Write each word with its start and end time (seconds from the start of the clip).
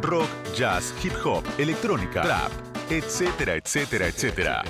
rock, 0.00 0.28
jazz, 0.54 0.94
hip 1.02 1.12
hop, 1.24 1.44
electrónica, 1.58 2.22
trap, 2.22 2.52
etcétera, 2.90 3.54
etcétera, 3.54 4.06
etcétera. 4.06 4.62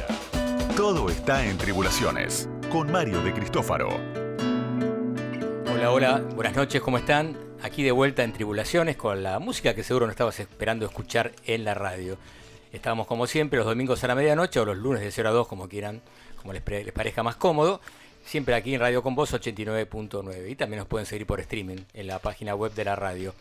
Todo 0.77 1.11
está 1.11 1.45
en 1.45 1.59
Tribulaciones, 1.59 2.49
con 2.71 2.91
Mario 2.91 3.23
de 3.23 3.33
Cristófaro. 3.35 3.89
Hola, 5.73 5.93
hola, 5.93 6.19
buenas 6.35 6.57
noches, 6.57 6.81
¿cómo 6.81 6.99
están? 6.99 7.37
Aquí 7.63 7.83
de 7.83 7.93
vuelta 7.93 8.25
en 8.25 8.33
Tribulaciones 8.33 8.97
con 8.97 9.23
la 9.23 9.39
música 9.39 9.75
que 9.75 9.83
seguro 9.83 10.07
no 10.07 10.13
estabas 10.13 10.41
esperando 10.41 10.87
escuchar 10.87 11.33
en 11.45 11.65
la 11.65 11.75
radio. 11.75 12.17
Estábamos 12.73 13.07
como 13.07 13.27
siempre 13.27 13.59
los 13.59 13.67
domingos 13.67 14.03
a 14.05 14.09
la 14.09 14.15
medianoche 14.15 14.61
o 14.61 14.65
los 14.65 14.77
lunes 14.77 15.03
de 15.03 15.11
0 15.11 15.29
a 15.29 15.33
2, 15.33 15.49
como 15.49 15.69
quieran, 15.69 16.01
como 16.37 16.53
les, 16.53 16.63
les 16.67 16.93
parezca 16.93 17.23
más 17.23 17.37
cómodo. 17.37 17.81
Siempre 18.25 18.55
aquí 18.55 18.75
en 18.75 18.81
Radio 18.81 19.03
Con 19.03 19.15
Voz 19.15 19.33
89.9 19.33 20.51
y 20.51 20.55
también 20.55 20.79
nos 20.81 20.89
pueden 20.89 21.07
seguir 21.07 21.27
por 21.27 21.41
streaming 21.41 21.79
en 21.95 22.07
la 22.07 22.19
página 22.19 22.55
web 22.55 22.73
de 22.75 22.85
la 22.85 22.95
radio. 22.95 23.35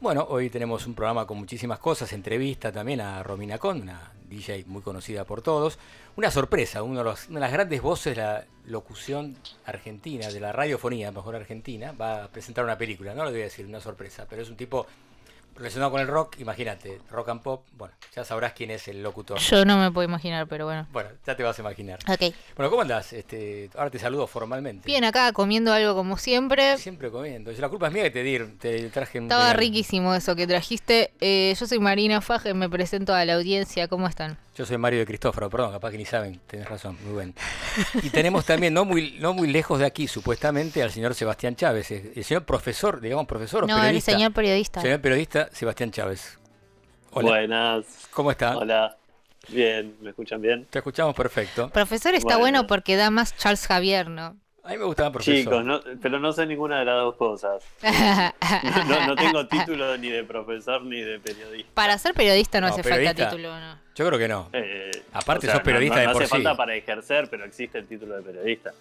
Bueno, 0.00 0.26
hoy 0.28 0.50
tenemos 0.50 0.86
un 0.86 0.94
programa 0.94 1.26
con 1.26 1.38
muchísimas 1.38 1.78
cosas, 1.78 2.12
entrevista 2.12 2.70
también 2.70 3.00
a 3.00 3.22
Romina 3.22 3.58
Con, 3.58 3.80
una 3.80 4.12
DJ 4.28 4.64
muy 4.66 4.82
conocida 4.82 5.24
por 5.24 5.40
todos. 5.40 5.78
Una 6.16 6.30
sorpresa, 6.30 6.82
uno 6.82 6.98
de 6.98 7.04
los- 7.04 7.28
una 7.28 7.36
de 7.36 7.46
las 7.46 7.52
grandes 7.52 7.80
voces 7.80 8.14
de 8.14 8.22
la 8.22 8.44
locución 8.66 9.36
argentina, 9.64 10.28
de 10.28 10.40
la 10.40 10.52
radiofonía, 10.52 11.12
mejor 11.12 11.34
argentina, 11.36 11.92
va 11.92 12.24
a 12.24 12.28
presentar 12.28 12.64
una 12.64 12.76
película, 12.76 13.14
no 13.14 13.24
lo 13.24 13.30
voy 13.30 13.40
a 13.40 13.44
decir, 13.44 13.64
una 13.64 13.80
sorpresa, 13.80 14.26
pero 14.28 14.42
es 14.42 14.50
un 14.50 14.56
tipo 14.56 14.86
relacionado 15.56 15.90
con 15.90 16.00
el 16.00 16.06
rock, 16.06 16.38
imagínate, 16.38 17.00
rock 17.10 17.28
and 17.30 17.42
pop, 17.42 17.64
bueno, 17.76 17.94
ya 18.14 18.24
sabrás 18.24 18.52
quién 18.52 18.70
es 18.70 18.88
el 18.88 19.02
locutor. 19.02 19.38
Yo 19.38 19.64
no 19.64 19.76
me 19.78 19.90
puedo 19.90 20.06
imaginar, 20.06 20.46
pero 20.46 20.66
bueno. 20.66 20.86
Bueno, 20.92 21.10
ya 21.26 21.36
te 21.36 21.42
vas 21.42 21.58
a 21.58 21.62
imaginar. 21.62 21.98
Ok. 22.08 22.34
Bueno, 22.56 22.70
¿cómo 22.70 22.82
andás? 22.82 23.12
Este, 23.12 23.70
ahora 23.76 23.90
te 23.90 23.98
saludo 23.98 24.26
formalmente. 24.26 24.86
Bien, 24.86 25.04
acá 25.04 25.32
comiendo 25.32 25.72
algo 25.72 25.94
como 25.94 26.16
siempre. 26.18 26.76
Siempre 26.78 27.10
comiendo. 27.10 27.52
La 27.52 27.68
culpa 27.68 27.88
es 27.88 27.92
mía 27.92 28.02
que 28.04 28.10
te, 28.10 28.22
di, 28.22 28.38
te 28.58 28.90
traje 28.90 29.18
un 29.18 29.24
Estaba 29.24 29.52
riquísimo 29.54 30.14
eso 30.14 30.36
que 30.36 30.46
trajiste. 30.46 31.10
Eh, 31.20 31.54
yo 31.58 31.66
soy 31.66 31.78
Marina 31.78 32.20
Faje, 32.20 32.54
me 32.54 32.68
presento 32.68 33.14
a 33.14 33.24
la 33.24 33.34
audiencia. 33.34 33.88
¿Cómo 33.88 34.06
están? 34.06 34.36
Yo 34.56 34.64
soy 34.64 34.78
Mario 34.78 35.00
de 35.00 35.06
Cristóforo, 35.06 35.50
perdón, 35.50 35.70
capaz 35.72 35.90
que 35.90 35.98
ni 35.98 36.06
saben, 36.06 36.40
tenés 36.46 36.66
razón, 36.66 36.96
muy 37.04 37.12
bien. 37.16 37.34
Y 38.02 38.08
tenemos 38.08 38.46
también, 38.46 38.72
no 38.72 38.86
muy, 38.86 39.18
no 39.20 39.34
muy 39.34 39.48
lejos 39.48 39.78
de 39.78 39.84
aquí, 39.84 40.08
supuestamente, 40.08 40.82
al 40.82 40.90
señor 40.90 41.14
Sebastián 41.14 41.56
Chávez, 41.56 41.90
el 41.90 42.24
señor 42.24 42.46
profesor, 42.46 43.02
digamos 43.02 43.26
profesor 43.26 43.64
o 43.64 43.66
No, 43.66 43.74
el 43.76 43.82
periodista. 43.82 44.12
señor 44.12 44.32
periodista. 44.32 44.80
Señor 44.80 45.00
periodista 45.02 45.45
Sebastián 45.52 45.90
Chávez. 45.90 46.38
Hola, 47.12 47.28
Buenas. 47.28 47.84
¿cómo 48.10 48.30
está? 48.30 48.56
Hola. 48.56 48.96
Bien, 49.48 49.96
¿me 50.00 50.10
escuchan 50.10 50.42
bien? 50.42 50.66
Te 50.70 50.78
escuchamos 50.78 51.14
perfecto. 51.14 51.70
Profesor 51.70 52.14
está 52.14 52.36
Bueno. 52.36 52.40
bueno 52.40 52.66
porque 52.66 52.96
da 52.96 53.10
más 53.10 53.36
Charles 53.36 53.66
Javier, 53.66 54.08
¿no? 54.08 54.36
A 54.64 54.70
mí 54.70 54.78
me 54.78 54.84
gustaba 54.84 55.12
profesor. 55.12 55.36
Chicos, 55.36 55.64
no, 55.64 55.80
pero 56.02 56.18
no 56.18 56.32
sé 56.32 56.44
ninguna 56.44 56.80
de 56.80 56.84
las 56.86 56.96
dos 56.96 57.14
cosas. 57.14 57.62
No, 57.80 57.90
no- 58.84 59.06
no 59.06 59.14
tengo 59.14 59.46
título 59.46 59.96
ni 59.96 60.08
de 60.10 60.24
profesor 60.24 60.82
ni 60.82 61.00
de 61.00 61.20
periodista. 61.20 61.70
Para 61.74 61.96
ser 61.98 62.14
periodista 62.14 62.60
no, 62.60 62.66
No, 62.66 62.72
hace 62.74 62.82
periodista. 62.82 63.14
falta 63.14 63.30
título, 63.30 63.60
¿no? 63.60 63.78
Yo 63.94 64.06
creo 64.08 64.18
que 64.18 64.26
no. 64.28 64.50
Eh, 64.52 64.90
Aparte 65.12 65.46
o 65.46 65.50
sea, 65.50 65.54
sos 65.54 65.62
periodista 65.64 65.94
no, 65.94 66.00
de 66.00 66.06
no 66.08 66.12
por 66.14 66.22
hace 66.24 66.28
sí. 66.36 66.42
falta 66.42 66.56
para 66.56 66.74
ejercer, 66.74 67.28
pero 67.30 67.44
existe 67.44 67.78
el 67.78 67.86
título 67.86 68.16
de 68.16 68.22
periodista. 68.22 68.72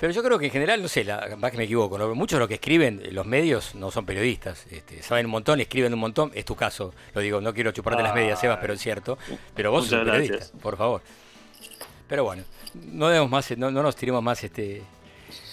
Pero 0.00 0.14
yo 0.14 0.22
creo 0.22 0.38
que 0.38 0.46
en 0.46 0.50
general, 0.50 0.80
no 0.80 0.88
sé, 0.88 1.04
la, 1.04 1.28
capaz 1.28 1.50
que 1.50 1.58
me 1.58 1.64
equivoco, 1.64 1.98
¿no? 1.98 2.14
muchos 2.14 2.38
de 2.38 2.40
los 2.40 2.48
que 2.48 2.54
escriben, 2.54 3.02
eh, 3.04 3.12
los 3.12 3.26
medios, 3.26 3.74
no 3.74 3.90
son 3.90 4.06
periodistas. 4.06 4.66
Este, 4.70 5.02
saben 5.02 5.26
un 5.26 5.32
montón, 5.32 5.60
escriben 5.60 5.92
un 5.92 6.00
montón. 6.00 6.32
Es 6.34 6.46
tu 6.46 6.56
caso, 6.56 6.94
lo 7.14 7.20
digo, 7.20 7.42
no 7.42 7.52
quiero 7.52 7.70
chuparte 7.70 8.02
las 8.02 8.14
medias. 8.14 8.40
Sebas, 8.40 8.58
pero 8.62 8.72
es 8.72 8.80
cierto. 8.80 9.18
Pero 9.54 9.70
vos 9.70 9.86
sos 9.86 9.98
periodista, 10.02 10.36
gracias. 10.36 10.60
por 10.62 10.78
favor. 10.78 11.02
Pero 12.08 12.24
bueno, 12.24 12.44
no 12.74 13.08
demos 13.08 13.28
más, 13.28 13.56
no, 13.58 13.70
no 13.70 13.82
nos 13.82 13.94
tiremos 13.94 14.22
más 14.22 14.42
este 14.42 14.82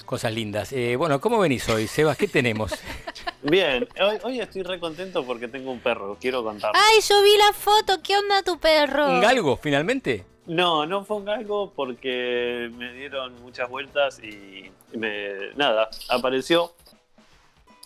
cosas 0.05 0.31
lindas. 0.31 0.71
Eh, 0.71 0.95
bueno, 0.95 1.19
¿cómo 1.19 1.39
venís 1.39 1.67
hoy, 1.67 1.85
Sebas? 1.85 2.15
¿Qué 2.15 2.29
tenemos? 2.29 2.71
Bien, 3.43 3.85
hoy, 4.01 4.17
hoy 4.23 4.39
estoy 4.39 4.63
re 4.63 4.79
contento 4.79 5.25
porque 5.25 5.49
tengo 5.49 5.71
un 5.71 5.81
perro, 5.81 6.17
quiero 6.21 6.41
contar. 6.41 6.71
¡Ay, 6.73 7.01
yo 7.07 7.21
vi 7.21 7.35
la 7.37 7.51
foto! 7.51 8.01
¿Qué 8.01 8.15
onda 8.15 8.41
tu 8.43 8.57
perro? 8.57 9.07
¿Un 9.07 9.19
galgo, 9.19 9.57
finalmente? 9.57 10.23
No, 10.47 10.85
no 10.85 11.03
fue 11.03 11.17
un 11.17 11.25
galgo 11.25 11.71
porque 11.75 12.71
me 12.77 12.93
dieron 12.93 13.41
muchas 13.41 13.69
vueltas 13.69 14.19
y 14.23 14.71
me. 14.97 15.53
Nada, 15.55 15.89
apareció 16.09 16.73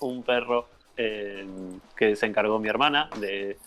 un 0.02 0.24
perro 0.24 0.68
eh, 0.98 1.46
que 1.96 2.16
se 2.16 2.26
encargó 2.28 2.60
mi 2.60 2.68
hermana 2.70 3.10
de 3.20 3.58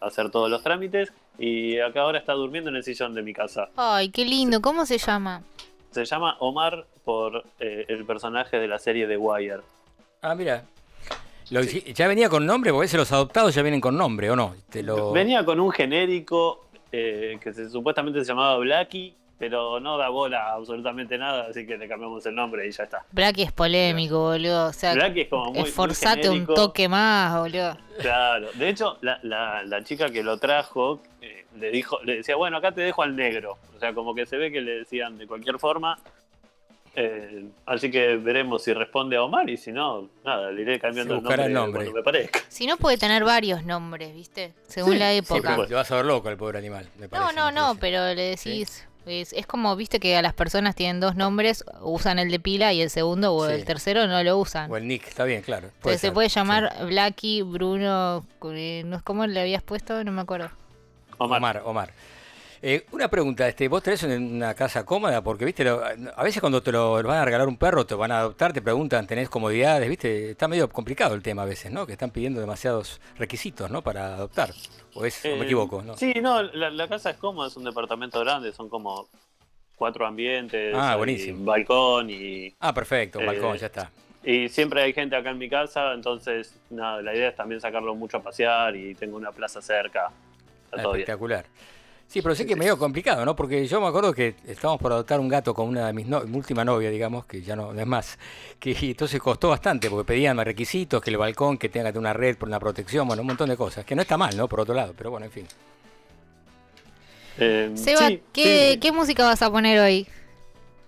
hacer 0.00 0.30
todos 0.30 0.50
los 0.50 0.62
trámites 0.62 1.12
y 1.38 1.78
acá 1.80 2.02
ahora 2.02 2.18
está 2.18 2.32
durmiendo 2.34 2.70
en 2.70 2.76
el 2.76 2.84
sillón 2.84 3.14
de 3.14 3.22
mi 3.22 3.32
casa. 3.32 3.70
Ay, 3.76 4.10
qué 4.10 4.24
lindo. 4.24 4.60
¿Cómo 4.60 4.86
se 4.86 4.98
llama? 4.98 5.42
Se 5.90 6.04
llama 6.04 6.36
Omar 6.40 6.86
por 7.04 7.44
eh, 7.58 7.86
el 7.88 8.04
personaje 8.04 8.58
de 8.58 8.68
la 8.68 8.78
serie 8.78 9.06
The 9.06 9.16
Wire. 9.16 9.60
Ah, 10.22 10.34
mira. 10.34 10.64
Lo- 11.50 11.60
¿Ya 11.62 12.08
venía 12.08 12.28
con 12.28 12.46
nombre? 12.46 12.70
Porque 12.70 12.80
a 12.82 12.86
veces 12.86 12.98
los 12.98 13.12
adoptados 13.12 13.54
ya 13.54 13.62
vienen 13.62 13.80
con 13.80 13.96
nombre, 13.96 14.30
¿o 14.30 14.36
no? 14.36 14.54
Te 14.70 14.82
lo... 14.82 15.12
Venía 15.12 15.44
con 15.44 15.60
un 15.60 15.70
genérico 15.70 16.63
eh, 16.96 17.38
que 17.42 17.52
se, 17.52 17.68
supuestamente 17.68 18.20
se 18.20 18.26
llamaba 18.26 18.56
Blacky, 18.58 19.14
pero 19.38 19.80
no 19.80 19.98
da 19.98 20.08
bola 20.10 20.52
absolutamente 20.52 21.18
nada, 21.18 21.46
así 21.50 21.66
que 21.66 21.76
le 21.76 21.88
cambiamos 21.88 22.24
el 22.26 22.34
nombre 22.36 22.66
y 22.68 22.70
ya 22.70 22.84
está. 22.84 23.04
Blacky 23.10 23.42
es 23.42 23.52
polémico, 23.52 24.20
boludo. 24.20 24.66
O 24.68 24.72
sea, 24.72 24.94
Blacky 24.94 25.22
es 25.22 25.28
como 25.28 25.46
muy- 25.46 25.58
muy 25.60 25.68
esforzate 25.68 26.30
un 26.30 26.46
toque 26.46 26.88
más, 26.88 27.36
boludo. 27.40 27.76
Claro, 28.00 28.48
de 28.54 28.68
hecho, 28.68 28.96
la, 29.00 29.18
la- 29.22 29.62
la 29.64 29.82
chica 29.82 30.08
que 30.10 30.22
lo 30.22 30.36
trajo 30.38 31.00
eh, 31.20 31.46
le 31.58 31.70
dijo, 31.70 31.98
le 32.04 32.16
decía, 32.18 32.36
bueno, 32.36 32.58
acá 32.58 32.70
te 32.72 32.82
dejo 32.82 33.02
al 33.02 33.16
negro. 33.16 33.58
O 33.76 33.80
sea, 33.80 33.92
como 33.92 34.14
que 34.14 34.24
se 34.24 34.36
ve 34.36 34.52
que 34.52 34.60
le 34.60 34.76
decían 34.78 35.18
de 35.18 35.26
cualquier 35.26 35.58
forma. 35.58 35.98
Eh, 36.96 37.46
así 37.66 37.90
que 37.90 38.16
veremos 38.16 38.62
si 38.62 38.72
responde 38.72 39.16
a 39.16 39.22
Omar 39.24 39.50
y 39.50 39.56
si 39.56 39.72
no, 39.72 40.08
nada, 40.24 40.50
le 40.52 40.62
iré 40.62 40.78
cambiando 40.78 41.14
el 41.16 41.22
nombre, 41.22 41.44
el 41.46 41.52
nombre. 41.52 41.82
cuando 41.84 41.92
me 41.98 42.02
parezca. 42.04 42.40
Si 42.48 42.66
no 42.66 42.76
puede 42.76 42.98
tener 42.98 43.24
varios 43.24 43.64
nombres, 43.64 44.14
¿viste? 44.14 44.52
Según 44.68 44.92
Sí, 44.92 44.98
la 44.98 45.12
época. 45.12 45.66
te 45.66 45.74
vas 45.74 45.90
a 45.90 45.96
ver 45.96 46.04
loco 46.04 46.28
el 46.30 46.36
pobre 46.36 46.58
animal, 46.58 46.88
me 46.96 47.06
no, 47.06 47.10
parece. 47.10 47.34
no, 47.36 47.46
me 47.46 47.52
no, 47.52 47.62
parece. 47.66 47.80
pero 47.80 48.14
le 48.14 48.22
decís... 48.30 48.86
Es, 49.06 49.34
es 49.34 49.46
como, 49.46 49.76
viste, 49.76 50.00
que 50.00 50.16
a 50.16 50.22
las 50.22 50.32
personas 50.32 50.74
tienen 50.74 50.98
dos 50.98 51.14
nombres, 51.14 51.62
usan 51.82 52.18
el 52.18 52.30
de 52.30 52.40
pila 52.40 52.72
y 52.72 52.80
el 52.80 52.88
segundo 52.88 53.34
o 53.34 53.46
Sí. 53.46 53.52
el 53.52 53.66
tercero 53.66 54.06
no 54.06 54.22
lo 54.22 54.38
usan. 54.38 54.70
O 54.70 54.78
el 54.78 54.88
Nick, 54.88 55.06
está 55.08 55.24
bien, 55.24 55.42
claro. 55.42 55.68
Entonces 55.76 56.00
se 56.00 56.10
puede 56.10 56.30
sí. 56.30 56.36
llamar 56.36 56.72
Blacky, 56.86 57.42
Bruno, 57.42 58.24
eh, 58.54 58.82
¿no 58.86 58.96
es 58.96 59.02
cómo 59.02 59.26
le 59.26 59.38
habías 59.42 59.62
puesto? 59.62 60.02
No 60.04 60.10
me 60.10 60.22
acuerdo. 60.22 60.48
Omar. 61.18 61.36
Omar, 61.38 61.62
Omar. 61.66 61.92
Eh, 62.66 62.86
una 62.92 63.08
pregunta, 63.08 63.46
este, 63.46 63.68
vos 63.68 63.82
tenés 63.82 64.02
una 64.04 64.54
casa 64.54 64.86
cómoda, 64.86 65.22
porque 65.22 65.44
viste, 65.44 65.64
lo- 65.64 65.82
a 65.84 66.22
veces 66.22 66.40
cuando 66.40 66.62
te 66.62 66.72
lo 66.72 66.94
van 67.02 67.18
a 67.18 67.24
regalar 67.26 67.46
un 67.46 67.58
perro, 67.58 67.84
te 67.84 67.94
van 67.94 68.10
a 68.10 68.20
adoptar, 68.20 68.54
te 68.54 68.62
preguntan, 68.62 69.06
tenés 69.06 69.28
comodidades, 69.28 69.86
viste, 69.86 70.30
está 70.30 70.48
medio 70.48 70.66
complicado 70.70 71.14
el 71.14 71.22
tema 71.22 71.42
a 71.42 71.44
veces, 71.44 71.70
¿no? 71.70 71.84
Que 71.86 71.92
están 71.92 72.10
pidiendo 72.10 72.40
demasiados 72.40 73.02
requisitos, 73.18 73.70
¿no? 73.70 73.82
Para 73.82 74.14
adoptar. 74.14 74.48
O 74.94 75.04
es, 75.04 75.26
o 75.26 75.28
me 75.28 75.34
Eh, 75.42 75.44
equivoco, 75.44 75.82
¿no? 75.82 75.94
Sí, 75.98 76.14
no, 76.22 76.42
la, 76.42 76.70
la 76.70 76.88
casa 76.88 77.10
es 77.10 77.16
cómoda, 77.18 77.48
es 77.48 77.56
un 77.58 77.64
departamento 77.64 78.18
grande, 78.20 78.50
son 78.54 78.70
como 78.70 79.08
cuatro 79.76 80.06
ambientes, 80.06 80.74
Ah, 80.74 80.96
buenísimo. 80.96 81.44
balcón 81.44 82.08
y, 82.08 82.54
Ah, 82.60 82.72
perfecto, 82.72 83.18
un 83.18 83.24
Eh, 83.24 83.28
balcón, 83.28 83.58
ya 83.58 83.66
está. 83.66 83.90
y 84.24 84.48
siempre 84.48 84.80
hay 84.80 84.94
gente 84.94 85.16
acá 85.16 85.28
en 85.32 85.36
mi 85.38 85.50
casa, 85.50 85.92
entonces 85.92 86.54
nada, 86.70 87.02
la 87.02 87.14
idea 87.14 87.28
es 87.28 87.36
también 87.36 87.60
sacarlo 87.60 87.94
mucho 87.94 88.16
a 88.16 88.22
pasear 88.22 88.74
y 88.74 88.94
tengo 88.94 89.18
una 89.18 89.32
plaza 89.32 89.60
cerca. 89.60 90.10
Está 90.64 90.78
Ah, 90.78 90.82
todo 90.82 90.92
bien. 90.94 91.06
Sí, 92.06 92.22
pero 92.22 92.34
sé 92.36 92.46
que 92.46 92.52
es 92.52 92.58
medio 92.58 92.78
complicado, 92.78 93.24
¿no? 93.24 93.34
Porque 93.34 93.66
yo 93.66 93.80
me 93.80 93.88
acuerdo 93.88 94.12
que 94.14 94.36
estábamos 94.46 94.80
por 94.80 94.92
adoptar 94.92 95.18
un 95.18 95.28
gato 95.28 95.52
con 95.52 95.66
una 95.68 95.86
de 95.88 95.92
mis 95.92 96.06
no- 96.06 96.20
mi 96.20 96.36
última 96.36 96.64
novia, 96.64 96.88
digamos, 96.90 97.26
que 97.26 97.42
ya 97.42 97.56
no, 97.56 97.72
no 97.72 97.80
es 97.80 97.86
más, 97.86 98.18
que 98.60 98.70
entonces 98.82 99.20
costó 99.20 99.48
bastante, 99.48 99.90
porque 99.90 100.06
pedían 100.06 100.36
más 100.36 100.44
requisitos, 100.44 101.02
que 101.02 101.10
el 101.10 101.16
balcón, 101.16 101.58
que 101.58 101.68
tenga 101.68 101.86
que 101.88 101.94
tener 101.94 102.00
una 102.00 102.12
red 102.12 102.36
por 102.36 102.48
una 102.48 102.60
protección, 102.60 103.08
bueno, 103.08 103.22
un 103.22 103.26
montón 103.28 103.48
de 103.48 103.56
cosas, 103.56 103.84
que 103.84 103.96
no 103.96 104.02
está 104.02 104.16
mal, 104.16 104.36
¿no? 104.36 104.48
Por 104.48 104.60
otro 104.60 104.74
lado, 104.74 104.94
pero 104.96 105.10
bueno, 105.10 105.26
en 105.26 105.32
fin. 105.32 105.46
Eh, 107.38 107.72
Seba, 107.74 108.06
sí, 108.08 108.22
¿qué, 108.32 108.70
sí. 108.74 108.78
¿qué 108.80 108.92
música 108.92 109.24
vas 109.24 109.42
a 109.42 109.50
poner 109.50 109.80
hoy? 109.80 110.06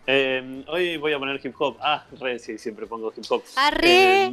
Eh, 0.07 0.63
hoy 0.69 0.97
voy 0.99 1.13
a 1.13 1.19
poner 1.19 1.41
hip 1.45 1.55
hop. 1.59 1.77
Ah, 1.81 2.05
re, 2.21 2.39
sí, 2.39 2.57
siempre 2.59 2.87
pongo 2.87 3.13
hip 3.17 3.25
hop. 3.29 3.43
Arre. 3.57 4.27
Eh, 4.27 4.33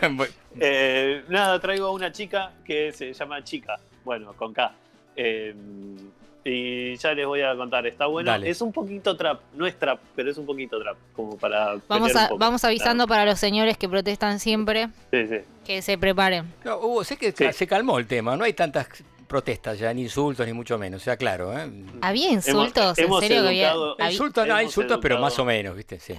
eh, 0.60 1.24
nada, 1.28 1.60
traigo 1.60 1.88
a 1.88 1.90
una 1.92 2.10
chica 2.10 2.52
que 2.64 2.90
se 2.92 3.12
llama 3.12 3.44
Chica, 3.44 3.78
bueno, 4.04 4.32
con 4.32 4.54
K. 4.54 4.74
Eh, 5.16 5.54
y 6.46 6.94
ya 6.96 7.14
les 7.14 7.26
voy 7.26 7.40
a 7.40 7.56
contar, 7.56 7.86
está 7.86 8.04
bueno. 8.06 8.30
Dale. 8.30 8.50
Es 8.50 8.60
un 8.60 8.70
poquito 8.70 9.16
trap, 9.16 9.40
no 9.54 9.66
es 9.66 9.78
trap, 9.78 9.98
pero 10.14 10.30
es 10.30 10.36
un 10.36 10.44
poquito 10.44 10.78
trap, 10.78 10.96
como 11.14 11.38
para... 11.38 11.76
Vamos, 11.88 12.14
a, 12.14 12.28
poco. 12.28 12.38
vamos 12.38 12.62
avisando 12.64 13.06
para 13.06 13.24
los 13.24 13.38
señores 13.38 13.78
que 13.78 13.88
protestan 13.88 14.38
siempre 14.40 14.88
Sí, 15.10 15.26
sí. 15.26 15.36
que 15.64 15.80
se 15.80 15.96
preparen. 15.96 16.52
No, 16.62 16.76
Hugo, 16.78 17.02
sé 17.04 17.16
que 17.16 17.32
Sí. 17.32 17.46
se 17.52 17.66
calmó 17.66 17.98
el 17.98 18.06
tema, 18.06 18.36
no 18.36 18.44
hay 18.44 18.52
tantas 18.52 18.88
protestas 19.26 19.78
ya, 19.78 19.92
ni 19.94 20.02
insultos, 20.02 20.46
ni 20.46 20.52
mucho 20.52 20.76
menos, 20.76 21.00
o 21.00 21.04
sea, 21.04 21.16
claro, 21.16 21.58
¿eh? 21.58 21.66
¿Había 22.02 22.30
insultos? 22.30 22.98
hemos 22.98 23.22
¿En 23.22 23.28
serio 23.28 23.42
que 23.42 23.48
había? 23.48 23.72
educado- 23.72 24.10
Insultos, 24.10 24.46
no, 24.46 24.54
hay 24.54 24.60
hemos 24.64 24.72
insultos, 24.72 24.98
pero 25.00 25.14
educado- 25.14 25.22
más 25.22 25.38
o 25.38 25.44
menos, 25.46 25.76
¿viste? 25.76 25.98
Sí. 25.98 26.14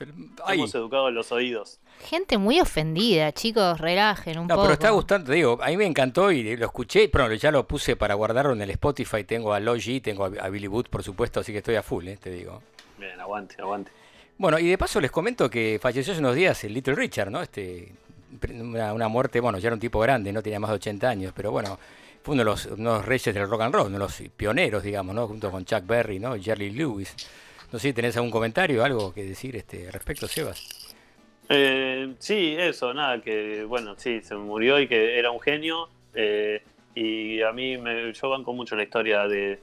Pero, 0.00 0.14
ay, 0.46 0.56
Hemos 0.58 0.74
educado 0.74 1.10
los 1.10 1.30
oídos. 1.30 1.78
Gente 2.08 2.38
muy 2.38 2.58
ofendida, 2.58 3.32
chicos, 3.32 3.78
relajen 3.78 4.38
un 4.38 4.46
No, 4.46 4.54
poco. 4.54 4.62
pero 4.62 4.72
está 4.72 4.88
gustando, 4.90 5.30
digo, 5.30 5.58
a 5.62 5.66
mí 5.68 5.76
me 5.76 5.84
encantó 5.84 6.32
y 6.32 6.56
lo 6.56 6.64
escuché, 6.64 7.10
pero 7.10 7.30
ya 7.34 7.50
lo 7.50 7.68
puse 7.68 7.96
para 7.96 8.14
guardarlo 8.14 8.54
en 8.54 8.62
el 8.62 8.70
Spotify, 8.70 9.24
tengo 9.24 9.52
a 9.52 9.60
Logi, 9.60 10.00
tengo 10.00 10.24
a 10.24 10.48
Billy 10.48 10.68
Wood, 10.68 10.86
por 10.86 11.02
supuesto, 11.02 11.40
así 11.40 11.52
que 11.52 11.58
estoy 11.58 11.74
a 11.74 11.82
full, 11.82 12.08
eh, 12.08 12.16
te 12.16 12.30
digo. 12.30 12.62
Bien, 12.98 13.20
aguante, 13.20 13.56
aguante. 13.60 13.90
Bueno, 14.38 14.58
y 14.58 14.68
de 14.70 14.78
paso 14.78 15.02
les 15.02 15.10
comento 15.10 15.50
que 15.50 15.78
falleció 15.82 16.14
hace 16.14 16.20
unos 16.20 16.34
días 16.34 16.64
el 16.64 16.72
Little 16.72 16.94
Richard, 16.94 17.30
¿no? 17.30 17.42
Este 17.42 17.92
una, 18.58 18.94
una 18.94 19.08
muerte, 19.08 19.38
bueno, 19.40 19.58
ya 19.58 19.68
era 19.68 19.74
un 19.74 19.80
tipo 19.80 20.00
grande, 20.00 20.32
no 20.32 20.42
tenía 20.42 20.58
más 20.58 20.70
de 20.70 20.76
80 20.76 21.10
años, 21.10 21.32
pero 21.36 21.50
bueno, 21.50 21.78
fue 22.22 22.32
uno 22.32 22.40
de 22.40 22.44
los, 22.46 22.64
uno 22.64 22.92
de 22.92 22.96
los 23.00 23.04
reyes 23.04 23.34
del 23.34 23.46
rock 23.50 23.60
and 23.60 23.74
roll, 23.74 23.86
uno 23.88 23.96
de 23.98 23.98
los 23.98 24.22
pioneros, 24.34 24.82
digamos, 24.82 25.14
¿no? 25.14 25.26
Junto 25.28 25.50
con 25.50 25.66
Chuck 25.66 25.84
Berry, 25.86 26.18
¿no? 26.18 26.36
Y 26.36 26.42
Jerry 26.42 26.70
Lewis. 26.70 27.14
No 27.72 27.78
sé 27.78 27.88
si 27.88 27.92
tenés 27.94 28.16
algún 28.16 28.30
comentario, 28.30 28.84
algo 28.84 29.12
que 29.12 29.24
decir 29.24 29.54
este 29.56 29.86
al 29.86 29.92
respecto, 29.92 30.26
Sebas. 30.26 30.94
Eh, 31.48 32.14
sí, 32.18 32.54
eso, 32.58 32.92
nada, 32.94 33.20
que 33.20 33.64
bueno, 33.64 33.94
sí, 33.96 34.20
se 34.22 34.34
murió 34.34 34.78
y 34.80 34.86
que 34.88 35.18
era 35.18 35.30
un 35.30 35.40
genio. 35.40 35.88
eh, 36.14 36.62
y 36.92 37.40
a 37.42 37.52
mí 37.52 37.78
me, 37.78 38.12
yo 38.12 38.28
banco 38.30 38.52
mucho 38.52 38.74
la 38.74 38.82
historia 38.82 39.28
de, 39.28 39.60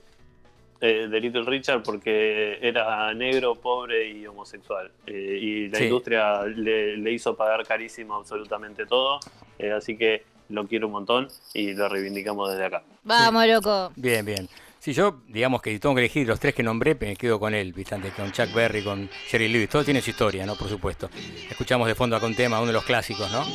eh, 0.79 1.07
de 1.09 1.19
Little 1.19 1.43
Richard 1.43 1.83
porque 1.83 2.57
era 2.61 3.13
negro, 3.13 3.55
pobre 3.55 4.09
y 4.09 4.25
homosexual. 4.25 4.89
Eh, 5.05 5.37
y 5.41 5.67
la 5.67 5.77
Sí. 5.79 5.83
industria 5.85 6.43
le, 6.45 6.95
le 6.95 7.11
hizo 7.11 7.35
pagar 7.35 7.65
carísimo 7.67 8.15
absolutamente 8.15 8.85
todo. 8.85 9.19
eh, 9.59 9.71
así 9.71 9.97
que 9.97 10.23
lo 10.49 10.65
quiero 10.67 10.87
un 10.87 10.93
montón 10.93 11.27
y 11.53 11.73
lo 11.73 11.89
reivindicamos 11.89 12.49
desde 12.51 12.65
acá. 12.65 12.83
Vamos, 13.03 13.45
loco. 13.47 13.91
Bien, 13.97 14.23
bien. 14.25 14.47
Si 14.87 14.93
yo, 14.93 15.17
digamos 15.27 15.61
que 15.61 15.77
tengo 15.79 15.93
que 15.95 15.99
elegir 15.99 16.25
los 16.25 16.39
tres 16.39 16.55
que 16.55 16.63
nombré, 16.63 16.95
me 16.95 17.17
quedo 17.17 17.41
con 17.41 17.53
él, 17.53 17.73
¿viste? 17.73 17.93
Antes, 17.93 18.13
con 18.13 18.31
Chuck 18.31 18.53
Berry, 18.53 18.85
con 18.85 19.09
Jerry 19.27 19.49
Lewis. 19.49 19.67
Todo 19.67 19.83
tiene 19.83 20.01
su 20.01 20.11
historia, 20.11 20.45
¿no? 20.45 20.55
Por 20.55 20.69
supuesto. 20.69 21.09
Escuchamos 21.49 21.89
de 21.89 21.93
fondo 21.93 22.15
acá 22.15 22.25
un 22.25 22.37
tema, 22.37 22.59
uno 22.59 22.67
de 22.67 22.71
los 22.71 22.85
clásicos, 22.85 23.29
¿no? 23.29 23.45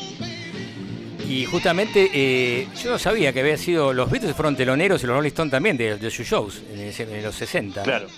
Y 1.26 1.46
justamente 1.46 2.10
eh, 2.12 2.68
yo 2.78 2.90
no 2.90 2.98
sabía 2.98 3.32
que 3.32 3.40
había 3.40 3.56
sido. 3.56 3.94
Los 3.94 4.10
Beatles 4.10 4.36
fueron 4.36 4.56
teloneros 4.56 5.02
y 5.02 5.06
los 5.06 5.16
Rolling 5.16 5.28
Stones 5.28 5.52
también 5.52 5.78
de, 5.78 5.96
de 5.96 6.10
sus 6.10 6.26
shows 6.26 6.62
en, 6.70 7.22
los 7.22 7.34
60. 7.34 7.80
¿no? 7.80 7.82
Claro. 7.82 8.08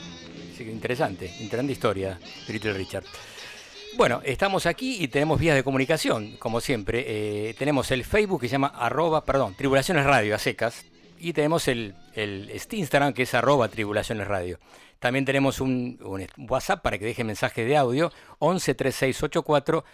Así 0.52 0.64
que 0.64 0.72
interesante, 0.72 1.32
interesante 1.38 1.72
historia 1.72 2.18
Little 2.48 2.72
Richard. 2.72 3.04
Bueno, 3.96 4.22
estamos 4.24 4.66
aquí 4.66 4.96
y 5.00 5.06
tenemos 5.06 5.38
vías 5.38 5.54
de 5.54 5.62
comunicación, 5.62 6.34
como 6.40 6.60
siempre. 6.60 7.04
Eh, 7.06 7.54
tenemos 7.56 7.92
el 7.92 8.02
Facebook 8.04 8.40
que 8.40 8.48
se 8.48 8.54
llama 8.54 8.72
arroba, 8.76 9.24
perdón, 9.24 9.54
Tribulaciones 9.54 10.04
Radio 10.04 10.34
a 10.34 10.38
secas. 10.40 10.84
Y 11.24 11.32
tenemos 11.32 11.68
el, 11.68 11.94
el 12.14 12.50
este 12.50 12.76
Instagram 12.76 13.14
que 13.14 13.22
es 13.22 13.32
arroba 13.34 13.68
Tribulaciones 13.68 14.26
Radio. 14.28 14.58
También 14.98 15.24
tenemos 15.24 15.60
un, 15.60 15.98
un 16.02 16.26
WhatsApp 16.50 16.82
para 16.82 16.98
que 16.98 17.04
dejen 17.06 17.26
mensajes 17.26 17.66
de 17.66 17.76
audio 17.76 18.12
11 18.40 18.74
3684 18.74 19.84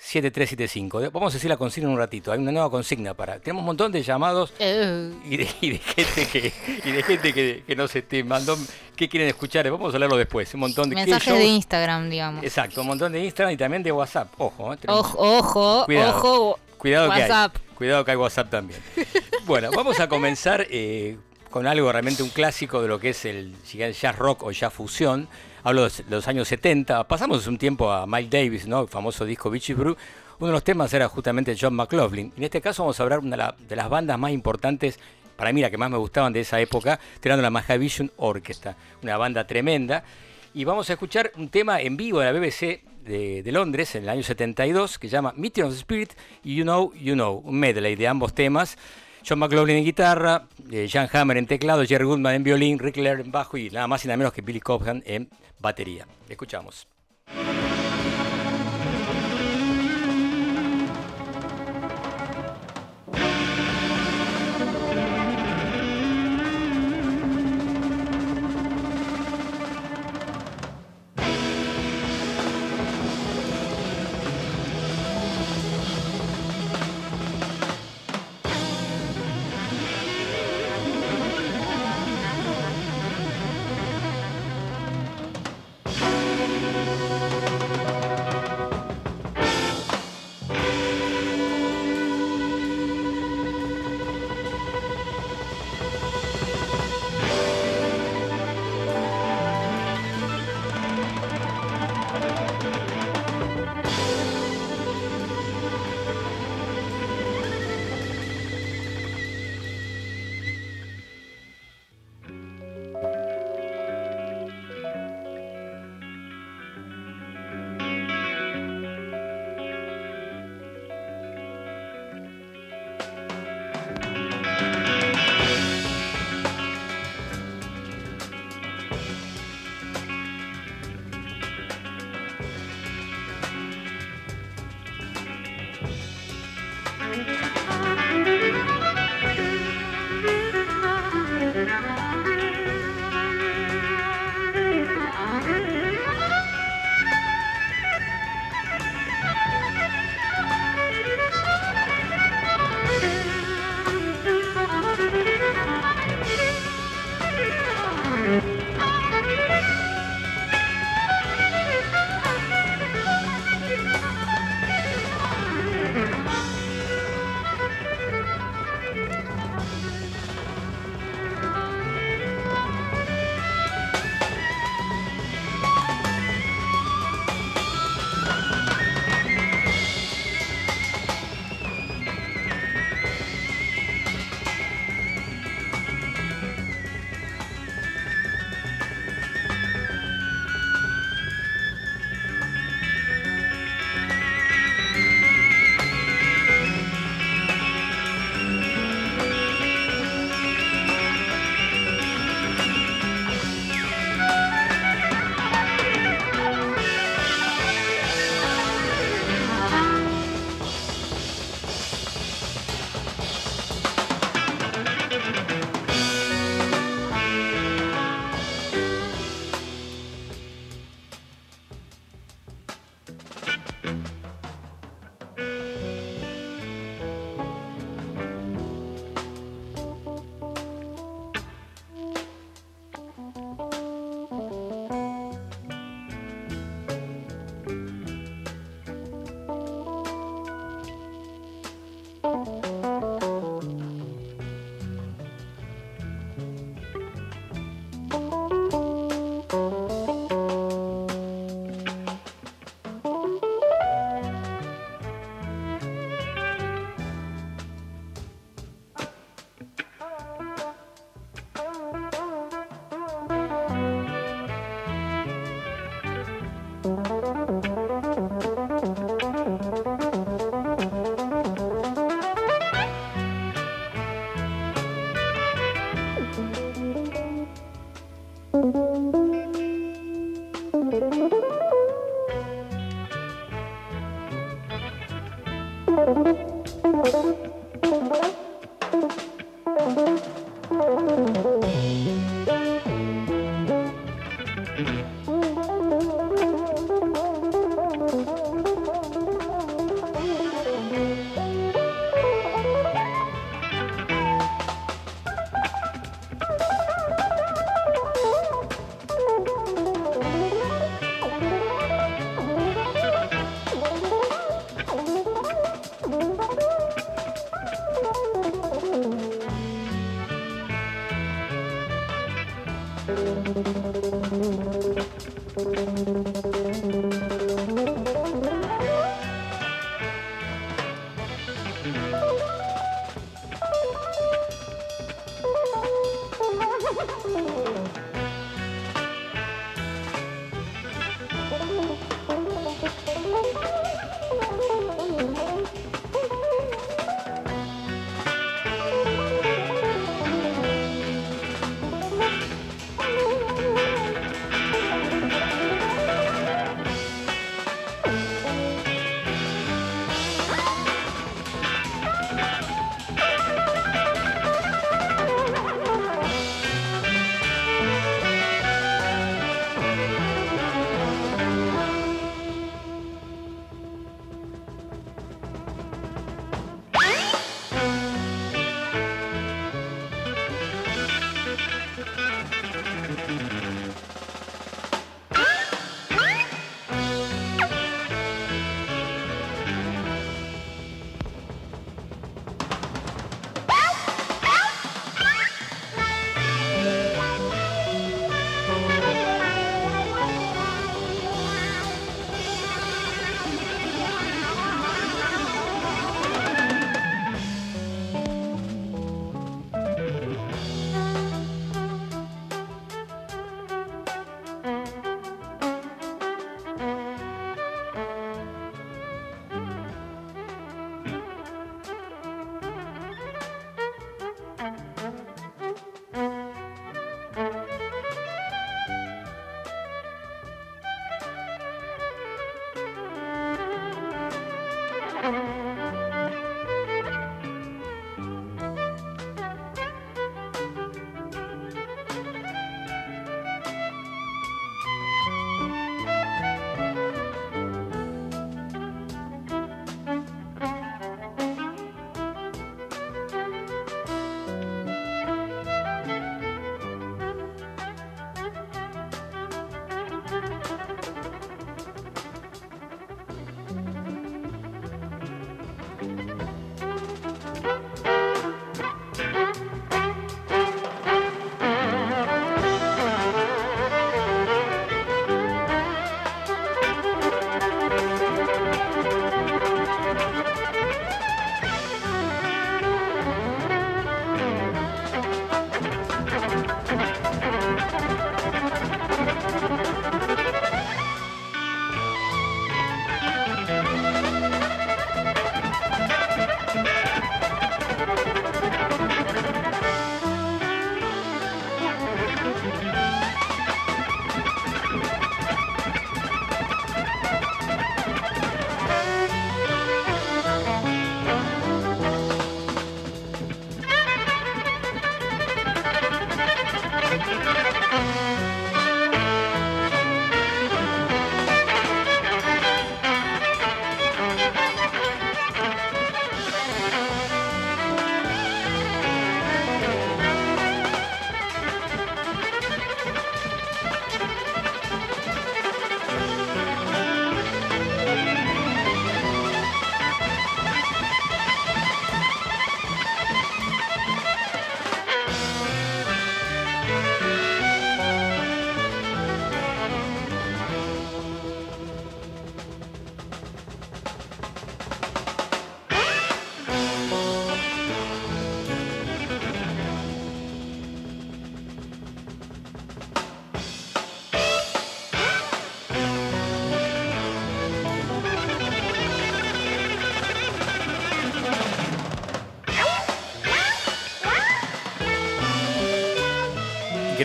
7375. 0.00 1.10
Vamos 1.10 1.32
a 1.32 1.36
decir 1.36 1.50
la 1.50 1.56
consigna 1.56 1.88
en 1.88 1.94
un 1.94 1.98
ratito. 1.98 2.32
Hay 2.32 2.38
una 2.38 2.52
nueva 2.52 2.70
consigna 2.70 3.12
para. 3.14 3.38
Tenemos 3.40 3.60
un 3.60 3.66
montón 3.66 3.90
de 3.92 4.02
llamados 4.02 4.52
Eh, 4.58 5.12
y 5.28 5.36
de, 5.36 5.48
y 5.60 5.70
de 5.72 5.78
gente 5.78 6.26
que 6.28 6.52
y 6.84 6.90
de 6.92 7.02
gente 7.02 7.34
que, 7.34 7.64
que 7.66 7.76
nos 7.76 7.94
este, 7.94 8.24
mandó 8.24 8.56
qué 8.96 9.08
quieren 9.08 9.28
escuchar 9.28 9.70
vamos 9.70 9.92
a 9.92 9.96
hablarlo 9.96 10.16
después 10.16 10.52
un 10.54 10.60
montón 10.60 10.88
de 10.88 10.96
mensajes 10.96 11.34
de 11.34 11.44
Instagram, 11.44 12.08
digamos. 12.08 12.44
exacto 12.44 12.80
un 12.80 12.86
montón 12.86 13.12
de 13.12 13.24
Instagram 13.24 13.52
y 13.52 13.56
también 13.56 13.82
de 13.82 13.92
WhatsApp 13.92 14.32
ojo, 14.38 14.72
eh, 14.72 14.78
Ojo, 14.86 15.18
ojo, 15.18 15.84
Cuidado. 15.86 16.16
ojo. 16.16 16.58
cuidado 16.78 17.08
WhatsApp. 17.08 17.52
que 17.56 17.60
hay 17.62 17.67
cuidado 17.78 18.04
que 18.04 18.10
hay 18.10 18.16
WhatsApp 18.16 18.50
también. 18.50 18.80
Bueno 19.46 19.70
vamos 19.74 20.00
a 20.00 20.08
comenzar 20.08 20.66
eh, 20.68 21.16
con 21.48 21.66
algo 21.66 21.90
realmente 21.92 22.22
un 22.24 22.28
clásico 22.30 22.82
de 22.82 22.88
lo 22.88 22.98
que 22.98 23.10
es 23.10 23.24
el, 23.24 23.54
jazz 23.64 24.16
rock 24.18 24.42
o 24.42 24.50
jazz 24.50 24.72
fusión. 24.74 25.28
Hablo 25.62 25.88
de 25.88 26.04
los 26.10 26.26
años 26.28 26.48
70 26.48 27.06
pasamos 27.06 27.46
un 27.46 27.56
tiempo 27.56 27.90
a 27.92 28.04
Mike 28.06 28.36
Davis 28.36 28.66
no 28.66 28.82
el 28.82 28.88
famoso 28.88 29.24
disco 29.24 29.48
Beachy 29.48 29.74
Brew 29.74 29.96
uno 30.40 30.46
de 30.48 30.52
los 30.52 30.64
temas 30.64 30.92
era 30.92 31.08
justamente 31.08 31.56
John 31.60 31.74
McLaughlin. 31.74 32.32
En 32.36 32.44
este 32.44 32.60
caso 32.60 32.82
vamos 32.82 32.98
a 32.98 33.02
hablar 33.04 33.20
una 33.20 33.30
de 33.30 33.36
la- 33.38 33.54
de 33.58 33.74
las 33.76 33.88
bandas 33.88 34.18
más 34.18 34.30
importantes, 34.32 34.98
para 35.36 35.52
mí 35.52 35.60
la 35.60 35.70
que 35.70 35.76
más 35.78 35.90
me 35.90 35.96
gustaban 35.98 36.32
de 36.32 36.40
esa 36.40 36.60
época, 36.60 36.98
tirando 37.20 37.42
la 37.42 37.50
Mahavishnu 37.50 38.10
Orchestra, 38.18 38.76
una 39.02 39.16
banda 39.16 39.46
tremenda. 39.48 40.04
Y 40.54 40.62
vamos 40.64 40.90
a 40.90 40.92
escuchar 40.94 41.32
un 41.36 41.48
tema 41.48 41.80
en 41.80 41.96
vivo 41.96 42.20
de 42.20 42.26
la 42.26 42.32
BBC 42.38 42.82
de, 43.08 43.52
Londres 43.52 43.94
en 43.94 44.04
el 44.04 44.08
año 44.08 44.22
72 44.22 44.98
que 44.98 45.08
llama 45.08 45.32
Meeting 45.36 45.64
of 45.64 45.72
the 45.72 45.78
Spirit 45.78 46.12
y 46.44 46.54
You 46.54 46.64
Know, 46.64 46.92
You 46.94 47.14
Know, 47.14 47.42
un 47.44 47.58
medley 47.58 47.96
de 47.96 48.06
ambos 48.06 48.34
temas. 48.34 48.76
John 49.26 49.40
McLaughlin 49.40 49.78
en 49.78 49.84
guitarra, 49.84 50.46
eh, 50.70 50.88
Jan 50.90 51.08
Hammer 51.12 51.36
en 51.36 51.46
teclado, 51.46 51.84
Jerry 51.84 52.04
Goodman 52.04 52.36
en 52.36 52.44
violín, 52.44 52.78
Rick 52.78 52.98
Laird 52.98 53.20
en 53.20 53.32
bajo 53.32 53.56
y 53.56 53.68
nada 53.70 53.88
más 53.88 54.04
y 54.04 54.08
nada 54.08 54.16
menos 54.16 54.32
que 54.32 54.42
Billy 54.42 54.60
Cobham 54.60 55.02
en 55.04 55.28
batería. 55.58 56.06
Escuchamos. 56.28 56.86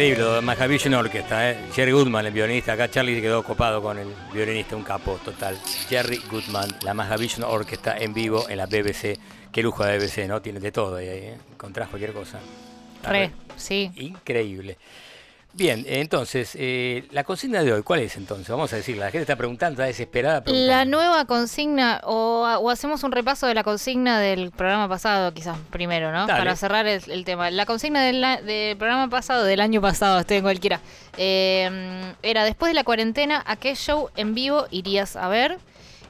Increíble, 0.04 0.42
Mahavishnu 0.42 0.98
Orquesta, 0.98 1.52
¿eh? 1.52 1.58
Jerry 1.74 1.94
Goodman, 1.94 2.26
el 2.26 2.34
violinista. 2.34 2.74
Acá 2.74 2.92
Charlie 2.92 3.16
se 3.16 3.22
quedó 3.22 3.42
copado 3.42 3.82
con 3.82 3.98
el 3.98 4.14
violinista, 4.34 4.76
un 4.76 4.84
capo 4.84 5.18
total. 5.24 5.58
Jerry 5.88 6.22
Goodman, 6.30 6.76
la 6.82 6.94
Mahavishnu 6.94 7.48
Orquesta 7.48 7.98
en 7.98 8.14
vivo 8.14 8.50
en 8.50 8.58
la 8.58 8.66
BBC. 8.66 9.18
Qué 9.50 9.64
lujo 9.64 9.86
de 9.86 9.98
BBC, 9.98 10.28
¿no? 10.28 10.42
Tiene 10.42 10.60
de 10.60 10.74
todo 10.74 10.98
ahí, 10.98 11.08
¿eh? 11.08 11.38
Encontrás 11.54 11.88
cualquier 11.88 12.12
cosa. 12.12 12.40
Re, 13.02 13.32
sí. 13.56 13.92
Increíble. 13.96 14.78
Bien, 15.56 15.86
entonces, 15.88 16.56
eh, 16.56 17.08
la 17.12 17.24
consigna 17.24 17.62
de 17.62 17.72
hoy, 17.72 17.84
¿cuál 17.84 18.00
es 18.00 18.18
entonces? 18.18 18.50
Vamos 18.50 18.74
a 18.74 18.78
decirla, 18.78 19.06
la 19.06 19.12
gente 19.12 19.22
está 19.22 19.36
preguntando, 19.36 19.74
está 19.74 19.86
desesperada. 19.86 20.44
La 20.48 20.84
nueva 20.84 21.26
consigna, 21.26 22.02
o, 22.06 22.42
o 22.60 22.70
hacemos 22.72 23.04
un 23.04 23.12
repaso 23.12 23.46
de 23.46 23.54
la 23.54 23.64
consigna 23.64 24.20
del 24.20 24.50
programa 24.50 24.90
pasado, 24.90 25.32
quizás 25.32 25.56
primero, 25.70 26.12
¿no? 26.12 26.26
Dale. 26.26 26.40
Para 26.40 26.56
cerrar 26.56 26.88
el, 26.88 27.04
el 27.08 27.24
tema. 27.24 27.52
La 27.52 27.68
consigna 27.68 28.02
del, 28.02 28.78
programa 28.78 29.10
pasado, 29.10 29.44
del 29.44 29.62
año 29.62 29.80
pasado, 29.80 30.20
estoy 30.20 30.38
en 30.38 30.44
cualquiera, 30.44 30.80
eh, 31.18 32.14
era 32.24 32.46
después 32.46 32.72
de 32.72 32.74
la 32.74 32.84
cuarentena, 32.84 33.44
¿a 33.46 33.56
qué 33.56 33.76
show 33.76 34.10
en 34.16 34.34
vivo 34.34 34.66
irías 34.72 35.16
a 35.16 35.28
ver? 35.28 35.60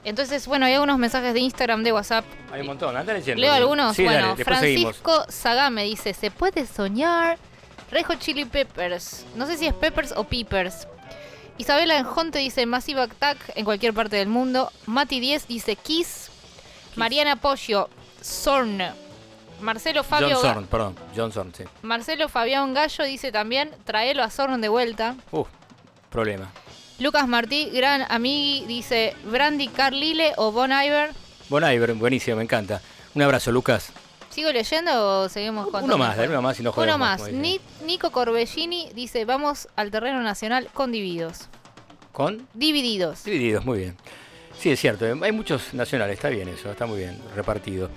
Entonces, 0.06 0.48
bueno, 0.48 0.66
hay 0.66 0.74
algunos 0.74 0.98
mensajes 0.98 1.34
de 1.34 1.42
Instagram, 1.42 1.84
de 1.84 1.92
WhatsApp. 1.92 2.26
Hay 2.52 2.62
un 2.62 2.68
montón, 2.68 2.96
anda 2.96 3.14
leyendo. 3.14 3.42
Leo 3.42 3.54
algunos. 3.54 3.96
Sí, 3.96 4.04
dale, 4.04 4.20
bueno, 4.20 4.36
seguimos. 4.60 4.96
Francisco 4.98 5.26
Sagame 5.30 5.84
dice, 5.84 6.14
¿se 6.14 6.32
puede 6.32 6.66
soñar? 6.66 7.38
Rejo 7.94 8.16
Chili 8.16 8.46
Peppers. 8.46 9.24
No 9.36 9.46
sé 9.46 9.56
si 9.56 9.68
es 9.68 9.74
Peppers 9.74 10.14
o 10.16 10.24
Peepers. 10.24 10.88
Isabela 11.60 11.98
Enjonte 11.98 12.40
dice 12.40 12.66
Massive 12.66 13.02
Attack 13.02 13.38
en 13.56 13.66
cualquier 13.66 13.94
parte 13.94 14.16
del 14.16 14.28
mundo. 14.28 14.72
Mati 14.88 15.20
10 15.20 15.48
dice 15.48 15.76
Kiss. 15.76 16.32
Mariana 16.96 17.36
Pollo, 17.36 17.90
Zorn. 18.24 18.82
Marcelo 19.62 20.04
Fabio, 20.04 20.36
John 20.36 20.42
Zorn, 20.42 20.68
perdón, 20.68 20.96
John 21.16 21.32
Zorn, 21.32 21.54
sí. 21.56 21.64
Marcelo 21.84 22.28
Fabián 22.28 22.74
Gallo 22.74 23.06
dice 23.06 23.32
también, 23.32 23.72
traelo 23.86 24.24
a 24.24 24.30
Zorn 24.30 24.60
de 24.60 24.68
vuelta. 24.68 25.16
Uh, 25.32 25.46
problema. 26.10 26.52
Lucas 27.00 27.28
Martí, 27.28 27.70
gran 27.70 28.06
amigui, 28.10 28.66
dice 28.66 29.16
Brandy 29.24 29.68
Carlile 29.68 30.34
o 30.38 30.52
Bon 30.52 30.72
Iver. 30.72 31.12
Bon 31.50 31.64
Iver, 31.64 31.94
buenísimo, 31.94 32.38
me 32.38 32.44
encanta. 32.44 32.82
Un 33.14 33.22
abrazo, 33.22 33.52
Lucas. 33.52 33.94
¿Sigo 34.34 34.52
leyendo 34.52 35.22
o 35.22 35.30
seguimos 35.30 35.68
con 35.68 35.84
Uno 35.84 35.96
más, 35.96 36.18
uno 36.18 36.42
más 36.42 36.60
y 36.60 36.64
no 36.64 36.74
Uno 36.76 36.98
más. 36.98 37.22
Nico 37.86 38.12
Corbellini 38.12 38.90
dice, 38.96 39.26
vamos 39.26 39.68
al 39.76 39.92
terreno 39.92 40.24
nacional 40.24 40.70
con 40.74 40.92
divididos. 40.92 41.50
¿Con? 42.12 42.48
Divididos. 42.56 43.26
Divididos, 43.26 43.64
muy 43.64 43.78
bien. 43.78 43.96
Sí, 44.58 44.72
es 44.72 44.80
cierto, 44.80 45.06
eh, 45.06 45.14
hay 45.22 45.32
muchos 45.32 45.76
nacionales, 45.76 46.16
está 46.16 46.30
bien 46.30 46.48
eso, 46.48 46.72
está 46.72 46.88
muy 46.88 46.98
bien 46.98 47.20
repartido. 47.36 47.92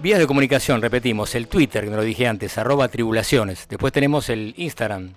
Vías 0.00 0.18
de 0.18 0.26
comunicación, 0.26 0.82
repetimos, 0.82 1.34
el 1.34 1.48
Twitter, 1.48 1.84
que 1.84 1.90
me 1.90 1.96
lo 1.96 2.02
dije 2.02 2.26
antes, 2.26 2.58
arroba 2.58 2.88
tribulaciones. 2.88 3.66
Después 3.66 3.90
tenemos 3.90 4.28
el 4.28 4.52
Instagram, 4.58 5.14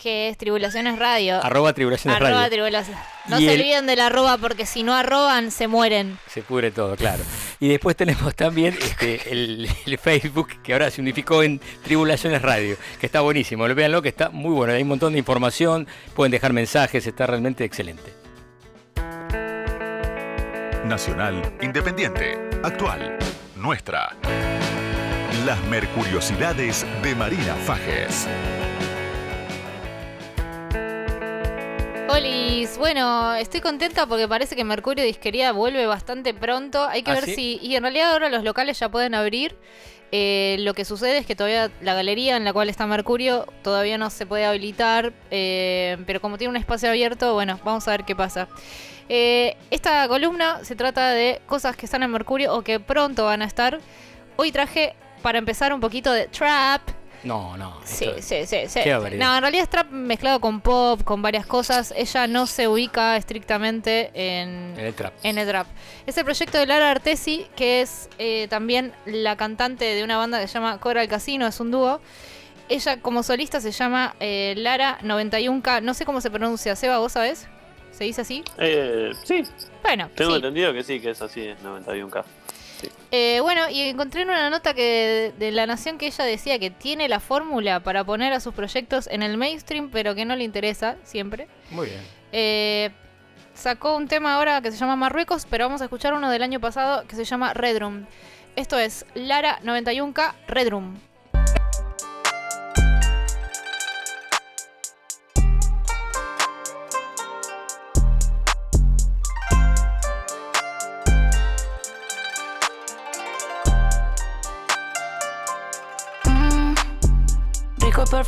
Que 0.00 0.30
es 0.30 0.38
Tribulaciones 0.38 0.98
Radio. 0.98 1.44
arroba 1.44 1.74
tribulaciones 1.74 2.16
Arroba 2.16 2.30
radio. 2.42 2.50
Tribulaciones. 2.50 3.02
No 3.28 3.38
Y 3.38 3.44
se 3.44 3.52
el- 3.54 3.60
olviden 3.60 3.86
del 3.86 4.00
arroba 4.00 4.38
porque 4.38 4.64
si 4.64 4.82
no 4.82 4.94
arroban 4.94 5.50
se 5.50 5.68
mueren. 5.68 6.18
Se 6.26 6.40
pudre 6.40 6.70
todo, 6.70 6.96
claro. 6.96 7.22
Y 7.60 7.68
después 7.68 7.96
tenemos 7.96 8.34
también 8.34 8.74
este, 8.80 9.30
el, 9.30 9.68
el 9.84 9.98
Facebook, 9.98 10.62
que 10.62 10.72
ahora 10.72 10.90
se 10.90 11.02
unificó 11.02 11.42
en 11.42 11.60
Tribulaciones 11.84 12.40
Radio, 12.40 12.76
que 12.98 13.04
está 13.04 13.20
buenísimo. 13.20 13.64
Véanlo, 13.68 14.00
que 14.00 14.08
está 14.08 14.30
muy 14.30 14.52
bueno. 14.52 14.72
Hay 14.72 14.80
un 14.82 14.88
montón 14.88 15.12
de 15.12 15.18
información, 15.18 15.86
pueden 16.14 16.32
dejar 16.32 16.54
mensajes, 16.54 17.06
está 17.06 17.26
realmente 17.26 17.64
excelente. 17.64 18.14
Nacional, 20.86 21.52
independiente, 21.60 22.38
actual, 22.62 23.18
nuestra. 23.54 24.16
Las 25.44 25.62
Mercuriosidades 25.66 26.86
de 27.02 27.14
Marina 27.14 27.54
Fajes. 27.66 28.26
Olis, 32.10 32.76
bueno, 32.76 33.34
estoy 33.34 33.60
contenta 33.60 34.04
porque 34.04 34.26
parece 34.26 34.56
que 34.56 34.64
Mercurio 34.64 35.04
Disquería 35.04 35.52
vuelve 35.52 35.86
bastante 35.86 36.34
pronto. 36.34 36.84
Hay 36.84 37.02
que 37.04 37.12
¿Ah, 37.12 37.14
ver 37.14 37.24
sí? 37.24 37.34
si. 37.34 37.58
Y 37.62 37.76
en 37.76 37.82
realidad 37.84 38.10
ahora 38.12 38.28
los 38.28 38.42
locales 38.42 38.80
ya 38.80 38.88
pueden 38.88 39.14
abrir. 39.14 39.56
Eh, 40.10 40.56
lo 40.60 40.74
que 40.74 40.84
sucede 40.84 41.18
es 41.18 41.26
que 41.26 41.36
todavía 41.36 41.70
la 41.80 41.94
galería 41.94 42.36
en 42.36 42.44
la 42.44 42.52
cual 42.52 42.68
está 42.68 42.84
Mercurio 42.88 43.46
todavía 43.62 43.96
no 43.96 44.10
se 44.10 44.26
puede 44.26 44.44
habilitar. 44.44 45.12
eh, 45.30 45.98
pero 46.04 46.20
como 46.20 46.36
tiene 46.36 46.50
un 46.50 46.56
espacio 46.56 46.88
abierto, 46.88 47.32
bueno, 47.34 47.60
vamos 47.64 47.86
a 47.86 47.92
ver 47.92 48.04
qué 48.04 48.16
pasa. 48.16 48.48
Eh, 49.08 49.56
esta 49.70 50.08
columna 50.08 50.64
se 50.64 50.74
trata 50.74 51.10
de 51.10 51.40
cosas 51.46 51.76
que 51.76 51.86
están 51.86 52.02
en 52.02 52.10
Mercurio 52.10 52.54
o 52.54 52.62
que 52.62 52.80
pronto 52.80 53.26
van 53.26 53.42
a 53.42 53.44
estar. 53.44 53.78
Hoy 54.36 54.50
traje 54.50 54.94
para 55.22 55.38
empezar 55.38 55.72
un 55.72 55.78
poquito 55.78 56.12
de 56.12 56.26
trap. 56.26 56.82
No, 57.22 57.56
no. 57.56 57.78
Sí, 57.84 58.06
esto- 58.06 58.22
sí, 58.22 58.46
sí, 58.46 58.56
sí. 58.68 58.80
No, 59.16 59.36
en 59.36 59.40
realidad 59.42 59.64
es 59.64 59.68
trap 59.68 59.90
mezclado 59.90 60.40
con 60.40 60.60
pop, 60.60 61.02
con 61.04 61.20
varias 61.22 61.44
cosas. 61.46 61.92
Ella 61.96 62.26
no 62.26 62.46
se 62.46 62.66
ubica 62.68 63.16
estrictamente 63.16 64.10
en, 64.14 64.74
En 64.78 64.86
el 64.86 64.94
trap. 64.94 65.12
en 65.22 65.38
el 65.38 65.46
trap. 65.46 65.66
Es 66.06 66.16
el 66.16 66.24
proyecto 66.24 66.58
de 66.58 66.66
Lara 66.66 66.90
Artesi, 66.90 67.46
que 67.56 67.82
es 67.82 68.08
eh, 68.18 68.46
también 68.48 68.92
la 69.04 69.36
cantante 69.36 69.84
de 69.84 70.02
una 70.04 70.16
banda 70.16 70.40
que 70.40 70.48
se 70.48 70.54
llama 70.54 70.78
Coral 70.78 71.08
Casino, 71.08 71.46
es 71.46 71.60
un 71.60 71.70
dúo. 71.70 72.00
Ella 72.68 73.00
como 73.02 73.22
solista 73.22 73.60
se 73.60 73.72
llama 73.72 74.14
eh, 74.20 74.54
Lara 74.56 74.98
91K, 75.02 75.82
no 75.82 75.92
sé 75.92 76.04
cómo 76.04 76.20
se 76.20 76.30
pronuncia, 76.30 76.76
Seba, 76.76 76.98
¿vos 76.98 77.12
sabés? 77.12 77.48
¿Se 77.90 78.04
dice 78.04 78.20
así? 78.22 78.44
Eh, 78.58 79.10
sí, 79.24 79.42
Bueno, 79.82 80.08
tengo 80.14 80.30
sí. 80.30 80.36
entendido 80.36 80.72
que 80.72 80.82
sí, 80.84 81.00
que 81.00 81.10
es 81.10 81.20
así, 81.20 81.40
es 81.48 81.58
91K. 81.62 82.24
Eh, 83.10 83.40
bueno, 83.42 83.68
y 83.68 83.82
encontré 83.82 84.22
en 84.22 84.30
una 84.30 84.50
nota 84.50 84.74
que 84.74 85.32
de 85.38 85.50
La 85.50 85.66
Nación 85.66 85.98
que 85.98 86.06
ella 86.06 86.24
decía 86.24 86.58
que 86.58 86.70
tiene 86.70 87.08
la 87.08 87.20
fórmula 87.20 87.80
para 87.80 88.04
poner 88.04 88.32
a 88.32 88.40
sus 88.40 88.54
proyectos 88.54 89.06
en 89.08 89.22
el 89.22 89.36
mainstream, 89.36 89.90
pero 89.90 90.14
que 90.14 90.24
no 90.24 90.36
le 90.36 90.44
interesa 90.44 90.96
siempre. 91.02 91.48
Muy 91.70 91.86
bien. 91.86 92.00
Eh, 92.32 92.90
sacó 93.54 93.96
un 93.96 94.08
tema 94.08 94.34
ahora 94.34 94.60
que 94.62 94.70
se 94.70 94.78
llama 94.78 94.96
Marruecos, 94.96 95.46
pero 95.48 95.66
vamos 95.66 95.80
a 95.80 95.84
escuchar 95.84 96.14
uno 96.14 96.30
del 96.30 96.42
año 96.42 96.60
pasado 96.60 97.06
que 97.06 97.16
se 97.16 97.24
llama 97.24 97.54
Redrum. 97.54 98.06
Esto 98.56 98.78
es 98.78 99.06
Lara 99.14 99.58
91K 99.62 100.34
Redrum. 100.48 100.96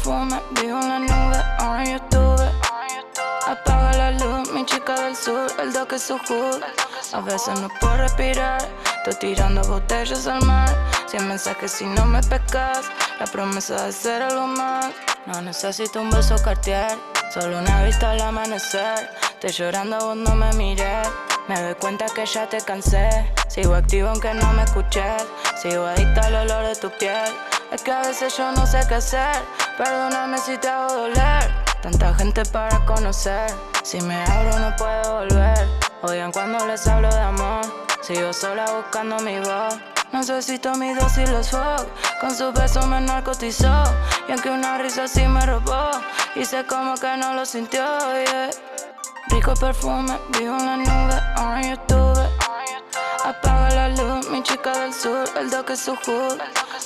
Vivo 0.05 0.81
en 0.81 0.88
la 0.88 0.99
nube, 0.99 1.43
ahora 1.59 1.85
en 1.85 1.93
YouTube. 1.93 2.43
Apaga 3.47 3.93
la 3.93 4.11
luz, 4.12 4.51
mi 4.51 4.65
chica 4.65 4.95
del 5.01 5.15
sur, 5.17 5.51
el 5.59 5.95
es 5.95 6.03
su 6.03 6.19
hood. 6.19 6.62
A 7.12 7.21
veces 7.21 7.61
no 7.61 7.69
puedo 7.81 7.97
respirar, 7.99 8.61
estoy 8.97 9.15
tirando 9.35 9.62
botellas 9.62 10.27
al 10.27 10.45
mar. 10.45 10.69
Cien 11.07 11.29
mensajes 11.29 11.71
si 11.73 11.85
no 11.85 12.05
me 12.07 12.21
pescas, 12.23 12.91
la 13.21 13.27
promesa 13.27 13.87
de 13.87 13.93
ser 13.93 14.23
algo 14.23 14.47
más. 14.47 14.91
No 15.27 15.41
necesito 15.41 16.01
un 16.01 16.11
beso 16.11 16.37
cartier, 16.43 16.99
solo 17.33 17.59
una 17.59 17.85
vista 17.85 18.11
al 18.11 18.21
amanecer. 18.21 19.09
Estoy 19.35 19.51
llorando, 19.51 19.99
vos 19.99 20.17
no 20.17 20.35
me 20.35 20.53
mires. 20.55 21.09
Me 21.49 21.61
doy 21.61 21.75
cuenta 21.75 22.07
que 22.15 22.25
ya 22.25 22.49
te 22.49 22.61
cansé. 22.61 23.09
Sigo 23.49 23.75
activo 23.75 24.09
aunque 24.09 24.33
no 24.35 24.53
me 24.53 24.62
escuches. 24.62 25.25
Sigo 25.61 25.85
adicta 25.85 26.23
al 26.27 26.37
olor 26.37 26.67
de 26.67 26.77
tu 26.77 26.91
piel. 26.91 27.31
Es 27.72 27.82
que 27.82 27.90
a 27.90 28.02
veces 28.02 28.37
yo 28.37 28.52
no 28.52 28.66
sé 28.66 28.80
qué 28.87 28.96
hacer. 28.96 29.35
Perdóname 29.78 30.37
si 30.38 30.58
te 30.58 30.68
hago 30.68 30.92
doler. 30.92 31.50
Tanta 31.80 32.14
gente 32.14 32.44
para 32.44 32.85
conocer. 32.85 33.50
Si 33.82 33.98
me 34.02 34.22
abro 34.24 34.58
no 34.58 34.76
puedo 34.76 35.20
volver. 35.20 35.68
Odian 36.02 36.30
cuando 36.32 36.66
les 36.66 36.87
hablo 36.87 37.08
de 37.08 37.20
amor. 37.20 37.62
Sigo 38.02 38.30
sola 38.35 38.66
buscando 38.72 39.18
mi 39.20 39.38
voz. 39.38 39.78
Necesito 40.12 40.74
mi 40.74 40.92
dosis 40.92 41.30
los 41.30 41.50
fog. 41.50 41.87
Con 42.20 42.35
su 42.37 42.52
beso 42.52 42.87
me 42.87 43.00
narcotizó. 43.00 43.85
Y 44.28 44.32
aunque 44.32 44.50
una 44.50 44.76
risa 44.76 45.08
sí 45.08 45.26
me 45.26 45.46
robó. 45.46 45.90
Hice 46.37 46.66
como 46.66 46.94
que 46.96 47.16
no 47.16 47.32
lo 47.32 47.46
sintió. 47.46 47.82
Rico 49.28 49.54
perfume, 49.54 50.18
vivo 50.38 50.58
en 50.58 50.66
la 50.66 50.76
nube, 50.76 51.20
ahora 51.37 51.62
en 51.62 51.70
YouTube. 51.70 52.28
Apaga 53.24 53.70
la 53.70 53.88
luz, 53.88 54.12
chica 54.42 54.72
del 54.81 54.92
sur, 54.92 55.28
el 55.38 55.50
doc 55.50 55.70
es 55.70 55.81
su 55.81 55.92
hood. 55.94 56.40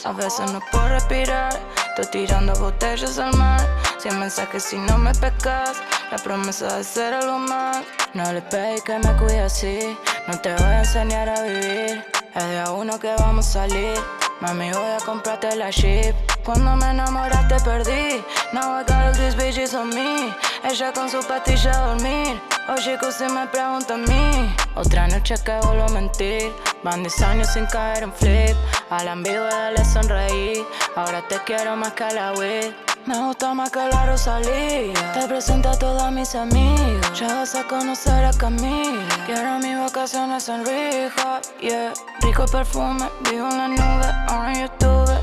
A 0.04 0.12
veces 0.12 0.50
no 0.52 0.60
puedo 0.70 0.88
respirar, 0.88 1.58
estoy 1.88 2.06
tirando 2.10 2.52
botellas 2.54 3.18
al 3.18 3.34
mar. 3.36 3.60
Cien 3.98 4.18
mensajes 4.18 4.64
si 4.64 4.76
no 4.78 4.98
me 4.98 5.12
pescas, 5.14 5.76
la 6.10 6.18
promesa 6.18 6.76
de 6.76 6.84
ser 6.84 7.14
algo 7.14 7.38
más. 7.38 7.82
No 8.14 8.32
le 8.32 8.42
pedí 8.42 8.80
que 8.82 8.98
me 8.98 9.16
cuide 9.16 9.40
así, 9.40 9.96
no 10.28 10.38
te 10.40 10.54
voy 10.54 10.64
a 10.64 10.78
enseñar 10.80 11.28
a 11.28 11.42
vivir. 11.42 12.04
Es 12.34 12.44
de 12.44 12.60
a 12.60 12.70
uno 12.72 12.98
que 12.98 13.14
vamos 13.18 13.46
a 13.48 13.52
salir. 13.52 13.98
Mami, 14.40 14.70
voy 14.70 14.90
a 14.90 14.98
comprarte 15.04 15.56
la 15.56 15.70
Jeep. 15.70 16.14
Cuando 16.44 16.76
me 16.76 16.90
enamoraste 16.90 17.56
perdí. 17.64 18.22
Now 18.52 18.80
I 18.80 18.84
got 18.84 19.06
all 19.06 19.12
these 19.14 19.34
bitches 19.34 19.74
on 19.74 19.88
me. 19.88 20.34
Ella 20.62 20.92
con 20.92 21.08
su 21.08 21.20
pastilla 21.26 21.72
a 21.72 21.86
dormir. 21.86 22.40
Oye, 22.68 22.98
usted 23.02 23.30
me 23.30 23.46
pregunta 23.46 23.94
a 23.94 23.96
mí. 23.96 24.54
Otra 24.74 25.08
noche 25.08 25.36
que 25.42 25.58
vuelvo 25.62 25.84
a 25.84 25.88
mentir. 25.88 26.52
Van 26.82 27.02
10 27.02 27.22
años 27.22 27.48
sin 27.48 27.66
caer 27.66 28.02
en 28.02 28.12
flip. 28.12 28.56
A 28.90 29.02
la 29.04 29.12
ambigüedad 29.12 29.72
le 29.74 29.84
sonreí. 29.84 30.66
Ahora 30.94 31.22
te 31.26 31.38
quiero 31.46 31.74
más 31.76 31.92
que 31.92 32.04
a 32.04 32.12
la 32.12 32.32
weed. 32.32 32.85
Me 33.06 33.16
gusta 33.20 33.54
más 33.54 33.70
que 33.70 33.78
la 33.78 34.06
Rosalía. 34.06 35.12
Te 35.14 35.28
presento 35.28 35.68
a 35.68 35.78
todas 35.78 36.10
mis 36.10 36.34
amigas. 36.34 37.16
Ya 37.16 37.28
vas 37.34 37.54
a 37.54 37.62
conocer 37.62 38.24
a 38.24 38.32
Camila. 38.32 39.06
Quiero 39.26 39.60
mis 39.60 39.78
vacaciones 39.78 40.48
en 40.48 40.66
Rija. 40.66 41.40
Yeah. 41.60 41.92
Rico 42.20 42.46
perfume, 42.46 43.08
vivo 43.30 43.48
en 43.48 43.58
la 43.58 43.68
nube, 43.68 44.50
en 44.50 44.62
YouTube. 44.62 45.20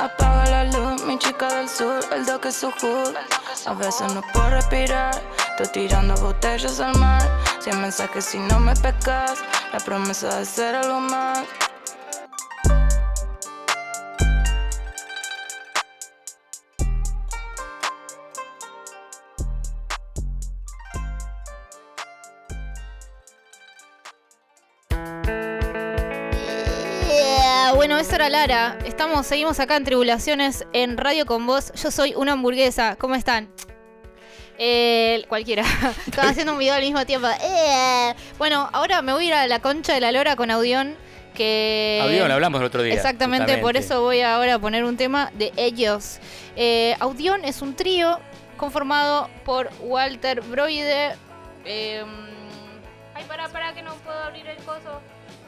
Apaga 0.00 0.46
la 0.46 0.64
luz, 0.64 1.04
mi 1.04 1.16
sur, 1.68 2.00
el 2.12 2.26
toque 2.26 2.48
es 2.48 2.56
su 2.56 2.72
hood. 2.72 3.14
A 3.66 3.74
veces 3.74 4.12
no 4.12 4.22
puedo 4.32 4.50
respirar, 4.50 5.14
estoy 5.50 5.86
tirando 5.86 6.14
botellas 6.20 6.80
al 6.80 6.96
mar. 6.96 7.22
Cien 7.60 7.80
mensajes 7.80 8.24
si 8.24 8.38
no 8.38 8.58
me 8.58 8.74
pescas, 8.74 9.38
la 9.72 9.78
promesa 9.78 10.38
de 10.38 10.44
ser 10.44 10.74
algo 10.74 11.00
más. 11.00 11.44
Eso 28.00 28.14
era 28.14 28.30
Lara. 28.30 28.78
Estamos, 28.86 29.26
seguimos 29.26 29.60
acá 29.60 29.76
en 29.76 29.84
Tribulaciones 29.84 30.64
en 30.72 30.96
Radio 30.96 31.26
con 31.26 31.46
Vos. 31.46 31.70
Yo 31.74 31.90
soy 31.90 32.14
una 32.14 32.32
hamburguesa. 32.32 32.96
¿Cómo 32.96 33.14
están? 33.14 33.50
Eh, 34.58 35.22
cualquiera. 35.28 35.64
Estaba 36.06 36.30
haciendo 36.30 36.54
un 36.54 36.58
video 36.58 36.74
al 36.74 36.80
mismo 36.80 37.04
tiempo. 37.04 37.28
Eh, 37.42 38.14
Bueno, 38.38 38.70
ahora 38.72 39.02
me 39.02 39.12
voy 39.12 39.24
a 39.24 39.28
ir 39.28 39.34
a 39.34 39.46
la 39.48 39.58
concha 39.60 39.92
de 39.92 40.00
la 40.00 40.12
lora 40.12 40.34
con 40.34 40.50
Audión. 40.50 40.96
Que... 41.34 42.00
Audión, 42.02 42.30
hablamos 42.30 42.60
el 42.60 42.66
otro 42.68 42.82
día. 42.82 42.94
Exactamente, 42.94 43.58
por 43.58 43.76
eso 43.76 44.00
voy 44.00 44.22
ahora 44.22 44.54
a 44.54 44.58
poner 44.58 44.84
un 44.84 44.96
tema 44.96 45.30
de 45.34 45.52
ellos. 45.56 46.20
Eh, 46.56 46.96
Audión 47.00 47.44
es 47.44 47.60
un 47.60 47.76
trío 47.76 48.18
conformado 48.56 49.28
por 49.44 49.70
Walter 49.80 50.40
Broide. 50.40 51.12
eh, 51.66 52.02
ay, 53.14 53.24
para, 53.28 53.48
para 53.48 53.74
que 53.74 53.82
no 53.82 53.94
puedo 53.96 54.18
abrir 54.18 54.46
el 54.46 54.56
coso. 54.64 55.00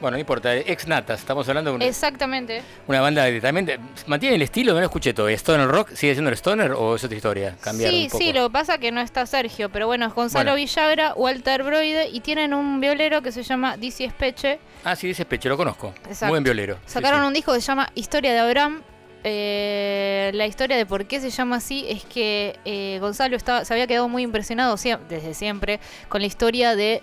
Bueno, 0.02 0.16
no 0.16 0.20
importa, 0.20 0.54
ex 0.56 0.88
Natas, 0.88 1.20
estamos 1.20 1.48
hablando 1.48 1.70
de 1.70 1.76
una, 1.76 1.84
Exactamente. 1.84 2.60
una 2.88 3.00
banda 3.00 3.24
que 3.30 3.40
también 3.40 3.78
mantiene 4.06 4.34
el 4.34 4.42
estilo, 4.42 4.72
no 4.74 4.80
lo 4.80 4.86
escuché 4.86 5.14
todavía. 5.14 5.36
¿Stoner 5.36 5.68
Rock 5.68 5.90
sigue 5.94 6.12
siendo 6.14 6.28
el 6.28 6.34
Stoner 6.36 6.72
o 6.72 6.96
es 6.96 7.04
otra 7.04 7.16
historia? 7.16 7.56
Cambiar 7.60 7.90
Sí, 7.92 8.02
un 8.02 8.10
poco. 8.10 8.18
sí, 8.18 8.32
lo 8.32 8.48
que 8.48 8.52
pasa 8.52 8.74
es 8.74 8.80
que 8.80 8.90
no 8.90 9.00
está 9.00 9.24
Sergio, 9.26 9.70
pero 9.70 9.86
bueno, 9.86 10.06
es 10.06 10.12
Gonzalo 10.12 10.50
Bueno. 10.50 10.56
Villagra, 10.56 11.14
Walter 11.14 11.62
Broide 11.62 12.08
y 12.08 12.18
tienen 12.18 12.52
un 12.52 12.80
violero 12.80 13.22
que 13.22 13.30
se 13.30 13.44
llama 13.44 13.76
Dizzy 13.76 14.02
Espeche. 14.02 14.58
Ah, 14.82 14.96
sí, 14.96 15.06
dice 15.06 15.24
Peche, 15.24 15.48
lo 15.48 15.56
conozco. 15.56 15.94
Exacto. 16.08 16.30
Buen 16.30 16.42
violero. 16.42 16.78
Sí, 16.84 16.94
Sacaron 16.94 17.20
sí. 17.20 17.26
un 17.28 17.32
disco 17.34 17.52
que 17.54 17.60
se 17.60 17.66
llama 17.68 17.88
Historia 17.94 18.32
de 18.32 18.40
Abraham. 18.40 18.82
Eh, 19.22 20.32
la 20.34 20.46
historia 20.48 20.76
de 20.76 20.84
por 20.84 21.06
qué 21.06 21.20
se 21.20 21.30
llama 21.30 21.56
así 21.56 21.86
es 21.88 22.04
que 22.04 22.58
eh, 22.64 22.98
Gonzalo 23.00 23.36
estaba, 23.36 23.64
se 23.64 23.72
había 23.72 23.86
quedado 23.86 24.08
muy 24.08 24.24
impresionado 24.24 24.74
desde 25.08 25.32
siempre 25.34 25.78
con 26.08 26.22
la 26.22 26.26
historia 26.26 26.74
de 26.74 27.02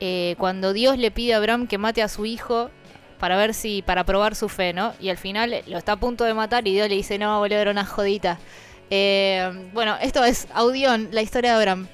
eh, 0.00 0.34
cuando 0.38 0.72
Dios 0.72 0.98
le 0.98 1.10
pide 1.10 1.34
a 1.34 1.36
Abraham 1.36 1.66
que 1.66 1.78
mate 1.78 2.02
a 2.02 2.08
su 2.08 2.26
hijo 2.26 2.70
para 3.18 3.36
ver 3.36 3.54
si, 3.54 3.82
para 3.82 4.04
probar 4.04 4.34
su 4.34 4.48
fe, 4.48 4.72
¿no? 4.72 4.94
Y 4.98 5.10
al 5.10 5.18
final 5.18 5.62
lo 5.66 5.78
está 5.78 5.92
a 5.92 5.96
punto 5.96 6.24
de 6.24 6.34
matar 6.34 6.66
y 6.66 6.72
Dios 6.72 6.88
le 6.88 6.96
dice, 6.96 7.18
no, 7.18 7.38
boludo, 7.38 7.58
era 7.58 7.70
una 7.70 7.84
jodita. 7.84 8.38
Eh, 8.88 9.68
bueno, 9.72 9.96
esto 10.00 10.24
es 10.24 10.48
Audión, 10.54 11.08
la 11.12 11.22
historia 11.22 11.50
de 11.52 11.56
Abraham. 11.56 11.88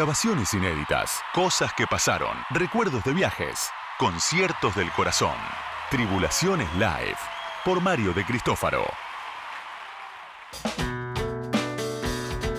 Grabaciones 0.00 0.54
inéditas, 0.54 1.20
cosas 1.34 1.74
que 1.74 1.86
pasaron, 1.86 2.34
recuerdos 2.48 3.04
de 3.04 3.12
viajes, 3.12 3.68
conciertos 3.98 4.74
del 4.74 4.90
corazón. 4.92 5.34
Tribulaciones 5.90 6.72
Live, 6.76 7.18
por 7.66 7.82
Mario 7.82 8.14
de 8.14 8.24
Cristófaro. 8.24 8.82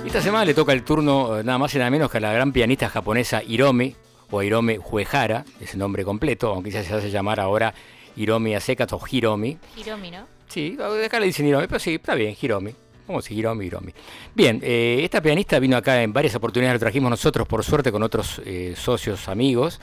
Esta 0.06 0.22
semana 0.22 0.46
le 0.46 0.54
toca 0.54 0.72
el 0.74 0.84
turno 0.84 1.40
eh, 1.40 1.44
nada 1.44 1.58
más 1.58 1.74
y 1.74 1.80
nada 1.80 1.90
menos 1.90 2.12
que 2.12 2.18
a 2.18 2.22
la 2.22 2.32
gran 2.32 2.52
pianista 2.52 2.90
japonesa 2.90 3.42
Hiromi, 3.42 3.96
o 4.30 4.44
Hiromi 4.44 4.78
Uehara, 4.78 5.44
es 5.60 5.74
el 5.74 5.80
nombre 5.80 6.06
completo, 6.06 6.54
aunque 6.54 6.70
ya 6.70 6.84
se 6.84 6.94
hace 6.94 7.10
llamar 7.10 7.40
ahora 7.40 7.74
Hiromi 8.18 8.54
Asekato 8.54 9.02
Hiromi. 9.10 9.58
Hiromi, 9.78 10.12
¿no? 10.12 10.28
Sí, 10.48 10.78
acá 11.04 11.20
le 11.20 11.26
dicen 11.26 11.48
Hiromi, 11.48 11.66
pero 11.66 11.80
sí, 11.80 11.96
está 11.96 12.14
bien, 12.14 12.38
Hiromi. 12.40 12.76
A 13.18 13.22
decir 13.22 13.38
Hiromi, 13.38 13.66
Hiromi. 13.66 13.94
Bien, 14.34 14.60
eh, 14.64 15.00
esta 15.04 15.22
pianista 15.22 15.60
vino 15.60 15.78
acá 15.78 16.02
en 16.02 16.14
varias 16.14 16.36
oportunidades, 16.36 16.76
lo 16.76 16.80
trajimos 16.80 17.10
nosotros 17.10 17.48
por 17.48 17.64
suerte 17.64 17.92
con 17.92 18.04
otros 18.04 18.42
eh, 18.46 18.74
socios, 18.78 19.28
amigos. 19.28 19.80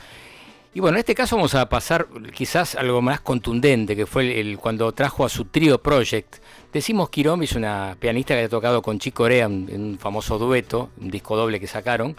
Y 0.75 0.81
bueno, 0.81 0.97
en 0.97 1.01
este 1.01 1.14
caso 1.14 1.37
vamos 1.37 1.55
a 1.55 1.69
pasar 1.69 2.07
quizás 2.33 2.75
algo 2.75 3.01
más 3.01 3.21
contundente, 3.21 3.97
que 3.97 4.07
fue 4.07 4.38
el, 4.38 4.59
cuando 4.59 4.93
trajo 4.93 5.25
a 5.25 5.29
su 5.29 5.47
trío 5.47 5.83
Project. 5.83 6.37
Decimos 6.73 7.09
que 7.09 7.21
Hiromi 7.21 7.47
es 7.47 7.53
una 7.55 7.97
pianista 7.99 8.35
que 8.35 8.45
ha 8.45 8.49
tocado 8.49 8.83
con 8.83 8.99
Chico 8.99 9.25
Corea 9.25 9.47
en, 9.47 9.69
un 9.73 9.99
famoso 9.99 10.38
dueto, 10.38 10.91
un 11.01 11.11
disco 11.11 11.37
doble 11.37 11.59
que 11.59 11.67
sacaron. 11.67 12.14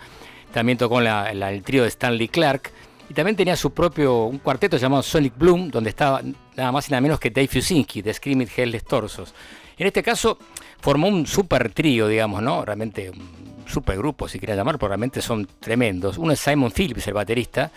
También 0.52 0.78
tocó 0.78 1.00
en 1.00 1.08
el 1.08 1.64
trío 1.64 1.84
de 1.84 1.90
Stanley 1.90 2.28
Clark. 2.28 2.72
Y 3.10 3.14
también 3.14 3.36
tenía 3.36 3.56
su 3.56 3.72
propio, 3.72 4.26
un 4.26 4.40
cuarteto 4.40 4.78
llamado 4.78 5.04
Sonic 5.04 5.38
Bloom, 5.38 5.70
donde 5.70 5.90
estaba 5.90 6.22
nada 6.56 6.72
más 6.72 6.88
y 6.88 6.92
nada 6.92 7.02
menos 7.02 7.20
que 7.20 7.32
Dave 7.32 7.48
Fusinski, 7.48 8.02
de 8.02 8.14
Screaming 8.14 8.50
Hell's 8.56 8.84
Torsos. 8.84 9.34
En 9.80 9.88
este 9.88 10.04
caso 10.04 10.38
formó 10.82 11.08
un 11.08 11.26
super 11.26 11.72
trío, 11.72 12.08
digamos, 12.08 12.44
¿no? 12.44 12.66
Realmente 12.66 13.10
un 13.10 13.66
super 13.66 13.98
grupo, 13.98 14.28
si 14.28 14.38
quieres 14.38 14.58
llamar, 14.58 14.78
porque 14.78 14.90
realmente 14.90 15.22
son 15.22 15.48
tremendos. 15.60 16.18
Uno 16.18 16.34
es 16.34 16.40
Simon 16.40 16.72
Phillips, 16.72 17.08
el 17.08 17.14
baterista, 17.14 17.72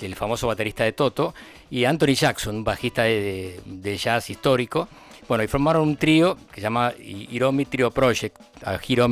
el 0.00 0.16
famoso 0.16 0.46
baterista 0.46 0.84
de 0.84 0.92
Toto, 0.92 1.34
y 1.70 1.84
Anthony 1.84 2.14
Jackson, 2.14 2.56
un 2.56 2.64
bajista 2.64 3.02
de, 3.02 3.98
jazz 4.02 4.30
histórico. 4.30 4.88
Bueno, 5.28 5.44
y 5.44 5.46
formaron 5.46 5.82
un 5.82 5.96
trío 5.96 6.36
que 6.50 6.56
se 6.56 6.62
llama 6.62 6.92
Hiromi 6.98 7.66
Trio 7.66 7.90
Project, 7.90 8.40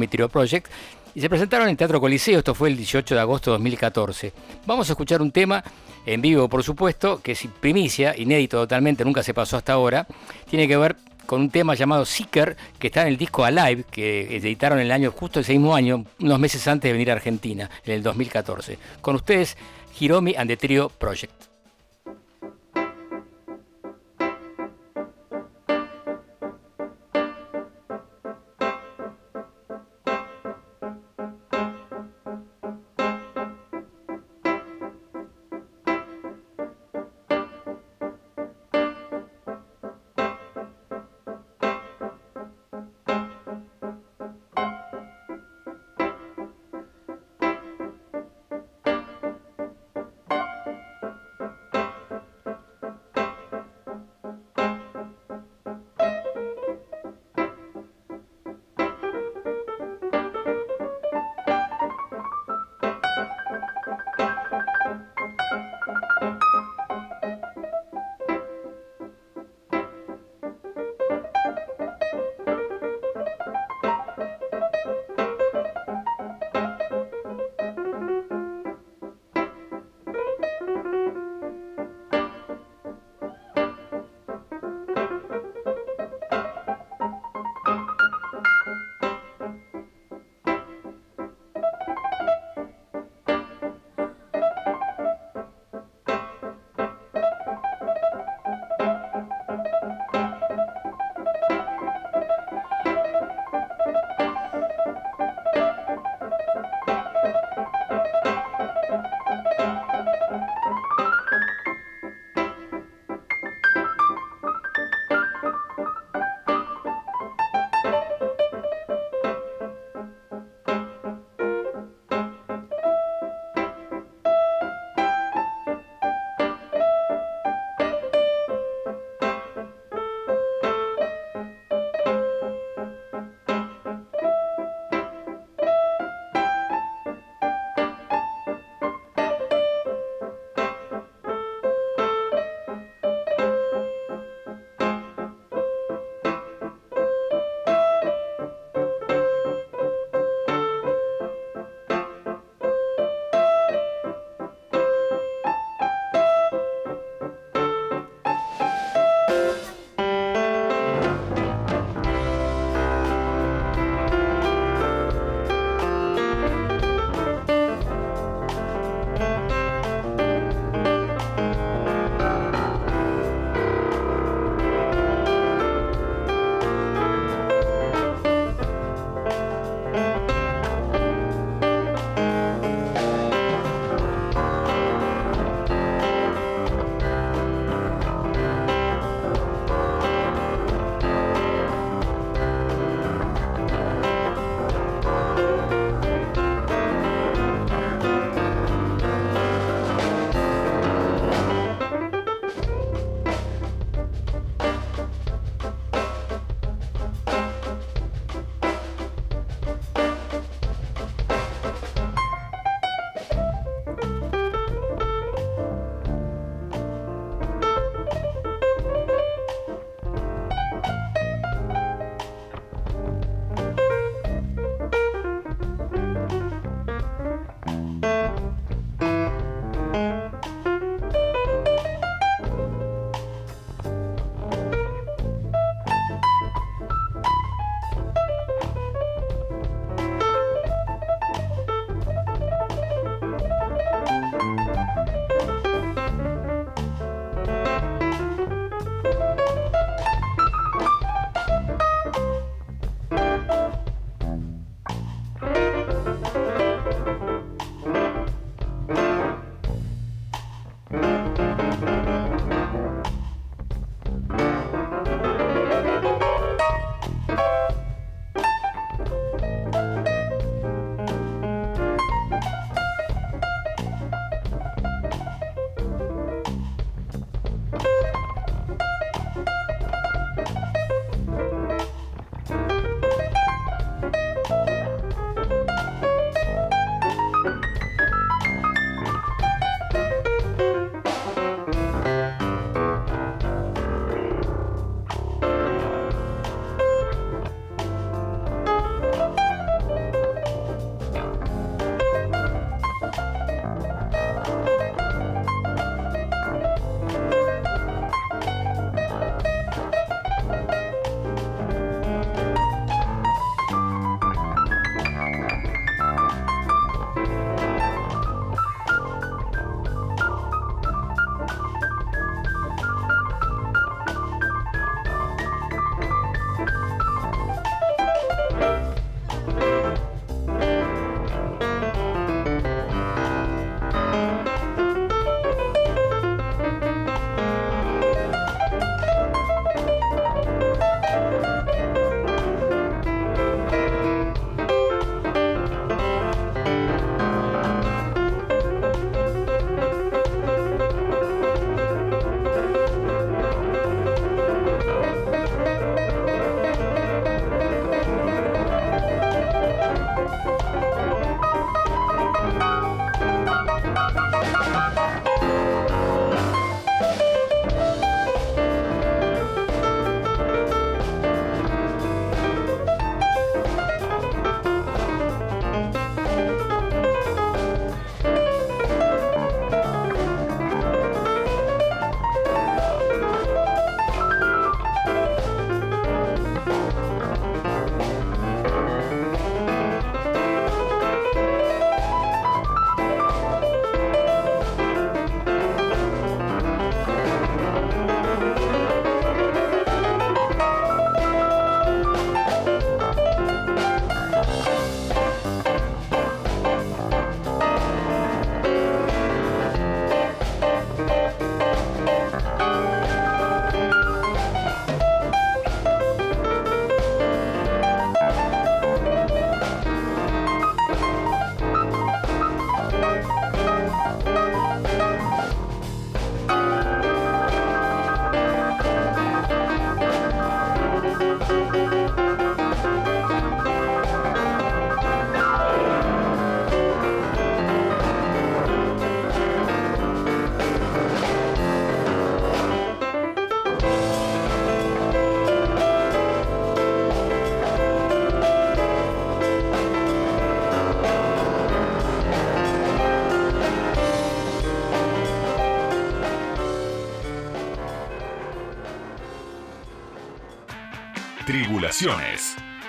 Trio 0.08 0.28
Project, 0.30 0.66
y 1.14 1.20
se 1.20 1.28
presentaron 1.28 1.68
en 1.68 1.76
Teatro 1.76 2.00
Coliseo, 2.00 2.38
esto 2.38 2.54
fue 2.54 2.70
el 2.70 2.76
18 2.76 3.14
de 3.14 3.20
agosto 3.20 3.50
de 3.50 3.56
2014. 3.56 4.32
Vamos 4.64 4.88
a 4.88 4.92
escuchar 4.92 5.20
un 5.20 5.30
tema 5.30 5.62
en 6.06 6.22
vivo, 6.22 6.48
por 6.48 6.62
supuesto, 6.62 7.20
que 7.20 7.32
es 7.32 7.48
primicia, 7.60 8.16
inédito 8.16 8.58
totalmente, 8.58 9.04
nunca 9.04 9.22
se 9.22 9.34
pasó 9.34 9.56
hasta 9.56 9.72
ahora, 9.72 10.06
tiene 10.48 10.66
que 10.66 10.76
ver 10.76 10.96
con 11.26 11.40
un 11.42 11.50
tema 11.50 11.74
llamado 11.74 12.04
Seeker, 12.04 12.56
que 12.78 12.88
está 12.88 13.02
en 13.02 13.08
el 13.08 13.16
disco 13.16 13.44
Alive, 13.44 13.84
que 13.90 14.36
editaron 14.36 14.78
el 14.78 14.90
año, 14.92 15.12
justo 15.12 15.40
el 15.40 15.46
mismo 15.48 15.74
año, 15.74 16.04
unos 16.20 16.38
meses 16.38 16.66
antes 16.68 16.88
de 16.88 16.92
venir 16.92 17.10
a 17.10 17.14
Argentina, 17.14 17.70
en 17.84 17.94
el 17.94 18.02
2014. 18.02 18.78
Con 19.00 19.16
ustedes, 19.16 19.56
Hiromi 19.98 20.34
and 20.36 20.48
the 20.48 20.56
Trio 20.56 20.88
Project. 20.88 21.49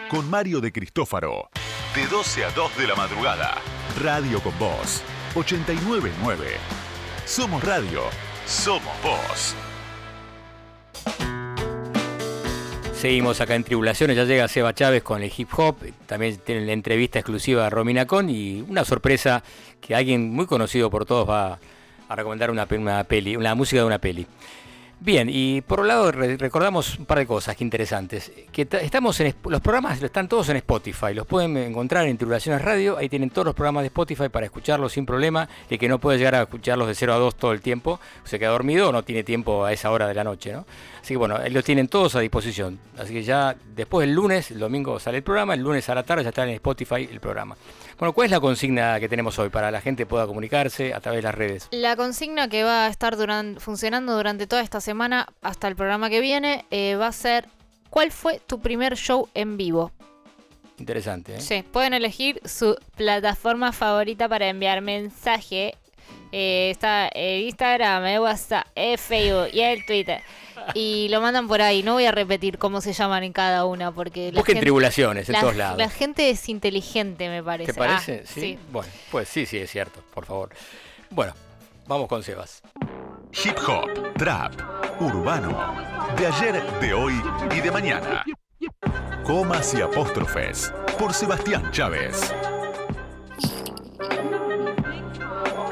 Con 0.10 0.30
Mario 0.30 0.62
de 0.62 0.72
Cristófaro. 0.72 1.50
De 1.94 2.08
12 2.08 2.46
a 2.46 2.52
2 2.52 2.78
de 2.78 2.88
la 2.88 2.96
madrugada. 2.96 3.56
Radio 4.02 4.40
con 4.40 4.58
Voz. 4.58 5.04
899. 5.36 6.52
Somos 7.26 7.62
radio. 7.62 8.04
Somos 8.46 8.94
vos. 9.04 9.54
Seguimos 12.94 13.42
acá 13.42 13.56
en 13.56 13.66
Tribulaciones, 13.66 14.16
ya 14.16 14.24
llega 14.24 14.48
Seba 14.48 14.74
Chávez 14.74 15.04
con 15.04 15.22
el 15.22 15.34
hip 15.36 15.50
hop, 15.58 15.76
también 16.06 16.38
tienen 16.38 16.66
la 16.68 16.72
entrevista 16.72 17.20
exclusiva 17.20 17.68
a 17.68 17.70
Romina 17.70 18.06
Con 18.06 18.30
y 18.30 18.62
una 18.62 18.86
sorpresa 18.86 19.44
que 19.82 19.94
alguien 19.94 20.32
muy 20.32 20.46
conocido 20.46 20.90
por 20.90 21.06
todos 21.06 21.30
va 21.30 21.60
a 22.08 22.16
recomendar 22.16 22.50
una, 22.50 22.66
una 22.70 23.04
peli, 23.04 23.36
una 23.36 23.56
música 23.56 23.82
de 23.82 23.88
una 23.88 24.00
peli. 24.00 24.26
Bien, 25.04 25.30
y 25.32 25.62
por 25.62 25.80
un 25.80 25.88
lado 25.88 26.12
recordamos 26.12 27.00
un 27.00 27.06
par 27.08 27.18
de 27.18 27.26
cosas 27.26 27.56
que 27.56 27.64
interesantes. 27.64 28.32
Que 28.52 28.68
estamos 28.84 29.20
en 29.20 29.34
los 29.46 29.60
programas 29.60 30.00
están 30.00 30.28
todos 30.28 30.48
en 30.50 30.58
Spotify, 30.58 31.16
los 31.16 31.26
pueden 31.26 31.58
encontrar 31.58 32.06
en 32.06 32.20
Tribulaciones 32.20 32.62
Radio, 32.62 33.00
ahí 33.00 33.10
tienen 33.10 33.32
todos 33.32 33.48
los 33.48 33.56
programas 33.56 33.82
de 33.82 33.88
Spotify 33.88 34.30
para 34.30 34.46
escucharlos 34.46 34.92
sin 34.92 35.08
problema, 35.08 35.50
el 35.72 35.80
que 35.80 35.90
no 35.90 35.98
puede 35.98 36.20
llegar 36.20 36.36
a 36.36 36.44
escucharlos 36.44 36.88
de 36.88 36.94
0 36.94 37.16
a 37.16 37.18
2 37.18 37.36
todo 37.36 37.52
el 37.52 37.62
tiempo, 37.62 38.00
se 38.26 38.38
queda 38.38 38.52
dormido 38.52 38.90
o 38.90 38.92
no 38.92 39.02
tiene 39.02 39.24
tiempo 39.24 39.66
a 39.66 39.74
esa 39.74 39.90
hora 39.90 40.08
de 40.08 40.14
la 40.14 40.24
noche, 40.24 40.54
¿no? 40.54 40.68
Así 41.02 41.16
que 41.16 41.18
bueno, 41.18 41.40
los 41.50 41.64
tienen 41.64 41.88
todos 41.88 42.16
a 42.16 42.20
disposición. 42.20 42.78
Así 42.96 43.12
que 43.12 43.24
ya 43.24 43.56
después 43.76 44.06
del 44.06 44.16
lunes, 44.16 44.52
el 44.52 44.60
domingo 44.60 45.00
sale 45.00 45.18
el 45.18 45.24
programa, 45.24 45.56
el 45.56 45.62
lunes 45.62 45.90
a 45.90 45.96
la 45.96 46.04
tarde 46.04 46.22
ya 46.22 46.30
está 46.30 46.44
en 46.44 46.50
Spotify 46.50 47.10
el 47.12 47.20
programa. 47.20 47.58
Bueno, 48.02 48.14
¿cuál 48.14 48.26
es 48.26 48.32
la 48.32 48.40
consigna 48.40 49.00
que 49.00 49.08
tenemos 49.08 49.38
hoy 49.38 49.50
para 49.50 49.68
que 49.68 49.74
la 49.74 49.82
gente 49.82 50.08
pueda 50.08 50.26
comunicarse 50.26 50.92
a 50.92 51.00
través 51.02 51.20
de 51.20 51.22
las 51.22 51.36
redes? 51.36 51.68
La 51.70 51.96
consigna 51.96 52.48
que 52.48 52.64
va 52.64 52.88
a 52.88 52.90
estar 52.90 53.16
funcionando 53.60 54.18
durante 54.18 54.48
toda 54.48 54.64
esta 54.64 54.82
semana 54.82 55.28
hasta 55.44 55.68
el 55.68 55.76
programa 55.76 56.10
que 56.10 56.20
viene 56.20 56.66
eh, 56.72 56.96
va 56.96 57.06
a 57.06 57.12
ser 57.12 57.48
¿cuál 57.92 58.12
fue 58.12 58.40
tu 58.40 58.60
primer 58.60 58.98
show 58.98 59.30
en 59.36 59.56
vivo? 59.56 59.92
Interesante. 60.80 61.36
¿eh? 61.36 61.42
Sí, 61.42 61.62
pueden 61.62 61.94
elegir 61.94 62.42
su 62.44 62.76
plataforma 62.96 63.72
favorita 63.72 64.28
para 64.28 64.50
enviar 64.50 64.82
mensaje. 64.82 65.76
Eh, 66.32 66.72
está 66.72 67.08
el 67.10 67.44
Instagram, 67.44 68.04
el 68.06 68.22
WhatsApp, 68.22 68.66
el 68.74 68.98
Facebook 68.98 69.50
y 69.54 69.60
el 69.60 69.86
Twitter 69.86 70.24
y 70.74 71.08
lo 71.10 71.22
mandan 71.22 71.48
por 71.48 71.62
ahí. 71.62 71.84
No 71.84 71.94
voy 71.94 72.06
a 72.06 72.12
repetir 72.12 72.58
cómo 72.58 72.82
se 72.82 72.94
llaman 72.94 73.24
en 73.24 73.34
cada 73.34 73.66
una 73.66 73.92
porque 73.92 74.32
la 74.32 74.42
tribulaciones 74.44 75.30
en 75.30 75.40
todos 75.40 75.56
lados. 75.56 75.78
La 75.78 75.90
gente 75.90 76.30
es 76.30 76.50
inteligente, 76.50 77.30
me 77.30 77.44
parece. 77.44 77.74
¿Te 77.74 77.80
parece? 77.80 78.24
Ah, 78.24 78.32
¿Sí? 78.32 78.58
Bueno, 78.72 78.92
pues 79.12 79.28
sí, 79.30 79.46
sí, 79.46 79.58
es 79.58 79.70
cierto, 79.72 80.02
por 80.14 80.26
favor. 80.26 80.50
Bueno, 81.10 81.34
vamos 81.88 82.08
con 82.08 82.24
Sebas. 82.24 82.62
Hip 83.44 83.58
hop, 83.68 84.14
trap, 84.18 84.54
urbano, 85.00 85.74
de 86.18 86.28
ayer, 86.28 86.62
de 86.80 86.94
hoy 86.94 87.22
y 87.56 87.62
de 87.62 87.72
mañana. 87.72 88.24
Comas 89.24 89.74
y 89.74 89.82
apóstrofes 89.82 90.74
por 91.00 91.14
Sebastián 91.14 91.72
Chávez. 91.72 92.34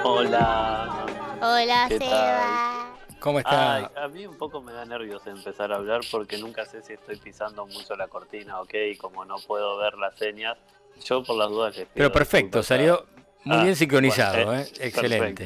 Hola. 0.03 1.05
Hola, 1.41 1.87
Sebas. 1.89 2.88
¿Cómo 3.19 3.39
está? 3.39 3.91
a 3.95 4.07
mí 4.07 4.25
un 4.25 4.37
poco 4.37 4.61
me 4.61 4.71
da 4.71 4.85
nervios 4.85 5.25
empezar 5.27 5.71
a 5.71 5.75
hablar 5.75 6.01
porque 6.11 6.37
nunca 6.37 6.65
sé 6.65 6.81
si 6.81 6.93
estoy 6.93 7.17
pisando 7.17 7.65
mucho 7.65 7.95
la 7.95 8.07
cortina, 8.07 8.61
ok, 8.61 8.73
y 8.91 8.95
como 8.95 9.25
no 9.25 9.35
puedo 9.45 9.77
ver 9.77 9.97
las 9.97 10.17
señas, 10.17 10.57
yo 11.03 11.23
por 11.23 11.35
las 11.35 11.49
dudas 11.49 11.77
les 11.77 11.87
Pero 11.93 12.11
perfecto, 12.11 12.63
salió 12.63 13.05
muy 13.45 13.57
bien 13.57 13.71
ah, 13.71 13.75
sincronizado, 13.75 14.53
eh, 14.53 14.61
¿eh? 14.61 14.67
excelente. 14.81 15.43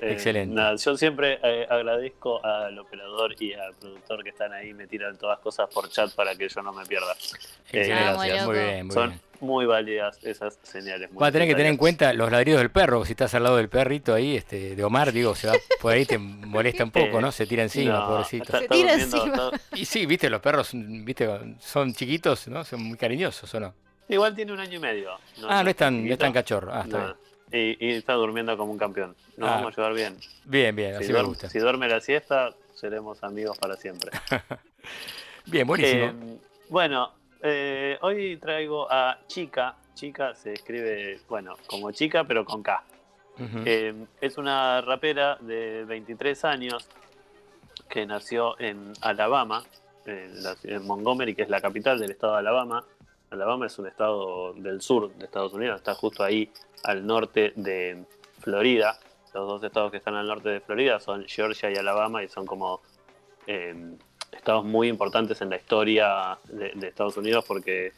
Eh, 0.00 0.12
excelente. 0.12 0.60
yo 0.84 0.96
siempre 0.96 1.38
eh, 1.44 1.64
agradezco 1.70 2.44
al 2.44 2.76
operador 2.76 3.40
y 3.40 3.52
al 3.52 3.72
productor 3.74 4.24
que 4.24 4.30
están 4.30 4.52
ahí, 4.52 4.74
me 4.74 4.88
tiran 4.88 5.16
todas 5.16 5.38
cosas 5.38 5.68
por 5.72 5.88
chat 5.88 6.12
para 6.12 6.34
que 6.34 6.48
yo 6.48 6.62
no 6.62 6.72
me 6.72 6.84
pierda. 6.84 7.14
gracias. 7.72 8.46
Muy 8.46 8.58
bien, 8.58 8.86
muy 8.86 8.94
Son 8.94 9.20
muy 9.40 9.64
válidas 9.64 10.18
esas 10.24 10.58
señales. 10.62 11.08
Va 11.10 11.28
a 11.28 11.32
tener 11.32 11.46
que 11.46 11.54
tener 11.54 11.70
en 11.70 11.76
cuenta 11.76 12.12
los 12.14 12.32
ladridos 12.32 12.60
del 12.60 12.70
perro, 12.70 13.04
si 13.04 13.12
estás 13.12 13.32
al 13.34 13.44
lado 13.44 13.58
del 13.58 13.68
perrito 13.68 14.12
ahí, 14.12 14.36
este, 14.36 14.74
de 14.74 14.84
Omar, 14.84 15.12
digo, 15.12 15.34
se 15.36 15.46
va 15.46 15.54
por 15.80 15.92
ahí 15.92 16.04
te 16.04 16.18
molesta 16.18 16.82
un 16.82 16.90
poco, 16.92 17.20
¿no? 17.20 17.30
Se 17.30 17.46
tira 17.46 17.62
encima, 17.62 18.08
pobrecito. 18.08 18.58
se 18.58 18.68
tira 18.68 18.94
encima. 18.94 19.50
Y 19.74 19.84
sí, 19.84 20.04
viste, 20.04 20.28
los 20.30 20.40
perros, 20.40 20.70
viste, 20.74 21.28
son 21.60 21.94
chiquitos, 21.94 22.48
¿no? 22.48 22.64
Son 22.64 22.82
muy 22.82 22.98
cariñosos, 22.98 23.54
¿o 23.54 23.60
no? 23.60 23.74
Igual 24.08 24.34
tiene 24.34 24.52
un 24.52 24.60
año 24.60 24.78
y 24.78 24.80
medio. 24.80 25.10
ah, 25.48 25.62
no 25.62 25.70
es 25.70 25.76
tan, 25.76 26.04
no 26.04 26.12
es 26.12 26.18
tan 26.18 26.32
cachorro. 26.32 26.72
Ah, 26.72 26.82
está 26.84 26.98
bien. 27.04 27.25
Y, 27.52 27.92
está 27.92 28.14
durmiendo 28.14 28.56
como 28.56 28.72
un 28.72 28.78
campeón. 28.78 29.14
Nos 29.36 29.48
ah. 29.48 29.56
vamos 29.56 29.72
a 29.72 29.76
llevar 29.76 29.94
bien. 29.94 30.16
Bien, 30.44 30.74
bien, 30.74 30.96
así 30.96 31.12
me 31.12 31.22
gusta. 31.22 31.48
Si 31.48 31.58
duerme 31.58 31.88
la 31.88 32.00
siesta, 32.00 32.54
seremos 32.74 33.22
amigos 33.22 33.56
para 33.58 33.76
siempre. 33.76 34.10
bien, 35.46 35.66
buenísimo. 35.66 36.04
Eh, 36.06 36.38
bueno, 36.68 37.12
eh, 37.42 37.98
hoy 38.00 38.36
traigo 38.38 38.90
a 38.90 39.20
Chica. 39.26 39.76
Chica 39.94 40.34
se 40.34 40.52
escribe, 40.52 41.20
bueno, 41.28 41.54
como 41.66 41.90
chica, 41.90 42.24
pero 42.24 42.44
con 42.44 42.62
K. 42.62 42.84
Eh, 43.64 43.94
es 44.20 44.38
una 44.38 44.80
rapera 44.80 45.36
de 45.40 45.84
23 45.84 46.44
años 46.44 46.88
que 47.88 48.06
nació 48.06 48.58
en 48.58 48.92
Alabama, 49.00 49.62
en 50.06 50.86
Montgomery, 50.86 51.34
que 51.34 51.42
es 51.42 51.48
la 51.48 51.60
capital 51.60 51.98
del 51.98 52.10
estado 52.10 52.34
de 52.34 52.38
Alabama. 52.40 52.84
Alabama 53.30 53.66
es 53.66 53.78
un 53.78 53.86
estado 53.86 54.52
del 54.54 54.80
sur 54.80 55.12
de 55.14 55.24
Estados 55.24 55.52
Unidos, 55.52 55.76
está 55.78 55.94
justo 55.94 56.22
ahí 56.22 56.50
al 56.84 57.06
norte 57.06 57.52
de 57.56 58.04
Florida. 58.40 58.98
Los 59.34 59.48
dos 59.48 59.62
estados 59.64 59.90
que 59.90 59.98
están 59.98 60.14
al 60.14 60.26
norte 60.26 60.48
de 60.48 60.60
Florida 60.60 61.00
son 61.00 61.24
Georgia 61.26 61.70
y 61.70 61.76
Alabama 61.76 62.22
y 62.22 62.28
son 62.28 62.46
como 62.46 62.80
em, 63.46 63.98
estados 64.32 64.64
muy 64.64 64.88
importantes 64.88 65.40
en 65.40 65.50
la 65.50 65.56
historia 65.56 66.38
de, 66.44 66.88
Estados 66.88 67.16
Unidos 67.16 67.44
porque, 67.46 67.92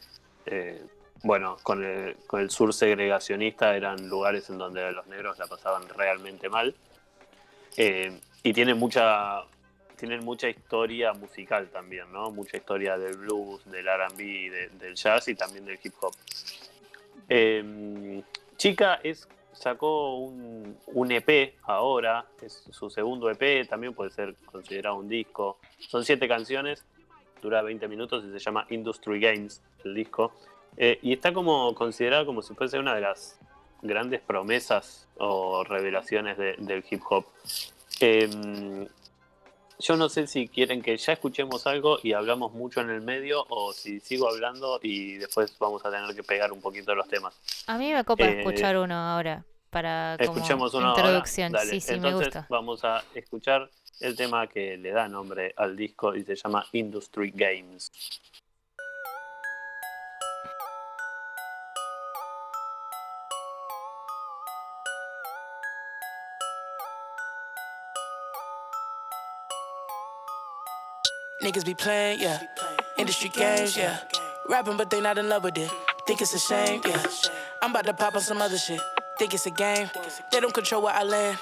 eh, 0.45 0.81
bueno, 1.23 1.57
con 1.63 1.83
el, 1.83 2.17
con 2.27 2.41
el 2.41 2.49
sur 2.49 2.73
segregacionista 2.73 3.75
eran 3.75 4.09
lugares 4.09 4.49
en 4.49 4.57
donde 4.57 4.91
los 4.91 5.07
negros 5.07 5.37
la 5.37 5.47
pasaban 5.47 5.87
realmente 5.89 6.49
mal. 6.49 6.75
Eh, 7.77 8.19
y 8.43 8.53
tiene 8.53 8.73
mucha, 8.73 9.43
tienen 9.99 10.23
mucha 10.23 10.49
historia 10.49 11.13
musical 11.13 11.67
también, 11.69 12.11
¿no? 12.11 12.31
Mucha 12.31 12.57
historia 12.57 12.97
del 12.97 13.17
blues, 13.17 13.63
del 13.65 13.85
RB, 13.85 14.77
del 14.79 14.95
jazz 14.95 15.27
y 15.27 15.35
también 15.35 15.65
del 15.65 15.77
hip 15.83 15.93
hop. 15.99 16.13
Em, 17.27 18.23
Chica 18.57 18.99
es, 19.03 19.27
sacó 19.51 20.15
un, 20.15 20.77
un, 20.87 21.11
EP 21.11 21.55
ahora, 21.63 22.25
es 22.41 22.63
su 22.71 22.89
segundo 22.89 23.29
EP, 23.29 23.67
también 23.67 23.93
puede 23.93 24.11
ser 24.11 24.35
considerado 24.45 24.95
un 24.95 25.09
disco. 25.09 25.59
Son 25.79 26.05
siete 26.05 26.27
canciones, 26.27 26.85
dura 27.41 27.61
20 27.61 27.87
minutos 27.89 28.23
y 28.25 28.31
se 28.31 28.39
llama 28.39 28.65
Industry 28.69 29.19
Games, 29.19 29.61
el 29.83 29.93
disco. 29.95 30.31
Eh, 30.77 30.99
y 31.01 31.11
está 31.11 31.33
como 31.33 31.75
considerado 31.75 32.25
como 32.25 32.41
si 32.41 32.53
fuese 32.53 32.79
una 32.79 32.95
de 32.95 33.01
las 33.01 33.37
grandes 33.81 34.21
promesas 34.21 35.07
o 35.17 35.63
revelaciones 35.63 36.37
del 36.37 36.83
hip 36.89 37.01
hop. 37.09 37.25
Em, 37.99 38.87
yo 39.79 39.95
no 39.95 40.09
sé 40.09 40.27
si 40.27 40.47
quieren 40.47 40.81
que 40.81 40.97
ya 40.97 41.13
escuchemos 41.13 41.65
algo 41.65 41.99
y 42.03 42.13
hablamos 42.13 42.53
mucho 42.53 42.81
en 42.81 42.89
el 42.89 43.01
medio 43.01 43.45
o 43.49 43.73
si 43.73 43.99
sigo 44.01 44.29
hablando 44.29 44.79
y 44.83 45.15
después 45.15 45.57
vamos 45.57 45.85
a 45.85 45.91
tener 45.91 46.13
que 46.13 46.23
pegar 46.23 46.51
un 46.51 46.61
poquito 46.61 46.93
los 46.93 47.07
temas. 47.07 47.33
A 47.67 47.77
mí 47.77 47.91
me 47.91 48.03
copa 48.03 48.25
eh, 48.25 48.39
escuchar 48.39 48.77
uno 48.77 48.95
ahora 48.95 49.45
para 49.69 50.17
como 50.25 50.37
introducción. 50.37 51.53
Sí, 51.61 51.79
sí, 51.79 51.93
Entonces, 51.93 52.01
me 52.01 52.13
gusta. 52.13 52.47
Vamos 52.49 52.83
a 52.83 53.03
escuchar 53.13 53.69
el 54.01 54.15
tema 54.15 54.47
que 54.47 54.77
le 54.77 54.91
da 54.91 55.07
nombre 55.07 55.53
al 55.55 55.75
disco 55.75 56.15
y 56.15 56.23
se 56.23 56.35
llama 56.35 56.65
Industry 56.73 57.31
Games. 57.33 57.91
Niggas 71.41 71.65
be 71.65 71.73
playing, 71.73 72.19
yeah. 72.19 72.41
Industry 72.97 73.29
games, 73.29 73.77
yeah. 73.77 73.99
Rapping, 74.49 74.75
but 74.75 74.89
they 74.89 74.99
not 74.99 75.17
in 75.17 75.29
love 75.29 75.45
with 75.45 75.57
it. 75.57 75.71
Think 76.05 76.21
it's 76.21 76.33
a 76.33 76.39
shame, 76.39 76.81
yeah. 76.85 77.01
I'm 77.61 77.71
about 77.71 77.85
to 77.85 77.93
pop 77.93 78.15
on 78.15 78.21
some 78.21 78.41
other 78.41 78.57
shit. 78.57 78.81
Think 79.17 79.33
it's 79.33 79.45
a 79.45 79.51
game. 79.51 79.89
They 80.31 80.41
don't 80.41 80.53
control 80.53 80.83
where 80.83 80.93
I 80.93 81.03
land. 81.03 81.37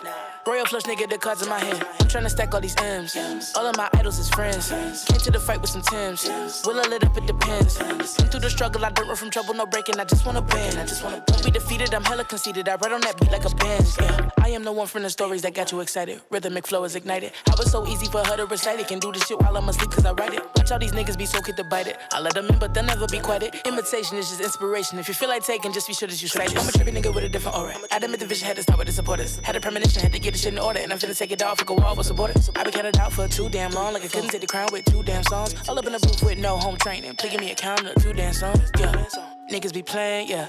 Royal 0.45 0.65
flush 0.65 0.83
nigga, 0.83 1.09
the 1.09 1.17
cards 1.17 1.41
in 1.41 1.49
my 1.49 1.59
hand. 1.59 1.83
I'm 1.99 2.07
trying 2.07 2.25
to 2.25 2.29
stack 2.29 2.53
all 2.53 2.61
these 2.61 2.75
M's. 2.77 3.15
All 3.55 3.65
of 3.65 3.75
my 3.75 3.89
idols 3.93 4.19
is 4.19 4.29
friends. 4.29 4.69
Came 5.05 5.19
to 5.19 5.31
the 5.31 5.39
fight 5.39 5.61
with 5.61 5.71
some 5.71 5.81
Tims. 5.81 6.29
Will 6.65 6.79
I 6.79 6.87
lit 6.87 7.03
up? 7.03 7.17
It 7.17 7.25
depends. 7.25 7.77
Been 8.17 8.27
through 8.27 8.41
the 8.41 8.49
struggle, 8.51 8.85
I 8.85 8.91
don't 8.91 9.07
run 9.07 9.15
from 9.17 9.31
trouble, 9.31 9.55
no 9.55 9.65
breaking. 9.65 9.99
I 9.99 10.03
just 10.03 10.27
wanna 10.27 10.43
bend. 10.43 10.77
I 10.77 10.85
just 10.85 11.03
wanna. 11.03 11.23
Don't 11.25 11.43
be 11.43 11.49
defeated, 11.49 11.91
I'm 11.93 12.03
hella 12.03 12.23
conceited. 12.23 12.69
I 12.69 12.75
ride 12.75 12.91
on 12.91 13.01
that 13.01 13.19
beat 13.19 13.31
like 13.31 13.45
a 13.45 13.55
Benz. 13.55 13.97
Yeah. 13.99 14.29
I 14.47 14.51
am 14.51 14.63
the 14.63 14.71
one 14.71 14.87
from 14.87 15.03
the 15.03 15.09
stories 15.09 15.41
that 15.41 15.53
got 15.53 15.73
you 15.73 15.81
excited. 15.81 16.21
Rhythmic 16.29 16.65
flow 16.65 16.85
is 16.85 16.95
ignited. 16.95 17.33
I 17.51 17.55
was 17.57 17.69
so 17.69 17.85
easy 17.85 18.05
for 18.05 18.25
her 18.25 18.37
to 18.37 18.45
recite 18.45 18.79
it. 18.79 18.87
Can 18.87 18.97
do 18.97 19.11
this 19.11 19.27
shit 19.27 19.37
while 19.41 19.57
I'm 19.57 19.67
asleep 19.67 19.91
cause 19.91 20.05
I 20.05 20.13
write 20.13 20.35
it. 20.35 20.41
Watch 20.55 20.71
all 20.71 20.79
these 20.79 20.93
niggas 20.93 21.17
be 21.17 21.25
so 21.25 21.41
quick 21.41 21.57
to 21.57 21.65
bite 21.65 21.87
it. 21.87 21.97
I 22.13 22.21
let 22.21 22.33
them 22.33 22.45
in, 22.47 22.57
but 22.57 22.73
they'll 22.73 22.85
never 22.85 23.07
be 23.07 23.19
quiet. 23.19 23.53
Imitation 23.65 24.17
is 24.17 24.29
just 24.29 24.39
inspiration. 24.39 24.99
If 24.99 25.09
you 25.09 25.13
feel 25.15 25.27
like 25.27 25.43
taking, 25.43 25.73
just 25.73 25.85
be 25.85 25.93
sure 25.93 26.07
that 26.07 26.21
you 26.21 26.29
cite 26.29 26.53
it. 26.53 26.57
I'm 26.57 26.65
a 26.65 26.71
trippy 26.71 26.95
nigga 26.95 27.13
with 27.13 27.25
a 27.25 27.29
different 27.29 27.57
aura. 27.57 27.75
Adamant 27.91 28.21
the 28.21 28.25
vision 28.25 28.47
had 28.47 28.55
to 28.55 28.63
start 28.63 28.79
with 28.79 28.87
the 28.87 28.93
supporters. 28.93 29.37
Had 29.39 29.57
a 29.57 29.59
premonition, 29.59 30.01
had 30.01 30.13
to 30.13 30.19
get 30.19 30.31
the 30.31 30.39
shit 30.39 30.53
in 30.53 30.59
order. 30.59 30.79
And 30.79 30.93
I'm 30.93 30.97
finna 30.97 31.17
take 31.17 31.33
it 31.33 31.43
off, 31.43 31.59
like 31.59 31.69
a 31.69 31.73
wall 31.73 31.97
with 31.97 32.07
supporters. 32.07 32.49
I 32.55 32.63
been 32.63 32.71
counted 32.71 32.97
out 32.99 33.11
for 33.11 33.27
too 33.27 33.49
damn 33.49 33.71
long. 33.71 33.91
Like 33.91 34.05
I 34.05 34.07
couldn't 34.07 34.29
take 34.29 34.39
the 34.39 34.47
crown 34.47 34.69
with 34.71 34.85
two 34.85 35.03
damn 35.03 35.23
songs. 35.23 35.55
All 35.67 35.77
up 35.77 35.85
in 35.85 35.91
the 35.91 35.99
booth 35.99 36.23
with 36.23 36.37
no 36.37 36.55
home 36.55 36.77
training. 36.77 37.17
Picking 37.17 37.41
me 37.41 37.51
a 37.51 37.55
count 37.55 37.85
of 37.85 38.01
two 38.01 38.13
damn 38.13 38.31
songs. 38.31 38.71
Yeah. 38.79 39.05
Niggas 39.51 39.73
be 39.73 39.83
playing, 39.83 40.29
yeah. 40.29 40.47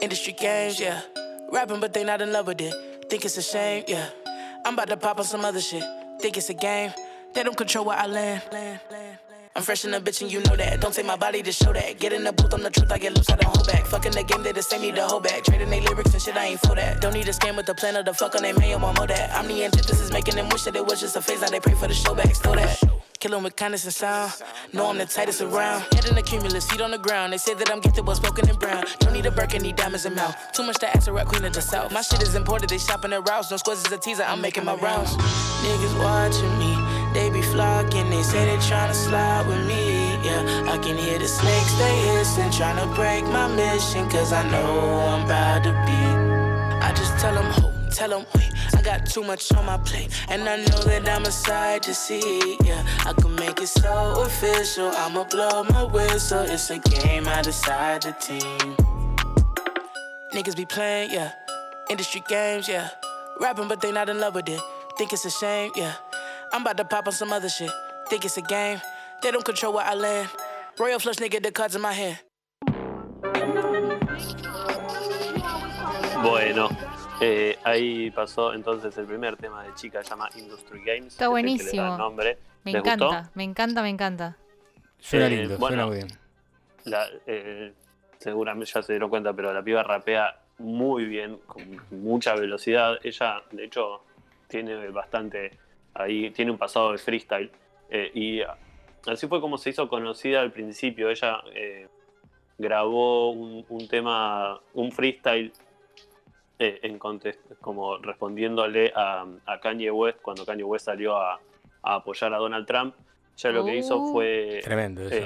Industry 0.00 0.32
games, 0.32 0.78
yeah. 0.78 1.00
Rapping, 1.50 1.80
but 1.80 1.92
they 1.92 2.04
not 2.04 2.22
in 2.22 2.32
love 2.32 2.46
with 2.46 2.60
it. 2.60 2.91
Think 3.12 3.26
it's 3.26 3.36
a 3.36 3.42
shame, 3.42 3.84
yeah. 3.88 4.08
I'm 4.64 4.72
about 4.72 4.88
to 4.88 4.96
pop 4.96 5.18
on 5.18 5.26
some 5.26 5.44
other 5.44 5.60
shit. 5.60 5.84
Think 6.18 6.38
it's 6.38 6.48
a 6.48 6.54
game. 6.54 6.94
They 7.34 7.42
don't 7.42 7.54
control 7.54 7.84
where 7.84 7.98
I 7.98 8.06
land. 8.06 8.40
I'm 9.54 9.62
fresh 9.62 9.84
in 9.84 9.90
the 9.90 10.00
bitch 10.00 10.22
and 10.22 10.32
you 10.32 10.40
know 10.44 10.56
that. 10.56 10.80
Don't 10.80 10.94
take 10.94 11.04
my 11.04 11.16
body 11.16 11.42
to 11.42 11.52
show 11.52 11.74
that. 11.74 11.98
Get 11.98 12.14
in 12.14 12.24
the 12.24 12.32
booth, 12.32 12.54
I'm 12.54 12.62
the 12.62 12.70
truth, 12.70 12.90
I 12.90 12.96
get 12.96 13.14
loose, 13.14 13.28
I 13.28 13.36
don't 13.36 13.54
hold 13.54 13.66
back. 13.66 13.84
Fucking 13.84 14.12
the 14.12 14.22
game, 14.22 14.42
they 14.42 14.52
the 14.52 14.62
same, 14.62 14.80
need 14.80 14.94
to 14.94 15.02
hold 15.02 15.24
back. 15.24 15.44
Trading 15.44 15.68
they 15.68 15.80
lyrics 15.82 16.14
and 16.14 16.22
shit, 16.22 16.38
I 16.38 16.46
ain't 16.46 16.60
for 16.60 16.74
that. 16.74 17.02
Don't 17.02 17.12
need 17.12 17.28
a 17.28 17.32
scam 17.32 17.54
with 17.54 17.66
the 17.66 17.74
plan 17.74 17.96
of 17.96 18.06
the 18.06 18.14
fuck 18.14 18.34
on 18.34 18.44
they 18.44 18.54
mayo, 18.54 18.76
I'm 18.76 18.94
more 18.94 19.06
that. 19.06 19.30
I'm 19.36 19.46
the 19.46 19.62
antithesis, 19.62 20.10
making 20.10 20.36
them 20.36 20.48
wish 20.48 20.62
that 20.62 20.74
it 20.74 20.86
was 20.86 20.98
just 20.98 21.14
a 21.14 21.20
phase, 21.20 21.42
now 21.42 21.50
they 21.50 21.60
pray 21.60 21.74
for 21.74 21.88
the 21.88 21.94
show 21.94 22.14
back. 22.14 22.34
Still 22.34 22.54
that. 22.54 22.82
Killing 23.22 23.44
with 23.44 23.54
kindness 23.54 23.84
and 23.84 23.94
sound. 23.94 24.32
Know 24.72 24.90
I'm 24.90 24.98
the 24.98 25.06
tightest 25.06 25.42
around. 25.42 25.82
Head 25.94 26.06
in 26.08 26.16
the 26.16 26.22
cumulus, 26.22 26.68
feet 26.68 26.80
on 26.80 26.90
the 26.90 26.98
ground. 26.98 27.32
They 27.32 27.38
say 27.38 27.54
that 27.54 27.70
I'm 27.70 27.78
gifted, 27.78 28.04
but 28.04 28.16
spoken 28.16 28.48
in 28.48 28.56
brown. 28.56 28.82
Don't 28.98 29.12
need 29.12 29.26
a 29.26 29.30
Birkin, 29.30 29.62
need 29.62 29.76
diamonds 29.76 30.04
and 30.06 30.16
mouth. 30.16 30.34
Too 30.52 30.64
much 30.64 30.78
to 30.78 30.88
ask 30.90 31.06
a 31.06 31.12
rap 31.12 31.28
queen 31.28 31.44
of 31.44 31.52
the 31.52 31.62
south. 31.62 31.92
My 31.92 32.02
shit 32.02 32.20
is 32.20 32.34
imported, 32.34 32.70
they 32.70 32.78
shopping 32.78 33.12
at 33.12 33.28
routes. 33.28 33.48
No 33.52 33.58
squares 33.58 33.78
is 33.86 33.92
a 33.92 33.96
teaser, 33.96 34.24
I'm 34.24 34.40
making 34.40 34.64
my 34.64 34.74
rounds. 34.74 35.14
Niggas 35.62 36.02
watching 36.02 36.58
me, 36.58 36.74
they 37.14 37.30
be 37.30 37.42
flocking. 37.42 38.10
They 38.10 38.24
say 38.24 38.44
they 38.44 38.56
tryna 38.56 38.92
slide 38.92 39.46
with 39.46 39.68
me. 39.68 40.18
Yeah, 40.26 40.72
I 40.72 40.78
can 40.78 40.98
hear 40.98 41.20
the 41.20 41.28
snakes, 41.28 41.74
they 41.74 41.96
hissing. 42.08 42.50
Tryna 42.50 42.92
break 42.96 43.22
my 43.26 43.46
mission, 43.46 44.10
cause 44.10 44.32
I 44.32 44.42
know 44.50 44.98
I'm 44.98 45.26
about 45.26 45.62
to 45.62 45.70
be. 45.86 46.82
I 46.84 46.92
just 46.92 47.16
tell 47.20 47.34
them, 47.34 47.52
ho, 47.52 47.72
tell 47.88 48.08
them, 48.08 48.26
wait. 48.34 48.51
I 48.82 48.84
got 48.84 49.06
too 49.06 49.22
much 49.22 49.52
on 49.52 49.64
my 49.64 49.76
plate, 49.76 50.08
and 50.28 50.42
I 50.48 50.56
know 50.56 50.82
that 50.82 51.08
I'm 51.08 51.22
a 51.22 51.30
sight 51.30 51.84
to 51.84 51.94
see. 51.94 52.56
Yeah, 52.64 52.84
I 53.06 53.12
can 53.12 53.32
make 53.36 53.60
it 53.60 53.68
so 53.68 54.24
official. 54.26 54.88
I'ma 54.88 55.22
blow 55.22 55.62
my 55.62 55.84
whistle. 55.84 56.40
It's 56.40 56.68
a 56.70 56.80
game, 56.80 57.28
I 57.28 57.42
decide 57.42 58.02
the 58.02 58.10
team. 58.10 58.74
Niggas 60.34 60.56
be 60.56 60.64
playing, 60.64 61.12
yeah. 61.12 61.30
Industry 61.90 62.24
games, 62.26 62.66
yeah. 62.66 62.88
Rapping, 63.40 63.68
but 63.68 63.80
they 63.80 63.92
not 63.92 64.08
in 64.08 64.18
love 64.18 64.34
with 64.34 64.48
it. 64.48 64.60
Think 64.98 65.12
it's 65.12 65.24
a 65.26 65.30
shame, 65.30 65.70
yeah. 65.76 65.94
I'm 66.52 66.62
about 66.62 66.76
to 66.78 66.84
pop 66.84 67.06
on 67.06 67.12
some 67.12 67.32
other 67.32 67.48
shit. 67.48 67.70
Think 68.08 68.24
it's 68.24 68.36
a 68.36 68.42
game. 68.42 68.80
They 69.22 69.30
don't 69.30 69.44
control 69.44 69.74
where 69.74 69.86
I 69.86 69.94
land. 69.94 70.28
Royal 70.76 70.98
flush, 70.98 71.16
nigga, 71.16 71.40
the 71.40 71.52
cards 71.52 71.76
in 71.76 71.82
my 71.82 71.92
hand. 71.92 72.18
Bueno, 76.20 76.68
eh, 77.22 77.58
ahí 77.64 78.10
pasó 78.10 78.52
entonces 78.54 78.96
el 78.98 79.06
primer 79.06 79.36
tema 79.36 79.64
de 79.64 79.74
chica, 79.74 80.02
se 80.02 80.10
llama 80.10 80.28
Industry 80.36 80.78
Games. 80.84 81.06
Está 81.06 81.06
es 81.06 81.10
el 81.10 81.14
que 81.14 81.18
le 81.18 81.22
da 81.22 81.28
buenísimo. 81.30 81.96
nombre. 81.98 82.38
Me 82.64 82.72
¿Les 82.72 82.80
encanta, 82.80 83.04
gustó? 83.06 83.30
me 83.34 83.44
encanta, 83.44 83.82
me 83.82 83.88
encanta. 83.88 84.36
Suena 84.98 85.26
Eh, 85.26 85.30
lindo, 85.30 85.58
bueno. 85.58 85.84
suena 85.88 85.90
bien. 85.94 86.08
La, 86.84 87.06
eh, 87.26 87.72
seguramente 88.18 88.70
ya 88.72 88.82
se 88.82 88.92
dieron 88.92 89.10
cuenta, 89.10 89.32
pero 89.32 89.52
la 89.52 89.62
piba 89.62 89.82
rapea 89.82 90.38
muy 90.58 91.06
bien, 91.06 91.38
con 91.46 91.62
mucha 91.90 92.34
velocidad. 92.34 92.98
Ella, 93.02 93.42
de 93.50 93.64
hecho, 93.64 94.02
tiene 94.48 94.88
bastante 94.90 95.58
ahí, 95.94 96.30
tiene 96.30 96.50
un 96.50 96.58
pasado 96.58 96.92
de 96.92 96.98
freestyle. 96.98 97.50
eh, 97.90 98.10
y 98.14 98.40
así 99.10 99.26
fue 99.26 99.40
como 99.40 99.58
se 99.58 99.70
hizo 99.70 99.88
conocida 99.88 100.40
al 100.40 100.52
principio. 100.52 101.10
Ella 101.10 101.42
eh, 101.54 101.88
grabó 102.58 103.30
un, 103.32 103.64
un 103.68 103.88
tema, 103.88 104.60
un 104.74 104.92
freestyle 104.92 105.52
eh, 106.62 106.78
en 106.82 106.98
contest- 106.98 107.58
como 107.60 107.98
respondiéndole 107.98 108.92
a, 108.94 109.26
a 109.46 109.60
Kanye 109.60 109.90
West 109.90 110.20
cuando 110.22 110.46
Kanye 110.46 110.62
West 110.64 110.86
salió 110.86 111.16
a, 111.16 111.40
a 111.82 111.94
apoyar 111.96 112.32
a 112.32 112.38
Donald 112.38 112.66
Trump. 112.66 112.94
Ella 113.36 113.50
lo 113.50 113.64
que 113.64 113.76
hizo 113.76 113.96
Uh. 113.98 114.12
fue 114.12 114.60
Tremendo 114.62 115.02
eso. 115.02 115.16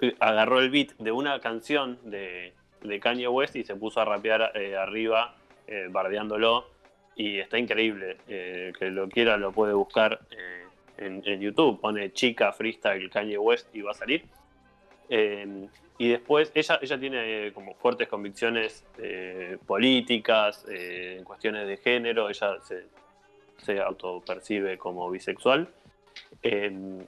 eh, 0.00 0.14
agarró 0.20 0.60
el 0.60 0.70
beat 0.70 0.92
de 0.98 1.12
una 1.12 1.38
canción 1.40 1.98
de, 2.04 2.52
de 2.82 3.00
Kanye 3.00 3.28
West 3.28 3.56
y 3.56 3.64
se 3.64 3.74
puso 3.76 4.00
a 4.00 4.04
rapear 4.06 4.52
eh, 4.54 4.76
arriba, 4.76 5.34
eh, 5.66 5.88
bardeándolo. 5.90 6.64
Y 7.16 7.38
está 7.38 7.58
increíble. 7.58 8.16
eh, 8.28 8.72
que 8.78 8.90
lo 8.90 9.08
quiera 9.08 9.36
lo 9.36 9.52
puede 9.52 9.74
buscar 9.74 10.20
eh, 10.30 10.64
en, 10.96 11.22
en 11.26 11.40
YouTube. 11.40 11.78
Pone 11.80 12.12
chica 12.12 12.52
freestyle 12.52 13.10
Kanye 13.10 13.36
West 13.36 13.68
y 13.74 13.82
va 13.82 13.90
a 13.90 13.94
salir. 13.94 14.24
Eh, 15.10 15.66
y 15.98 16.08
después, 16.08 16.50
ella, 16.54 16.78
ella 16.80 16.98
tiene 16.98 17.48
eh, 17.48 17.52
como 17.52 17.74
fuertes 17.74 18.08
convicciones 18.08 18.86
eh, 18.96 19.58
políticas, 19.66 20.64
eh, 20.70 21.16
en 21.18 21.24
cuestiones 21.24 21.66
de 21.66 21.76
género. 21.76 22.30
Ella 22.30 22.58
se, 22.62 22.86
se 23.58 23.80
autopercibe 23.80 24.78
como 24.78 25.10
bisexual. 25.10 25.68
Eh, 26.42 27.04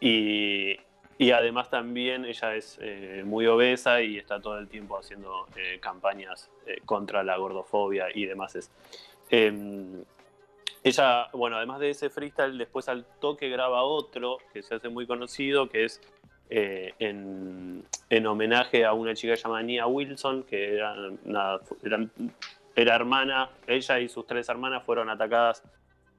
y, 0.00 0.76
y 1.16 1.30
además 1.30 1.70
también 1.70 2.26
ella 2.26 2.54
es 2.54 2.78
muy 3.24 3.46
obesa 3.46 4.02
y 4.02 4.18
está 4.18 4.40
todo 4.40 4.58
el 4.58 4.68
tiempo 4.68 4.98
haciendo 4.98 5.46
campañas 5.80 6.50
contra 6.84 7.22
la 7.22 7.38
gordofobia 7.38 8.08
y 8.12 8.26
demás. 8.26 8.56
Es. 8.56 8.70
Eh, 9.30 10.02
ella, 10.82 11.28
bueno, 11.32 11.56
además 11.56 11.80
de 11.80 11.88
ese 11.88 12.10
freestyle, 12.10 12.58
después 12.58 12.90
al 12.90 13.06
toque 13.18 13.48
graba 13.48 13.84
otro 13.84 14.36
que 14.52 14.62
se 14.62 14.74
hace 14.74 14.90
muy 14.90 15.06
conocido, 15.06 15.70
que 15.70 15.84
es 15.84 16.02
eh, 16.50 16.94
en, 16.98 17.84
en 18.10 18.26
homenaje 18.26 18.84
a 18.84 18.92
una 18.92 19.14
chica 19.14 19.34
llamada 19.34 19.62
Nia 19.62 19.86
Wilson, 19.86 20.44
que 20.44 20.74
era, 20.74 20.94
era 22.74 22.94
hermana, 22.94 23.50
ella 23.66 24.00
y 24.00 24.08
sus 24.08 24.26
tres 24.26 24.48
hermanas 24.48 24.84
fueron 24.84 25.08
atacadas 25.08 25.62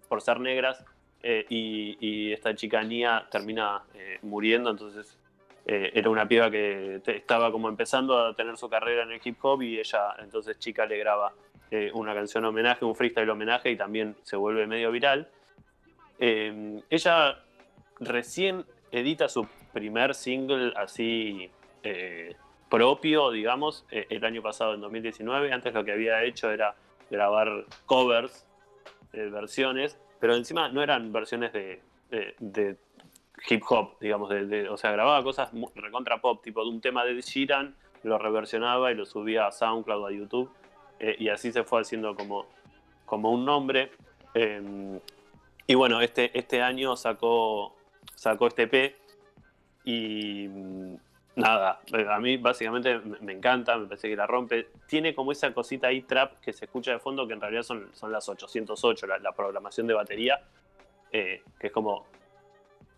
por 0.07 0.21
ser 0.21 0.39
negras 0.39 0.83
eh, 1.27 1.45
y, 1.49 2.31
esta 2.31 2.53
chica 2.53 2.83
Nia 2.83 3.25
termina 3.31 3.81
eh, 3.95 4.19
muriendo, 4.21 4.69
entonces 4.69 5.17
eh, 5.65 5.91
era 5.93 6.09
una 6.09 6.27
piba 6.27 6.51
que 6.51 7.01
estaba 7.07 7.51
como 7.51 7.67
empezando 7.67 8.17
a 8.19 8.35
tener 8.35 8.57
su 8.57 8.69
carrera 8.69 9.03
en 9.03 9.11
el 9.11 9.21
hip 9.23 9.37
hop 9.41 9.63
y 9.63 9.79
ella 9.79 10.15
entonces 10.19 10.59
chica 10.59 10.85
le 10.85 10.99
graba 10.99 11.33
eh, 11.71 11.89
una 11.95 12.13
canción 12.13 12.45
homenaje, 12.45 12.85
un 12.85 12.95
freestyle 12.95 13.29
homenaje 13.29 13.71
y 13.71 13.75
también 13.75 14.15
se 14.21 14.35
vuelve 14.35 14.67
medio 14.67 14.91
viral. 14.91 15.27
Ella 16.19 17.39
recién 17.99 18.63
edita 18.91 19.27
su 19.27 19.47
primer 19.75 20.15
single 20.15 20.71
así 20.77 21.51
eh, 21.83 22.33
propio, 22.69 23.29
digamos, 23.29 23.85
eh, 23.91 24.07
el 24.09 24.23
año 24.23 24.41
pasado, 24.41 24.73
en 24.73 24.81
2019. 24.81 25.51
Antes 25.51 25.73
lo 25.73 25.83
que 25.83 25.91
había 25.91 26.23
hecho 26.23 26.49
era 26.49 26.75
grabar 27.11 27.65
covers, 27.85 28.47
eh, 29.11 29.29
versiones, 29.29 29.99
pero 30.19 30.35
encima 30.35 30.69
no 30.69 30.81
eran 30.81 31.11
versiones 31.11 31.51
de, 31.53 31.81
hip 33.49 33.63
hop, 33.69 33.99
digamos, 33.99 34.29
de, 34.29 34.69
o 34.69 34.77
sea, 34.77 34.91
grababa 34.91 35.21
cosas 35.23 35.51
recontra 35.75 36.21
pop, 36.21 36.41
tipo 36.41 36.63
de 36.63 36.69
un 36.69 36.79
tema 36.79 37.03
de 37.03 37.21
Sheeran, 37.21 37.75
lo 38.03 38.17
reversionaba 38.17 38.91
y 38.91 38.95
lo 38.95 39.05
subía 39.05 39.45
a 39.45 39.51
SoundCloud, 39.51 40.07
a 40.07 40.11
YouTube, 40.11 40.49
eh, 40.99 41.15
y 41.19 41.29
así 41.29 41.51
se 41.51 41.63
fue 41.63 41.81
haciendo 41.81 42.15
como, 42.15 42.47
un 43.29 43.45
nombre. 43.45 43.91
Eh, 44.33 44.99
y 45.67 45.75
bueno, 45.75 46.01
este, 46.01 46.37
este 46.37 46.61
año 46.61 46.95
sacó, 46.95 47.75
sacó 48.15 48.47
este 48.47 48.63
EP 48.63 48.95
y 49.85 50.47
mm, 50.47 50.95
nada, 51.37 51.79
eh, 51.93 52.05
a 52.09 52.19
mí 52.19 52.37
básicamente 52.37 52.99
me 53.21 53.33
encanta, 53.33 53.77
me 53.77 53.85
parece 53.87 54.09
que 54.09 54.15
la 54.15 54.27
rompe. 54.27 54.69
Tiene 54.87 55.13
como 55.15 55.31
esa 55.31 55.53
cosita 55.53 55.87
ahí 55.87 56.01
trap 56.01 56.39
que 56.39 56.51
se 56.53 56.65
escucha 56.65 56.91
de 56.91 56.99
fondo 56.99 57.27
que 57.27 57.33
en 57.33 57.41
realidad 57.41 57.63
son, 57.63 57.89
son 57.93 58.11
las 58.11 58.27
808, 58.27 59.07
la, 59.07 59.19
la 59.19 59.31
programación 59.31 59.87
de 59.87 59.93
batería, 59.93 60.41
eh, 61.11 61.43
que 61.59 61.67
es 61.67 61.73
como 61.73 62.05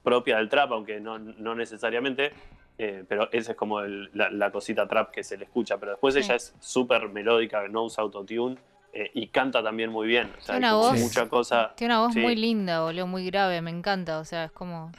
propia 0.03 0.37
del 0.37 0.47
trap, 0.49 0.71
aunque 0.71 0.99
no, 0.99 1.19
no 1.19 1.53
necesariamente. 1.55 2.31
eh, 2.79 3.03
pero 3.09 3.27
esa 3.31 3.53
es 3.53 3.57
como 3.57 3.79
el- 3.79 4.11
la, 4.13 4.29
la 4.29 4.51
cosita 4.51 4.87
trap 4.87 5.09
que 5.11 5.23
se 5.23 5.35
le 5.35 5.45
escucha. 5.45 5.79
Pero 5.79 5.93
después 5.93 6.13
Sí. 6.13 6.19
ella 6.19 6.35
es 6.35 6.55
súper 6.59 7.09
melódica, 7.09 7.67
no 7.67 7.85
usa 7.85 8.03
autotune 8.03 8.55
eh, 8.93 9.09
y 9.15 9.27
canta 9.29 9.63
también 9.63 9.89
muy 9.91 10.05
bien. 10.07 10.27
O 10.37 10.41
sea, 10.41 10.55
Tiene 10.59 10.67
una 10.67 10.75
voz- 10.75 10.99
mucha 10.99 11.27
cosa. 11.27 11.73
Tiene 11.75 11.95
una 11.95 12.03
voz 12.05 12.13
Sí. 12.13 12.19
muy 12.19 12.35
linda, 12.35 12.83
boludo, 12.83 13.07
muy 13.07 13.25
grave, 13.25 13.63
me 13.63 13.71
encanta. 13.71 14.19
O 14.19 14.25
sea, 14.25 14.43
es 14.45 14.51
como. 14.51 14.91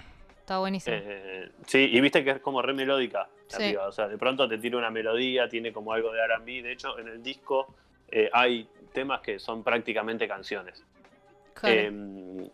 Está 0.49 0.61
buenísimo. 0.61 0.97
Eh, 0.99 1.51
sí, 1.67 1.91
y 1.93 2.01
viste 2.01 2.25
que 2.25 2.31
es 2.31 2.41
como 2.41 2.63
re 2.63 2.73
melódica. 2.73 3.29
la 3.51 3.59
Sí. 3.59 3.69
piba, 3.71 3.87
O 3.87 3.93
sea, 3.93 4.09
de 4.09 4.17
pronto 4.17 4.49
te 4.49 4.57
tira 4.57 4.79
una 4.79 4.89
melodía, 4.89 5.47
tiene 5.47 5.75
como 5.75 5.93
algo 5.93 6.11
de 6.11 6.23
RB. 6.27 6.63
De 6.63 6.73
hecho, 6.73 6.99
en 6.99 7.07
el 7.09 7.23
disco 7.23 7.75
eh, 8.11 8.31
hay 8.33 8.67
temas 8.95 9.21
que 9.21 9.39
son 9.39 9.63
prácticamente 9.63 10.27
canciones. 10.27 10.83
Claro. 11.53 11.77
Eh, 11.79 12.51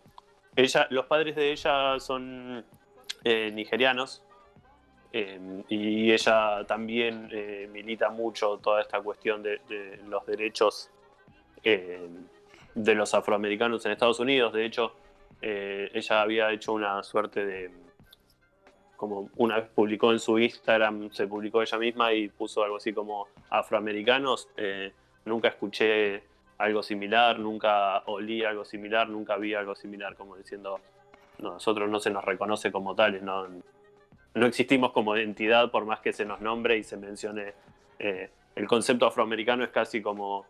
ella, 0.57 0.87
los 0.89 1.05
padres 1.05 1.37
de 1.37 1.53
ella 1.53 1.97
son 2.01 2.65
nigerianos. 3.23 4.21
y 5.13 6.11
ella 6.11 6.65
también 6.67 7.29
milita 7.71 8.09
mucho 8.09 8.57
toda 8.57 8.81
esta 8.81 8.99
cuestión 8.99 9.41
de, 9.41 9.61
de 9.69 10.01
los 10.09 10.25
derechos 10.25 10.91
de 11.63 12.93
los 12.95 13.13
afroamericanos 13.13 13.85
en 13.85 13.93
Estados 13.93 14.19
Unidos. 14.19 14.51
De 14.51 14.65
hecho, 14.65 14.93
eh, 15.41 15.91
ella 15.93 16.21
había 16.21 16.51
hecho 16.51 16.73
una 16.73 17.03
suerte 17.03 17.45
de, 17.45 17.71
como 18.95 19.29
una 19.37 19.57
vez 19.57 19.69
publicó 19.73 20.11
en 20.11 20.19
su 20.19 20.39
Instagram, 20.39 21.11
se 21.11 21.27
publicó 21.27 21.61
ella 21.61 21.77
misma 21.77 22.13
y 22.13 22.29
puso 22.29 22.63
algo 22.63 22.77
así 22.77 22.93
como 22.93 23.27
afroamericanos. 23.49 24.49
Eh, 24.57 24.91
nunca 25.25 25.49
escuché 25.49 26.23
algo 26.57 26.83
similar, 26.83 27.39
nunca 27.39 27.99
olí 28.05 28.43
algo 28.43 28.65
similar, 28.65 29.09
nunca 29.09 29.37
vi 29.37 29.53
algo 29.53 29.75
similar, 29.75 30.15
como 30.15 30.37
diciendo, 30.37 30.79
nosotros 31.39 31.89
no 31.89 31.99
se 31.99 32.09
nos 32.09 32.23
reconoce 32.23 32.71
como 32.71 32.95
tales, 32.95 33.21
no, 33.21 33.47
no 34.33 34.45
existimos 34.45 34.91
como 34.91 35.15
identidad 35.17 35.71
por 35.71 35.85
más 35.85 35.99
que 35.99 36.13
se 36.13 36.25
nos 36.25 36.41
nombre 36.41 36.77
y 36.77 36.83
se 36.83 36.97
mencione. 36.97 37.53
Eh, 37.99 38.29
el 38.55 38.67
concepto 38.67 39.05
afroamericano 39.05 39.63
es 39.63 39.69
casi 39.69 40.01
como 40.01 40.45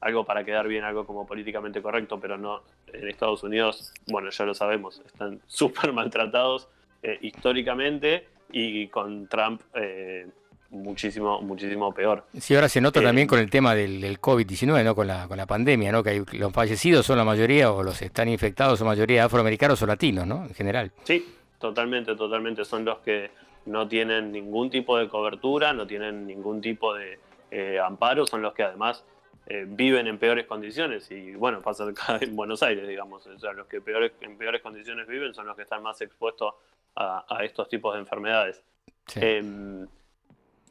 algo 0.00 0.24
para 0.24 0.44
quedar 0.44 0.68
bien, 0.68 0.84
algo 0.84 1.06
como 1.06 1.26
políticamente 1.26 1.82
correcto, 1.82 2.20
pero 2.20 2.36
no 2.36 2.62
en 2.92 3.08
Estados 3.08 3.42
Unidos, 3.42 3.92
bueno, 4.06 4.30
ya 4.30 4.44
lo 4.44 4.54
sabemos, 4.54 5.02
están 5.04 5.40
súper 5.46 5.92
maltratados 5.92 6.68
eh, 7.02 7.18
históricamente 7.22 8.26
y 8.50 8.88
con 8.88 9.28
Trump 9.28 9.62
eh, 9.74 10.26
muchísimo, 10.70 11.40
muchísimo 11.40 11.92
peor. 11.92 12.24
Sí, 12.38 12.54
ahora 12.54 12.68
se 12.68 12.80
nota 12.80 13.02
también 13.02 13.26
con 13.26 13.38
el 13.38 13.50
tema 13.50 13.74
del, 13.74 14.20
COVID-19, 14.20 14.84
¿no? 14.84 14.94
Con 14.94 15.06
la, 15.06 15.28
con 15.28 15.36
la 15.36 15.46
pandemia, 15.46 15.92
¿no? 15.92 16.02
Que 16.02 16.10
hay, 16.10 16.24
los 16.32 16.52
fallecidos 16.52 17.06
son 17.06 17.18
la 17.18 17.24
mayoría, 17.24 17.72
o 17.72 17.82
los 17.82 18.00
están 18.02 18.28
infectados, 18.28 18.78
son 18.78 18.86
la 18.86 18.92
mayoría 18.92 19.24
afroamericanos 19.24 19.80
o 19.82 19.86
latinos, 19.86 20.26
¿no? 20.26 20.44
En 20.44 20.54
general. 20.54 20.92
Sí, 21.04 21.26
totalmente, 21.58 22.14
totalmente. 22.14 22.64
Son 22.64 22.84
los 22.84 22.98
que 22.98 23.30
no 23.66 23.86
tienen 23.86 24.32
ningún 24.32 24.70
tipo 24.70 24.98
de 24.98 25.08
cobertura, 25.08 25.72
no 25.72 25.86
tienen 25.86 26.26
ningún 26.26 26.60
tipo 26.60 26.94
de 26.94 27.18
eh, 27.50 27.78
amparo, 27.78 28.26
son 28.26 28.42
los 28.42 28.54
que 28.54 28.62
además 28.62 29.04
eh, 29.46 29.64
viven 29.66 30.06
en 30.06 30.18
peores 30.18 30.46
condiciones. 30.46 31.10
Y 31.10 31.32
bueno, 31.32 31.60
pasa 31.60 31.84
acá 31.84 32.18
en 32.20 32.34
Buenos 32.36 32.62
Aires, 32.62 32.86
digamos. 32.86 33.26
O 33.26 33.38
sea, 33.38 33.52
los 33.52 33.66
que 33.66 33.80
peores, 33.80 34.12
en 34.20 34.36
peores 34.36 34.62
condiciones 34.62 35.06
viven 35.06 35.34
son 35.34 35.46
los 35.46 35.56
que 35.56 35.62
están 35.62 35.82
más 35.82 36.00
expuestos 36.00 36.54
a, 36.98 37.44
estos 37.44 37.68
tipos 37.68 37.94
de 37.94 38.00
enfermedades. 38.00 38.62
Em, 39.14 39.86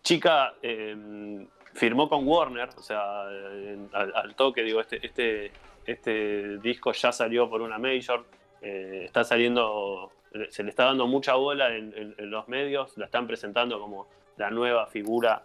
chica 0.04 0.54
em, 0.62 1.48
firmó 1.74 2.10
con 2.10 2.28
Warner, 2.28 2.70
o 2.76 2.82
sea, 2.82 3.24
al, 3.24 4.36
toque, 4.36 4.64
digo, 4.64 4.82
este, 4.82 5.06
este, 5.06 5.52
este 5.86 6.58
disco 6.60 6.92
ya 6.92 7.12
salió 7.12 7.50
por 7.50 7.62
una 7.62 7.78
major, 7.78 8.26
eh, 8.62 9.04
está 9.06 9.24
saliendo, 9.24 10.12
se 10.50 10.64
le 10.64 10.70
está 10.70 10.86
dando 10.86 11.08
mucha 11.08 11.36
bola 11.36 11.76
en, 11.76 12.16
los 12.18 12.48
medios, 12.48 12.98
la 12.98 13.06
están 13.06 13.28
presentando 13.28 13.80
como 13.80 14.08
la 14.38 14.50
nueva 14.50 14.88
figura 14.88 15.44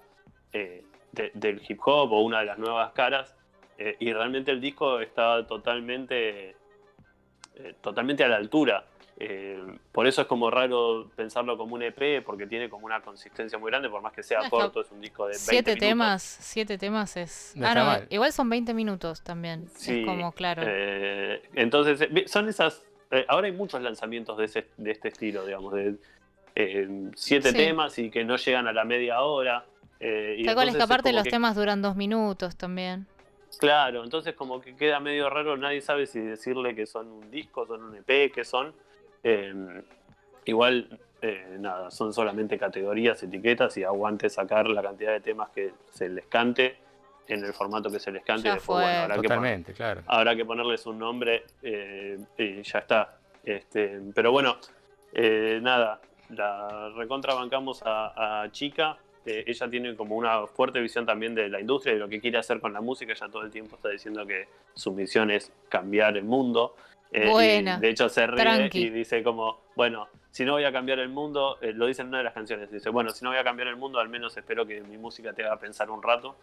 eh, 0.52 0.84
del 1.12 1.62
hip 1.66 1.80
hop 1.84 2.12
o 2.12 2.22
una 2.22 2.40
de 2.40 2.46
las 2.46 2.58
nuevas 2.58 2.92
caras, 2.92 3.34
eh, 3.78 3.96
y 4.00 4.12
realmente 4.12 4.50
el 4.50 4.60
disco 4.60 5.00
está 5.00 5.46
totalmente, 5.46 6.56
totalmente 7.80 8.24
a 8.24 8.28
la 8.28 8.36
altura. 8.36 8.84
Eh, 9.24 9.62
por 9.92 10.08
eso 10.08 10.22
es 10.22 10.26
como 10.26 10.50
raro 10.50 11.08
pensarlo 11.14 11.56
como 11.56 11.76
un 11.76 11.82
EP, 11.84 12.24
porque 12.24 12.48
tiene 12.48 12.68
como 12.68 12.86
una 12.86 13.00
consistencia 13.02 13.56
muy 13.56 13.70
grande, 13.70 13.88
por 13.88 14.02
más 14.02 14.12
que 14.12 14.24
sea 14.24 14.50
corto, 14.50 14.80
es 14.80 14.90
un 14.90 15.00
disco 15.00 15.26
de 15.26 15.34
20 15.34 15.44
siete 15.44 15.76
temas, 15.76 16.22
siete 16.40 16.76
temas 16.76 17.16
es. 17.16 17.54
ah, 17.62 17.74
no, 17.74 18.06
igual 18.10 18.32
son 18.32 18.50
20 18.50 18.74
minutos 18.74 19.22
también. 19.22 19.68
es 19.78 20.04
como 20.04 20.32
claro. 20.32 20.64
Eh, 20.66 21.40
entonces, 21.54 22.00
eh, 22.00 22.24
son 22.26 22.48
esas. 22.48 22.82
ahora 23.28 23.46
hay 23.46 23.52
muchos 23.52 23.80
lanzamientos 23.80 24.36
de, 24.38 24.64
de 24.76 24.90
este 24.90 25.08
estilo, 25.08 25.46
digamos, 25.46 25.72
de 25.74 25.94
siete 27.14 27.52
temas 27.52 27.96
y 28.00 28.10
que 28.10 28.24
no 28.24 28.36
llegan 28.36 28.66
a 28.66 28.72
la 28.72 28.84
media 28.84 29.20
hora. 29.20 29.64
y 30.00 30.44
cual 30.52 30.68
es 30.68 30.74
que 30.74 30.82
aparte 30.82 31.12
los 31.12 31.28
temas 31.28 31.54
duran 31.54 31.80
dos 31.80 31.94
minutos 31.94 32.56
también. 32.56 33.06
Claro, 33.60 34.02
entonces 34.02 34.34
como 34.34 34.60
que 34.60 34.74
queda 34.74 34.98
medio 34.98 35.30
raro, 35.30 35.56
nadie 35.56 35.80
sabe 35.80 36.06
si 36.08 36.18
decirle 36.18 36.74
que 36.74 36.86
son 36.86 37.06
un 37.06 37.30
disco, 37.30 37.68
son 37.68 37.84
un 37.84 37.94
EP, 37.94 38.32
que 38.32 38.44
son. 38.44 38.74
Em, 39.22 39.82
igual, 40.44 40.98
eh, 41.20 41.56
nada, 41.58 41.90
son 41.90 42.12
solamente 42.12 42.58
categorías, 42.58 43.22
etiquetas 43.22 43.76
y 43.76 43.84
aguante 43.84 44.28
sacar 44.28 44.68
la 44.68 44.82
cantidad 44.82 45.12
de 45.12 45.20
temas 45.20 45.50
que 45.50 45.72
se 45.90 46.08
les 46.08 46.26
cante 46.26 46.76
en 47.28 47.44
el 47.44 47.52
formato 47.52 47.90
que 47.90 48.00
se 48.00 48.10
les 48.10 48.24
cante. 48.24 48.48
Ya 48.48 48.54
después, 48.54 48.84
habrá, 48.84 49.16
Totalmente, 49.16 49.72
que 49.72 49.76
claro. 49.76 50.02
habrá 50.06 50.34
que 50.34 50.44
ponerles 50.44 50.84
un 50.86 50.98
nombre 50.98 51.44
eh, 51.62 52.18
y 52.36 52.62
ya 52.62 52.80
está. 52.80 53.16
Este, 53.44 54.00
pero 54.14 54.32
bueno, 54.32 54.56
eh, 55.12 55.60
nada, 55.62 56.00
la 56.30 56.90
recontrabancamos 56.96 57.82
a, 57.84 58.42
a 58.42 58.50
Chica. 58.50 58.98
ella 59.24 59.70
tiene 59.70 59.94
como 59.94 60.16
una 60.16 60.48
fuerte 60.48 60.80
visión 60.80 61.06
también 61.06 61.34
de 61.36 61.48
la 61.48 61.60
industria 61.60 61.92
y 61.92 61.94
de 61.94 62.00
lo 62.00 62.08
que 62.08 62.20
quiere 62.20 62.38
hacer 62.38 62.58
con 62.60 62.72
la 62.72 62.80
música. 62.80 63.12
Ella 63.12 63.28
todo 63.28 63.42
el 63.42 63.50
tiempo 63.50 63.76
está 63.76 63.88
diciendo 63.88 64.26
que 64.26 64.48
su 64.74 64.92
misión 64.92 65.30
es 65.30 65.52
cambiar 65.68 66.16
el 66.16 66.24
mundo. 66.24 66.74
Eh, 67.12 67.62
de 67.78 67.88
hecho, 67.90 68.08
se 68.08 68.26
ríe 68.26 68.70
y 68.72 68.88
dice 68.88 69.22
como, 69.22 69.60
bueno, 69.76 70.08
si 70.30 70.46
no 70.46 70.52
voy 70.52 70.64
a 70.64 70.72
cambiar 70.72 70.98
el 70.98 71.10
mundo, 71.10 71.58
eh, 71.60 71.72
lo 71.74 71.86
dice 71.86 72.00
en 72.00 72.08
una 72.08 72.18
de 72.18 72.24
las 72.24 72.32
canciones, 72.32 72.70
dice, 72.70 72.88
bueno, 72.88 73.10
si 73.10 73.22
no 73.22 73.30
voy 73.30 73.38
a 73.38 73.44
cambiar 73.44 73.68
el 73.68 73.76
mundo, 73.76 74.00
al 74.00 74.08
menos 74.08 74.34
espero 74.36 74.66
que 74.66 74.80
mi 74.80 74.96
música 74.96 75.34
te 75.34 75.44
haga 75.44 75.58
pensar 75.58 75.90
un 75.90 76.02
rato. 76.02 76.36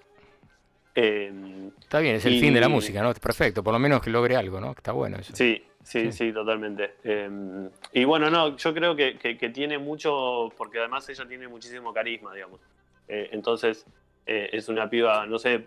Em, 0.94 1.72
Está 1.80 2.00
bien, 2.00 2.16
es 2.16 2.26
el 2.26 2.40
fin 2.40 2.54
de 2.54 2.60
la 2.62 2.70
música, 2.70 3.02
¿no? 3.02 3.12
Perfecto, 3.16 3.64
por 3.64 3.74
lo 3.74 3.80
menos 3.80 4.02
que 4.02 4.12
logre 4.12 4.36
algo, 4.36 4.62
¿no? 4.62 4.72
Está 4.72 4.92
bueno 4.92 5.18
eso. 5.18 5.36
Sí, 5.36 5.64
sí, 5.82 6.12
sí, 6.12 6.32
totalmente. 6.32 6.96
Em, 7.04 7.68
y 7.94 8.04
bueno, 8.04 8.30
no, 8.30 8.56
yo 8.56 8.74
creo 8.74 8.96
que, 8.96 9.52
tiene 9.52 9.80
mucho, 9.80 10.54
porque 10.56 10.78
además 10.78 11.10
ella 11.10 11.28
tiene 11.28 11.48
muchísimo 11.48 11.92
carisma, 11.92 12.34
digamos. 12.34 12.60
Eh, 13.08 13.30
entonces, 13.32 13.88
es 14.28 14.70
una 14.70 14.88
piba, 14.88 15.26
no 15.26 15.40
sé, 15.40 15.66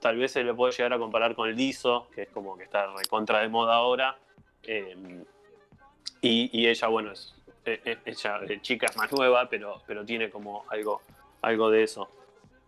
tal 0.00 0.16
vez 0.16 0.32
se 0.32 0.42
le 0.42 0.54
puede 0.54 0.72
llegar 0.72 0.94
a 0.94 0.98
comparar 0.98 1.34
con 1.34 1.54
Lizo, 1.54 2.08
que 2.14 2.22
es 2.22 2.28
como 2.30 2.56
que 2.56 2.64
está 2.64 2.86
recontra 2.96 3.40
de 3.40 3.48
moda 3.48 3.74
ahora, 3.74 4.16
Em, 4.70 5.24
y, 6.20 6.66
ella, 6.66 6.88
bueno, 6.88 7.12
es, 7.12 7.34
e, 7.64 7.80
e, 7.86 7.98
ella 8.04 8.38
de 8.40 8.60
chica 8.60 8.86
es 8.86 8.96
más 8.98 9.10
nueva, 9.12 9.48
pero, 9.48 9.80
pero 9.86 10.04
tiene 10.04 10.28
como 10.28 10.66
algo, 10.68 11.00
algo 11.40 11.70
de 11.70 11.84
eso. 11.84 12.10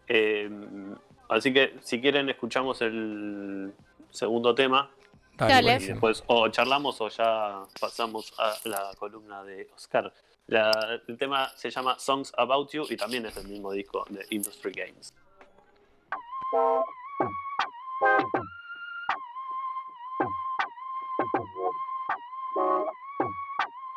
Em, 0.09 0.97
así 1.29 1.53
que 1.53 1.75
si 1.83 2.01
quieren 2.01 2.31
escuchamos 2.31 2.81
el 2.81 3.75
segundo 4.09 4.55
tema. 4.55 4.91
Dale. 5.37 5.77
Y 5.77 5.87
después 5.89 6.25
o 6.27 6.49
charlamos 6.49 6.99
o 7.03 7.09
ya 7.09 7.65
pasamos 7.79 8.33
a 8.39 8.57
la 8.65 8.93
columna 8.99 9.45
de 9.45 9.69
Oscar. 9.75 10.11
el 10.49 11.19
tema 11.19 11.51
se 11.55 11.71
llama 11.71 11.99
Songs 11.99 12.33
About 12.37 12.71
You 12.73 12.87
y 12.89 12.97
también 12.97 13.27
es 13.27 13.37
el 13.37 13.47
mismo 13.47 13.73
disco 13.73 14.07
de 14.09 14.25
Industry 14.31 14.73
Games. 14.73 15.15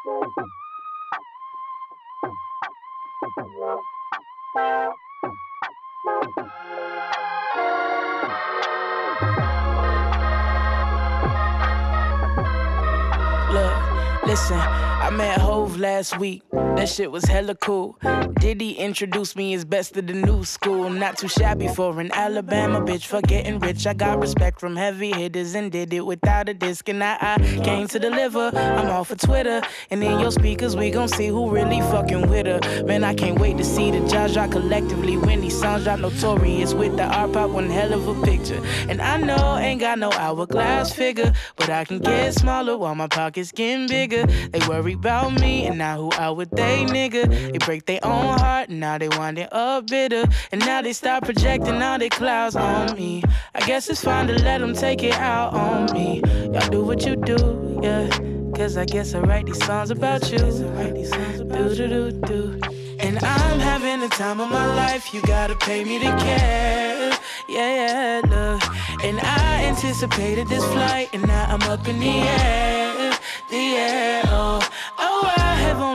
Look, 0.04 0.16
listen. 14.28 14.60
I 15.04 15.10
met 15.10 15.38
Hove 15.38 15.78
last 15.78 16.18
week. 16.18 16.44
That 16.54 16.88
shit 16.88 17.12
was 17.12 17.26
hella 17.26 17.56
cool. 17.56 18.00
Diddy 18.40 18.72
introduced 18.72 19.36
me 19.36 19.54
as 19.54 19.66
best 19.66 19.98
of 19.98 20.08
the 20.08 20.14
new 20.14 20.46
school. 20.46 20.90
Not 20.90 21.18
too 21.18 21.28
shabby 21.28 21.68
for 21.68 22.00
an 22.00 22.10
Alabama 22.14 22.80
bitch 22.80 23.06
for 23.06 23.22
getting 23.22 23.60
rich. 23.60 23.86
I 23.86 23.94
got 23.94 24.22
respect 24.22 24.62
from 24.62 24.78
heavy 24.78 25.12
hitters 25.12 25.56
and 25.56 25.72
did 25.72 25.94
it 25.94 26.06
without 26.06 26.48
a 26.48 26.54
disc. 26.54 26.88
And 26.88 27.04
I, 27.04 27.18
I 27.20 27.38
came 27.66 27.88
to 27.90 28.00
deliver. 28.00 28.52
I'm 28.54 28.90
off 28.92 29.12
of 29.12 29.20
Twitter. 29.20 29.62
And 29.92 30.02
in 30.02 30.22
your 30.22 30.32
speakers, 30.32 30.78
we 30.78 30.90
gon' 30.90 31.10
see 31.10 31.28
who 31.28 31.50
really 31.50 31.82
fucking 31.82 32.30
with 32.30 32.46
her. 32.46 32.84
Man, 32.86 33.04
I 33.04 33.14
can't 33.14 33.38
wait 33.40 33.58
to 33.58 33.66
see 33.66 33.92
the 33.92 34.00
drop 34.08 34.52
collectively. 34.52 35.18
When 35.18 35.42
these 35.42 35.60
songs 35.60 35.84
drop 35.84 36.00
notorious 36.00 36.74
with 36.74 36.96
the 36.96 37.04
R 37.04 37.28
pop. 37.28 37.50
one 37.50 37.70
hell 37.70 37.94
of 37.94 38.08
a 38.08 38.26
picture. 38.26 38.62
And 38.88 39.02
I 39.02 39.18
know 39.18 39.58
ain't 39.58 39.82
got 39.82 40.00
no 40.00 40.12
hourglass 40.12 40.94
figure. 40.94 41.34
But 41.58 41.70
I 41.70 41.84
can 41.84 42.00
get 42.00 42.34
smaller 42.36 42.78
while 42.78 42.96
my 42.96 43.08
pockets 43.08 43.52
getting 43.52 43.88
bigger. 43.88 44.26
They 44.26 44.66
worry 44.68 44.93
about 44.94 45.40
me, 45.40 45.66
and 45.66 45.78
now 45.78 45.98
who 45.98 46.12
out 46.14 46.38
with 46.38 46.50
they 46.52 46.86
nigga? 46.86 47.28
They 47.52 47.58
break 47.60 47.86
their 47.86 48.00
own 48.04 48.38
heart, 48.40 48.70
and 48.70 48.80
now 48.80 48.98
they 48.98 49.10
winding 49.10 49.48
up 49.52 49.88
bitter. 49.88 50.26
And 50.52 50.62
now 50.62 50.82
they 50.82 50.94
start 50.94 51.24
projecting 51.24 51.82
all 51.82 52.00
their 52.00 52.10
clouds 52.10 52.56
on 52.56 52.96
me. 52.96 53.24
I 53.56 53.62
guess 53.66 53.90
it's 53.90 54.04
fine 54.04 54.28
to 54.28 54.34
let 54.34 54.60
them 54.60 54.74
take 54.74 55.04
it 55.04 55.16
out 55.16 55.54
on 55.54 55.92
me. 55.94 56.22
Y'all 56.54 56.70
do 56.70 56.84
what 56.84 57.06
you 57.06 57.16
do, 57.16 57.80
yeah. 57.84 58.10
Cause 58.56 58.78
I 58.78 58.86
guess 58.86 59.16
I 59.16 59.20
write 59.20 59.48
these 59.48 59.64
songs 59.66 59.90
about 59.90 60.32
you. 60.32 60.38
Do 60.38 61.76
do 61.76 61.88
do 61.88 62.12
do. 62.12 62.60
And 63.00 63.18
I'm 63.24 63.60
having 63.60 64.00
the 64.00 64.10
time 64.10 64.40
of 64.40 64.50
my 64.50 64.68
life. 64.76 65.14
You 65.14 65.22
gotta 65.24 65.56
pay 65.56 65.84
me 65.84 66.00
to 66.00 66.06
care. 66.06 67.12
Yeah, 67.50 67.76
yeah, 67.76 68.22
look. 68.24 69.04
And 69.04 69.20
I 69.20 69.66
anticipated 69.66 70.48
this 70.48 70.64
flight, 70.66 71.10
and 71.14 71.28
now 71.28 71.46
I'm 71.50 71.62
up 71.64 71.88
in 71.88 72.00
the 72.00 72.20
air. 72.20 73.20
The 73.50 73.58
air, 73.58 74.22
oh. 74.28 74.63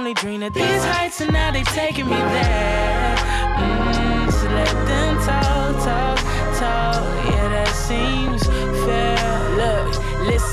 Only 0.08 0.14
dreamed 0.14 0.42
of 0.42 0.54
these 0.54 0.84
heights, 0.84 1.20
and 1.20 1.30
now 1.32 1.50
they 1.50 1.62
taking 1.64 2.06
me 2.06 2.16
there. 2.16 3.16
Mm, 3.58 4.32
so 4.32 4.48
let 4.48 4.86
them 4.86 5.16
talk, 5.16 5.84
talk, 5.84 6.18
talk. 6.58 7.02
Yeah, 7.26 7.48
that 7.48 7.68
seems 7.68 8.46
fair. 8.86 9.17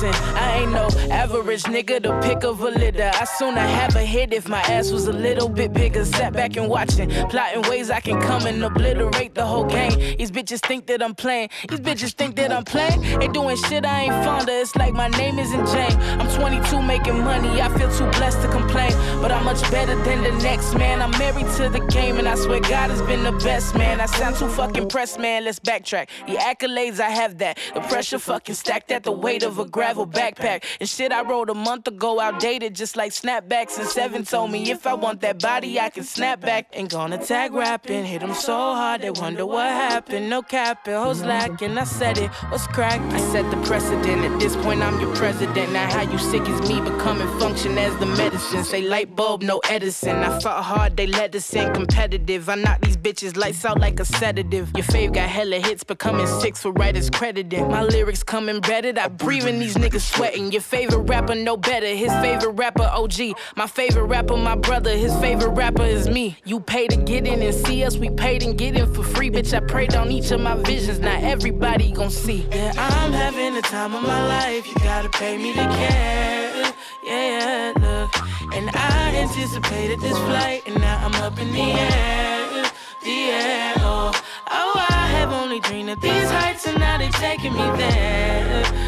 Medicine. 0.02 0.36
I 0.36 0.58
ain't 0.60 0.72
no 0.72 0.88
average 1.12 1.64
nigga 1.64 2.02
to 2.04 2.20
pick 2.22 2.44
of 2.44 2.62
a 2.62 2.70
litter. 2.70 3.12
I 3.14 3.26
sooner 3.26 3.60
have 3.60 3.96
a 3.96 4.02
hit 4.02 4.34
if 4.34 4.48
my 4.48 4.62
ass 4.62 4.92
was 4.92 5.08
a 5.08 5.14
little 5.14 5.50
bit 5.50 5.74
bigger. 5.74 6.06
Sat 6.06 6.34
back 6.34 6.58
and 6.58 6.68
watching, 6.70 7.10
plotting 7.30 7.62
ways 7.70 7.90
I 7.90 8.00
can 8.00 8.22
come 8.22 8.46
and 8.46 8.64
obliterate 8.64 9.36
the 9.36 9.46
whole 9.46 9.66
game. 9.66 10.18
These 10.18 10.32
bitches 10.32 10.66
think 10.66 10.88
that 10.88 11.02
I'm 11.02 11.16
playing. 11.16 11.50
These 11.70 11.80
bitches 11.80 12.14
think 12.14 12.36
that 12.38 12.52
I'm 12.52 12.64
playing. 12.64 13.02
They 13.20 13.28
doing 13.28 13.58
shit 13.58 13.86
I 13.86 14.04
ain't 14.04 14.26
fond 14.26 14.50
of. 14.50 14.56
It's 14.56 14.76
like 14.76 14.94
my 14.94 15.08
name 15.10 15.40
isn't 15.40 15.66
Jane. 15.68 15.98
I'm 16.20 16.30
22 16.36 16.82
making 16.82 17.24
money. 17.24 17.62
I 17.62 17.70
feel 17.78 17.92
too 17.92 18.10
blessed 18.18 18.42
to 18.42 18.48
complain, 18.50 18.92
but 19.22 19.32
I'm 19.32 19.46
much 19.46 19.62
better 19.72 19.96
than 20.04 20.24
the 20.24 20.32
next 20.44 20.76
man. 20.76 21.02
I'm 21.02 21.12
married 21.12 21.48
to 21.58 21.70
the 21.70 21.86
game, 21.92 22.18
and 22.18 22.28
I 22.28 22.36
swear 22.36 22.60
God 22.60 22.90
has 22.90 23.02
been 23.04 23.24
the 23.24 23.32
best 23.44 23.76
man. 23.76 24.02
I 24.02 24.06
sound 24.08 24.36
too 24.36 24.50
fucking 24.50 24.90
pressed, 24.90 25.20
man. 25.20 25.46
Let's 25.46 25.60
backtrack. 25.60 26.08
The 26.28 26.36
accolades 26.36 27.00
I 27.00 27.10
have 27.10 27.38
that. 27.40 27.58
The 27.74 27.82
pressure 27.82 28.20
fucking 28.20 28.56
stacked 28.56 28.92
at 28.92 29.04
the 29.04 29.12
weight 29.12 29.44
of 29.44 29.60
a 29.60 29.66
gravel 29.96 30.08
backpack. 30.08 30.64
And 30.80 30.90
shit 30.90 31.12
I 31.12 31.24
wrote 31.24 31.50
a 31.50 31.54
month 31.54 31.88
ago 31.88 32.20
outdated, 32.20 32.76
just 32.76 32.96
like 32.96 33.12
snapbacks. 33.12 33.78
And 33.78 33.88
seven 33.88 34.24
told 34.24 34.52
me 34.52 34.72
if 34.72 34.86
I 34.86 34.94
want 34.94 35.22
that 35.22 35.42
body, 35.42 35.80
I 35.80 35.90
can 35.90 36.04
snap 36.04 36.42
back. 36.42 36.68
Ain't 36.74 36.92
gonna 36.92 37.18
tag 37.18 37.54
rapping, 37.54 38.06
hit 38.06 38.22
them 38.22 38.34
so 38.34 38.54
hard 38.54 39.02
they 39.02 39.12
wonder 39.12 39.46
what 39.46 39.68
happened. 39.68 40.30
No 40.30 40.42
capping, 40.42 40.94
hoes 40.94 41.22
lacking. 41.24 41.78
I 41.78 41.84
said 41.84 42.18
it, 42.18 42.30
what's 42.50 42.68
crack? 42.68 43.00
I 43.14 43.20
set 43.32 43.50
the 43.52 43.58
precedent. 43.68 44.26
At 44.26 44.40
this 44.40 44.56
point, 44.58 44.82
I'm 44.82 45.00
your 45.00 45.14
president. 45.16 45.72
Now 45.72 45.90
how 45.90 46.02
you 46.02 46.18
sick 46.18 46.48
is 46.48 46.62
me 46.70 46.82
becoming 46.82 47.28
function 47.40 47.78
as 47.78 47.96
the 47.98 48.06
medicine. 48.06 48.64
Say 48.64 48.82
light 48.82 49.16
bulb, 49.16 49.42
no 49.42 49.62
Edison. 49.70 50.18
I 50.18 50.40
fought 50.40 50.64
hard, 50.64 50.98
they 50.98 51.08
let 51.08 51.36
us 51.36 51.54
in 51.54 51.74
competitive. 51.74 52.50
I 52.50 52.56
knock 52.56 52.82
these 52.82 52.98
bitches 52.98 53.38
lights 53.38 53.64
out 53.66 53.80
like 53.80 54.00
a 54.00 54.06
sedative. 54.06 54.72
Your 54.76 54.86
fave 54.86 55.14
got 55.14 55.30
hella 55.30 55.60
hits, 55.60 55.84
becoming 55.84 56.28
six 56.42 56.62
for 56.62 56.72
writers 56.72 57.10
credited. 57.10 57.62
My 57.68 57.84
lyrics 57.84 58.24
come 58.24 58.50
embedded. 58.50 58.98
I 58.98 59.08
breathe 59.08 59.48
in 59.48 59.60
these 59.60 59.75
niggas 59.76 60.02
sweating. 60.02 60.52
Your 60.52 60.62
favorite 60.62 61.04
rapper, 61.04 61.36
no 61.36 61.58
better. 61.58 61.88
His 61.88 62.12
favorite 62.14 62.52
rapper, 62.52 62.84
OG. 62.84 63.36
My 63.56 63.68
favorite 63.68 64.06
rapper, 64.06 64.38
my 64.38 64.56
brother. 64.56 64.96
His 64.96 65.14
favorite 65.18 65.52
rapper 65.52 65.84
is 65.84 66.10
me. 66.10 66.38
You 66.46 66.60
pay 66.60 66.88
to 66.88 66.98
get 66.98 67.28
in 67.28 67.42
and 67.42 67.54
see 67.54 67.84
us. 67.84 67.98
We 67.98 68.10
paid 68.10 68.44
and 68.44 68.58
get 68.58 68.76
in 68.76 68.92
for 68.94 69.04
free. 69.04 69.30
Bitch, 69.30 69.54
I 69.54 69.60
prayed 69.60 69.96
on 69.96 70.12
each 70.12 70.32
of 70.32 70.42
my 70.42 70.56
visions. 70.56 71.00
Not 71.00 71.24
everybody 71.24 71.92
gon' 71.92 72.10
see. 72.10 72.48
Yeah, 72.52 72.74
I'm 72.78 73.12
having 73.12 73.54
the 73.54 73.62
time 73.62 73.94
of 73.94 74.04
my 74.04 74.28
life. 74.28 74.68
You 74.68 74.76
gotta 74.76 75.10
pay 75.10 75.38
me 75.38 75.54
to 75.54 75.66
care. 75.78 76.74
Yeah, 77.06 77.74
look. 77.76 78.56
And 78.56 78.70
I 78.74 79.16
anticipated 79.16 80.00
this 80.00 80.18
flight. 80.18 80.64
And 80.68 80.80
now 80.80 81.06
I'm 81.06 81.16
up 81.22 81.40
in 81.40 81.52
the 81.52 81.62
air. 81.62 82.66
The 83.04 83.12
air. 83.12 83.74
Oh, 83.78 84.12
oh 84.50 84.86
I 84.90 85.08
have 85.18 85.32
only 85.32 85.60
dreamed 85.60 85.90
of 85.90 86.02
these 86.02 86.30
heights. 86.32 86.66
And 86.68 86.80
now 86.80 86.98
they're 86.98 87.12
taking 87.12 87.54
me 87.54 87.68
there. 87.78 88.85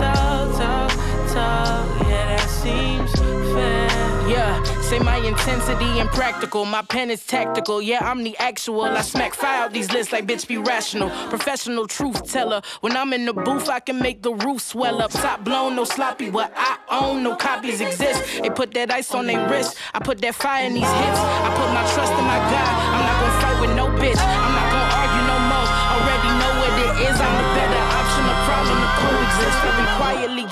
Talk, 0.00 0.56
talk, 0.56 0.90
talk. 1.34 2.08
Yeah, 2.08 2.36
that 2.36 2.48
seems 2.48 3.12
fair. 3.12 3.88
Yeah, 4.28 4.62
say 4.82 4.98
my 4.98 5.16
intensity 5.16 5.98
impractical. 5.98 6.64
My 6.64 6.82
pen 6.82 7.10
is 7.10 7.24
tactical. 7.26 7.82
Yeah, 7.82 7.98
I'm 8.02 8.22
the 8.22 8.36
actual. 8.38 8.84
I 8.84 9.02
smack 9.02 9.34
fire 9.34 9.64
out 9.64 9.72
these 9.72 9.92
lists 9.92 10.12
like 10.12 10.26
bitch 10.26 10.46
be 10.46 10.56
rational. 10.56 11.10
Professional 11.28 11.86
truth 11.86 12.30
teller. 12.30 12.62
When 12.80 12.96
I'm 12.96 13.12
in 13.12 13.26
the 13.26 13.34
booth, 13.34 13.68
I 13.68 13.80
can 13.80 13.98
make 13.98 14.22
the 14.22 14.32
roof 14.32 14.62
swell 14.62 15.02
up. 15.02 15.10
Top 15.10 15.44
blown, 15.44 15.76
no 15.76 15.84
sloppy. 15.84 16.30
What 16.30 16.52
I 16.56 16.78
own, 16.90 17.22
no 17.22 17.36
copies 17.36 17.80
exist. 17.80 18.22
They 18.42 18.50
put 18.50 18.72
that 18.74 18.90
ice 18.90 19.12
on 19.14 19.26
their 19.26 19.48
wrist. 19.50 19.76
I 19.92 19.98
put 19.98 20.20
that 20.22 20.34
fire 20.34 20.66
in 20.66 20.74
these 20.74 20.92
hips. 21.02 21.20
I 21.46 21.50
put 21.58 21.68
my 21.74 21.84
trust 21.94 22.12
in 22.12 22.24
my 22.24 22.40
God. 22.52 22.72
I'm 22.94 23.04
not 23.08 23.16
gonna 23.20 23.40
fight 23.42 23.60
with 23.60 23.76
no 23.76 23.86
bitch. 24.00 24.39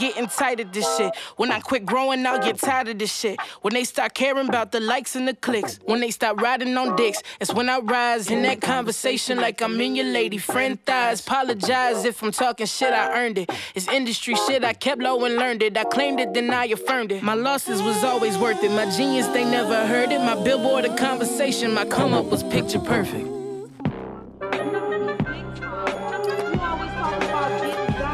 Getting 0.09 0.29
tired 0.29 0.61
of 0.61 0.73
this 0.73 0.97
shit. 0.97 1.15
When 1.37 1.51
I 1.53 1.61
quit 1.61 1.85
growing, 1.85 2.27
I'll 2.27 2.43
get 2.43 2.59
tired 2.59 2.89
of 2.89 2.99
this 2.99 3.15
shit. 3.15 3.41
When 3.63 3.75
they 3.75 3.85
start 3.85 4.15
caring 4.15 4.49
about 4.49 4.73
the 4.73 4.81
likes 4.81 5.17
and 5.17 5.27
the 5.27 5.35
clicks. 5.35 5.79
When 5.85 6.01
they 6.01 6.11
start 6.11 6.41
riding 6.41 6.77
on 6.77 6.97
dicks. 6.97 7.23
It's 7.41 7.53
when 7.53 7.69
I 7.69 7.79
rise 7.79 8.31
in 8.31 8.43
that 8.43 8.61
conversation 8.61 9.39
like 9.39 9.61
I'm 9.61 9.81
in 9.81 9.97
your 9.97 10.07
lady 10.07 10.39
friend 10.39 10.79
thighs. 10.85 11.21
Apologize 11.21 12.05
if 12.05 12.23
I'm 12.23 12.33
talking 12.33 12.67
shit, 12.67 12.93
I 12.93 13.25
earned 13.25 13.39
it. 13.39 13.51
It's 13.75 13.89
industry 13.89 14.35
shit, 14.47 14.65
I 14.65 14.73
kept 14.73 15.01
low 15.01 15.25
and 15.25 15.37
learned 15.37 15.63
it. 15.63 15.77
I 15.77 15.85
claimed 15.85 16.21
it, 16.21 16.35
then 16.35 16.51
I 16.51 16.67
affirmed 16.67 17.13
it. 17.13 17.23
My 17.23 17.35
losses 17.35 17.83
was 17.83 18.05
always 18.05 18.37
worth 18.39 18.63
it. 18.63 18.71
My 18.71 18.89
genius, 18.91 19.27
they 19.29 19.45
never 19.45 19.87
heard 19.87 20.13
it. 20.13 20.21
My 20.21 20.43
billboard, 20.43 20.85
a 20.85 20.95
conversation. 20.97 21.73
My 21.73 21.85
come 21.85 22.15
up 22.15 22.27
was 22.27 22.43
picture 22.43 22.81
perfect. 22.81 23.38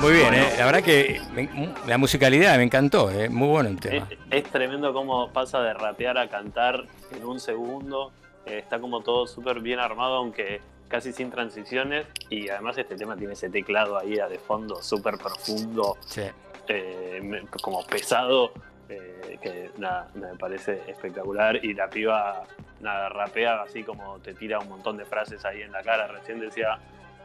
Muy 0.04 0.12
bien, 0.12 0.34
¿eh? 0.34 0.48
la 0.58 0.66
verdad 0.66 0.82
que 0.82 1.18
me- 1.32 1.48
la 1.86 1.96
musicalidad 1.96 2.58
me 2.58 2.64
encantó, 2.64 3.10
¿eh? 3.10 3.30
muy 3.30 3.48
bueno 3.48 3.70
el 3.70 3.80
tema. 3.80 4.06
es 4.30 4.44
tremendo 4.44 4.92
cómo 4.92 5.30
pasa 5.32 5.62
de 5.62 5.72
rapear 5.72 6.18
a 6.18 6.28
cantar 6.28 6.84
en 7.16 7.24
un 7.24 7.40
segundo. 7.40 8.12
Eh, 8.44 8.58
está 8.58 8.78
como 8.80 9.00
todo 9.00 9.26
súper 9.26 9.60
bien 9.60 9.78
armado, 9.78 10.16
aunque 10.16 10.60
casi 10.88 11.14
sin 11.14 11.30
transiciones. 11.30 12.06
Y 12.28 12.50
además 12.50 12.76
este 12.76 12.96
tema 12.96 13.16
tiene 13.16 13.32
ese 13.32 13.48
teclado 13.48 13.96
ahí 13.98 14.16
de 14.16 14.38
fondo 14.38 14.82
súper 14.82 15.16
profundo, 15.16 15.96
Sí. 16.06 16.20
eh, 16.68 17.20
me- 17.22 17.40
como 17.62 17.82
pesado, 17.86 18.52
eh, 18.90 19.38
que 19.40 19.70
nada, 19.78 20.08
me 20.14 20.36
parece 20.36 20.82
espectacular. 20.86 21.64
Y 21.64 21.72
la 21.72 21.88
piba 21.88 22.42
nada, 22.80 23.08
rapea 23.08 23.62
así 23.62 23.82
como 23.82 24.18
te 24.18 24.34
tira 24.34 24.58
un 24.58 24.68
montón 24.68 24.98
de 24.98 25.06
frases 25.06 25.42
ahí 25.46 25.62
en 25.62 25.72
la 25.72 25.82
cara. 25.82 26.06
Recién 26.08 26.40
decía, 26.40 26.78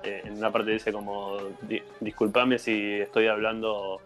eh, 0.04 0.22
en 0.26 0.34
una 0.38 0.52
parte 0.52 0.72
dice 0.72 0.92
como, 0.92 1.38
"Di- 1.62 1.84
disculpame 2.00 2.58
si 2.58 3.00
estoy 3.02 3.28
hablando, 3.28 4.02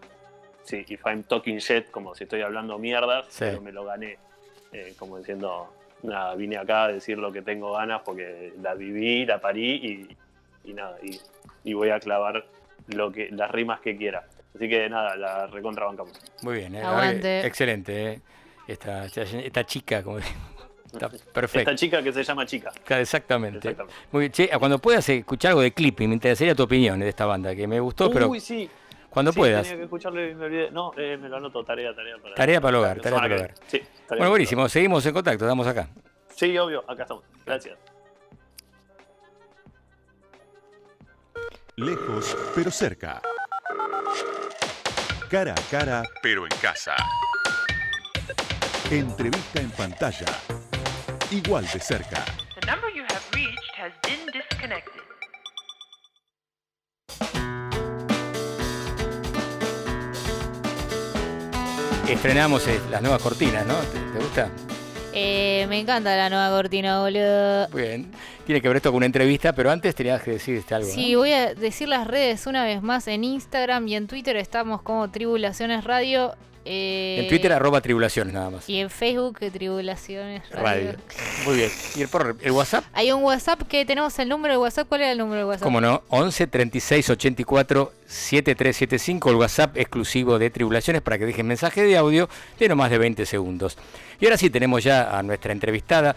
si 0.64 0.84
if 0.88 1.04
I'm 1.06 1.22
talking 1.24 1.58
shit, 1.58 1.90
como 1.90 2.14
si 2.14 2.24
estoy 2.24 2.42
hablando 2.42 2.78
mierdas, 2.78 3.26
Sí. 3.28 3.40
pero 3.46 3.60
me 3.60 3.72
lo 3.72 3.84
gané. 3.84 4.18
Eh, 4.72 4.94
como 4.98 5.18
diciendo, 5.18 5.72
nada, 6.02 6.34
vine 6.34 6.56
acá 6.56 6.84
a 6.84 6.88
decir 6.88 7.16
lo 7.18 7.30
que 7.32 7.42
tengo 7.42 7.72
ganas 7.72 8.02
porque 8.04 8.52
la 8.60 8.74
viví, 8.74 9.24
la 9.24 9.40
parí 9.40 10.06
y, 10.64 10.70
y 10.70 10.74
nada, 10.74 10.96
y, 11.02 11.20
y 11.64 11.74
voy 11.74 11.90
a 11.90 12.00
clavar 12.00 12.44
lo 12.88 13.12
que, 13.12 13.30
las 13.30 13.50
rimas 13.50 13.80
que 13.80 13.96
quiera. 13.96 14.24
Así 14.54 14.68
que 14.68 14.88
nada, 14.88 15.16
la 15.16 15.46
recontrabancamos. 15.46 16.12
Muy 16.42 16.58
bien, 16.58 16.74
¿eh? 16.76 17.40
excelente. 17.44 18.12
¿eh? 18.12 18.20
Esta, 18.66 19.04
esta, 19.04 19.22
esta 19.22 19.64
chica, 19.64 20.02
como 20.02 20.18
está 20.96 21.08
perfecto. 21.32 21.70
Esta 21.70 21.74
chica 21.74 22.02
que 22.02 22.12
se 22.12 22.22
llama 22.24 22.46
Chica. 22.46 22.70
Exactamente. 22.88 23.58
Exactamente. 23.70 23.94
Muy 24.12 24.20
bien. 24.20 24.32
Che, 24.32 24.50
cuando 24.58 24.78
puedas 24.78 25.08
escuchar 25.08 25.50
algo 25.50 25.62
de 25.62 25.72
Clipping, 25.72 26.08
me 26.08 26.14
interesaría 26.14 26.54
tu 26.54 26.62
opinión 26.64 26.98
de 27.00 27.08
esta 27.08 27.26
banda, 27.26 27.54
que 27.54 27.66
me 27.66 27.80
gustó, 27.80 28.10
pero 28.10 28.28
Uy, 28.28 28.40
sí. 28.40 28.68
cuando 29.10 29.32
Sí, 29.32 29.38
puedas. 29.38 29.62
Tenía 29.62 29.76
que 29.78 29.84
escucharlo 29.84 30.26
y 30.28 30.34
me 30.34 30.44
olvidé. 30.46 30.70
No, 30.70 30.92
eh, 30.96 31.16
me 31.16 31.28
lo 31.28 31.36
anoto, 31.36 31.64
tarea, 31.64 31.94
tarea 31.94 32.16
para. 32.22 32.34
Tarea 32.34 32.60
para 32.60 32.70
el 32.70 32.76
hogar, 32.76 33.00
tarea 33.00 33.18
para 33.18 33.34
el 33.34 33.40
hogar. 33.40 33.54
Sí, 33.66 33.82
Bueno, 34.08 34.30
buenísimo, 34.30 34.68
seguimos 34.68 35.04
en 35.06 35.12
contacto, 35.14 35.44
estamos 35.44 35.66
acá. 35.66 35.88
Sí, 36.34 36.56
obvio, 36.58 36.84
acá 36.88 37.02
estamos. 37.02 37.24
Gracias. 37.46 37.78
Lejos, 41.76 42.36
pero 42.54 42.70
cerca. 42.70 43.20
Cara 45.28 45.52
a 45.54 45.70
cara, 45.70 46.02
pero 46.22 46.44
en 46.44 46.52
casa. 46.62 46.94
Entrevista 48.90 49.60
en 49.60 49.70
pantalla. 49.70 50.26
Igual 51.30 51.66
de 51.72 51.80
cerca. 51.80 52.24
The 52.60 52.66
number 52.66 52.90
you 52.94 53.02
have 53.02 53.22
reached 53.32 53.74
has 53.76 53.92
been 54.02 54.26
disconnected. 54.32 55.02
Estrenamos 62.08 62.68
eh, 62.68 62.78
las 62.90 63.00
nuevas 63.00 63.22
cortinas, 63.22 63.66
¿no? 63.66 63.74
¿Te, 63.74 63.98
te 63.98 64.18
gusta? 64.18 64.50
Eh, 65.14 65.66
me 65.68 65.78
encanta 65.78 66.14
la 66.16 66.28
nueva 66.28 66.50
cortina, 66.50 67.00
boludo. 67.00 67.68
Muy 67.70 67.82
bien. 67.82 68.12
Tiene 68.44 68.60
que 68.60 68.68
ver 68.68 68.76
esto 68.76 68.90
con 68.90 68.98
una 68.98 69.06
entrevista, 69.06 69.52
pero 69.52 69.70
antes 69.70 69.94
tenías 69.94 70.22
que 70.22 70.32
decir 70.32 70.56
este 70.56 70.74
algo. 70.74 70.88
¿no? 70.88 70.94
Sí, 70.94 71.14
voy 71.14 71.32
a 71.32 71.54
decir 71.54 71.88
las 71.88 72.06
redes 72.06 72.46
una 72.46 72.64
vez 72.64 72.82
más. 72.82 73.08
En 73.08 73.24
Instagram 73.24 73.88
y 73.88 73.96
en 73.96 74.06
Twitter 74.06 74.36
estamos 74.36 74.82
como 74.82 75.10
Tribulaciones 75.10 75.84
Radio. 75.84 76.34
Eh, 76.64 77.18
En 77.20 77.28
Twitter, 77.28 77.52
arroba 77.52 77.80
tribulaciones 77.80 78.32
nada 78.34 78.50
más. 78.50 78.68
Y 78.68 78.78
en 78.80 78.90
Facebook, 78.90 79.38
Tribulaciones 79.52 80.48
Radio. 80.50 80.92
Radio. 80.92 80.98
Muy 81.46 81.56
bien. 81.56 81.70
¿Y 81.96 82.02
el, 82.02 82.08
por- 82.08 82.36
el 82.40 82.50
WhatsApp? 82.52 82.84
Hay 82.92 83.12
un 83.12 83.22
WhatsApp 83.22 83.62
que 83.68 83.84
tenemos 83.84 84.18
el 84.18 84.28
número 84.28 84.54
de 84.54 84.58
WhatsApp. 84.58 84.88
¿Cuál 84.88 85.02
era 85.02 85.12
el 85.12 85.18
número 85.18 85.40
de 85.40 85.44
WhatsApp? 85.46 85.62
¿Cómo 85.64 85.80
no? 85.80 86.02
11 86.08 86.46
36 86.46 87.10
84 87.10 87.92
7375, 88.06 89.30
el 89.30 89.36
WhatsApp 89.36 89.76
exclusivo 89.76 90.38
de 90.38 90.50
Tribulaciones 90.50 91.02
para 91.02 91.18
que 91.18 91.26
dejen 91.26 91.46
mensaje 91.46 91.82
de 91.82 91.96
audio 91.96 92.28
de 92.58 92.68
no 92.68 92.76
más 92.76 92.90
de 92.90 92.98
20 92.98 93.26
segundos. 93.26 93.76
Y 94.20 94.26
ahora 94.26 94.36
sí 94.36 94.50
tenemos 94.50 94.82
ya 94.84 95.18
a 95.18 95.22
nuestra 95.22 95.52
entrevistada, 95.52 96.14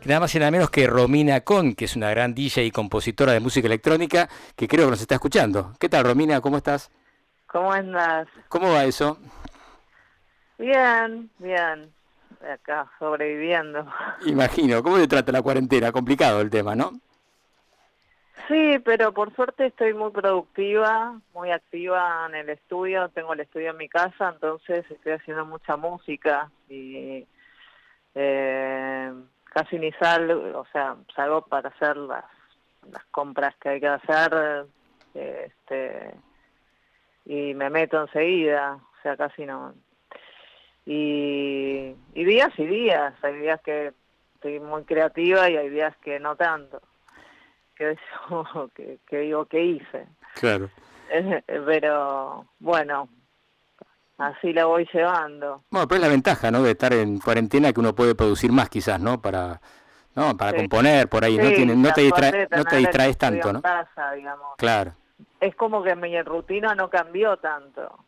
que 0.00 0.08
nada 0.08 0.20
más 0.20 0.34
y 0.34 0.38
nada 0.38 0.50
menos 0.50 0.70
que 0.70 0.86
Romina 0.86 1.40
Con, 1.42 1.74
que 1.74 1.84
es 1.84 1.96
una 1.96 2.10
gran 2.10 2.34
DJ 2.34 2.64
y 2.64 2.70
compositora 2.70 3.32
de 3.32 3.40
música 3.40 3.66
electrónica, 3.66 4.28
que 4.56 4.66
creo 4.68 4.86
que 4.86 4.90
nos 4.92 5.00
está 5.00 5.14
escuchando. 5.14 5.72
¿Qué 5.78 5.88
tal, 5.88 6.04
Romina? 6.04 6.40
¿Cómo 6.40 6.56
estás? 6.56 6.90
¿Cómo 7.46 7.72
andas? 7.72 8.26
¿Cómo 8.48 8.70
va 8.72 8.84
eso? 8.84 9.18
Bien, 10.58 11.30
bien. 11.38 11.92
Acá, 12.52 12.90
sobreviviendo. 12.98 13.86
Imagino, 14.26 14.82
¿cómo 14.82 14.96
te 14.96 15.08
trata 15.08 15.32
la 15.32 15.42
cuarentena? 15.42 15.92
Complicado 15.92 16.40
el 16.40 16.50
tema, 16.50 16.74
¿no? 16.74 16.92
Sí, 18.48 18.78
pero 18.84 19.12
por 19.12 19.34
suerte 19.34 19.66
estoy 19.66 19.94
muy 19.94 20.10
productiva, 20.10 21.18
muy 21.32 21.50
activa 21.50 22.26
en 22.28 22.34
el 22.34 22.50
estudio. 22.50 23.08
Tengo 23.08 23.32
el 23.32 23.40
estudio 23.40 23.70
en 23.70 23.78
mi 23.78 23.88
casa, 23.88 24.30
entonces 24.34 24.84
estoy 24.90 25.12
haciendo 25.12 25.46
mucha 25.46 25.76
música 25.78 26.50
y 26.68 27.26
eh, 28.14 29.12
casi 29.44 29.78
ni 29.78 29.92
salgo, 29.92 30.58
o 30.58 30.66
sea, 30.72 30.96
salgo 31.16 31.42
para 31.46 31.70
hacer 31.70 31.96
las, 31.96 32.24
las 32.92 33.04
compras 33.06 33.54
que 33.56 33.70
hay 33.70 33.80
que 33.80 33.88
hacer 33.88 34.66
este, 35.14 36.14
y 37.24 37.54
me 37.54 37.70
meto 37.70 38.00
enseguida, 38.02 38.74
o 38.74 39.02
sea, 39.02 39.16
casi 39.16 39.46
no. 39.46 39.74
Y, 40.86 41.94
y 42.14 42.24
días 42.24 42.50
y 42.58 42.66
días, 42.66 43.14
hay 43.22 43.34
días 43.38 43.60
que 43.62 43.92
estoy 44.34 44.60
muy 44.60 44.84
creativa 44.84 45.48
y 45.48 45.56
hay 45.56 45.70
días 45.70 45.96
que 46.02 46.20
no 46.20 46.36
tanto 46.36 46.80
que 47.76 47.92
eso 47.92 48.70
que, 48.74 48.98
que 49.06 49.18
digo 49.20 49.46
que 49.46 49.62
hice. 49.64 50.06
Claro. 50.34 50.70
Pero 51.46 52.46
bueno, 52.58 53.08
así 54.18 54.52
la 54.52 54.66
voy 54.66 54.88
llevando. 54.92 55.62
Bueno, 55.70 55.86
pero 55.88 55.96
es 55.96 56.02
la 56.02 56.08
ventaja, 56.08 56.50
¿no? 56.50 56.62
De 56.62 56.70
estar 56.72 56.92
en 56.92 57.18
cuarentena 57.18 57.72
que 57.72 57.80
uno 57.80 57.94
puede 57.94 58.14
producir 58.14 58.52
más 58.52 58.68
quizás, 58.68 59.00
¿no? 59.00 59.20
Para 59.20 59.60
no 60.14 60.36
para 60.36 60.52
Sí. 60.52 60.56
componer 60.58 61.08
por 61.08 61.24
ahí, 61.24 61.36
no 61.36 61.48
tiene, 61.50 61.74
no 61.74 61.92
te 61.92 62.08
suerte 62.08 62.26
distrae, 62.26 62.46
de 62.46 62.56
no 62.56 62.64
te 62.64 62.76
distraes 62.76 63.18
tanto, 63.18 63.52
¿no? 63.52 63.60
casa. 63.62 64.12
Claro, 64.56 64.92
Es 65.40 65.54
como 65.56 65.82
que 65.82 65.94
mi 65.96 66.20
rutina 66.22 66.74
no 66.74 66.88
cambió 66.88 67.36
tanto. 67.36 67.98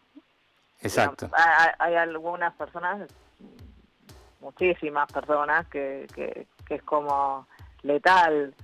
Exacto. 0.86 1.26
Digamos, 1.26 1.46
Hay, 1.58 1.70
hay 1.78 1.94
algunas 1.96 2.54
personas, 2.54 3.08
muchísimas 4.40 5.10
personas, 5.12 5.66
que, 5.68 6.06
que, 6.14 6.46
que 6.66 6.74
es 6.76 6.82
como 6.82 7.46
letal 7.82 8.54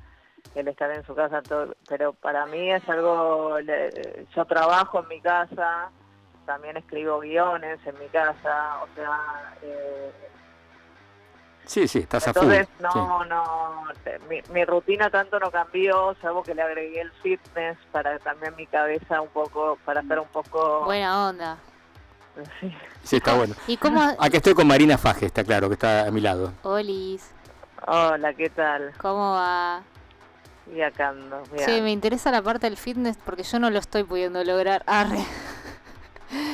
el 0.55 0.69
estar 0.69 0.91
en 0.91 1.05
su 1.07 1.15
casa, 1.15 1.41
todo, 1.43 1.75
pero 1.89 2.13
para 2.13 2.45
mí 2.47 2.71
es 2.73 2.87
algo, 2.89 3.59
yo 3.61 4.45
trabajo 4.45 5.01
en 5.01 5.09
mi 5.09 5.21
casa, 5.21 5.91
también 6.45 6.77
escribo 6.77 7.21
guiones 7.21 7.79
en 7.87 7.99
mi 7.99 8.07
casa, 8.09 8.83
o 8.83 8.89
sea, 8.95 9.55
eh, 9.63 10.13
Sí, 11.65 11.87
sí, 11.87 12.01
estás 12.01 12.27
a 12.27 12.35
full. 12.35 12.43
entonces 12.53 12.67
sí. 12.77 12.83
no, 12.83 13.25
no, 13.25 13.85
mi, 14.29 14.43
mi 14.53 14.65
rutina 14.65 15.09
tanto 15.11 15.39
no 15.39 15.51
cambió, 15.53 16.15
salvo 16.21 16.43
que 16.43 16.57
le 16.57 16.63
agregué 16.63 17.01
el 17.03 17.13
fitness 17.23 17.79
para 17.93 18.19
también 18.19 18.55
mi 18.57 18.67
cabeza 18.67 19.21
un 19.21 19.29
poco, 19.29 19.79
para 19.85 20.01
estar 20.01 20.19
un 20.19 20.27
poco... 20.29 20.85
Buena 20.85 21.29
onda. 21.29 21.57
Sí. 22.61 22.73
Sí, 23.03 23.17
está 23.17 23.35
bueno. 23.35 23.55
¿Y 23.67 23.77
cómo? 23.77 24.01
Aquí 24.19 24.37
estoy 24.37 24.55
con 24.55 24.67
Marina 24.67 24.97
Faje, 24.99 25.27
está 25.27 25.45
claro, 25.45 25.69
que 25.69 25.75
está 25.75 26.07
a 26.07 26.11
mi 26.11 26.21
lado. 26.21 26.53
Olis, 26.63 27.31
Hola, 27.87 28.33
¿qué 28.35 28.49
tal? 28.51 28.93
¿cómo 28.99 29.33
va? 29.33 29.83
Y 30.73 30.81
acá 30.83 31.09
ando, 31.09 31.43
bien. 31.53 31.65
Sí, 31.69 31.81
me 31.83 31.91
interesa 31.91 32.31
la 32.31 32.41
parte 32.41 32.69
del 32.69 32.77
fitness 32.77 33.17
porque 33.25 33.43
yo 33.43 33.59
no 33.59 33.69
lo 33.71 33.79
estoy 33.81 34.05
pudiendo 34.05 34.43
lograr. 34.45 34.83
Arre. 34.87 35.19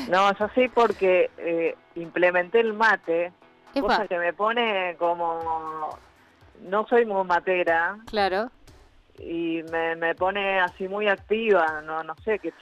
No, 0.09 0.37
yo 0.37 0.49
sí 0.57 0.67
porque 0.69 1.31
eh, 1.37 1.77
implementé 1.95 2.59
el 2.59 2.73
mate, 2.73 3.27
Epa, 3.75 3.81
cosa 3.87 4.09
que 4.09 4.19
me 4.19 4.33
pone 4.33 4.97
como... 4.99 5.97
No 6.63 6.85
soy 6.89 7.05
muy 7.07 7.23
matera 7.25 7.97
claro. 8.07 8.51
y 9.21 9.63
me, 9.71 9.95
me 9.95 10.17
pone 10.17 10.59
así 10.59 10.89
muy 10.89 11.07
activa, 11.07 11.81
no 11.83 12.03
no 12.03 12.17
sé 12.25 12.41
qué... 12.41 12.53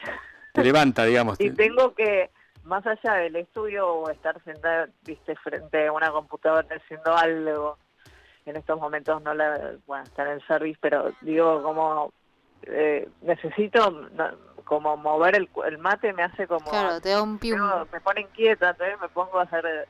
Te 0.52 0.62
levanta, 0.62 1.04
digamos. 1.04 1.40
Y 1.40 1.48
te- 1.50 1.56
tengo 1.64 1.94
que, 1.94 2.30
más 2.66 2.84
allá 2.86 3.14
del 3.14 3.36
estudio 3.36 3.88
o 3.88 4.10
estar 4.10 4.42
sentada, 4.44 4.88
viste, 5.02 5.34
frente 5.36 5.86
a 5.86 5.92
una 5.92 6.10
computadora 6.10 6.66
haciendo 6.76 7.16
algo, 7.16 7.78
en 8.44 8.56
estos 8.56 8.78
momentos 8.78 9.22
no 9.22 9.34
la, 9.34 9.76
bueno, 9.86 10.04
está 10.04 10.24
en 10.24 10.32
el 10.32 10.46
service, 10.46 10.78
pero 10.80 11.12
digo, 11.20 11.62
como, 11.62 12.12
eh, 12.62 13.08
necesito 13.22 13.90
no, 13.90 14.30
como 14.64 14.96
mover 14.96 15.36
el, 15.36 15.48
cu- 15.48 15.62
el 15.64 15.78
mate, 15.78 16.12
me 16.12 16.22
hace 16.24 16.46
como, 16.46 16.70
Claro, 16.70 17.00
te 17.00 17.10
da 17.10 17.22
un 17.22 17.38
pium. 17.38 17.58
me 17.92 18.00
pone 18.00 18.20
inquieta, 18.22 18.70
entonces 18.70 19.00
me 19.00 19.08
pongo 19.08 19.38
a 19.38 19.42
hacer, 19.44 19.88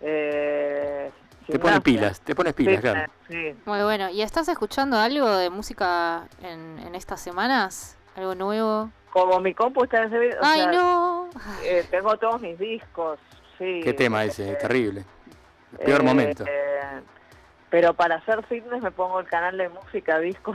eh, 0.00 1.10
Te 1.46 1.58
pones 1.58 1.62
gimnasia. 1.62 1.82
pilas, 1.82 2.20
te 2.20 2.34
pones 2.34 2.54
pilas, 2.54 2.76
Fitness, 2.76 2.92
claro. 2.92 3.12
sí. 3.28 3.54
Muy 3.64 3.82
bueno. 3.82 4.10
¿Y 4.10 4.22
estás 4.22 4.48
escuchando 4.48 4.96
algo 4.98 5.28
de 5.36 5.50
música 5.50 6.26
en, 6.40 6.78
en 6.78 6.94
estas 6.94 7.20
semanas? 7.20 7.98
¿Algo 8.16 8.34
nuevo? 8.34 8.90
Como 9.12 9.40
mi 9.40 9.52
compu 9.54 9.84
está 9.84 10.02
en 10.04 10.10
servicio, 10.10 10.40
o 10.40 10.44
¡Ay, 10.44 10.60
sea, 10.60 10.72
no! 10.72 11.28
eh, 11.64 11.84
tengo 11.90 12.16
todos 12.16 12.40
mis 12.40 12.58
discos, 12.58 13.18
sí. 13.58 13.80
Qué 13.84 13.92
tema 13.92 14.24
ese, 14.24 14.52
eh, 14.52 14.56
terrible. 14.56 15.04
Peor 15.84 16.00
Eh, 16.00 16.04
momento. 16.04 16.44
eh, 16.46 16.80
pero 17.68 17.94
para 17.94 18.16
hacer 18.16 18.44
fitness 18.46 18.82
me 18.82 18.90
pongo 18.90 19.20
el 19.20 19.26
canal 19.26 19.56
de 19.56 19.68
música 19.70 20.18
disco 20.18 20.52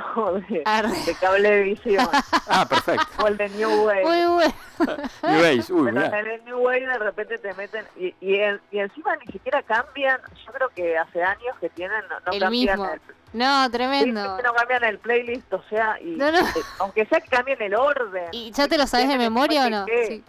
de, 0.50 0.64
Cablevisión 1.22 2.08
Ah, 2.48 2.66
perfecto. 2.68 3.06
o 3.24 3.28
el 3.28 3.38
de 3.38 3.50
New 3.50 3.86
Wave. 3.86 4.04
Muy 4.04 4.26
bueno. 4.36 4.54
New 5.24 5.46
Age, 5.46 5.74
uy, 5.74 5.92
pero 5.92 6.06
en 6.16 6.28
el 6.28 6.46
New 6.46 6.60
Wave 6.60 6.88
de 6.88 6.98
repente 7.00 7.38
te 7.40 7.54
meten 7.56 7.86
y, 7.96 8.14
y, 8.22 8.36
en- 8.40 8.62
y 8.72 8.80
encima 8.80 9.16
ni 9.18 9.32
siquiera 9.32 9.62
cambian. 9.64 10.20
Yo 10.46 10.52
creo 10.52 10.70
que 10.70 10.98
hace 10.98 11.24
años 11.24 11.56
que 11.60 11.70
tienen 11.70 12.02
no, 12.10 12.20
no 12.20 12.32
El 12.32 12.40
cambian 12.40 12.80
mismo. 12.80 12.86
el, 12.92 13.02
No, 13.34 13.70
tremendo. 13.70 14.38
sí, 14.38 14.44
no 14.44 14.54
cambian 14.54 14.84
el 14.86 15.00
playlist, 15.00 15.52
o 15.54 15.62
sea, 15.70 15.98
y, 16.02 16.12
No, 16.16 16.32
no. 16.32 16.40
eh, 16.40 16.44
aunque 16.80 17.06
sea 17.06 17.20
que 17.20 17.28
cambien 17.30 17.62
el 17.62 17.76
orden. 17.76 18.26
¿Y 18.32 18.52
ya 18.52 18.68
te 18.68 18.78
lo 18.78 18.88
sabes 18.88 19.08
de 19.10 19.18
memoria 19.18 19.66
o 19.68 19.70
no? 19.70 19.86
que- 19.86 20.08
Sí, 20.08 20.24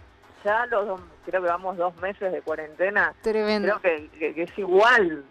Ya 0.44 0.66
los 0.66 0.86
dos- 0.86 1.00
creo 1.26 1.42
que 1.42 1.48
vamos 1.48 1.76
dos 1.76 1.94
meses 1.96 2.32
de 2.32 2.40
cuarentena. 2.42 3.12
tremendo. 3.22 3.78
creo 3.80 4.08
que, 4.10 4.18
que- 4.18 4.34
que 4.34 4.42
es 4.44 4.58
igual. 4.58 5.24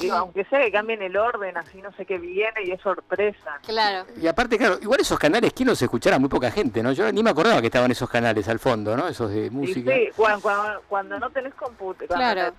Digo, 0.00 0.16
aunque 0.16 0.44
sea 0.46 0.60
que 0.60 0.72
cambien 0.72 1.02
el 1.02 1.16
orden, 1.18 1.54
así 1.58 1.82
no 1.82 1.92
sé 1.92 2.06
qué 2.06 2.16
viene 2.16 2.62
y 2.64 2.70
es 2.70 2.80
sorpresa. 2.80 3.58
Claro. 3.66 4.06
Y 4.20 4.26
aparte, 4.26 4.56
claro, 4.56 4.78
igual 4.80 5.00
esos 5.00 5.18
canales, 5.18 5.52
¿quién 5.52 5.68
los 5.68 5.80
escuchará? 5.82 6.18
Muy 6.18 6.30
poca 6.30 6.50
gente, 6.50 6.82
¿no? 6.82 6.92
Yo 6.92 7.12
ni 7.12 7.22
me 7.22 7.28
acordaba 7.30 7.60
que 7.60 7.66
estaban 7.66 7.90
esos 7.90 8.08
canales 8.08 8.48
al 8.48 8.58
fondo, 8.58 8.96
¿no? 8.96 9.06
Esos 9.06 9.30
de 9.30 9.46
Y 9.46 9.50
música. 9.50 9.92
sí, 9.92 10.08
cuando, 10.16 10.40
cuando, 10.40 10.82
cuando 10.88 11.18
no 11.18 11.28
tenés 11.30 11.54
computadora, 11.54 12.16
Claro. 12.34 12.54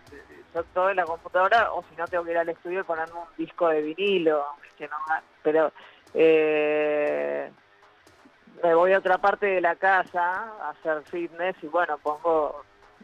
Todo 0.73 0.89
en 0.89 0.95
la 0.97 1.05
computadora, 1.05 1.71
o 1.73 1.83
si 1.89 1.95
no 1.95 2.05
tengo 2.07 2.23
que 2.23 2.31
ir 2.31 2.37
al 2.37 2.49
estudio 2.49 2.81
y 2.81 2.83
ponerme 2.83 3.13
un 3.19 3.27
disco 3.37 3.67
de 3.69 3.81
vinilo, 3.81 4.45
que 4.77 4.87
no, 4.87 4.95
pero 5.43 5.71
eh, 6.13 7.51
me 8.63 8.73
voy 8.73 8.93
a 8.93 8.99
otra 8.99 9.17
parte 9.17 9.45
de 9.45 9.61
la 9.61 9.75
casa 9.75 10.51
a 10.61 10.69
hacer 10.69 11.03
fitness 11.09 11.55
y 11.61 11.67
bueno, 11.67 11.97
pongo 11.99 12.63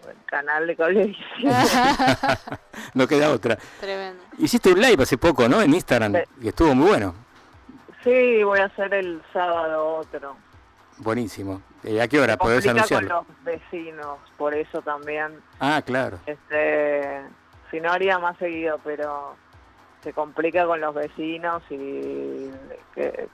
el 0.09 0.17
canal 0.25 0.67
de 0.67 0.75
cablevisión. 0.75 1.53
no 2.93 3.07
queda 3.07 3.29
otra. 3.31 3.57
tremendo. 3.79 4.23
Hiciste 4.37 4.71
un 4.73 4.81
live 4.81 5.03
hace 5.03 5.17
poco, 5.17 5.47
¿no? 5.47 5.61
En 5.61 5.73
Instagram, 5.73 6.13
Sí. 6.13 6.41
que 6.41 6.49
estuvo 6.49 6.75
muy 6.75 6.87
bueno. 6.89 7.15
sí, 8.03 8.43
voy 8.43 8.59
a 8.59 8.65
hacer 8.65 8.93
el 8.93 9.21
sábado 9.31 9.95
otro. 9.97 10.35
Buenísimo. 10.97 11.61
Eh, 11.83 12.01
¿A 12.01 12.07
qué 12.07 12.19
hora? 12.19 12.37
¿Podés 12.37 12.63
complica 12.65 12.87
con 12.87 12.97
anunciarlo? 12.97 13.25
los 13.27 13.43
vecinos, 13.43 14.17
por 14.37 14.53
eso 14.53 14.81
también. 14.81 15.39
Ah, 15.59 15.81
claro. 15.85 16.19
Este, 16.25 17.21
si 17.73 17.81
no 17.81 17.91
haría 17.91 18.19
más 18.19 18.37
seguido, 18.37 18.79
pero 18.83 19.35
se 20.03 20.13
complica 20.13 20.67
con 20.67 20.79
los 20.79 20.93
vecinos 20.93 21.63
y 21.71 22.51
que 22.93 23.27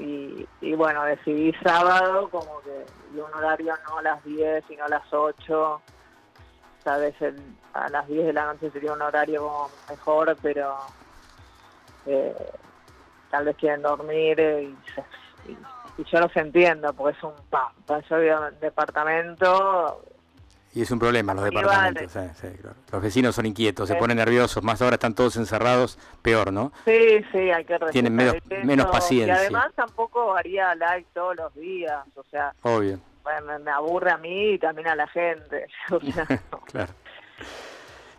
y, 0.00 0.48
y 0.60 0.74
bueno, 0.74 1.04
decidí 1.04 1.52
sábado 1.62 2.28
como 2.30 2.60
que 2.62 2.84
un 3.20 3.32
horario 3.32 3.74
no 3.88 3.98
a 3.98 4.02
las 4.02 4.24
10 4.24 4.64
sino 4.66 4.86
a 4.86 4.88
las 4.88 5.12
8. 5.12 5.82
Tal 6.82 7.00
vez 7.00 7.14
a 7.74 7.88
las 7.90 8.08
10 8.08 8.26
de 8.26 8.32
la 8.32 8.46
noche 8.46 8.72
sería 8.72 8.92
un 8.92 9.02
horario 9.02 9.68
mejor, 9.88 10.36
pero 10.42 10.78
eh, 12.06 12.34
tal 13.30 13.44
vez 13.44 13.56
quieren 13.56 13.82
dormir 13.82 14.40
y, 14.40 14.76
yo 16.10 16.20
los 16.20 16.36
entiendo 16.36 16.92
porque 16.92 17.16
es 17.16 17.22
un 17.22 17.34
pam. 17.50 17.72
Yo 18.08 18.18
vivo 18.18 18.46
en 18.46 18.58
departamento, 18.58 20.02
Y 20.78 20.82
es 20.82 20.90
un 20.92 21.00
problema 21.00 21.34
los 21.34 21.42
departamentos. 21.42 22.12
sí, 22.12 22.20
sí, 22.40 22.48
claro. 22.60 22.76
Los 22.92 23.02
vecinos 23.02 23.34
son 23.34 23.46
inquietos, 23.46 23.88
se 23.88 23.94
Eh. 23.94 23.98
ponen 23.98 24.16
nerviosos, 24.16 24.62
más 24.62 24.80
ahora 24.80 24.94
están 24.94 25.12
todos 25.12 25.34
encerrados, 25.36 25.98
peor, 26.22 26.52
¿no? 26.52 26.70
Sí, 26.84 27.24
sí, 27.32 27.50
hay 27.50 27.64
que 27.64 27.80
Tienen 27.90 28.14
menos- 28.14 28.36
eso. 28.36 28.64
menos 28.64 28.86
paciencia. 28.86 29.34
Y 29.34 29.38
además 29.38 29.72
tampoco 29.74 30.36
haría 30.36 30.76
like 30.76 31.08
todos 31.12 31.34
los 31.34 31.52
días, 31.56 31.98
o 32.14 32.22
sea, 32.30 32.54
Obvio, 32.62 33.00
bueno, 33.24 33.58
me, 33.58 33.70
aburre 33.72 34.12
a 34.12 34.18
mí 34.18 34.50
y 34.52 34.58
también 34.60 34.86
a 34.86 34.94
la 34.94 35.08
gente. 35.08 35.66
O 35.90 36.00
sea, 36.00 36.26
no. 36.52 36.60
claro. 36.60 36.92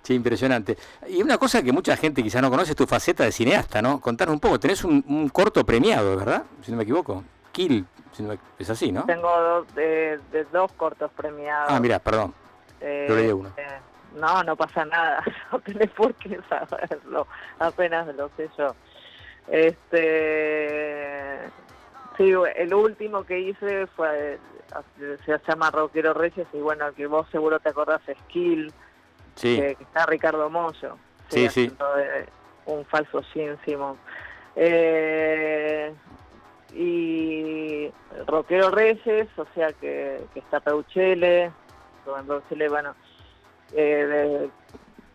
Sí, 0.03 0.15
impresionante. 0.15 0.77
Y 1.07 1.21
una 1.21 1.37
cosa 1.37 1.63
que 1.63 1.71
mucha 1.71 1.95
gente 1.95 2.21
quizás 2.21 2.41
no 2.41 2.49
conoce 2.49 2.71
es 2.71 2.75
tu 2.75 2.85
faceta 2.87 3.23
de 3.23 3.31
cineasta, 3.31 3.81
¿no? 3.81 4.01
Contanos 4.01 4.33
un 4.33 4.39
poco, 4.41 4.59
tenés 4.59 4.83
un, 4.83 5.01
un 5.07 5.29
corto 5.29 5.63
premiado, 5.65 6.17
¿verdad? 6.17 6.43
Si 6.61 6.71
no 6.71 6.77
me 6.77 6.83
equivoco. 6.83 7.23
Kill, 7.53 7.85
si 8.11 8.23
no 8.23 8.29
me- 8.29 8.39
es 8.57 8.69
así, 8.69 8.91
¿no? 8.91 9.05
Tengo 9.05 9.29
dos, 9.39 9.75
de, 9.75 10.19
de 10.33 10.43
dos 10.51 10.71
cortos 10.73 11.09
premiados. 11.15 11.69
Ah, 11.71 11.79
mira, 11.79 11.99
perdón. 11.99 12.33
Eh, 12.81 13.33
eh, 13.57 13.79
no, 14.15 14.43
no 14.43 14.55
pasa 14.55 14.85
nada, 14.85 15.23
no 15.51 15.59
tenés 15.59 15.89
por 15.91 16.13
qué 16.15 16.39
saberlo, 16.47 17.27
apenas 17.59 18.13
lo 18.15 18.29
sé 18.37 18.49
yo. 18.57 18.75
Este, 19.47 21.39
sí, 22.17 22.33
el 22.55 22.73
último 22.73 23.23
que 23.23 23.39
hice 23.39 23.87
fue, 23.87 24.39
se 25.25 25.39
llama 25.47 25.71
Roquero 25.71 26.13
Reyes 26.13 26.47
y 26.53 26.59
bueno, 26.59 26.87
el 26.87 26.93
que 26.93 27.07
vos 27.07 27.27
seguro 27.31 27.59
te 27.59 27.69
acordás 27.69 28.01
es 28.07 28.17
Kill, 28.27 28.71
Sí, 29.35 29.57
que, 29.57 29.75
que 29.75 29.83
está 29.83 30.05
Ricardo 30.05 30.49
Mollo. 30.49 30.97
Sí, 31.29 31.47
sí. 31.49 31.71
un 32.65 32.85
falso. 32.85 33.21
Eh, 34.55 35.93
y 36.73 37.91
Roquero 38.27 38.69
Reyes, 38.69 39.27
o 39.37 39.45
sea 39.55 39.71
que, 39.73 40.21
que 40.33 40.39
está 40.39 40.59
Peuchele, 40.59 41.51
Peuchele, 42.03 42.69
bueno, 42.69 42.95
eh, 43.73 44.49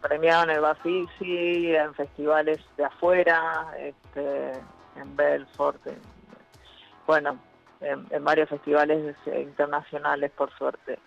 premiado 0.01 0.45
en 0.45 0.51
el 0.51 0.61
Bafisi, 0.61 1.75
en 1.75 1.95
festivales 1.95 2.61
de 2.77 2.85
afuera, 2.85 3.67
este, 3.79 4.53
en 4.97 5.17
Belfort, 5.17 5.87
en- 5.87 6.01
bueno, 7.07 7.39
en, 7.81 8.07
en 8.11 8.25
varios 8.25 8.49
festivales 8.49 9.17
eh, 9.27 9.41
internacionales 9.43 10.31
por 10.31 10.51
suerte. 10.57 10.99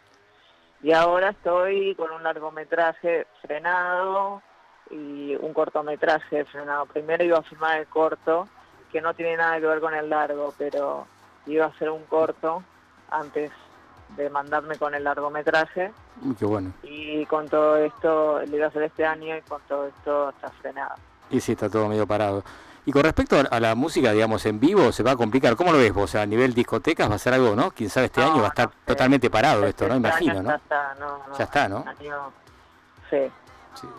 Y 0.84 0.92
ahora 0.94 1.30
estoy 1.30 1.96
con 1.96 2.12
un 2.12 2.22
largometraje 2.24 3.26
frenado 3.42 4.42
y 4.92 5.36
un 5.36 5.54
cortometraje 5.54 6.46
frenado. 6.46 6.86
Primero 6.86 7.24
iba 7.24 7.40
a 7.40 7.44
filmar 7.44 7.80
el 7.80 7.88
corto, 7.88 8.48
que 8.92 9.02
no 9.02 9.14
tiene 9.16 9.38
nada 9.38 9.60
que 9.60 9.66
ver 9.66 9.80
con 9.80 9.94
el 9.96 10.10
largo, 10.10 10.54
pero 10.58 11.08
iba 11.48 11.66
a 11.66 11.70
hacer 11.70 11.90
un 11.90 12.04
corto 12.06 12.64
antes 13.10 13.52
de 14.16 14.30
mandarme 14.30 14.78
con 14.78 14.96
el 14.96 15.04
largometraje 15.04 15.92
qué 16.40 16.46
bueno. 16.46 16.72
y 16.84 17.26
con 17.26 17.48
todo 17.50 17.78
esto, 17.78 18.40
lo 18.46 18.56
iba 18.56 18.66
a 18.66 18.70
hacer 18.70 18.84
este 18.84 19.06
año 19.06 19.36
y 19.38 19.42
con 19.42 19.62
todo 19.68 19.88
esto 19.88 20.30
está 20.30 20.50
frenado. 20.62 20.96
Y 21.30 21.40
sí, 21.42 21.52
está 21.52 21.70
todo 21.70 21.88
medio 21.88 22.08
parado. 22.08 22.44
Y 22.86 22.92
con 22.94 23.04
respecto 23.04 23.36
a- 23.52 23.60
la 23.60 23.76
música, 23.76 24.14
digamos, 24.14 24.46
en 24.46 24.62
vivo, 24.62 24.94
se 24.94 25.04
va 25.04 25.12
a 25.12 25.16
complicar. 25.18 25.58
¿Cómo 25.58 25.74
lo 25.74 25.78
ves 25.78 25.94
vos? 25.94 26.06
O 26.06 26.08
sea, 26.08 26.22
a 26.22 26.26
nivel 26.26 26.54
discotecas 26.54 27.12
va 27.12 27.16
a 27.16 27.20
ser 27.20 27.34
algo, 27.34 27.54
¿no? 27.54 27.72
Quién 27.72 27.90
sabe, 27.90 28.06
este 28.06 28.22
No, 28.22 28.28
año 28.28 28.36
va 28.36 28.40
a 28.40 28.44
no 28.44 28.48
estar 28.48 28.70
sé. 28.70 28.76
totalmente 28.86 29.30
parado 29.30 29.66
esto, 29.66 29.88
¿no? 29.90 29.96
Este 29.96 30.08
Imagino, 30.08 30.42
¿no? 30.42 30.50
Ya 30.50 30.56
está, 30.56 30.96
no, 30.98 31.18
no, 31.28 31.38
Ya 31.38 31.44
está, 31.44 31.68
¿no? 31.68 31.84
año- 31.86 32.32
sí. 33.10 33.18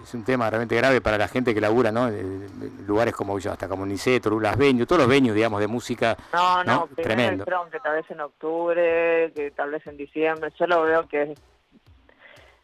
Es 0.02 0.14
un 0.14 0.24
tema 0.24 0.48
realmente 0.50 0.76
grave 0.76 1.00
para 1.00 1.18
la 1.18 1.28
gente 1.28 1.54
que 1.54 1.60
labura, 1.60 1.92
¿no? 1.92 2.10
Lugares 2.86 3.14
como 3.14 3.38
yo, 3.38 3.52
hasta 3.52 3.68
como 3.68 3.84
Niceto, 3.86 4.38
las 4.40 4.56
venues, 4.56 4.86
todos 4.86 5.02
los 5.02 5.08
venues, 5.08 5.34
digamos, 5.34 5.60
de 5.60 5.66
música. 5.66 6.16
No, 6.32 6.64
no, 6.64 6.72
¿no? 6.74 6.88
Tremendo. 6.96 7.44
dijeron 7.44 7.70
que 7.70 7.80
tal 7.80 7.96
vez 7.96 8.10
en 8.10 8.20
octubre, 8.20 9.32
que 9.34 9.50
tal 9.52 9.70
vez 9.70 9.86
en 9.86 9.96
diciembre. 9.96 10.52
Yo 10.58 10.66
lo 10.66 10.82
veo 10.82 11.08
que 11.08 11.34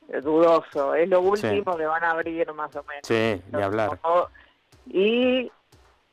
es 0.09 0.25
dudoso. 0.25 0.95
Es 0.95 1.09
lo 1.09 1.21
último 1.21 1.77
que 1.77 1.87
van 1.87 2.05
a 2.05 2.11
abrir 2.11 2.53
más 2.53 2.75
o 2.77 2.83
menos. 2.85 3.03
Sí, 3.05 3.41
ni 3.53 3.63
hablar. 3.63 3.99
Y 4.87 5.51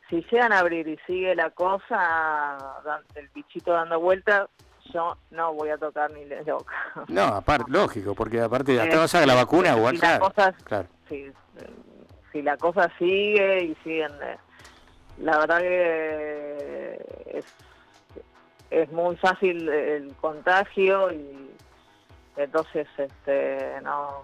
si 0.10 0.26
llegan 0.32 0.54
a 0.54 0.60
abrir 0.60 0.88
y 0.88 0.98
sigue 1.08 1.36
la 1.36 1.50
cosa, 1.50 2.58
el 3.16 3.28
bichito 3.30 3.74
dando 3.74 4.00
vuelta, 4.00 4.48
yo 4.94 5.18
no 5.32 5.54
voy 5.54 5.70
a 5.70 5.78
tocar 5.78 6.12
ni 6.12 6.26
le 6.26 6.44
loca. 6.44 6.74
No, 7.08 7.24
aparte, 7.24 7.70
lógico, 7.72 8.14
porque 8.16 8.42
aparte, 8.42 8.80
hasta 8.80 8.96
no 8.96 9.08
salga 9.08 9.28
la 9.28 9.36
vacuna, 9.36 9.72
si 9.74 9.78
igual, 9.78 9.94
la 9.96 10.00
claro. 10.00 10.26
cosa- 10.26 10.54
claro. 10.64 10.88
si, 11.10 11.32
si 12.32 12.42
la 12.42 12.58
cosa 12.58 12.90
sigue 12.98 13.64
y 13.66 13.76
siguen 13.84 14.12
eh, 14.24 14.38
la 15.18 15.38
verdad 15.38 15.60
que 15.60 17.06
es, 17.34 17.46
es 18.70 18.92
muy 18.92 19.16
fácil 19.18 19.68
el 19.70 20.16
contagio 20.16 21.12
y 21.12 21.52
entonces 22.38 22.88
este 22.98 23.74
no 23.84 24.24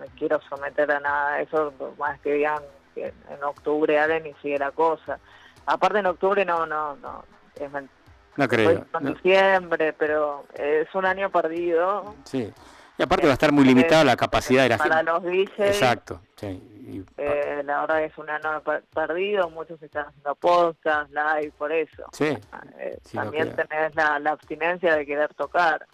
me 0.00 0.06
quiero 0.18 0.40
someter 0.48 0.90
a 0.90 1.00
nada 1.00 1.36
de 1.36 1.42
eso 1.42 1.72
más 1.98 2.18
que 2.20 2.32
digan 2.32 2.62
que 2.94 3.12
en 3.28 3.44
octubre 3.44 3.98
abren 4.00 4.26
y 4.26 4.32
sigue 4.42 4.58
la 4.58 4.70
cosa 4.70 5.18
aparte 5.66 5.98
en 5.98 6.06
octubre 6.06 6.44
no 6.46 6.64
no 6.66 6.96
no 6.96 7.24
es 7.60 7.70
men- 7.70 7.90
No 8.38 8.48
creo. 8.48 8.70
en 8.70 8.86
no. 9.00 9.10
diciembre 9.12 9.92
pero 9.92 10.46
es 10.54 10.88
un 10.94 11.04
año 11.04 11.28
perdido 11.30 12.14
Sí. 12.24 12.50
Y 12.96 13.02
aparte 13.02 13.26
va 13.26 13.32
a 13.32 13.34
estar 13.34 13.52
muy 13.52 13.64
limitada 13.64 14.02
la 14.02 14.16
capacidad 14.16 14.64
de 14.64 14.70
la 14.70 14.78
para 14.78 14.96
gente. 14.96 15.12
los 15.12 15.22
DJs 15.22 15.58
Exacto, 15.68 16.20
sí. 16.36 17.04
Eh, 17.18 17.62
la 17.64 17.82
verdad 17.82 18.02
es 18.02 18.16
un 18.18 18.28
año 18.30 18.60
per- 18.62 18.82
perdido, 18.94 19.50
muchos 19.50 19.80
están 19.82 20.06
haciendo 20.06 20.34
podcast, 20.34 21.08
live, 21.12 21.52
por 21.58 21.70
eso. 21.70 22.04
sí, 22.12 22.36
Eh, 22.78 22.98
Sí, 23.04 23.16
también 23.16 23.54
tenés 23.54 23.94
la, 23.94 24.18
la 24.18 24.30
abstinencia 24.32 24.96
de 24.96 25.04
querer 25.06 25.32
tocar. 25.34 25.86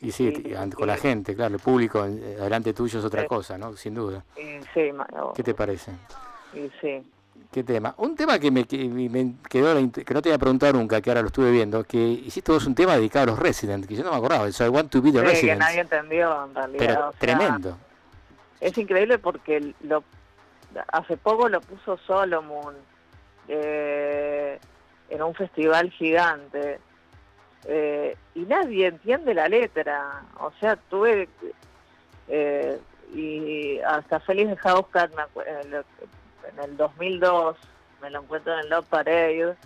y 0.00 0.10
sí, 0.12 0.32
y 0.44 0.70
con 0.70 0.86
la 0.88 0.96
gente, 0.96 1.34
claro, 1.36 1.54
el 1.56 1.60
público 1.60 2.04
eh, 2.04 2.10
delante 2.10 2.72
tuyo 2.72 2.98
es 3.00 3.04
otra 3.04 3.22
Sí. 3.22 3.26
cosa, 3.28 3.58
¿no? 3.58 3.76
Sin 3.76 3.94
duda. 3.94 4.24
Y 4.36 4.60
sí, 4.74 4.90
¿Qué 5.36 5.42
te 5.42 5.54
parece? 5.54 5.92
y 6.54 6.68
sí. 6.80 7.04
¿Qué 7.50 7.64
tema? 7.64 7.94
Un 7.96 8.14
tema 8.14 8.38
que 8.38 8.50
me, 8.50 8.64
que 8.66 8.88
me 8.88 9.34
quedó, 9.48 9.74
que 9.92 10.12
no 10.14 10.20
te 10.22 10.28
había 10.28 10.38
preguntado 10.38 10.74
nunca, 10.74 11.00
que 11.00 11.10
ahora 11.10 11.22
lo 11.22 11.28
estuve 11.28 11.50
viendo, 11.50 11.82
que 11.84 11.96
hiciste 11.98 12.52
vos 12.52 12.66
un 12.66 12.74
tema 12.74 12.94
dedicado 12.96 13.22
a 13.24 13.26
los 13.28 13.38
Resident, 13.38 13.86
que 13.86 13.94
yo 13.96 14.04
no 14.04 14.10
me 14.10 14.16
acordaba, 14.16 14.46
eso 14.46 14.64
I 14.66 14.68
Want 14.68 14.90
to 14.90 15.00
Be 15.00 15.10
the 15.12 15.18
Sí, 15.20 15.24
que 15.24 15.30
Resident. 15.30 15.60
nadie 15.60 15.80
entendió 15.80 16.44
en 16.44 16.54
realidad. 16.54 16.78
Pero 16.78 17.08
o 17.08 17.12
sea, 17.12 17.18
tremendo. 17.20 17.78
Es 18.60 18.76
increíble 18.76 19.18
porque 19.18 19.72
lo 19.82 20.04
hace 20.92 21.16
poco 21.16 21.48
lo 21.48 21.60
puso 21.62 21.96
Solomon 22.06 22.74
eh, 23.48 24.58
en 25.08 25.22
un 25.22 25.34
festival 25.34 25.90
gigante 25.90 26.78
eh, 27.64 28.16
y 28.34 28.40
nadie 28.40 28.88
entiende 28.88 29.32
la 29.32 29.48
letra. 29.48 30.22
O 30.40 30.52
sea, 30.60 30.76
tuve 30.76 31.28
eh, 32.28 32.78
y 33.14 33.78
hasta 33.80 34.20
Félix 34.20 34.50
de 34.50 34.56
acu- 34.58 35.44
en 36.48 36.58
el, 36.58 36.64
en 36.64 36.70
el 36.70 36.76
2002 36.76 37.56
me 38.00 38.10
lo 38.10 38.20
encuentro 38.22 38.52
en 38.54 38.60
el 38.60 38.68
Love 38.70 38.86
Parade 38.86 39.56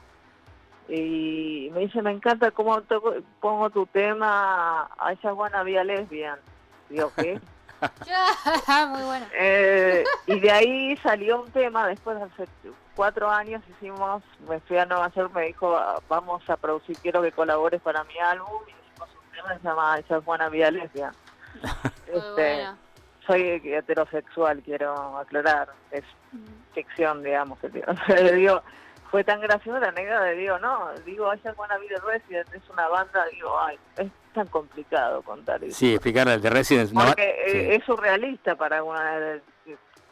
y 0.89 1.71
me 1.73 1.81
dice 1.81 2.03
me 2.03 2.11
encanta 2.11 2.51
cómo 2.51 2.81
toco- 2.83 3.23
pongo 3.41 3.71
tu 3.71 3.87
tema 3.87 4.89
a 4.99 5.13
esa 5.13 5.33
buena 5.33 5.63
vía 5.63 5.85
lesbian. 5.85 6.39
Digo, 6.89 7.13
¿qué? 7.17 7.41
Muy 8.89 9.03
bueno. 9.03 9.27
Eh, 9.35 10.05
y 10.27 10.39
de 10.41 10.51
ahí 10.51 10.97
salió 10.99 11.43
un 11.43 11.51
tema, 11.51 11.87
después 11.89 12.17
de 12.19 12.25
hace 12.25 12.49
cuatro 12.95 13.29
años 13.31 13.63
hicimos, 13.71 14.23
me 14.49 14.61
fui 14.61 14.79
a 14.79 14.87
Nueva 14.87 15.09
York, 15.15 15.33
me 15.35 15.47
dijo, 15.47 15.77
"Ah, 15.77 16.01
vamos 16.09 16.49
a 16.49 16.57
producir, 16.57 16.97
quiero 16.99 17.23
que 17.23 17.33
colabores 17.33 17.81
para 17.81 18.05
mi 18.05 18.19
álbum, 18.19 18.63
y 18.69 18.71
hicimos 18.71 19.09
un 19.15 19.31
tema 19.35 19.49
que 19.55 19.59
se 19.61 19.69
llama 19.69 19.99
Esa 19.99 20.17
es 20.19 20.25
buena 20.25 20.49
vida 20.49 20.71
lesbia. 20.71 21.13
Muy 21.63 22.19
Este, 22.19 22.33
bueno. 22.35 22.79
Soy 23.27 23.61
heterosexual, 23.65 24.63
quiero 24.63 25.19
aclarar, 25.19 25.69
es 25.91 26.05
ficción, 26.75 27.23
digamos, 27.23 27.59
que 27.61 27.69
digo. 28.35 28.63
Fue 29.11 29.25
tan 29.25 29.43
graciosa 29.43 29.79
la 29.79 29.89
anécdota 29.89 30.23
de 30.23 30.37
digo, 30.37 30.59
no, 30.59 30.91
digo, 31.05 31.31
Esa 31.35 31.51
es 31.51 31.57
buena 31.57 31.77
vida 31.77 31.97
Resident, 32.03 32.49
es 32.55 32.67
una 32.71 32.89
banda, 32.89 33.27
digo, 33.31 33.61
ay, 33.61 33.79
es 33.99 34.09
tan 34.33 34.47
complicado 34.47 35.21
contar 35.21 35.63
eso. 35.63 35.77
Sí, 35.79 35.93
explicar 35.93 36.27
el 36.29 36.41
de 36.41 36.49
Resident. 36.49 36.91
no- 36.93 37.05
Porque 37.05 37.29
eh, 37.47 37.51
sí. 37.51 37.59
es 37.75 37.85
surrealista 37.85 38.57
para 38.57 38.83
una... 38.83 39.39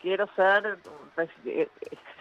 Quiero 0.02 0.28
ser... 0.36 0.76
eh, 1.46 1.68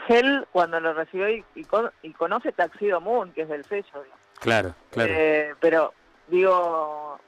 Hell 0.07 0.47
cuando 0.53 0.79
lo 0.79 0.93
recibió 0.93 1.27
y, 1.29 1.43
y, 1.55 1.65
con- 1.65 1.91
y 2.01 2.13
conoce 2.13 2.53
Taxido 2.53 3.01
Moon, 3.01 3.33
que 3.33 3.41
es 3.41 3.49
del 3.49 3.65
sello. 3.65 4.01
digo. 4.01 4.15
Claro, 4.39 4.73
claro. 4.89 5.11
Eh, 5.13 5.53
pero, 5.59 5.93
digo, 6.29 7.19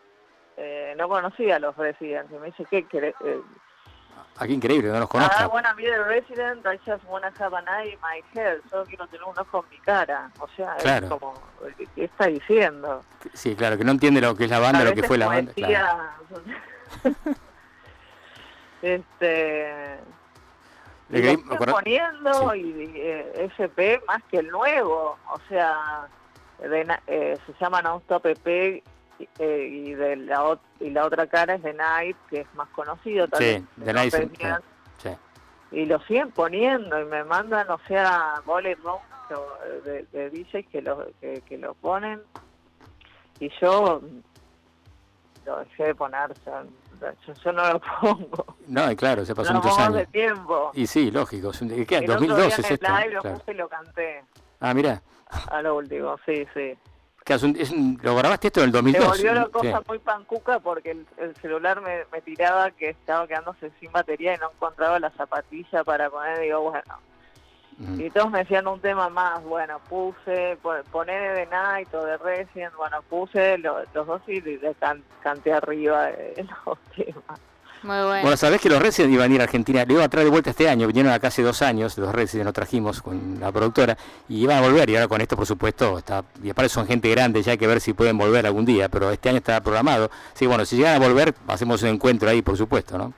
eh, 0.61 0.95
no 0.97 1.09
conocía 1.09 1.55
a 1.55 1.59
los 1.59 1.75
Residents. 1.75 2.31
Y 2.31 2.35
me 2.35 2.47
dice, 2.47 2.65
¿qué 2.69 2.85
querés? 2.85 3.15
Eh, 3.25 3.41
Ah, 4.37 4.47
increíble, 4.47 4.87
no 4.89 4.99
los 4.99 5.03
ah, 5.03 5.07
conozco. 5.09 5.49
buena 5.49 5.73
vida 5.73 5.91
de 5.91 6.03
Resident, 6.03 6.65
I 6.65 6.77
just 6.89 7.03
wanna 7.05 7.31
have 7.37 7.55
an 7.55 7.65
eye 7.67 7.93
in 7.93 7.99
my 8.01 8.23
head. 8.33 8.59
Solo 8.69 8.85
quiero 8.85 9.05
tener 9.07 9.23
un 9.23 9.37
ojo 9.37 9.63
en 9.63 9.69
mi 9.69 9.77
cara. 9.79 10.31
O 10.39 10.47
sea, 10.55 10.75
Claro. 10.77 11.05
es 11.05 11.11
como, 11.11 11.33
¿qué 11.95 12.05
está 12.05 12.27
diciendo? 12.27 13.03
Sí, 13.33 13.55
claro, 13.55 13.77
que 13.77 13.83
no 13.83 13.91
entiende 13.91 14.21
lo 14.21 14.35
que 14.35 14.45
es 14.45 14.49
la 14.49 14.59
banda, 14.59 14.79
A 14.79 14.85
lo 14.85 14.93
que 14.93 15.03
fue 15.03 15.17
la 15.17 15.27
banda. 15.27 15.53
Claro. 15.53 16.09
este 18.81 19.99
Le 21.09 21.37
poniendo 21.37 22.55
y 22.55 22.93
eh, 22.95 23.45
SP 23.53 24.01
más 24.07 24.23
que 24.23 24.37
el 24.37 24.47
nuevo 24.47 25.17
o 25.31 25.39
sea 25.49 26.07
de 26.59 26.87
eh, 27.07 27.37
se 27.45 27.53
llama 27.59 27.81
Non 27.81 28.01
Stop 28.01 28.25
EP 28.25 28.83
eh, 29.39 29.67
y 29.71 29.93
de 29.93 30.15
la 30.17 30.43
ot- 30.43 30.59
y 30.79 30.89
la 30.89 31.05
otra 31.05 31.27
cara 31.27 31.55
es 31.55 31.61
The 31.61 31.73
Night 31.73 32.17
que 32.29 32.41
es 32.41 32.53
más 32.55 32.67
conocido 32.69 33.25
Sí, 33.25 33.31
también 33.31 33.67
The 33.83 33.93
Night, 33.93 34.13
sí, 34.13 34.29
sí. 35.03 35.09
y 35.71 35.85
lo 35.85 35.99
siguen 36.01 36.31
poniendo 36.31 36.99
y 37.01 37.05
me 37.05 37.23
mandan 37.23 37.69
o 37.69 37.79
sea 37.87 38.35
Bullet 38.45 38.75
Room 38.83 38.99
de, 39.85 40.03
de 40.11 40.29
DJs 40.29 40.67
que 40.69 40.81
lo 40.81 41.07
que, 41.21 41.41
que 41.47 41.57
lo 41.57 41.73
ponen 41.75 42.21
y 43.39 43.49
yo 43.61 44.01
lo 45.45 45.59
dejé 45.59 45.85
de 45.85 45.95
poner 45.95 46.37
sea, 46.43 46.63
yo, 47.25 47.33
yo 47.33 47.51
no 47.51 47.73
lo 47.73 47.79
pongo 48.01 48.45
No, 48.67 48.95
claro, 48.95 49.25
se 49.25 49.33
pasó 49.33 49.53
no 49.53 49.59
muchos 49.59 49.77
años. 49.79 49.95
de 49.95 50.05
tiempo 50.07 50.71
Y 50.73 50.85
sí, 50.85 51.09
lógico. 51.09 51.49
es 51.51 51.61
un- 51.61 51.69
¿Qué? 51.85 51.97
el 51.97 52.03
otro 52.11 52.27
2012 52.27 52.35
día 52.35 52.45
en 52.45 52.51
es 52.51 52.65
el 52.69 52.73
esto. 52.75 52.87
live 52.97 53.13
lo 53.13 53.21
claro. 53.21 53.37
puse 53.39 53.51
y 53.51 53.55
lo 53.55 53.69
canté 53.69 54.23
Ah, 54.59 54.73
mira. 54.75 55.01
a 55.49 55.61
lo 55.63 55.77
último, 55.77 56.17
sí, 56.25 56.45
sí. 56.53 56.77
Que 57.31 57.35
es 57.37 57.43
un- 57.43 57.55
es 57.57 57.71
un- 57.71 57.99
lo 58.03 58.15
grabaste 58.15 58.47
esto 58.47 58.59
en 58.59 58.65
el 58.65 58.71
Se 58.71 58.77
2002. 58.77 59.07
volvió 59.07 59.33
la 59.33 59.45
Sí. 59.45 59.51
cosa 59.51 59.81
muy 59.87 59.99
pancuca 59.99 60.59
porque 60.59 60.91
el, 60.91 61.07
el 61.17 61.35
celular 61.37 61.79
me, 61.81 62.03
me 62.11 62.21
tiraba 62.21 62.71
que 62.71 62.89
estaba 62.89 63.25
quedándose 63.27 63.71
sin 63.79 63.91
batería 63.91 64.35
y 64.35 64.37
no 64.37 64.51
encontraba 64.51 64.99
la 64.99 65.09
zapatilla 65.11 65.83
para 65.85 66.09
poner. 66.09 66.39
Digo, 66.39 66.61
bueno. 66.71 66.93
Ujú. 67.79 68.01
Y 68.01 68.09
todos 68.11 68.29
me 68.29 68.39
decían 68.39 68.67
un 68.67 68.79
tema 68.81 69.07
más. 69.09 69.41
Bueno, 69.43 69.79
puse, 69.89 70.57
po- 70.61 70.73
poné 70.91 71.13
de 71.19 71.45
Night 71.47 71.93
o 71.93 72.03
de 72.05 72.17
Resident. 72.17 72.73
Bueno, 72.75 73.01
puse 73.09 73.57
lo- 73.59 73.81
los 73.93 74.05
dos 74.07 74.21
y 74.27 74.41
le 74.41 74.75
can- 74.75 75.03
canté 75.23 75.53
arriba 75.53 76.07
de 76.07 76.45
los 76.65 76.77
temas. 76.95 77.39
Muy 77.83 77.95
bueno. 77.95 78.21
Bueno, 78.21 78.37
sabés 78.37 78.61
que 78.61 78.69
los 78.69 78.79
Resident 78.79 79.11
iban 79.13 79.31
a 79.31 79.33
ir 79.35 79.41
a 79.41 79.45
Argentina, 79.45 79.83
le 79.85 79.93
iban 79.93 80.05
a 80.05 80.09
traer 80.09 80.25
de 80.25 80.31
vuelta 80.31 80.51
este 80.51 80.69
año, 80.69 80.85
vinieron 80.85 81.11
acá 81.11 81.29
hace 81.29 81.41
dos 81.41 81.61
años, 81.63 81.97
los 81.97 82.13
Resident 82.13 82.45
los 82.45 82.53
trajimos 82.53 83.01
con 83.01 83.39
la 83.39 83.51
productora, 83.51 83.97
y 84.29 84.43
iban 84.43 84.57
a 84.59 84.61
volver, 84.61 84.89
y 84.91 84.95
ahora 84.95 85.07
con 85.07 85.19
esto, 85.19 85.35
por 85.35 85.47
supuesto, 85.47 85.97
está, 85.97 86.23
y 86.43 86.49
aparte 86.51 86.69
son 86.69 86.85
gente 86.85 87.09
grande, 87.09 87.41
ya 87.41 87.53
hay 87.53 87.57
que 87.57 87.65
ver 87.65 87.81
si 87.81 87.93
pueden 87.93 88.17
volver 88.19 88.45
algún 88.45 88.65
día, 88.65 88.87
pero 88.87 89.09
este 89.09 89.29
año 89.29 89.39
está 89.39 89.59
programado. 89.61 90.11
Sí, 90.33 90.45
bueno, 90.45 90.63
si 90.65 90.75
llegan 90.77 91.01
a 91.01 91.05
volver, 91.07 91.33
hacemos 91.47 91.81
un 91.81 91.89
encuentro 91.89 92.29
ahí, 92.29 92.43
por 92.43 92.55
supuesto, 92.55 92.97
¿no? 92.99 93.13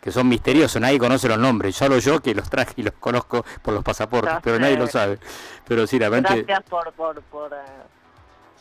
Que 0.00 0.12
son 0.12 0.28
misteriosos, 0.28 0.82
nadie 0.82 0.98
conoce 0.98 1.28
los 1.28 1.38
nombres, 1.38 1.74
solo 1.76 1.98
yo 1.98 2.20
que 2.20 2.34
los 2.34 2.50
traje 2.50 2.74
y 2.76 2.82
los 2.82 2.92
conozco 2.94 3.46
por 3.62 3.72
los 3.72 3.82
pasaportes, 3.84 4.34
pero 4.42 4.58
nadie 4.58 4.76
lo 4.76 4.88
sabe. 4.88 5.18
Pero 5.66 5.86
sí, 5.86 5.98
la 5.98 6.08
verdad 6.10 6.34
que- 6.34 6.42
Gracias 6.42 6.68
por, 6.68 6.92
por, 6.92 7.22
por 7.22 7.52
eh, 7.52 7.56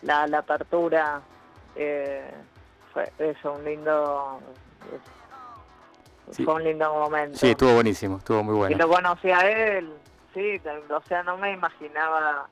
la, 0.04 0.28
la 0.28 0.38
apertura. 0.38 1.20
Eh, 1.76 2.30
fue 2.94 3.12
eso, 3.20 3.54
un 3.54 3.66
lindo. 3.66 4.40
Sí. 6.32 6.44
Fue 6.46 6.54
un 6.56 6.64
lindo 6.64 6.94
momento. 6.94 7.38
sí, 7.38 7.50
estuvo 7.52 7.74
buenísimo, 7.74 8.18
estuvo 8.18 8.44
muy 8.44 8.56
Y 8.56 8.58
bueno. 8.58 8.78
lo 8.78 8.90
conocí 8.90 9.30
a 9.32 9.40
él, 9.42 9.94
sí, 10.34 10.62
o 10.90 11.02
sea, 11.08 11.24
no 11.24 11.38
me 11.38 11.52
imaginaba. 11.52 12.48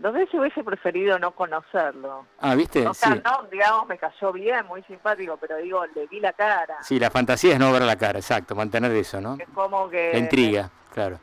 Sé 0.00 0.26
si 0.30 0.38
hubiese 0.38 0.64
preferido 0.64 1.18
no 1.18 1.32
conocerlo. 1.32 2.24
Ah, 2.38 2.54
¿viste? 2.54 2.86
O 2.86 2.94
sea, 2.94 3.12
Sí. 3.12 3.20
no, 3.22 3.42
digamos, 3.50 3.86
me 3.86 3.98
cayó 3.98 4.32
bien, 4.32 4.64
muy 4.66 4.82
simpático, 4.84 5.36
pero 5.36 5.56
digo, 5.58 5.84
le 5.94 6.06
vi 6.06 6.20
la 6.20 6.32
cara. 6.32 6.78
Sí, 6.82 6.98
la 6.98 7.10
fantasía 7.10 7.52
es 7.54 7.58
no 7.58 7.70
ver 7.70 7.82
la 7.82 7.96
cara, 7.96 8.18
exacto, 8.18 8.54
mantener 8.54 8.92
eso, 8.92 9.20
¿no? 9.20 9.34
Es 9.38 9.48
como 9.54 9.90
que 9.90 10.12
La 10.14 10.18
intriga, 10.20 10.70
claro, 10.94 11.18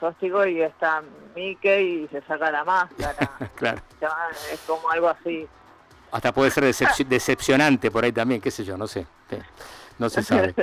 sos 0.00 0.18
chico 0.18 0.44
y 0.44 0.60
está 0.60 1.02
Mickey 1.36 2.04
y 2.04 2.08
se 2.08 2.20
saca 2.22 2.50
la 2.50 2.64
máscara. 2.64 3.30
claro. 3.54 3.80
Es 4.52 4.60
como 4.66 4.90
algo 4.90 5.08
así. 5.08 5.46
Hasta 6.10 6.32
puede 6.32 6.50
ser 6.50 6.64
decep- 6.64 7.04
decepcionante 7.06 7.90
por 7.92 8.02
ahí 8.02 8.12
también, 8.12 8.40
qué 8.40 8.50
sé 8.50 8.64
yo, 8.64 8.76
no 8.76 8.86
sé. 8.88 9.06
Sí, 9.30 9.36
No 9.98 10.08
se 10.08 10.22
sabe. 10.22 10.54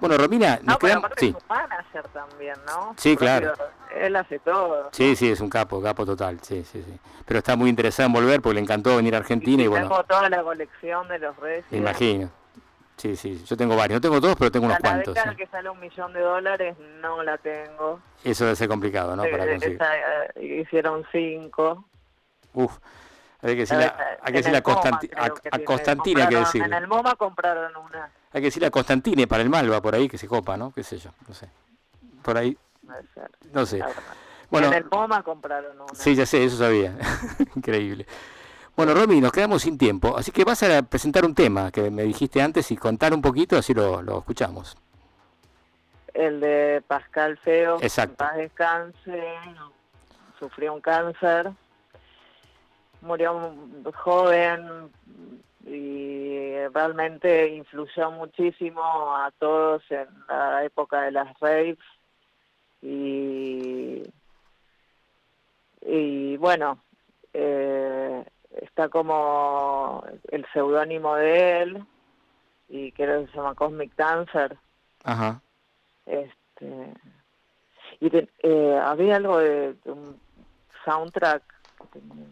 Bueno, 0.00 0.16
Romina, 0.16 0.56
nos 0.62 0.64
No, 0.64 0.78
pero 0.78 0.98
aparte 0.98 1.26
Sí, 1.26 1.36
manager 1.48 2.08
también, 2.08 2.54
¿no? 2.66 2.94
Sí, 2.96 3.16
claro. 3.16 3.52
Él 3.94 4.16
hace 4.16 4.38
todo. 4.38 4.88
sí, 4.92 5.16
sí, 5.16 5.30
es 5.30 5.40
un 5.40 5.50
capo, 5.50 5.82
capo 5.82 6.06
total, 6.06 6.38
sí, 6.42 6.64
sí, 6.64 6.82
sí. 6.82 6.98
Pero 7.26 7.38
está 7.38 7.56
muy 7.56 7.68
interesado 7.68 8.06
en 8.06 8.12
volver 8.12 8.40
porque 8.40 8.54
le 8.54 8.60
encantó 8.60 8.96
venir 8.96 9.14
a 9.14 9.18
Argentina 9.18 9.62
y, 9.62 9.66
bueno, 9.66 9.88
Tengo 9.88 10.04
toda 10.04 10.28
la 10.30 10.42
colección 10.42 11.08
de 11.08 11.18
los 11.18 11.34
me 11.70 11.78
imagino. 11.78 12.30
Sí, 12.96 13.16
sí, 13.16 13.42
yo 13.46 13.56
tengo 13.56 13.76
varios, 13.76 13.96
no 13.96 14.00
tengo 14.02 14.20
todos, 14.20 14.36
pero 14.36 14.50
tengo 14.52 14.66
unos 14.66 14.78
la 14.82 14.88
cuantos. 14.90 15.14
beca 15.14 15.30
sí. 15.30 15.36
que 15.36 15.46
sale 15.46 15.70
un 15.70 15.80
millón 15.80 16.12
de 16.12 16.20
dólares 16.20 16.76
no 17.00 17.22
la 17.22 17.38
tengo. 17.38 17.98
Eso 18.22 18.44
debe 18.44 18.56
ser 18.56 18.68
complicado, 18.68 19.16
¿no? 19.16 19.22
Para 19.22 19.46
conseguir. 19.46 19.76
esa, 19.76 19.96
eh, 20.36 20.62
hicieron 20.62 21.06
cinco. 21.10 21.86
Uf, 22.52 22.76
hay 23.42 23.56
que 23.56 23.66
La 23.74 23.78
decirle, 23.78 23.92
hay 24.22 24.32
que 24.32 24.38
decirle 24.38 24.58
a, 24.58 24.62
MoMA 24.62 24.98
que 25.00 25.64
Constantina, 25.64 26.28
que 26.28 26.36
decirle. 26.36 26.66
En 26.66 26.74
el 26.74 26.86
MoMA 26.86 27.14
compraron 27.14 27.74
una. 27.76 28.10
Hay 28.32 28.40
que 28.40 28.46
decirle 28.46 28.68
a 28.68 28.70
Constantine 28.70 29.26
para 29.26 29.42
el 29.42 29.48
Malva 29.48 29.80
por 29.80 29.94
ahí 29.94 30.08
que 30.08 30.18
se 30.18 30.28
copa, 30.28 30.56
¿no? 30.56 30.72
Qué 30.72 30.82
sé 30.82 30.98
yo, 30.98 31.10
no 31.26 31.34
sé. 31.34 31.48
Por 32.22 32.36
ahí, 32.36 32.56
no 33.52 33.64
sé. 33.64 33.82
Bueno, 34.50 34.68
en 34.68 34.74
el 34.74 34.84
MoMA 34.84 35.22
compraron 35.22 35.80
una. 35.80 35.94
sí, 35.94 36.14
ya 36.14 36.26
sé, 36.26 36.44
eso 36.44 36.58
sabía. 36.58 36.96
Increíble. 37.56 38.06
Bueno, 38.76 38.94
Romy, 38.94 39.20
nos 39.20 39.32
quedamos 39.32 39.62
sin 39.62 39.76
tiempo, 39.76 40.16
así 40.16 40.32
que 40.32 40.44
vas 40.44 40.62
a 40.62 40.82
presentar 40.82 41.24
un 41.24 41.34
tema 41.34 41.70
que 41.70 41.90
me 41.90 42.02
dijiste 42.02 42.40
antes 42.40 42.70
y 42.70 42.76
contar 42.76 43.12
un 43.12 43.20
poquito, 43.20 43.56
así 43.56 43.74
lo, 43.74 44.02
lo 44.02 44.18
escuchamos. 44.18 44.76
El 46.14 46.40
de 46.40 46.82
Pascal 46.86 47.38
Feo. 47.38 47.78
Exacto. 47.80 48.12
en 48.12 48.16
paz 48.16 48.36
descanse. 48.36 49.22
Sufrió 50.38 50.74
un 50.74 50.80
cáncer. 50.80 51.52
Murió 53.02 53.54
joven 53.94 54.90
y 55.66 56.54
realmente 56.68 57.48
influyó 57.54 58.10
muchísimo 58.10 58.82
a 59.16 59.30
todos 59.38 59.82
en 59.90 60.06
la 60.28 60.64
época 60.64 61.02
de 61.02 61.12
las 61.12 61.38
raves. 61.40 61.78
Y, 62.82 64.02
y 65.82 66.36
bueno, 66.38 66.82
eh, 67.32 68.24
está 68.62 68.88
como 68.88 70.04
el 70.30 70.46
seudónimo 70.52 71.14
de 71.16 71.62
él 71.62 71.86
y 72.68 72.92
creo 72.92 73.24
que 73.24 73.30
se 73.32 73.36
llama 73.36 73.54
Cosmic 73.54 73.94
Dancer. 73.96 74.56
Ajá. 75.04 75.40
Este, 76.06 76.94
y 78.00 78.10
te- 78.10 78.28
eh, 78.42 78.80
había 78.82 79.16
algo 79.16 79.38
de, 79.38 79.74
de 79.74 79.90
un 79.92 80.20
soundtrack. 80.84 81.42
que 81.92 82.00
tenía 82.00 82.26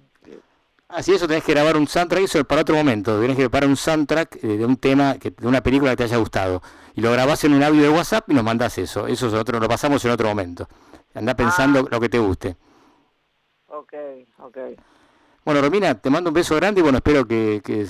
Así 0.89 1.13
eso 1.13 1.29
tenés 1.29 1.45
que 1.45 1.53
grabar 1.53 1.77
un 1.77 1.87
soundtrack, 1.87 2.23
eso 2.23 2.39
es 2.39 2.45
para 2.47 2.63
otro 2.63 2.75
momento. 2.75 3.21
Tenés 3.21 3.37
que 3.37 3.43
preparar 3.43 3.69
un 3.69 3.77
soundtrack 3.77 4.43
eh, 4.43 4.57
de 4.57 4.65
un 4.65 4.79
tema, 4.79 5.19
que, 5.19 5.31
de 5.31 5.47
una 5.47 5.61
película 5.61 5.91
que 5.91 5.99
te 5.99 6.05
haya 6.05 6.17
gustado. 6.17 6.63
Y 6.95 7.03
lo 7.03 7.13
grabás 7.13 7.45
en 7.45 7.53
un 7.53 7.63
audio 7.63 7.83
de 7.83 7.91
WhatsApp 7.91 8.29
y 8.31 8.35
nos 8.35 8.43
mandás 8.43 8.79
eso. 8.79 9.07
Eso 9.07 9.27
es 9.27 9.35
otro, 9.35 9.61
lo 9.61 9.69
pasamos 9.69 10.03
en 10.07 10.13
otro 10.13 10.29
momento. 10.29 10.67
Andá 11.15 11.35
pensando 11.35 11.87
lo 11.91 12.01
que 12.01 12.09
te 12.09 12.19
guste. 12.19 12.57
Ok, 13.69 13.93
ok. 14.39 14.59
Bueno, 15.45 15.61
Romina, 15.61 15.95
te 15.95 16.09
mando 16.09 16.31
un 16.31 16.35
beso 16.35 16.57
grande 16.57 16.81
y 16.81 16.83
bueno, 16.83 16.99
espero 16.99 17.27
que, 17.27 17.61
que 17.63 17.87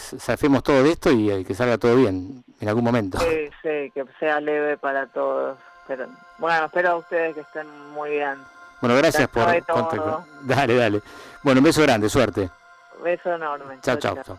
todo 0.63 0.83
de 0.83 0.91
esto 0.91 1.13
y 1.13 1.31
eh, 1.31 1.45
que 1.45 1.55
salga 1.55 1.79
todo 1.79 1.95
bien 1.97 2.45
en 2.61 2.69
algún 2.69 2.85
momento. 2.85 3.19
Sí, 3.21 3.49
sí, 3.63 3.91
que 3.95 4.05
sea 4.19 4.41
leve 4.41 4.77
para 4.77 5.07
todos. 5.07 5.57
Pero 5.87 6.09
bueno, 6.39 6.67
espero 6.67 6.91
a 6.91 6.97
ustedes 6.97 7.35
que 7.35 7.41
estén 7.43 7.67
muy 7.93 8.11
bien. 8.11 8.39
Bueno, 8.81 8.97
gracias 8.97 9.29
por 9.29 9.45
contacto. 9.67 10.25
Dale, 10.43 10.75
dale. 10.75 11.03
Bueno, 11.43 11.61
un 11.61 11.65
beso 11.65 11.83
grande, 11.83 12.09
suerte. 12.09 12.51
Beso 13.03 13.31
enorme. 13.31 13.79
Chao, 13.81 13.97
chao. 13.97 14.39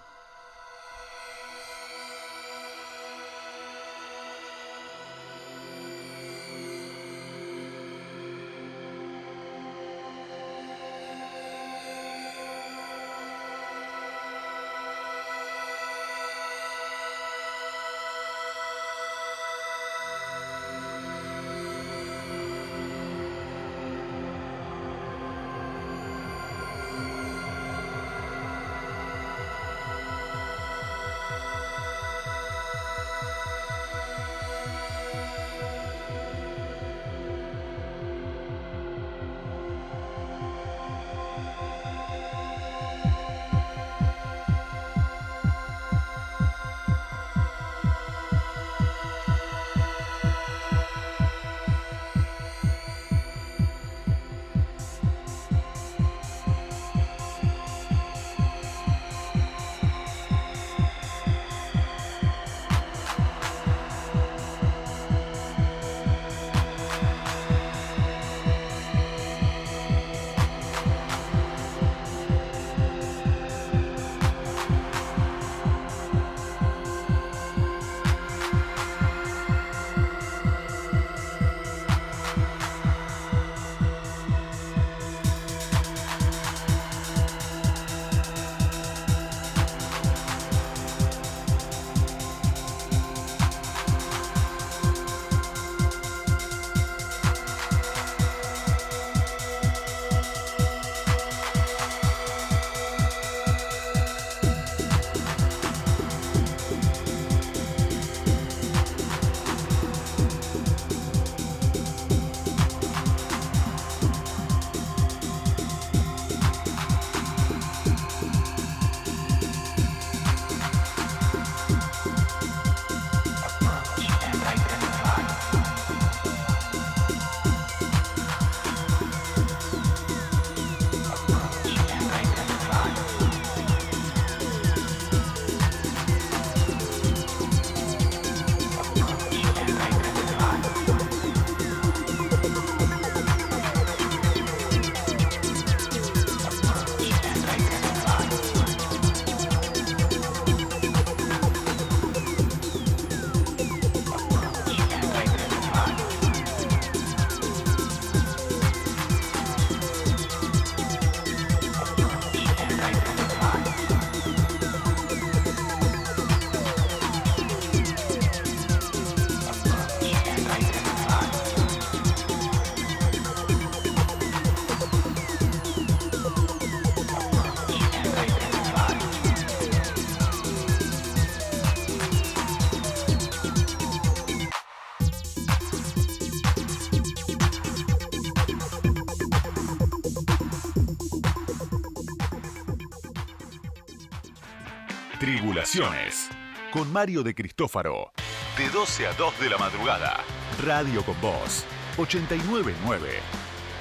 Con 196.72 196.92
Mario 196.92 197.22
de 197.22 197.36
Cristófaro. 197.36 198.12
De 198.58 198.68
12 198.72 199.06
a 199.06 199.14
2 199.14 199.40
de 199.40 199.50
la 199.52 199.58
madrugada. 199.60 200.18
Radio 200.66 201.06
con 201.06 201.22
Voz. 201.22 201.64
899. 201.96 203.20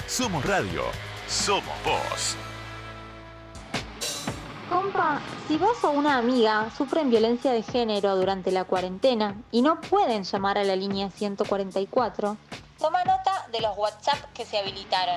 Somos 0.07 0.45
radio. 0.45 0.83
Somos 1.27 1.73
vos. 1.87 2.37
Compa, 4.69 5.23
si 5.47 5.57
vos 5.57 5.83
o 5.83 5.93
una 5.93 6.19
amiga 6.19 6.71
sufren 6.77 7.09
violencia 7.09 7.53
de 7.53 7.63
género 7.63 8.17
durante 8.17 8.51
la 8.51 8.65
cuarentena 8.65 9.41
y 9.51 9.63
no 9.63 9.81
pueden 9.81 10.25
llamar 10.25 10.59
a 10.59 10.65
la 10.65 10.77
línea 10.77 11.09
144, 11.09 12.37
toma 12.79 13.03
nota 13.05 13.49
de 13.51 13.63
los 13.63 13.79
WhatsApp 13.79 14.31
que 14.35 14.45
se 14.45 14.59
habilitaron. 14.59 15.17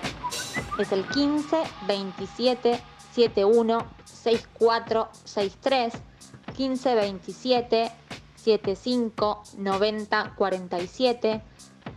Es 0.79 0.93
el 0.93 1.05
15 1.05 1.63
27 1.85 2.81
71 3.13 3.85
64 4.05 5.09
63 5.25 6.10
15 6.55 6.95
27 6.95 7.91
75 8.35 9.43
90 9.57 10.33
47 10.35 11.41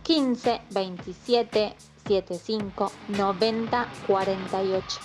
15 0.03 0.61
27 0.71 1.75
75 2.07 2.91
90 3.09 3.87
48. 4.07 4.99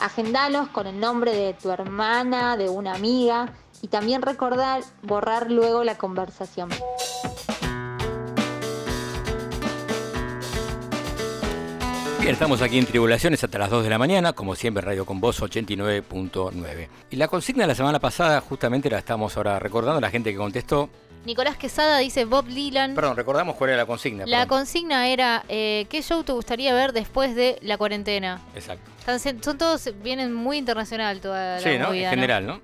Agendalos 0.00 0.68
con 0.68 0.86
el 0.86 0.98
nombre 0.98 1.32
de 1.34 1.54
tu 1.54 1.70
hermana, 1.70 2.56
de 2.56 2.68
una 2.68 2.94
amiga 2.94 3.52
y 3.82 3.88
también 3.88 4.22
recordar 4.22 4.82
borrar 5.02 5.50
luego 5.50 5.84
la 5.84 5.98
conversación. 5.98 6.68
Bien, 12.20 12.32
estamos 12.32 12.62
aquí 12.62 12.78
en 12.78 12.84
Tribulaciones 12.86 13.42
hasta 13.44 13.58
las 13.58 13.70
2 13.70 13.84
de 13.84 13.90
la 13.90 13.98
mañana, 13.98 14.32
como 14.32 14.54
siempre 14.56 14.82
Radio 14.82 15.06
con 15.06 15.20
Voz 15.20 15.40
89.9. 15.40 16.88
Y 17.10 17.16
la 17.16 17.28
consigna 17.28 17.62
de 17.62 17.68
la 17.68 17.74
semana 17.74 18.00
pasada 18.00 18.40
justamente 18.40 18.90
la 18.90 18.98
estamos 18.98 19.36
ahora 19.36 19.58
recordando, 19.58 20.00
la 20.00 20.10
gente 20.10 20.32
que 20.32 20.36
contestó. 20.36 20.90
Nicolás 21.24 21.56
Quesada 21.56 21.98
dice 21.98 22.24
Bob 22.24 22.46
Dylan. 22.46 22.94
Perdón, 22.94 23.16
recordamos 23.16 23.54
cuál 23.56 23.70
era 23.70 23.78
la 23.78 23.86
consigna. 23.86 24.26
La 24.26 24.38
perdón. 24.40 24.58
consigna 24.58 25.08
era 25.08 25.44
eh, 25.48 25.86
¿qué 25.88 26.02
show 26.02 26.24
te 26.24 26.32
gustaría 26.32 26.74
ver 26.74 26.92
después 26.92 27.34
de 27.34 27.58
la 27.62 27.78
cuarentena? 27.78 28.40
Exacto. 28.54 28.90
Están 28.98 29.42
son 29.42 29.56
todos, 29.56 29.90
vienen 30.02 30.32
muy 30.32 30.58
internacional 30.58 31.20
toda 31.20 31.56
la 31.56 31.60
Sí, 31.60 31.78
¿no? 31.78 31.92
En 31.92 32.10
general, 32.10 32.46
¿no? 32.46 32.60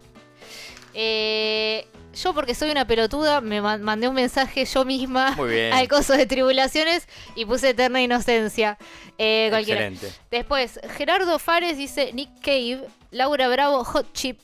Eh, 0.94 1.86
yo 2.14 2.32
porque 2.34 2.54
soy 2.54 2.70
una 2.70 2.86
pelotuda 2.86 3.40
me 3.40 3.60
ma- 3.60 3.78
mandé 3.78 4.08
un 4.08 4.14
mensaje 4.14 4.64
yo 4.64 4.84
misma 4.84 5.36
al 5.72 5.88
coso 5.88 6.12
de 6.14 6.26
tribulaciones 6.26 7.06
y 7.34 7.44
puse 7.44 7.70
eterna 7.70 8.00
inocencia. 8.02 8.78
Eh, 9.18 9.48
cualquiera. 9.50 9.86
Excelente. 9.86 10.16
Después, 10.30 10.80
Gerardo 10.96 11.38
Fares 11.38 11.76
dice 11.76 12.12
Nick 12.12 12.30
Cave, 12.40 12.86
Laura 13.10 13.48
Bravo 13.48 13.84
Hot 13.84 14.12
Chip, 14.12 14.42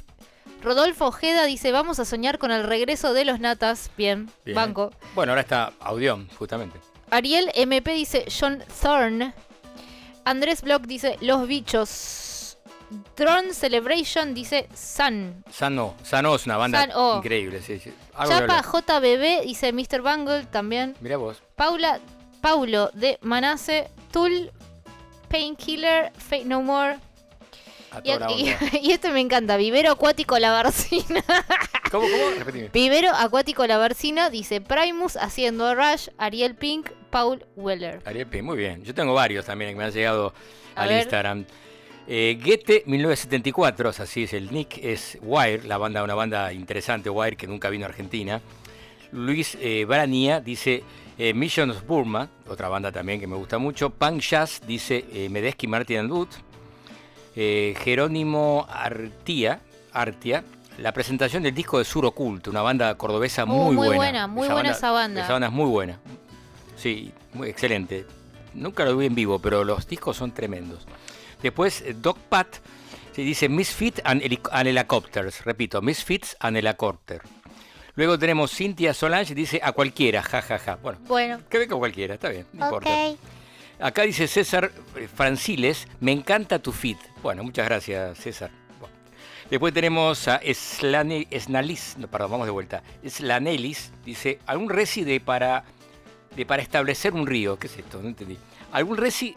Rodolfo 0.63 1.07
Ojeda 1.07 1.45
dice 1.47 1.73
vamos 1.73 1.99
a 2.01 2.05
soñar 2.05 2.39
con 2.39 2.51
el 2.53 2.65
regreso 2.65 3.13
de 3.15 3.25
los 3.25 3.41
natas. 3.41 3.91
Bien, 3.97 4.31
Bien. 4.45 4.55
banco. 4.55 4.93
Bueno, 5.15 5.33
ahora 5.33 5.41
está 5.43 5.73
Audión, 5.81 6.29
justamente. 6.39 6.79
Ariel 7.11 7.51
MP 7.55 7.93
dice 7.93 8.27
John 8.31 8.63
Thorne. 8.83 9.33
Andrés 10.25 10.61
Block 10.63 10.83
dice 10.83 11.17
Los 11.23 11.49
Bichos. 11.49 12.20
Tron 13.15 13.55
Celebration 13.55 14.35
dice 14.35 14.69
Sun. 14.75 15.45
Sano, 15.51 15.95
Sano 16.03 16.35
es 16.35 16.47
una 16.47 16.57
banda 16.57 16.81
San 16.81 16.91
O. 16.95 17.19
increíble, 17.19 17.61
sí, 17.63 17.79
sí. 17.79 17.93
Chapa. 18.27 18.63
JBB 18.63 19.43
dice 19.45 19.73
Mr. 19.73 20.01
Bungle 20.03 20.45
también. 20.47 20.97
Mirá 21.01 21.17
vos. 21.17 21.43
Paula 21.57 22.01
Paulo 22.41 22.91
de 22.95 23.19
Manace. 23.23 23.89
Tool 24.13 24.51
Painkiller 25.29 26.13
Fate 26.19 26.45
No 26.45 26.63
More. 26.63 26.99
Y, 28.05 28.11
y- 28.83 28.93
este 28.93 29.11
me 29.11 29.21
encanta. 29.21 29.57
Vivero 29.57 29.93
Acuático 29.93 30.39
La 30.39 30.51
Barcina. 30.53 31.25
¿Cómo, 31.91 32.07
cómo? 32.09 32.31
Repetime. 32.39 32.69
Vivero 32.73 33.11
Acuático 33.15 33.67
La 33.67 33.79
Barcina 33.79 34.31
dice 34.31 34.61
Primus 34.61 35.17
haciendo 35.17 35.75
Rush. 35.75 36.09
Ariel 36.19 36.55
Pink. 36.55 36.91
Paul 37.11 37.45
Weller. 37.57 38.01
Ariel 38.05 38.29
P, 38.29 38.41
muy 38.41 38.57
bien. 38.57 38.85
Yo 38.85 38.95
tengo 38.95 39.13
varios 39.15 39.45
también 39.45 39.73
que 39.73 39.77
me 39.77 39.83
han 39.85 39.91
llegado 39.91 40.33
A 40.77 40.83
al 40.83 40.89
ver. 40.91 40.99
Instagram. 41.01 41.45
Eh, 42.13 42.41
Goethe 42.45 42.83
1974, 42.87 43.89
o 43.89 43.93
sea, 43.93 44.03
así 44.03 44.25
es 44.25 44.33
el 44.33 44.51
nick, 44.51 44.79
es 44.83 45.17
Wire, 45.23 45.63
la 45.63 45.79
banda, 45.79 46.03
una 46.03 46.17
banda 46.17 46.53
interesante, 46.53 47.09
Wire, 47.09 47.37
que 47.37 47.47
nunca 47.47 47.71
vino 47.71 47.87
a 47.87 47.89
Argentina. 47.89 48.41
Luis 49.13 49.57
eh, 49.61 49.85
Barania 49.85 50.41
dice 50.41 50.83
eh, 51.19 51.33
Mission 51.35 51.71
of 51.71 51.87
Burma, 51.87 52.29
otra 52.49 52.69
banda 52.69 52.91
también 52.91 53.21
que 53.21 53.29
me 53.29 53.37
gusta 53.37 53.59
mucho. 53.59 53.91
Punk 53.91 54.23
Jazz 54.23 54.61
dice 54.67 55.05
eh, 55.13 55.29
Medeski 55.29 55.69
Martin 55.69 55.99
and 55.99 56.11
Wood. 56.11 56.29
Eh, 57.37 57.77
Jerónimo 57.85 58.67
Artia, 58.69 59.61
Artia, 59.93 60.43
la 60.79 60.93
presentación 60.93 61.45
del 61.45 61.55
disco 61.55 61.79
de 61.79 61.85
Sur 61.85 62.07
Oculto, 62.07 62.51
una 62.51 62.63
banda 62.63 62.93
cordobesa 62.97 63.45
Oh, 63.45 63.47
muy, 63.47 63.77
muy 63.77 63.87
buena. 63.87 63.97
buena, 63.97 64.27
muy 64.27 64.49
buena 64.49 64.71
esa 64.73 64.91
banda. 64.91 65.23
Esa 65.23 65.35
banda 65.35 65.47
es 65.47 65.53
muy 65.53 65.71
buena. 65.71 66.01
Sí, 66.75 67.13
muy 67.35 67.49
excelente. 67.51 68.05
Nunca 68.53 68.85
lo 68.85 68.97
vi 68.97 69.07
en 69.07 69.15
vivo, 69.15 69.39
pero 69.39 69.63
los 69.63 69.87
discos 69.87 70.17
son 70.17 70.33
tremendos. 70.33 70.87
Después, 71.43 71.81
eh, 71.83 71.95
Doc 71.97 72.19
Pat 72.29 72.57
se 73.15 73.23
dice 73.23 73.49
Misfit 73.49 74.01
and, 74.05 74.23
and 74.53 74.69
Helicopters. 74.69 75.45
Repito, 75.45 75.83
Misfits 75.83 76.37
and 76.41 76.57
Helicopter. 76.57 77.23
Luego 77.97 78.19
tenemos 78.19 78.53
Cynthia 78.53 78.95
Solange, 78.95 79.35
dice 79.35 79.61
a 79.63 79.73
cualquiera, 79.73 80.23
ja, 80.23 80.41
ja, 80.43 80.59
ja. 80.59 80.77
Bueno, 80.77 80.99
Bueno. 81.07 81.41
que 81.51 81.59
venga 81.59 81.77
cualquiera, 81.77 82.15
está 82.15 82.29
bien, 82.29 82.47
no 82.53 82.65
importa. 82.67 82.91
Acá 83.81 84.03
dice 84.03 84.29
César 84.29 84.71
eh, 84.97 85.09
Franciles, 85.09 85.89
me 86.01 86.13
encanta 86.13 86.59
tu 86.61 86.71
fit. 86.73 86.99
Bueno, 87.23 87.43
muchas 87.43 87.67
gracias, 87.67 88.19
César. 88.19 88.51
Bueno. 88.79 88.95
Después 89.51 89.75
tenemos 89.75 90.29
a 90.29 90.41
Slane, 90.55 91.27
Snalis, 91.39 91.97
no, 91.99 92.07
perdón, 92.09 92.31
vamos 92.33 92.47
de 92.47 92.53
vuelta. 92.53 92.83
Slanelis, 93.07 93.93
dice, 94.05 94.39
algún 94.47 94.69
reci 94.69 95.03
de 95.03 95.19
para, 95.19 95.65
de 96.37 96.47
para 96.47 96.63
establecer 96.63 97.13
un 97.15 97.27
río. 97.27 97.59
¿Qué 97.59 97.67
es 97.67 97.77
esto? 97.79 98.01
No 98.01 98.09
entendí. 98.09 98.39
Algún 98.73 98.99
reci 98.99 99.35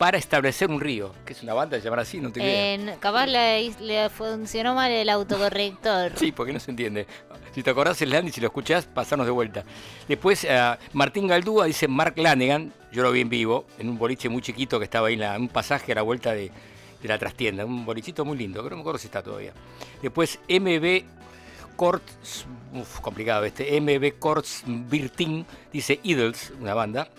para 0.00 0.16
establecer 0.16 0.70
un 0.70 0.80
río. 0.80 1.12
que 1.26 1.34
es 1.34 1.42
una 1.42 1.52
banda 1.52 1.76
de 1.76 1.82
llamar 1.82 1.98
así? 2.00 2.20
No 2.20 2.32
te. 2.32 2.72
En- 2.72 2.96
capaz 3.00 3.26
le, 3.26 3.70
le 3.80 4.08
funcionó 4.08 4.74
mal 4.74 4.90
el 4.90 5.10
autocorrector. 5.10 6.12
Sí, 6.16 6.32
porque 6.32 6.54
no 6.54 6.58
se 6.58 6.70
entiende. 6.70 7.06
Si 7.54 7.62
te 7.62 7.68
acordás 7.68 8.00
el 8.00 8.14
y 8.26 8.32
si 8.32 8.40
lo 8.40 8.46
escuchás, 8.46 8.86
pasarnos 8.86 9.26
de 9.26 9.30
vuelta. 9.30 9.62
Después, 10.08 10.44
eh, 10.48 10.76
Martín 10.94 11.26
Galdúa 11.26 11.66
dice 11.66 11.86
Mark 11.86 12.14
Lanegan, 12.16 12.72
yo 12.90 13.02
lo 13.02 13.12
vi 13.12 13.20
en 13.20 13.28
vivo, 13.28 13.66
en 13.78 13.90
un 13.90 13.98
boliche 13.98 14.30
muy 14.30 14.40
chiquito 14.40 14.78
que 14.78 14.84
estaba 14.86 15.08
ahí 15.08 15.14
en 15.14 15.20
la- 15.20 15.36
un 15.36 15.48
pasaje 15.48 15.92
a 15.92 15.96
la 15.96 16.02
vuelta 16.02 16.32
de, 16.32 16.50
de 17.02 17.08
la 17.08 17.18
trastienda. 17.18 17.66
Un 17.66 17.84
bolichito 17.84 18.24
muy 18.24 18.38
lindo, 18.38 18.62
que 18.64 18.70
no 18.70 18.76
me 18.76 18.80
acuerdo 18.80 18.98
si 18.98 19.08
está 19.08 19.22
todavía. 19.22 19.52
Después, 20.00 20.38
MB 20.48 21.04
Courts, 21.76 22.46
uf, 22.72 23.00
complicado 23.00 23.44
este, 23.44 23.78
MB 23.78 24.18
Courts 24.18 24.62
Birtin 24.66 25.44
dice 25.70 26.00
Idols, 26.04 26.52
una 26.58 26.72
banda. 26.72 27.10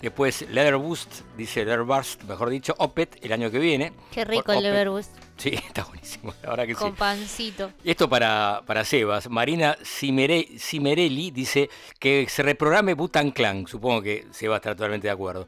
Después 0.00 0.48
Leatherboost, 0.48 1.22
dice 1.36 1.64
Leatherburst, 1.64 2.22
mejor 2.22 2.50
dicho, 2.50 2.74
Opet, 2.78 3.18
el 3.24 3.32
año 3.32 3.50
que 3.50 3.58
viene. 3.58 3.92
Qué 4.12 4.24
rico 4.24 4.52
el. 4.52 4.62
Leverbus. 4.62 5.08
Sí, 5.36 5.50
está 5.66 5.84
buenísimo, 5.84 6.32
la 6.42 6.50
verdad 6.50 6.66
que 6.66 6.74
sí. 6.74 6.80
Con 6.80 6.94
pancito. 6.94 7.72
Esto 7.84 8.08
para, 8.08 8.62
para 8.64 8.84
Sebas. 8.84 9.28
Marina 9.28 9.76
Cimere- 9.82 10.56
Cimerelli 10.58 11.30
dice 11.32 11.68
que 11.98 12.26
se 12.28 12.42
reprograme 12.44 12.94
Butan 12.94 13.32
Clan. 13.32 13.66
Supongo 13.66 14.02
que 14.02 14.26
Sebas 14.30 14.58
está 14.58 14.74
totalmente 14.76 15.08
de 15.08 15.12
acuerdo. 15.12 15.46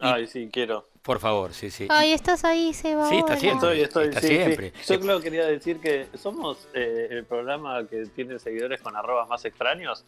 Ay, 0.00 0.26
sí, 0.26 0.48
quiero. 0.52 0.88
Por 1.02 1.18
favor, 1.18 1.54
sí, 1.54 1.70
sí. 1.70 1.86
Ay, 1.88 2.12
estás 2.12 2.44
ahí, 2.44 2.74
Seba. 2.74 3.08
Sí, 3.08 3.16
está 3.16 3.36
siempre. 3.36 3.68
Estoy, 3.68 3.80
estoy, 3.82 4.08
Está 4.08 4.20
sí, 4.20 4.28
sí. 4.28 4.34
siempre. 4.34 4.72
Yo 4.86 5.00
creo 5.00 5.18
que 5.18 5.24
quería 5.24 5.46
decir 5.46 5.80
que 5.80 6.06
somos 6.16 6.68
eh, 6.74 7.08
el 7.10 7.24
programa 7.24 7.86
que 7.88 8.04
tiene 8.14 8.38
seguidores 8.38 8.80
con 8.82 8.94
arrobas 8.94 9.28
más 9.28 9.44
extraños. 9.46 10.04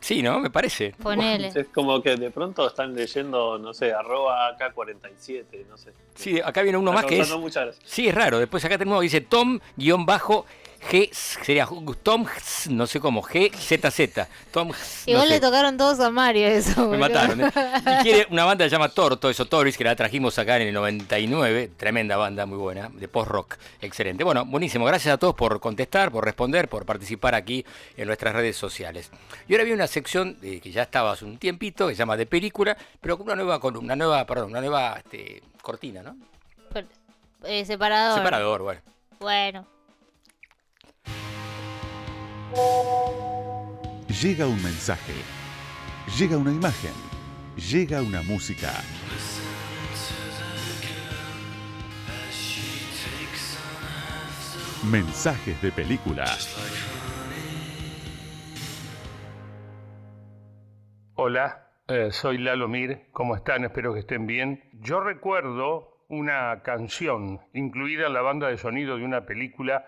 Sí, 0.00 0.22
¿no? 0.22 0.40
Me 0.40 0.50
parece. 0.50 0.94
Ponele. 1.02 1.48
Es 1.54 1.68
como 1.68 2.02
que 2.02 2.16
de 2.16 2.30
pronto 2.30 2.66
están 2.66 2.94
leyendo, 2.94 3.58
no 3.58 3.74
sé, 3.74 3.92
arroba 3.92 4.56
AK47, 4.56 5.66
no 5.68 5.76
sé. 5.76 5.92
Sí, 6.14 6.40
acá 6.40 6.62
viene 6.62 6.78
uno 6.78 6.92
más 6.92 7.04
que 7.06 7.20
es. 7.20 7.34
Sí, 7.84 8.08
es 8.08 8.14
raro. 8.14 8.38
Después 8.38 8.64
acá 8.64 8.78
tenemos 8.78 9.00
dice 9.00 9.20
Tom-G, 10.86 11.12
sería 11.12 11.68
Tom, 12.02 12.26
no 12.70 12.86
sé 12.86 13.00
cómo, 13.00 13.22
GZZ. 13.22 14.28
Tom, 14.52 14.68
no 14.68 14.74
Igual 15.06 15.28
sé. 15.28 15.34
le 15.34 15.40
tocaron 15.40 15.76
todos 15.76 16.00
a 16.00 16.10
Mario 16.10 16.46
eso. 16.46 16.88
Me 16.88 16.98
mataron. 16.98 17.40
¿eh? 17.40 17.52
Y 18.00 18.02
quiere 18.02 18.26
una 18.30 18.44
banda 18.44 18.64
que 18.64 18.70
se 18.70 18.74
llama 18.74 18.88
Torto, 18.88 19.28
eso 19.28 19.46
Toris, 19.46 19.76
que 19.76 19.84
la 19.84 19.96
trajimos 19.96 20.38
acá 20.38 20.56
en 20.56 20.68
el 20.68 20.74
99. 20.74 21.70
Tremenda 21.76 22.16
banda, 22.16 22.46
muy 22.46 22.58
buena, 22.58 22.88
de 22.92 23.08
post-rock. 23.08 23.56
Excelente. 23.80 24.24
Bueno, 24.24 24.44
buenísimo. 24.44 24.84
Gracias 24.84 25.14
a 25.14 25.18
todos 25.18 25.34
por 25.34 25.58
contestar, 25.60 26.10
por 26.10 26.24
responder, 26.24 26.68
por 26.68 26.84
participar 26.84 27.34
aquí 27.34 27.64
en 27.96 28.06
nuestras 28.06 28.34
redes 28.34 28.56
sociales. 28.56 29.10
Y 29.48 29.54
ahora 29.54 29.64
viene 29.64 29.76
una 29.76 29.86
sección 29.86 30.38
eh, 30.42 30.60
que 30.60 30.70
ya 30.70 30.82
estaba 30.82 31.12
hace 31.12 31.24
un 31.24 31.38
tiempito, 31.38 31.88
que 31.88 31.94
se 31.94 31.98
llama 31.98 32.16
De 32.16 32.26
Película, 32.26 32.76
pero 33.00 33.16
con 33.16 33.26
una 33.26 33.36
nueva 33.36 33.60
columna, 33.60 33.94
una 33.94 34.04
nueva, 34.04 34.26
perdón, 34.26 34.50
una 34.50 34.60
nueva 34.60 34.98
este, 34.98 35.42
cortina, 35.62 36.02
¿no? 36.02 36.16
Eh, 37.44 37.64
separador. 37.64 38.18
Separador, 38.18 38.62
bueno. 38.62 38.80
Bueno. 39.20 39.75
Llega 44.22 44.46
un 44.46 44.62
mensaje. 44.62 45.14
Llega 46.16 46.36
una 46.36 46.52
imagen. 46.52 46.92
Llega 47.56 48.00
una 48.02 48.22
música. 48.22 48.70
Mensajes 54.88 55.60
de 55.60 55.72
película. 55.72 56.24
Hola, 61.16 61.70
eh, 61.88 62.12
soy 62.12 62.38
Lalo 62.38 62.68
Mir. 62.68 63.08
¿Cómo 63.10 63.34
están? 63.34 63.64
Espero 63.64 63.92
que 63.92 64.00
estén 64.00 64.28
bien. 64.28 64.62
Yo 64.74 65.00
recuerdo 65.00 66.04
una 66.08 66.62
canción 66.62 67.40
incluida 67.52 68.06
en 68.06 68.12
la 68.12 68.22
banda 68.22 68.46
de 68.48 68.56
sonido 68.56 68.96
de 68.96 69.04
una 69.04 69.26
película 69.26 69.84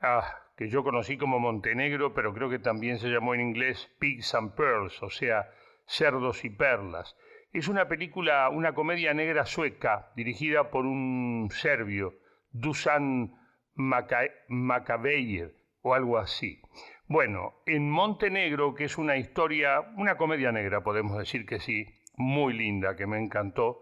ah, 0.00 0.40
que 0.60 0.68
yo 0.68 0.84
conocí 0.84 1.16
como 1.16 1.38
Montenegro, 1.38 2.12
pero 2.12 2.34
creo 2.34 2.50
que 2.50 2.58
también 2.58 2.98
se 2.98 3.08
llamó 3.08 3.34
en 3.34 3.40
inglés 3.40 3.90
Pigs 3.98 4.34
and 4.34 4.54
Pearls, 4.54 5.02
o 5.02 5.08
sea, 5.08 5.48
cerdos 5.86 6.44
y 6.44 6.50
perlas. 6.50 7.16
Es 7.54 7.68
una 7.68 7.88
película, 7.88 8.50
una 8.50 8.74
comedia 8.74 9.14
negra 9.14 9.46
sueca, 9.46 10.12
dirigida 10.16 10.70
por 10.70 10.84
un 10.84 11.48
serbio, 11.50 12.12
Dusan 12.52 13.32
Makabeir, 13.74 15.54
o 15.80 15.94
algo 15.94 16.18
así. 16.18 16.60
Bueno, 17.08 17.54
en 17.64 17.90
Montenegro, 17.90 18.74
que 18.74 18.84
es 18.84 18.98
una 18.98 19.16
historia, 19.16 19.80
una 19.96 20.18
comedia 20.18 20.52
negra, 20.52 20.82
podemos 20.82 21.16
decir 21.16 21.46
que 21.46 21.58
sí, 21.58 21.86
muy 22.18 22.52
linda, 22.52 22.96
que 22.96 23.06
me 23.06 23.18
encantó, 23.18 23.80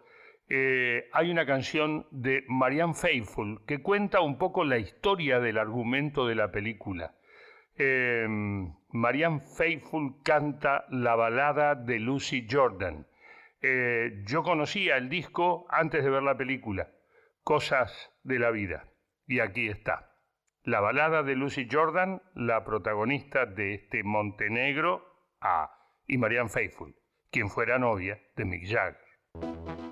eh, 0.50 1.08
hay 1.12 1.30
una 1.30 1.44
canción 1.44 2.06
de 2.10 2.44
Marianne 2.48 2.94
Faithfull 2.94 3.64
que 3.66 3.82
cuenta 3.82 4.20
un 4.20 4.38
poco 4.38 4.64
la 4.64 4.78
historia 4.78 5.40
del 5.40 5.58
argumento 5.58 6.26
de 6.26 6.34
la 6.34 6.50
película. 6.50 7.14
Eh, 7.76 8.26
Marianne 8.90 9.40
Faithfull 9.40 10.22
canta 10.24 10.86
la 10.88 11.14
balada 11.16 11.74
de 11.74 11.98
Lucy 11.98 12.46
Jordan. 12.50 13.06
Eh, 13.60 14.22
yo 14.26 14.42
conocía 14.42 14.96
el 14.96 15.08
disco 15.08 15.66
antes 15.68 16.02
de 16.02 16.10
ver 16.10 16.22
la 16.22 16.38
película, 16.38 16.88
Cosas 17.42 18.10
de 18.22 18.38
la 18.38 18.50
Vida, 18.50 18.88
y 19.26 19.40
aquí 19.40 19.68
está. 19.68 20.14
La 20.62 20.80
balada 20.80 21.22
de 21.22 21.34
Lucy 21.36 21.68
Jordan, 21.70 22.22
la 22.34 22.64
protagonista 22.64 23.46
de 23.46 23.74
este 23.74 24.02
Montenegro, 24.02 25.04
A, 25.40 25.70
y 26.06 26.18
Marianne 26.18 26.50
Faithfull, 26.50 26.94
quien 27.30 27.50
fuera 27.50 27.78
novia 27.78 28.18
de 28.36 28.44
Mick 28.44 28.64
Jagger. 28.66 29.87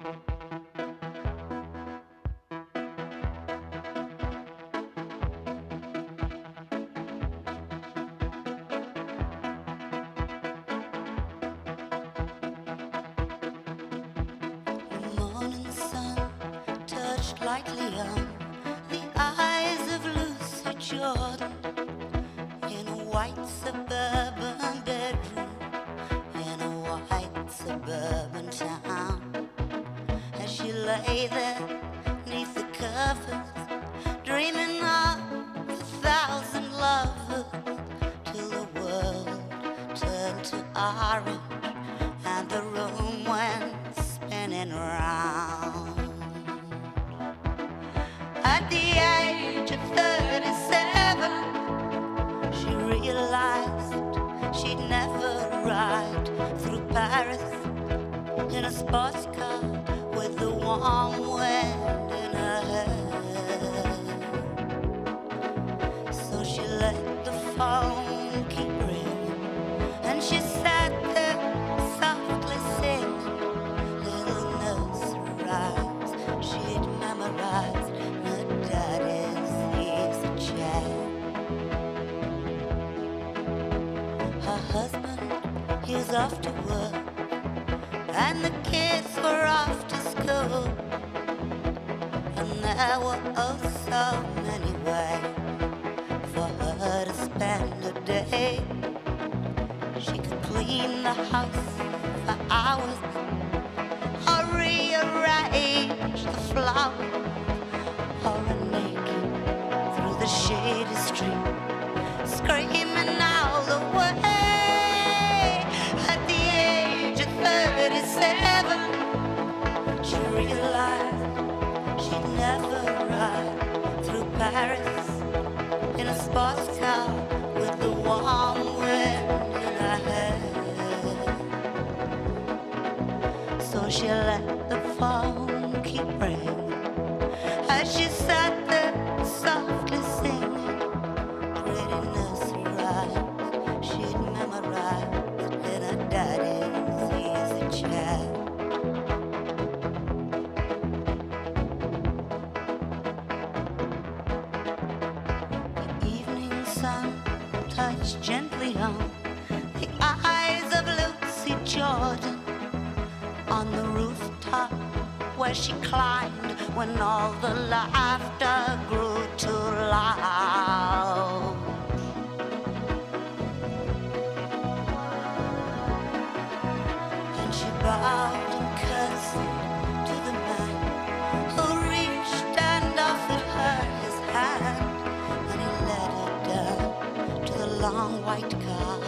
White 188.36 188.60
car 188.66 188.98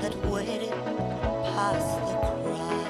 that 0.00 0.14
waited 0.26 0.74
past 1.54 2.00
the 2.00 2.16
crowd. 2.42 2.88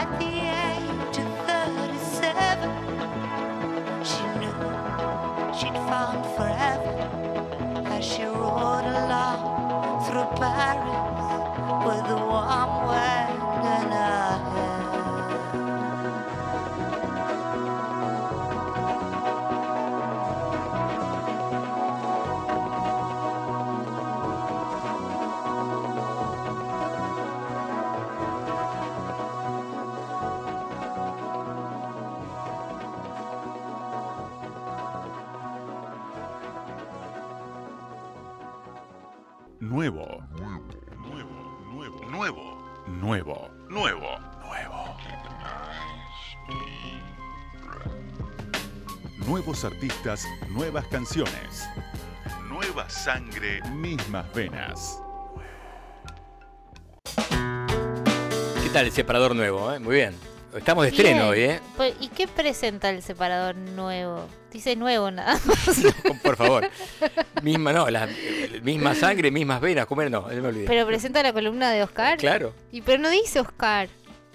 At 0.00 0.08
the 0.20 0.32
age 0.62 1.18
of 1.24 1.30
37, 1.50 2.70
she 4.10 4.24
knew 4.38 4.56
she'd 5.58 5.78
found 5.90 6.22
forever 6.36 6.94
as 7.94 8.02
she 8.04 8.22
rode 8.24 8.88
along 9.02 9.40
through 10.04 10.30
Paris 10.38 11.02
with 11.86 12.02
the 12.08 12.18
warm 12.30 12.72
wind 12.86 13.21
Nuevos 49.62 49.76
artistas, 49.78 50.28
nuevas 50.48 50.86
canciones. 50.88 51.68
Nueva 52.48 52.88
sangre, 52.90 53.62
mismas 53.70 54.26
venas. 54.34 54.98
¿Qué 58.60 58.68
tal 58.72 58.86
el 58.86 58.92
separador 58.92 59.36
nuevo? 59.36 59.72
eh? 59.72 59.78
Muy 59.78 59.96
bien. 59.96 60.14
Estamos 60.56 60.82
de 60.84 60.90
estreno 60.90 61.28
hoy, 61.28 61.40
¿eh? 61.42 61.60
Pues, 61.76 61.94
¿Y 62.00 62.08
qué 62.08 62.26
presenta 62.26 62.90
el 62.90 63.02
separador 63.02 63.54
nuevo? 63.54 64.26
Dice 64.50 64.74
nuevo 64.74 65.12
nada 65.12 65.38
más. 65.44 65.80
Por 66.24 66.36
favor. 66.36 66.68
Misma, 67.42 67.72
no, 67.72 67.88
la 67.88 68.08
misma 68.62 68.96
sangre, 68.96 69.30
mismas 69.30 69.60
venas. 69.60 69.86
¿Cómo 69.86 70.02
era? 70.02 70.10
No, 70.10 70.22
me 70.22 70.40
olvidé. 70.40 70.66
Pero 70.66 70.84
presenta 70.86 71.22
la 71.22 71.32
columna 71.32 71.70
de 71.70 71.84
Oscar. 71.84 72.18
Claro. 72.18 72.52
Y 72.72 72.80
pero 72.82 73.00
no 73.00 73.10
dice 73.10 73.38
Oscar. 73.38 73.88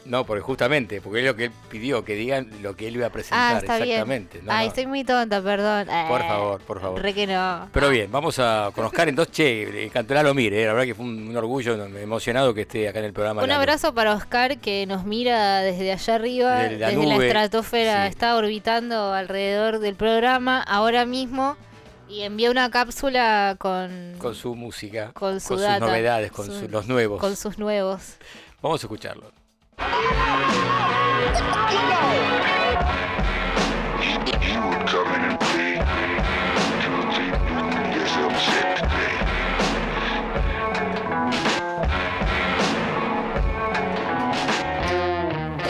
No, 0.08 0.26
porque 0.26 0.42
justamente, 0.42 1.02
porque 1.02 1.20
es 1.20 1.26
lo 1.26 1.36
que 1.36 1.46
él 1.46 1.52
pidió, 1.70 2.04
que 2.06 2.16
digan 2.16 2.50
lo 2.62 2.76
que 2.76 2.88
él 2.88 2.96
iba 2.96 3.08
a 3.08 3.10
presentar. 3.10 3.56
Ah, 3.56 3.58
está 3.60 3.76
bien. 3.78 3.90
exactamente. 3.90 4.42
No, 4.42 4.52
Ay, 4.54 4.66
no. 4.66 4.70
estoy 4.70 4.86
muy 4.88 5.04
tonta, 5.04 5.42
perdón. 5.42 5.86
Por 6.08 6.22
Eh, 6.22 6.28
favor, 6.28 6.62
por 6.62 6.80
favor. 6.82 7.02
Re 7.02 7.14
que 7.14 7.28
no. 7.28 7.70
Pero 7.74 7.90
bien, 7.90 8.10
vamos 8.12 8.40
a 8.40 8.72
con 8.74 8.86
Oscar 8.86 9.10
entonces, 9.10 9.36
che, 9.36 9.90
Cantorá 9.92 10.24
lo 10.24 10.34
mire, 10.34 10.66
la 10.66 10.74
verdad 10.74 10.86
que 10.88 10.96
fue 10.96 11.06
un, 11.06 11.28
un 11.28 11.36
orgullo, 11.36 11.74
emocionado 11.86 12.54
que 12.54 12.62
esté 12.62 12.88
acá 12.88 13.00
en 13.00 13.06
el 13.06 13.14
programa. 13.14 13.44
Un 13.44 13.52
abrazo 13.52 13.94
para 13.94 14.14
Oscar 14.14 14.58
que 14.60 14.86
nos 14.88 15.04
mira 15.06 15.60
desde 15.62 15.92
allá 15.92 16.16
arriba, 16.16 16.56
Desde 16.64 16.78
la 16.80 16.88
desde 16.90 17.06
la 17.06 17.16
estratosfera, 17.26 18.04
sí. 18.06 18.10
está 18.12 18.36
orbitando 18.38 19.14
alrededor 19.14 19.80
del 19.80 19.96
programa 19.96 20.62
ahora 20.64 21.06
mismo 21.06 21.58
y 22.08 22.22
envía 22.22 22.50
una 22.50 22.70
cápsula 22.72 23.58
con, 23.60 24.16
Con 24.20 24.34
su 24.36 24.56
música, 24.56 25.12
con 25.14 25.42
su 25.42 25.50
sus 25.56 25.62
data, 25.62 25.86
novedades, 25.86 26.32
con 26.32 26.46
su- 26.46 26.60
su- 26.62 26.70
los 26.70 26.88
nuevos. 26.88 27.20
con 27.20 27.36
sus 27.36 27.58
nuevos. 27.58 28.16
Vamos 28.62 28.82
a 28.82 28.86
escucharlo. 28.86 29.32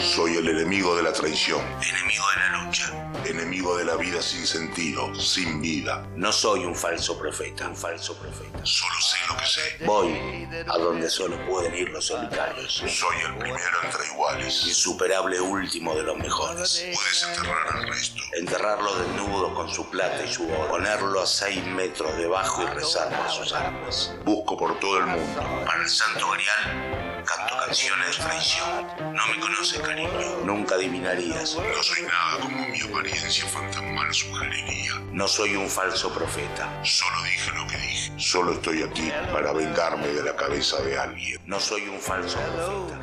Soy 0.00 0.36
el 0.36 0.48
enemigo 0.48 0.96
de 0.96 1.02
la 1.02 1.12
traición. 1.12 1.60
Enemigo 1.60 2.24
de 2.34 2.40
la 2.40 2.64
lucha. 2.64 3.07
Enemigo 3.24 3.76
de 3.76 3.84
la 3.84 3.96
vida 3.96 4.22
sin 4.22 4.46
sentido, 4.46 5.14
sin 5.14 5.60
vida. 5.60 6.06
No 6.16 6.32
soy 6.32 6.64
un 6.64 6.74
falso 6.74 7.18
profeta, 7.18 7.68
un 7.68 7.76
falso 7.76 8.16
profeta. 8.16 8.64
Solo 8.64 9.00
sé 9.00 9.16
lo 9.28 9.36
que 9.36 9.46
sé. 9.46 9.84
Voy 9.84 10.48
a 10.66 10.78
donde 10.78 11.10
solo 11.10 11.36
pueden 11.46 11.74
ir 11.74 11.88
los 11.90 12.06
solitarios. 12.06 12.72
Soy 12.72 13.16
el 13.26 13.36
primero 13.36 13.76
entre 13.84 14.06
iguales. 14.06 14.64
Insuperable 14.66 15.40
último 15.40 15.94
de 15.94 16.02
los 16.04 16.16
mejores. 16.16 16.86
Puedes 16.94 17.22
enterrar 17.24 17.76
al 17.76 17.88
resto. 17.88 18.22
Enterrarlo 18.32 18.94
desnudo 18.96 19.54
con 19.54 19.68
su 19.68 19.88
plata 19.90 20.24
y 20.24 20.32
su 20.32 20.44
oro. 20.48 20.68
Ponerlo 20.68 21.20
a 21.20 21.26
seis 21.26 21.64
metros 21.66 22.16
debajo 22.16 22.62
y 22.62 22.66
rezar 22.66 23.14
por 23.16 23.30
sus 23.30 23.52
armas. 23.52 24.14
Busco 24.24 24.56
por 24.56 24.78
todo 24.78 24.98
el 24.98 25.06
mundo. 25.06 25.64
Para 25.66 25.82
el 25.82 25.88
santo 25.88 26.30
grial 26.30 27.08
canto 27.28 27.56
canciones 27.66 28.16
de 28.16 28.24
traición. 28.24 28.86
No 29.14 29.26
me 29.26 29.40
conoces, 29.40 29.80
cariño. 29.80 30.40
Nunca 30.44 30.76
adivinarías. 30.76 31.56
No 31.56 31.82
soy 31.82 32.02
nada 32.02 32.40
como 32.40 32.66
mi 32.68 32.80
apariencia 32.80 33.07
fantasmal 33.14 34.12
sugeriría. 34.12 34.92
No 35.12 35.26
soy 35.28 35.56
un 35.56 35.68
falso 35.68 36.12
profeta. 36.12 36.68
Solo 36.84 37.22
dije 37.24 37.50
lo 37.54 37.66
que 37.66 37.76
dije. 37.78 38.12
Solo 38.16 38.52
estoy 38.52 38.82
aquí 38.82 39.10
para 39.32 39.52
vengarme 39.52 40.06
de 40.08 40.22
la 40.22 40.36
cabeza 40.36 40.80
de 40.82 40.98
alguien. 40.98 41.40
No 41.46 41.58
soy 41.58 41.88
un 41.88 41.98
falso 41.98 42.38
profeta. 42.38 43.00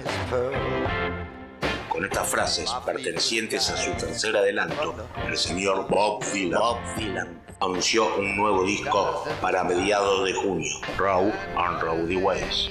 Con 1.89 2.03
estas 2.03 2.29
frases 2.29 2.69
pertenecientes 2.85 3.69
a 3.69 3.77
su 3.77 3.91
tercer 3.93 4.35
adelanto, 4.35 4.95
el 5.25 5.37
señor 5.37 5.87
Bob 5.87 6.23
Dylan, 6.33 6.59
Bob 6.59 6.77
Dylan 6.97 7.41
anunció 7.61 8.13
un 8.17 8.35
nuevo 8.35 8.65
disco 8.65 9.23
para 9.41 9.63
mediados 9.63 10.25
de 10.25 10.33
junio, 10.33 10.73
Raw 10.97 11.31
and 11.57 11.81
Rowdy 11.81 12.17
Ways. 12.17 12.69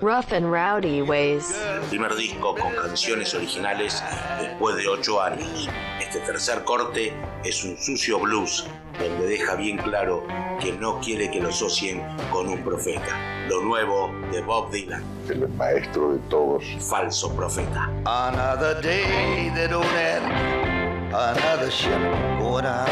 Rough 0.00 0.32
and 0.32 0.50
Rowdy 0.50 1.02
Ways. 1.02 1.54
El 1.74 1.80
primer 1.90 2.14
disco 2.14 2.54
con 2.54 2.74
canciones 2.74 3.34
originales 3.34 4.02
después 4.40 4.76
de 4.76 4.88
ocho 4.88 5.20
años. 5.20 5.68
Este 6.10 6.26
tercer 6.26 6.64
corte 6.64 7.12
es 7.44 7.62
un 7.62 7.76
sucio 7.78 8.18
blues 8.18 8.66
donde 8.98 9.28
deja 9.28 9.54
bien 9.54 9.76
claro 9.76 10.26
que 10.60 10.72
no 10.72 10.98
quiere 10.98 11.30
que 11.30 11.38
lo 11.38 11.50
asocien 11.50 12.02
con 12.32 12.48
un 12.48 12.64
profeta. 12.64 13.46
Lo 13.48 13.62
nuevo 13.62 14.10
de 14.32 14.40
Bob 14.42 14.72
Dylan. 14.72 15.04
El 15.28 15.48
maestro 15.50 16.14
de 16.14 16.18
todos. 16.28 16.64
Falso 16.80 17.32
profeta. 17.36 17.88
Another 18.06 18.82
day 18.82 19.52
that 19.54 19.70
don't 19.70 19.86
end. 19.94 21.14
Another 21.14 21.70
ship 21.70 22.00
going 22.40 22.66
out. 22.66 22.88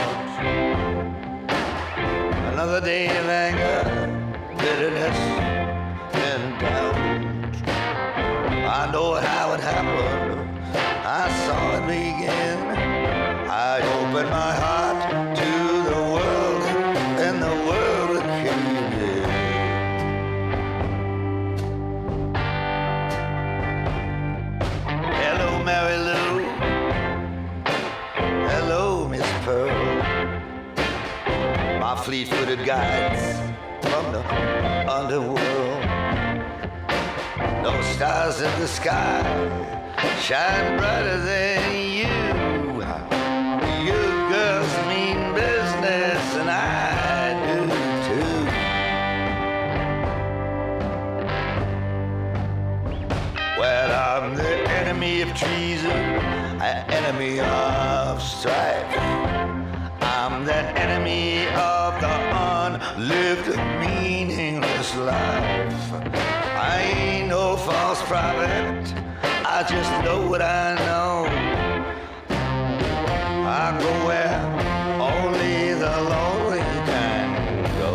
Another 2.52 2.80
day 2.80 3.06
of 3.08 3.28
anger, 3.28 3.82
bitterness, 4.58 5.18
and 6.14 6.60
doubt. 6.60 6.94
I 8.64 8.92
know 8.92 9.16
how 9.16 9.54
it 9.54 9.60
happened. 9.60 10.27
Opened 14.18 14.30
my 14.30 14.52
heart 14.52 15.36
to 15.36 15.52
the 15.90 16.00
world, 16.14 16.62
and 17.24 17.40
the 17.40 17.54
world 17.68 18.22
came 18.42 18.66
in. 19.06 19.22
Hello, 25.22 25.62
Mary 25.62 25.98
Lou. 26.08 26.28
Hello, 28.48 29.08
Miss 29.08 29.28
Pearl. 29.44 29.70
My 31.78 31.94
fleet-footed 32.04 32.64
guides 32.64 33.22
from 33.82 34.04
the 34.12 34.22
underworld. 34.90 35.38
No 37.62 37.80
stars 37.82 38.40
in 38.40 38.60
the 38.60 38.66
sky 38.66 39.22
shine 40.20 40.76
brighter 40.76 41.18
than 41.18 41.72
you. 41.82 41.87
Enemy 56.90 57.40
of 57.40 58.22
strife. 58.22 58.98
I'm 60.00 60.44
the 60.44 60.62
enemy 60.84 61.46
of 61.48 62.00
the 62.00 62.14
unlived, 62.48 63.48
meaningless 63.80 64.94
life. 64.96 65.92
I 66.60 66.80
ain't 66.96 67.28
no 67.28 67.56
false 67.56 68.02
prophet, 68.02 68.94
I 69.44 69.64
just 69.68 69.90
know 70.04 70.26
what 70.28 70.42
I 70.42 70.74
know. 70.86 71.26
I 73.48 73.78
go 73.80 73.92
where 74.06 74.38
only 75.00 75.74
the 75.74 75.94
lonely 76.12 76.62
can 76.88 77.28
go. 77.78 77.94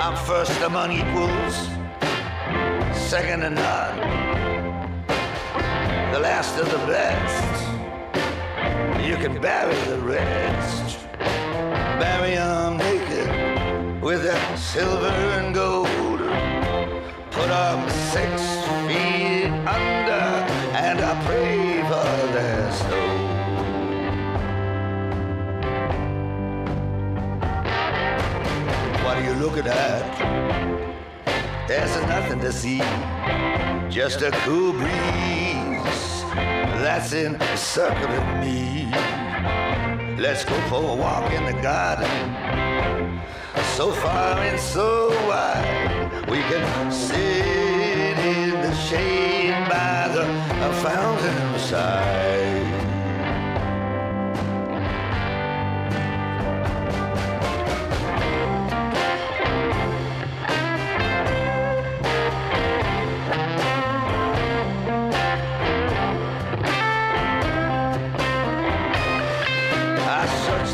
I'm 0.00 0.16
first 0.26 0.60
among 0.60 0.92
equals, 0.92 1.68
second 3.10 3.40
to 3.40 3.50
none, 3.50 3.96
the 6.12 6.20
last 6.20 6.56
of 6.60 6.70
the 6.70 6.78
best. 6.86 7.64
You 9.04 9.16
can 9.16 9.40
bury 9.42 9.74
the 9.88 9.98
rest, 9.98 11.08
bury 11.98 12.34
'em 12.36 12.76
naked 12.76 14.00
with 14.00 14.22
that 14.22 14.56
silver 14.56 15.16
and 15.38 15.52
gold. 15.52 16.20
Put 17.32 17.50
'em 17.50 17.80
six 18.14 18.30
feet 18.86 19.50
under, 19.78 20.26
and 20.86 21.00
I 21.10 21.12
pray 21.26 21.82
for 21.90 22.10
their 22.36 22.70
soul. 22.80 23.18
What 29.02 29.16
are 29.18 29.24
you 29.28 29.34
looking 29.44 29.66
at? 29.66 30.69
There's 31.70 31.94
nothing 32.08 32.40
to 32.40 32.52
see, 32.52 32.78
just 33.88 34.22
a 34.22 34.32
cool 34.42 34.72
breeze 34.72 36.24
that's 36.82 37.12
encircling 37.12 38.40
me. 38.40 38.90
Let's 40.20 40.44
go 40.44 40.60
for 40.62 40.82
a 40.82 40.96
walk 40.96 41.30
in 41.32 41.44
the 41.46 41.62
garden. 41.62 42.10
So 43.76 43.92
far 43.92 44.40
and 44.40 44.58
so 44.58 45.10
wide, 45.28 46.24
we 46.28 46.38
can 46.38 46.90
sit 46.90 48.18
in 48.18 48.50
the 48.50 48.74
shade 48.74 49.68
by 49.68 50.08
the 50.12 50.26
fountain 50.82 51.58
side. 51.60 52.69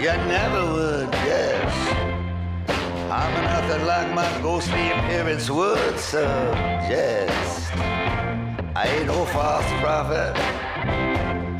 You 0.00 0.12
never 0.12 0.62
would 0.74 1.10
guess. 1.10 1.74
I'm 3.10 3.34
nothing 3.42 3.84
like 3.84 4.14
my 4.14 4.40
ghostly 4.42 4.92
appearance 4.92 5.50
would 5.50 5.98
suggest. 5.98 7.72
I 8.76 8.86
ain't 8.86 9.06
no 9.06 9.24
false 9.24 9.66
prophet. 9.80 10.36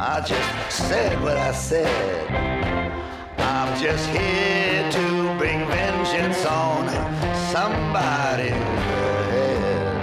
I 0.01 0.21
just 0.25 0.71
said 0.71 1.21
what 1.21 1.37
I 1.37 1.53
said. 1.53 2.31
I'm 3.39 3.77
just 3.83 4.09
here 4.11 4.89
to 4.93 5.35
bring 5.37 5.67
vengeance 5.67 6.47
on 6.47 6.87
somebody's 7.51 8.53
head. 9.33 9.97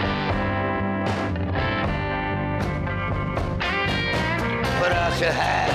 Put 4.81 4.91
out 4.91 5.21
your 5.21 5.31
hat. 5.31 5.74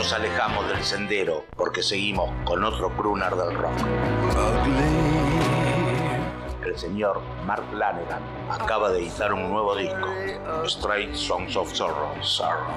nos 0.00 0.14
alejamos 0.14 0.66
del 0.66 0.82
sendero 0.82 1.44
porque 1.58 1.82
seguimos 1.82 2.30
con 2.46 2.64
otro 2.64 2.88
crooner 2.96 3.34
del 3.34 3.54
rock. 3.54 3.74
El 6.64 6.78
señor 6.78 7.20
Mark 7.44 7.64
Lanegan 7.74 8.22
acaba 8.48 8.90
de 8.92 9.00
editar 9.00 9.34
un 9.34 9.50
nuevo 9.50 9.76
disco, 9.76 10.08
Straight 10.64 11.14
Songs 11.14 11.54
of 11.54 11.70
Sorrow. 11.74 12.14
Sorrow. 12.22 12.72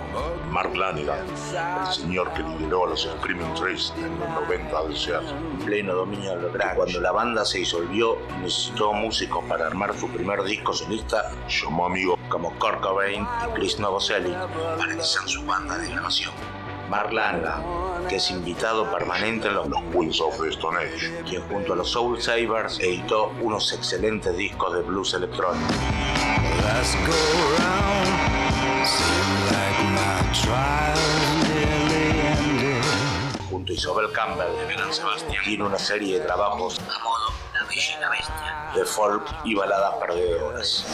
Mark 0.50 0.76
Lanigan, 0.76 1.26
el 1.30 1.94
señor 1.94 2.30
que 2.34 2.44
lideró 2.44 2.88
a 2.88 2.90
los 2.90 3.04
Screaming 3.04 3.54
Trees 3.54 3.94
en 3.95 4.20
los 4.20 4.30
90 4.30 4.84
del 4.84 4.98
Seattle. 4.98 5.30
En 5.30 5.58
pleno 5.60 5.95
dominio 5.95 6.32
del 6.32 6.52
grunge. 6.52 6.76
Cuando 6.76 7.00
la 7.00 7.14
banda 7.14 7.45
se 7.45 7.60
disolvió, 7.60 8.18
necesitó 8.41 8.91
músicos 8.91 9.45
para 9.45 9.68
armar 9.68 9.98
su 9.98 10.10
primer 10.10 10.44
disco 10.44 10.74
solista. 10.74 11.32
Llamó 11.48 11.86
amigos 11.86 12.20
como 12.28 12.52
Kurt 12.60 12.82
Cobain 12.82 13.26
y 13.48 13.54
Chris 13.54 13.80
Novoselic 13.80 14.36
para 14.78 14.94
que 14.94 15.04
sean 15.04 15.30
su 15.30 15.45
banda 15.45 15.78
de 15.78 15.88
grabación. 15.88 16.34
Mark 16.94 17.11
Lanegan, 17.11 18.07
que 18.07 18.18
es 18.18 18.30
invitado 18.30 18.91
permanente 18.91 19.48
en 19.48 19.56
los, 19.56 19.68
los 19.68 19.82
Queens 19.91 20.22
of 20.22 20.40
the 20.40 20.49
Stone 20.49 20.78
Age. 20.78 21.24
quien 21.28 21.41
junto 21.49 21.74
a 21.74 21.76
los 21.76 21.90
Soul 21.90 22.22
Savers 22.22 22.80
editó 22.80 23.32
unos 23.41 23.74
excelentes 23.74 24.38
discos 24.38 24.76
de 24.76 24.84
blues 24.84 25.15
electrónico. 25.15 25.65
Let's 26.61 26.94
go 27.07 27.15
around. 27.49 28.86
Seem 28.86 29.28
like 29.49 29.82
my 29.90 30.22
trial 30.44 30.94
nearly 31.49 32.20
ended. 32.28 32.84
Junto 33.49 33.72
a 33.72 33.76
Isabel 33.76 34.11
Campbell 34.11 34.53
tiene 35.44 35.64
una 35.64 35.80
serie 35.80 36.20
de 36.20 36.26
trabajos 36.28 36.78
a 36.78 37.03
modo 37.03 37.34
La 37.56 37.64
Bella 37.64 37.98
y 37.98 38.02
la 38.02 38.10
Bestia, 38.11 38.72
de 38.76 38.86
folk 38.86 39.24
y 39.45 39.56
baladas 39.56 39.95
perdedoras. 39.95 40.86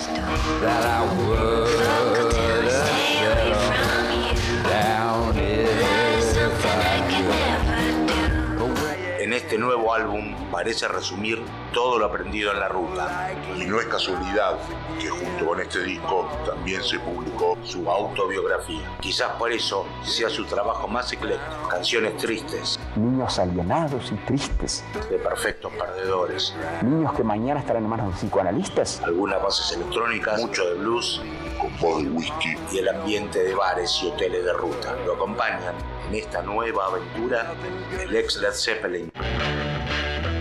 Nuevo 9.60 9.94
álbum 9.94 10.34
parece 10.60 10.90
resumir 10.90 11.42
todo 11.72 11.98
lo 11.98 12.08
aprendido 12.08 12.52
en 12.52 12.60
la 12.60 12.68
ruta. 12.68 13.32
Y 13.58 13.64
no 13.64 13.80
es 13.80 13.86
casualidad 13.86 14.58
que 15.00 15.08
junto 15.08 15.46
con 15.46 15.62
este 15.62 15.82
disco 15.84 16.28
también 16.46 16.84
se 16.84 17.00
publicó 17.00 17.58
su 17.64 17.90
autobiografía. 17.90 18.82
Quizás 19.00 19.32
por 19.40 19.54
eso 19.54 19.86
sea 20.04 20.30
su 20.30 20.44
trabajo 20.44 20.86
más 20.90 21.14
ecléctico. 21.14 21.70
Canciones 21.70 22.18
tristes, 22.18 22.78
Niños 22.98 23.40
alienados 23.40 24.12
y 24.12 24.16
tristes. 24.26 24.84
de 25.10 25.18
perfectos 25.18 25.72
perdedores, 25.80 26.54
Niños 26.82 27.14
que 27.14 27.24
mañana 27.24 27.62
estarán 27.62 27.86
en 27.86 27.90
manos 27.90 28.08
de 28.16 28.20
psicoanalistas. 28.20 29.02
algunas 29.06 29.42
bases 29.42 29.72
electrónicas, 29.78 30.42
mucho 30.42 30.66
de 30.66 30.74
blues 30.74 31.22
con 31.62 31.78
voz 31.80 32.04
de 32.04 32.10
whisky. 32.10 32.58
y 32.74 32.80
el 32.80 32.90
ambiente 32.90 33.42
de 33.42 33.56
bares 33.56 33.98
y 34.04 34.08
hoteles 34.08 34.44
de 34.44 34.52
ruta. 34.52 34.94
Lo 35.06 35.14
acompañan 35.14 35.74
en 36.10 36.16
esta 36.16 36.42
nueva 36.42 36.88
aventura 36.88 37.54
el 38.02 38.14
ex 38.14 38.36
Led 38.38 38.52
Zeppelin, 38.54 39.10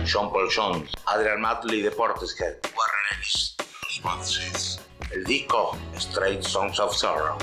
John 0.05 0.31
Paul 0.31 0.49
Jones, 0.49 0.89
Adrian 1.13 1.41
Matley 1.41 1.81
de 1.81 1.91
Portishead, 1.91 2.57
Warren 2.75 3.05
Ellis, 3.15 3.55
los 3.83 4.03
Monsees. 4.03 4.79
El 5.11 5.23
disco 5.23 5.77
Straight 5.97 6.43
Songs 6.43 6.79
of 6.79 6.93
Sorrow. 6.95 7.37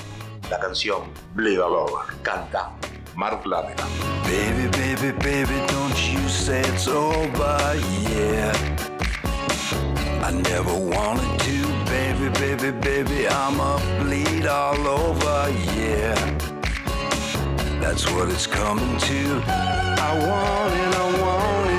La 0.50 0.58
canción 0.60 1.12
Bleed 1.34 1.60
All 1.60 1.74
Over. 1.74 2.04
Canta 2.22 2.70
Mark 3.16 3.44
Lanegan. 3.44 3.88
Baby, 4.24 4.68
baby, 4.68 5.12
baby, 5.18 5.66
don't 5.68 6.12
you 6.12 6.28
say 6.28 6.60
it's 6.60 6.86
over 6.86 7.58
yeah. 8.10 8.52
I 10.22 10.32
never 10.32 10.74
wanted 10.74 11.38
to, 11.46 11.56
baby, 11.86 12.28
baby, 12.40 12.70
baby, 12.80 13.28
I'ma 13.28 13.78
bleed 14.02 14.46
all 14.46 14.86
over, 14.86 15.50
yeah. 15.76 16.14
That's 17.80 18.10
what 18.12 18.28
it's 18.30 18.46
coming 18.46 18.98
to. 18.98 19.42
I 19.46 20.10
want 20.28 20.72
it, 20.82 20.92
I 20.94 21.06
want 21.22 21.70
it, 21.70 21.75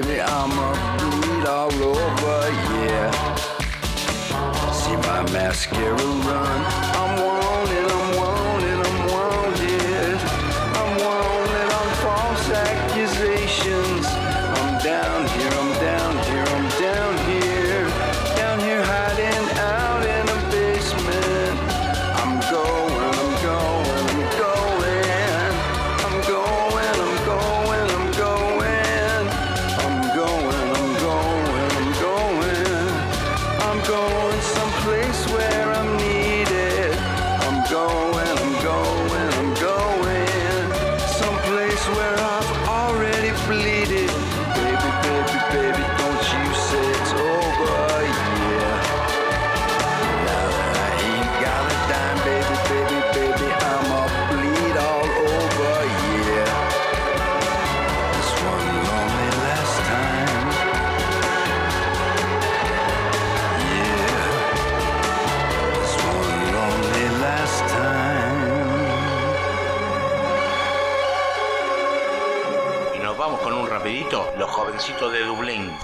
baby, 0.00 0.08
baby. 0.08 0.20
I'ma 0.20 0.72
bleed 0.98 1.46
all 1.46 1.72
over, 1.82 2.50
yeah. 2.84 3.34
See 4.72 4.96
my 4.96 5.22
mascara 5.32 5.94
run. 5.94 7.05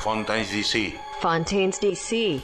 Fontaines 0.03 0.51
DC, 0.51 0.99
Fontaines 1.20 1.81
DC. 1.81 2.41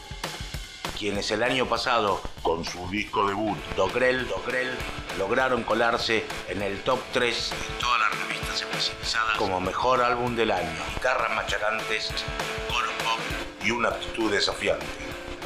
quienes 0.97 1.29
el 1.33 1.43
año 1.43 1.67
pasado, 1.67 2.21
con 2.41 2.65
su 2.65 2.89
disco 2.89 3.27
debut, 3.27 3.59
Dogrel, 3.75 4.29
Dogrel, 4.29 4.71
lograron 5.19 5.65
colarse 5.65 6.25
en 6.49 6.63
el 6.63 6.81
top 6.83 7.01
3 7.13 7.51
de 7.51 7.81
todas 7.81 7.99
las 7.99 8.21
revistas 8.21 8.63
especializadas 8.63 9.37
como 9.39 9.61
mejor 9.61 10.05
álbum 10.05 10.37
del 10.37 10.53
año. 10.53 10.71
Guitarras 10.95 11.35
machacantes, 11.35 12.13
coro 12.69 12.93
pop 12.99 13.19
y 13.65 13.73
una 13.73 13.89
actitud 13.89 14.31
desafiante. 14.31 14.87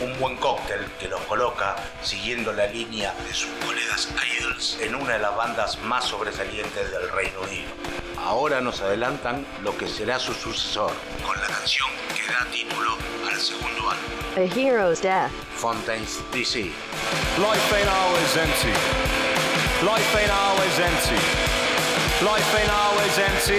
Un 0.02 0.18
buen 0.18 0.36
cóctel 0.36 0.84
que 1.00 1.08
los 1.08 1.20
coloca 1.22 1.76
siguiendo 2.02 2.52
la 2.52 2.66
línea 2.66 3.14
de 3.26 3.32
sus 3.32 3.50
colegas 3.64 4.10
Idols 4.38 4.78
en 4.82 4.96
una 4.96 5.14
de 5.14 5.18
las 5.18 5.34
bandas 5.34 5.78
más 5.84 6.04
sobresalientes 6.04 6.90
del 6.90 7.08
Reino 7.08 7.40
Unido. 7.40 8.01
Ahora 8.24 8.60
nos 8.60 8.80
adelantan 8.80 9.44
lo 9.64 9.76
que 9.76 9.88
será 9.88 10.18
su 10.18 10.32
sucesor, 10.32 10.92
con 11.26 11.34
la 11.40 11.46
canción 11.48 11.88
que 12.14 12.22
da 12.32 12.46
título 12.52 12.96
al 13.28 13.36
segundo 13.36 13.90
álbum. 13.90 14.12
A 14.36 14.42
Hero's 14.42 15.02
Death. 15.02 15.32
Fontaines 15.56 16.20
DC. 16.32 16.70
Life 17.38 17.74
ain't 17.74 17.88
always 17.88 18.36
empty. 18.36 18.72
Life 19.82 20.16
ain't 20.16 20.30
always 20.30 20.78
empty. 20.78 21.18
Life 22.22 22.54
ain't 22.54 22.70
always 22.70 23.18
empty. 23.18 23.58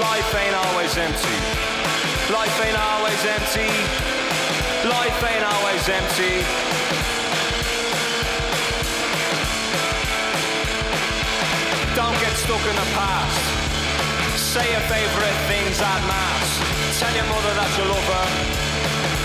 Life 0.00 0.34
ain't 0.34 0.56
always 0.56 0.96
empty. 0.96 1.36
Life 2.32 2.60
ain't 2.64 2.78
always 2.78 3.24
empty. 3.28 3.68
Life 4.88 5.22
ain't 5.22 5.44
always 5.44 5.88
empty. 5.88 6.83
Stuck 12.44 12.60
in 12.68 12.76
the 12.76 12.90
past. 12.92 13.40
Say 14.36 14.68
your 14.68 14.84
favourite 14.84 15.38
things 15.48 15.80
at 15.80 16.00
mass. 16.04 16.48
Tell 17.00 17.14
your 17.16 17.24
mother 17.32 17.52
that 17.56 17.70
you 17.72 17.84
love 17.88 18.04
her. 18.04 18.26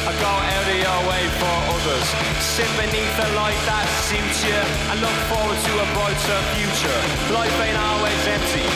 I 0.08 0.12
go 0.24 0.32
out 0.32 0.68
of 0.72 0.80
your 0.80 1.02
way 1.04 1.24
for 1.36 1.56
others. 1.76 2.08
Sit 2.40 2.72
beneath 2.80 3.12
the 3.20 3.28
light 3.36 3.60
that 3.68 3.88
suits 4.08 4.40
you 4.48 4.56
and 4.56 4.98
look 5.04 5.18
forward 5.28 5.60
to 5.60 5.72
a 5.84 5.88
brighter 6.00 6.40
future. 6.56 7.00
Life 7.36 7.58
ain't 7.60 7.80
always 7.92 8.24
empty. 8.24 8.68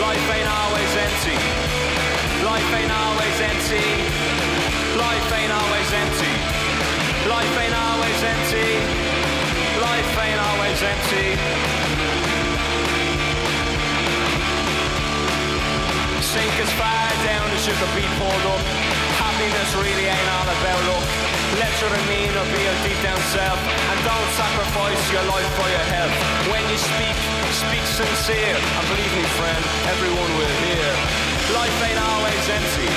Life 0.00 0.26
ain't 0.32 0.48
always 0.48 0.92
empty. 1.04 1.36
Life 2.48 2.70
ain't 2.80 2.94
always 2.96 3.36
empty. 3.44 3.86
Life 4.96 5.28
ain't 5.36 5.52
always 5.52 5.88
empty. 5.92 6.34
Life 7.28 7.54
ain't 7.60 7.76
always 7.76 8.20
empty. 8.24 8.68
Life 9.84 10.12
ain't 10.16 10.40
always 10.48 10.78
empty. 10.80 11.93
Sink 16.34 16.58
as 16.58 16.72
far 16.74 17.06
down 17.22 17.46
as 17.54 17.62
you 17.62 17.70
could 17.78 17.94
be 17.94 18.02
pulled 18.18 18.46
up. 18.50 18.58
Happiness 19.22 19.70
really 19.78 20.10
ain't 20.10 20.30
all 20.34 20.50
about 20.50 20.80
luck. 20.90 21.06
Let 21.62 21.70
your 21.78 21.94
demeanor 21.94 22.42
be 22.50 22.58
your 22.58 22.78
deep 22.82 22.98
down 23.06 23.22
self 23.30 23.54
and 23.54 23.98
don't 24.02 24.30
sacrifice 24.34 24.98
your 25.14 25.22
life 25.30 25.46
for 25.54 25.68
your 25.70 25.86
health. 25.94 26.10
When 26.50 26.58
you 26.66 26.74
speak, 26.74 27.14
speak 27.54 27.86
sincere. 27.86 28.58
And 28.58 28.84
believe 28.90 29.14
me, 29.14 29.22
friend, 29.38 29.62
everyone 29.94 30.30
will 30.34 30.54
hear. 30.66 30.90
Life 31.54 31.78
ain't 31.86 32.02
always 32.02 32.44
empty. 32.50 32.90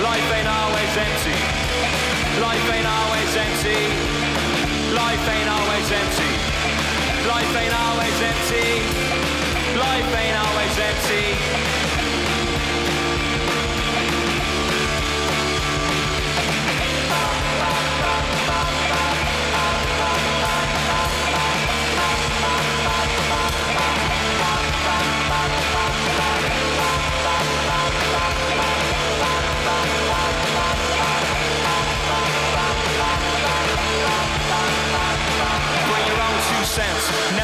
Life 0.00 0.28
ain't 0.32 0.48
always 0.48 0.92
empty. 0.96 1.36
Life 2.40 2.66
ain't 2.72 2.88
always 2.88 3.30
empty. 3.36 3.80
Life 4.96 5.24
ain't 5.28 5.50
always 5.60 5.88
empty. 5.92 6.32
Life 7.28 7.52
ain't 7.52 7.76
always 7.84 8.16
empty. 8.32 8.68
Life 9.76 10.08
ain't 10.24 10.36
always 10.40 10.74
empty. 10.88 12.09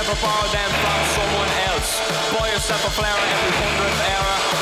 Never 0.06 0.20
borrow 0.20 0.48
them 0.52 0.70
from 0.70 1.00
someone 1.16 1.50
else. 1.70 2.00
Buy 2.32 2.52
yourself 2.52 2.86
a 2.86 2.90
flower 2.90 3.18
every 3.18 3.52
hundredth 3.58 4.00
error. 4.08 4.55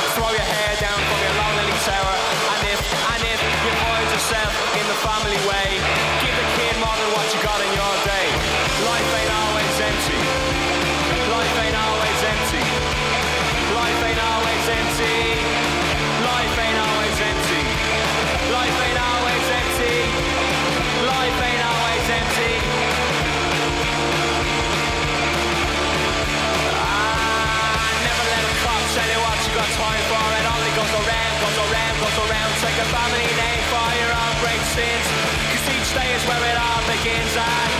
Take 32.64 32.80
a 32.80 32.88
family 32.88 33.28
name 33.36 33.64
for 33.68 33.88
your 34.00 34.08
own 34.08 34.34
great 34.40 34.64
sins. 34.72 35.06
Cause 35.52 35.64
each 35.68 35.90
day 35.92 36.08
is 36.16 36.24
where 36.24 36.40
it 36.48 36.56
all 36.56 36.80
begins. 36.88 37.36
And 37.36 37.70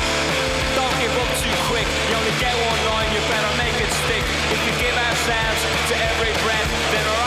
don't 0.76 0.92
give 1.00 1.14
up 1.24 1.32
too 1.40 1.56
quick. 1.72 1.88
You 2.12 2.20
only 2.20 2.36
get 2.36 2.52
one 2.52 2.80
line, 2.92 3.08
you 3.16 3.20
better 3.32 3.52
make 3.56 3.80
it 3.80 3.88
stick. 4.04 4.24
If 4.52 4.60
we 4.60 4.72
give 4.84 4.92
ourselves 4.92 5.60
to 5.88 5.94
every 5.96 6.36
breath, 6.44 6.68
then 6.92 7.23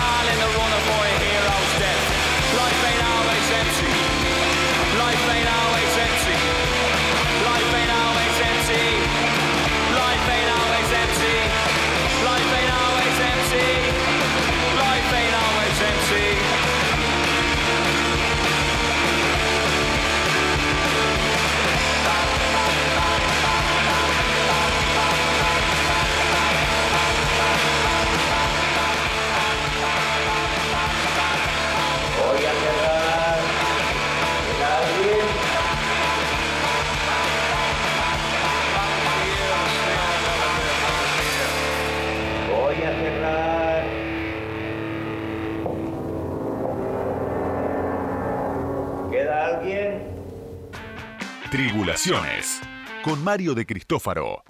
Tribulaciones. 51.88 52.60
Con 53.02 53.24
Mario 53.24 53.54
de 53.54 53.66
Cristófaro. 53.66 54.44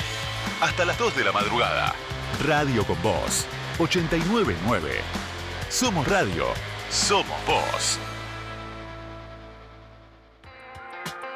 Hasta 0.59 0.85
las 0.85 0.97
2 0.97 1.17
de 1.17 1.23
la 1.23 1.31
madrugada. 1.31 1.93
Radio 2.43 2.83
con 2.83 2.99
Voz. 3.03 3.45
899. 3.77 5.01
Somos 5.69 6.07
radio. 6.07 6.47
Somos 6.89 7.37
voz. 7.45 7.99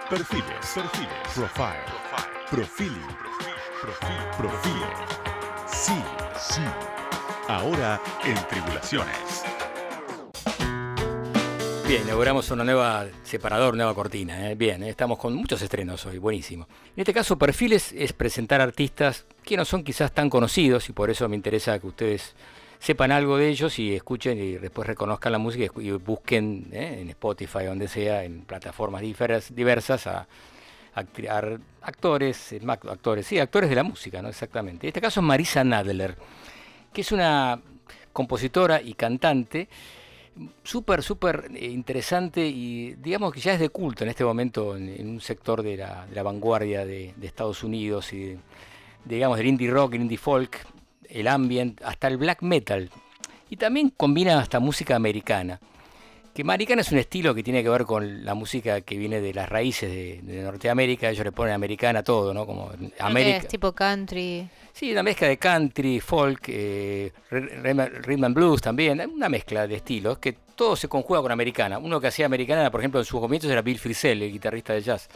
Perfiles. 0.10 0.72
Perfiles. 0.73 1.10
Profile. 1.36 1.86
Profiling. 2.49 3.18
Profil. 3.82 4.18
Profile. 4.40 4.88
Sí. 5.68 6.02
Sí. 6.40 6.61
Ahora 7.48 8.02
en 8.23 8.36
Tribulaciones. 8.48 9.51
Bien, 11.92 12.04
inauguramos 12.04 12.50
una 12.52 12.64
nueva 12.64 13.06
separador, 13.22 13.76
nueva 13.76 13.94
cortina. 13.94 14.50
¿eh? 14.50 14.56
Bien, 14.56 14.82
¿eh? 14.82 14.88
estamos 14.88 15.18
con 15.20 15.34
muchos 15.34 15.62
estrenos 15.62 16.06
hoy, 16.06 16.20
buenísimo. 16.20 16.66
En 16.96 17.02
este 17.02 17.14
caso, 17.14 17.38
Perfiles 17.38 17.92
es 17.92 18.14
presentar 18.14 18.62
artistas 18.62 19.26
que 19.44 19.58
no 19.58 19.66
son 19.66 19.84
quizás 19.84 20.14
tan 20.14 20.30
conocidos 20.30 20.88
y 20.88 20.94
por 20.94 21.10
eso 21.10 21.28
me 21.28 21.36
interesa 21.36 21.78
que 21.80 21.88
ustedes 21.88 22.34
sepan 22.80 23.12
algo 23.12 23.36
de 23.36 23.50
ellos 23.50 23.78
y 23.78 23.94
escuchen 23.94 24.38
y 24.42 24.54
después 24.54 24.88
reconozcan 24.88 25.34
la 25.34 25.38
música 25.38 25.66
y 25.82 25.92
busquen 25.92 26.70
¿eh? 26.72 27.00
en 27.02 27.10
Spotify, 27.10 27.66
donde 27.66 27.90
sea, 27.90 28.24
en 28.24 28.44
plataformas 28.44 29.02
diversas, 29.02 30.08
a, 30.08 30.20
a 30.96 31.04
actores, 31.82 32.56
actores, 32.88 33.28
sí, 33.28 33.38
actores 33.38 33.70
de 33.70 33.76
la 33.76 33.84
música, 33.84 34.22
¿no? 34.22 34.30
Exactamente. 34.30 34.88
En 34.88 34.92
este 34.92 35.02
caso 35.02 35.20
es 35.20 35.26
Marisa 35.26 35.62
Nadler, 35.66 36.16
que 36.94 37.02
es 37.02 37.12
una 37.12 37.60
compositora 38.14 38.82
y 38.82 38.94
cantante 38.94 39.68
súper, 40.64 41.03
súper 41.03 41.49
eh, 41.53 41.70
interesante 41.70 42.48
y 42.48 42.94
digamos 42.95 43.34
que 43.34 43.40
ya 43.40 43.53
es 43.53 43.60
de 43.60 43.70
culto 43.70 44.03
en 44.03 44.10
este 44.10 44.24
momento 44.24 44.76
en, 44.78 45.08
un 45.10 45.22
sector 45.22 45.62
de 45.62 45.78
la, 45.78 46.06
de 46.08 46.16
la 46.16 46.24
vanguardia 46.24 46.86
de, 46.86 47.14
de 47.16 47.28
Estados 47.28 47.64
Unidos 47.64 48.14
y 48.14 48.20
de- 48.20 48.40
digamos 49.06 49.38
del 49.38 49.48
indie 49.48 49.70
rock, 49.70 49.95
el 49.95 50.02
indie 50.02 50.18
folk, 50.18 50.58
el 51.10 51.28
ambient, 51.28 51.82
hasta 51.84 52.08
el 52.08 52.18
black 52.18 52.41
metal. 52.44 52.90
Y 53.49 53.58
también 53.58 53.90
combina 53.90 54.40
hasta 54.40 54.60
música 54.60 54.95
americana. 54.95 55.60
Que 56.34 56.44
americana 56.44 56.82
es 56.82 56.91
un 56.91 56.98
estilo 56.98 57.36
que 57.36 57.44
tiene 57.44 57.62
que 57.62 57.70
ver 57.70 57.84
con 57.84 58.24
la 58.24 58.34
música 58.34 58.82
que 58.82 58.98
viene 58.98 59.20
de 59.20 59.34
las 59.34 59.49
raíces 59.49 59.90
de, 59.90 60.22
de 60.24 60.44
Norteamérica, 60.44 61.10
ellos 61.10 61.26
le 61.26 61.34
ponen 61.34 61.53
americana 61.53 62.03
todo, 62.03 62.34
¿no? 62.34 62.45
Como 62.45 62.72
América. 62.99 63.38
Es 63.38 63.48
tipo 63.49 63.74
country. 63.74 64.48
Sí, 64.72 64.91
una 64.91 65.03
mezcla 65.03 65.28
de 65.28 65.38
country, 65.38 65.99
folk, 65.99 66.44
eh, 66.48 67.12
rhythm 67.30 68.24
and 68.24 68.36
blues 68.36 68.62
también, 68.62 69.02
una 69.14 69.28
mezcla 69.28 69.68
de 69.68 69.76
estilos 69.76 70.20
que 70.20 70.38
todo 70.56 70.76
se 70.76 70.88
conjuga 70.88 71.22
con 71.22 71.32
americana. 71.32 71.78
Uno 71.78 71.99
que 71.99 72.08
hacía 72.08 72.26
americana, 72.26 72.72
por 72.72 72.80
ejemplo, 72.80 72.99
en 73.02 73.06
sus 73.06 73.20
comienzos 73.20 73.52
era 73.52 73.62
Bill 73.62 73.80
Frisell, 73.80 74.22
el 74.22 74.32
guitarrista 74.32 74.74
de 74.74 74.82
jazz. 74.82 75.10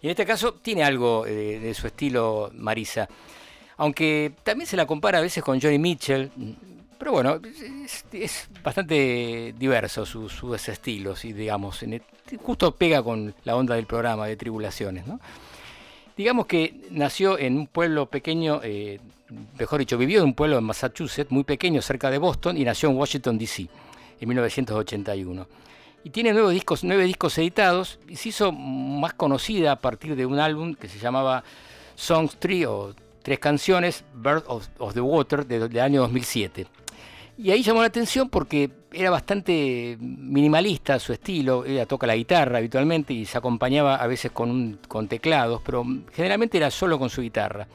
Y 0.00 0.06
en 0.06 0.10
este 0.10 0.24
caso 0.24 0.54
tiene 0.54 0.84
algo 0.84 1.26
eh, 1.26 1.58
de 1.58 1.74
su 1.74 1.86
estilo 1.86 2.50
Marisa. 2.54 3.08
Aunque 3.78 4.32
también 4.44 4.68
se 4.68 4.76
la 4.76 4.86
compara 4.86 5.18
a 5.18 5.22
veces 5.22 5.42
con 5.42 5.60
Johnny 5.60 5.78
Mitchell. 5.78 6.30
Pero 7.04 7.12
bueno, 7.12 7.38
es, 7.84 8.06
es 8.12 8.48
bastante 8.62 9.54
diverso 9.58 10.06
su- 10.06 10.30
sus 10.30 10.66
estilos 10.70 11.22
y 11.26 11.34
digamos, 11.34 11.82
en 11.82 11.92
el- 11.92 12.02
justo 12.42 12.74
pega 12.74 13.02
con 13.02 13.34
la 13.44 13.56
onda 13.56 13.74
del 13.74 13.84
programa 13.84 14.26
de 14.26 14.36
Tribulaciones, 14.36 15.06
¿no? 15.06 15.20
Digamos 16.16 16.46
que 16.46 16.74
nació 16.92 17.38
en 17.38 17.58
un 17.58 17.66
pueblo 17.66 18.06
pequeño, 18.06 18.60
eh, 18.64 19.00
mejor 19.58 19.80
dicho, 19.80 19.98
vivió 19.98 20.20
en 20.20 20.24
un 20.28 20.34
pueblo 20.34 20.56
en 20.56 20.64
Massachusetts, 20.64 21.30
muy 21.30 21.44
pequeño, 21.44 21.82
cerca 21.82 22.10
de 22.10 22.16
Boston, 22.16 22.56
y 22.56 22.64
nació 22.64 22.88
en 22.88 22.96
Washington, 22.96 23.36
D.C., 23.36 23.68
en 24.18 24.26
1981. 24.28 25.46
Y 26.04 26.08
tiene 26.10 26.32
nueve 26.32 26.54
discos, 26.54 26.84
nueve 26.84 27.04
discos 27.04 27.36
editados, 27.36 27.98
y 28.08 28.16
se 28.16 28.30
hizo 28.30 28.50
más 28.50 29.12
conocida 29.12 29.72
a 29.72 29.76
partir 29.76 30.16
de 30.16 30.24
un 30.24 30.38
álbum 30.38 30.74
que 30.74 30.88
se 30.88 30.98
llamaba 30.98 31.44
Songs 31.96 32.36
3, 32.38 32.64
o 32.66 32.94
Tres 33.22 33.38
Canciones, 33.40 34.04
Bird 34.14 34.44
of, 34.46 34.68
of 34.78 34.94
the 34.94 35.02
Water, 35.02 35.44
de- 35.44 35.68
del 35.68 35.80
año 35.80 36.00
2007. 36.00 36.66
Y 37.36 37.50
ahí 37.50 37.62
llamó 37.62 37.80
la 37.80 37.88
atención 37.88 38.28
porque 38.28 38.70
era 38.92 39.10
bastante 39.10 39.96
minimalista 40.00 40.98
su 41.00 41.12
estilo. 41.12 41.64
Ella 41.64 41.84
toca 41.86 42.06
la 42.06 42.14
guitarra 42.14 42.58
habitualmente 42.58 43.12
y 43.12 43.24
se 43.24 43.36
acompañaba 43.38 43.96
a 43.96 44.06
veces 44.06 44.30
con, 44.30 44.50
un- 44.50 44.78
con 44.86 45.08
teclados, 45.08 45.60
pero 45.64 45.84
generalmente 46.12 46.56
era 46.58 46.70
solo 46.70 46.98
con 46.98 47.10
su 47.10 47.22
guitarra. 47.22 47.66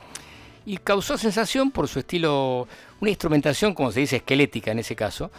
Y 0.65 0.77
causó 0.77 1.17
sensación 1.17 1.71
por 1.71 1.87
su 1.87 1.99
estilo, 1.99 2.67
una 3.01 3.09
instrumentación, 3.09 3.73
como 3.73 3.91
se 3.91 4.01
dice, 4.01 4.17
esquelética 4.17 4.71
en 4.71 4.79
ese 4.79 4.95
caso. 4.95 5.29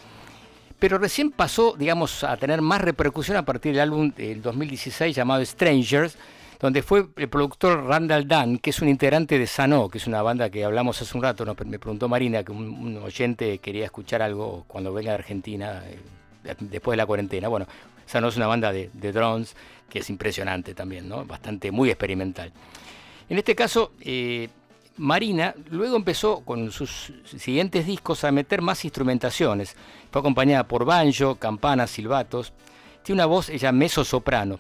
Pero 0.79 0.99
recién 0.99 1.31
pasó, 1.31 1.75
digamos, 1.79 2.25
a 2.25 2.37
tener 2.37 2.61
más 2.63 2.81
repercusión 2.81 3.37
a 3.37 3.45
partir 3.45 3.73
del 3.73 3.83
álbum 3.83 4.13
del 4.15 4.43
2016 4.43 5.15
llamado 5.17 5.45
Strangers, 5.45 6.17
donde 6.61 6.83
fue 6.83 7.09
el 7.17 7.29
productor 7.29 7.85
Randall 7.85 8.29
Dunn, 8.29 8.59
que 8.59 8.71
es 8.71 8.83
un 8.83 8.89
integrante 8.89 9.39
de 9.39 9.47
Sano, 9.47 9.89
que 9.89 9.97
es 9.97 10.07
una 10.07 10.21
banda 10.21 10.51
que 10.51 10.63
hablamos 10.63 11.01
hace 11.01 11.17
un 11.17 11.23
rato, 11.23 11.47
me 11.65 11.79
preguntó 11.79 12.07
Marina, 12.07 12.45
que 12.45 12.53
un, 12.53 12.99
oyente 12.99 13.59
quería 13.59 13.87
escuchar 13.87 14.21
algo 14.21 14.65
cuando 14.69 14.93
venga 14.93 15.13
de 15.13 15.19
Argentina, 15.19 15.83
eh, 15.87 15.99
de- 16.45 16.57
después 16.61 16.93
de 16.93 16.97
la 16.99 17.07
cuarentena. 17.07 17.49
Bueno, 17.49 17.67
Sano 18.05 18.29
es 18.29 18.37
una 18.37 18.47
banda 18.47 18.73
de, 18.73 18.91
drones 18.93 19.57
que 19.89 20.01
es 20.01 20.11
impresionante 20.11 20.75
también, 20.75 21.09
¿no? 21.09 21.25
Bastante, 21.25 21.71
muy 21.71 21.89
experimental. 21.89 22.53
En 23.29 23.39
este 23.39 23.55
caso, 23.55 23.93
eh, 24.03 24.49
Marina 24.99 25.55
luego 25.71 25.97
empezó 25.97 26.41
con 26.41 26.71
sus 26.73 27.13
siguientes 27.25 27.87
discos 27.87 28.23
a 28.25 28.33
meter 28.33 28.61
más 28.61 28.85
instrumentaciones. 28.85 29.77
Fue 30.11 30.21
acompañada 30.21 30.65
por 30.65 30.85
banjo, 30.85 31.37
campanas, 31.37 31.91
silbatos. 31.91 32.53
Tiene 33.03 33.23
una 33.23 33.27
voz, 33.27 33.49
ella, 33.49 33.73
meso 33.73 34.05
soprano. 34.05 34.59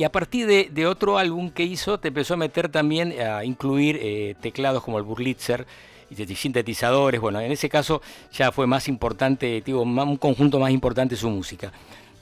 Y 0.00 0.04
a 0.04 0.10
partir 0.10 0.46
de, 0.46 0.86
otro 0.86 1.18
álbum 1.18 1.50
que 1.50 1.62
hizo, 1.62 2.00
te 2.00 2.08
empezó 2.08 2.32
a 2.32 2.38
meter 2.38 2.70
también, 2.70 3.12
a 3.20 3.44
incluir 3.44 3.98
eh, 4.00 4.34
teclados 4.40 4.82
como 4.82 4.96
el 4.96 5.04
Burlitzer 5.04 5.66
y 6.08 6.36
sintetizadores. 6.36 7.20
Bueno, 7.20 7.38
en 7.38 7.52
ese 7.52 7.68
caso 7.68 8.00
ya 8.32 8.50
fue 8.50 8.66
más 8.66 8.88
importante, 8.88 9.62
digo, 9.62 9.82
un 9.82 10.16
conjunto 10.16 10.58
más 10.58 10.70
importante 10.70 11.16
su 11.16 11.28
música. 11.28 11.70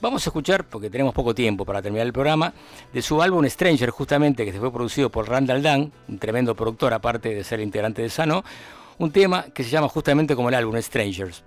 Vamos 0.01 0.27
a 0.27 0.29
escuchar, 0.29 0.65
porque 0.65 0.89
tenemos 0.89 1.13
poco 1.13 1.33
tiempo 1.33 1.63
para 1.63 1.81
terminar 1.81 2.05
el 2.05 2.11
programa, 2.11 2.53
de 2.91 3.01
su 3.01 3.21
álbum 3.21 3.47
Stranger, 3.47 3.91
justamente, 3.91 4.43
que 4.43 4.51
se 4.51 4.59
fue 4.59 4.73
producido 4.73 5.09
por 5.09 5.29
Randall 5.29 5.63
Dunn, 5.63 5.93
un 6.09 6.19
tremendo 6.19 6.55
productor, 6.55 6.93
aparte 6.93 7.33
de 7.33 7.45
ser 7.45 7.61
integrante 7.61 8.01
de 8.01 8.09
Sano, 8.09 8.43
un 8.97 9.09
tema 9.09 9.43
que 9.53 9.63
se 9.63 9.69
llama 9.69 9.87
justamente 9.87 10.35
como 10.35 10.49
el 10.49 10.55
álbum 10.55 10.75
Strangers. 10.81 11.45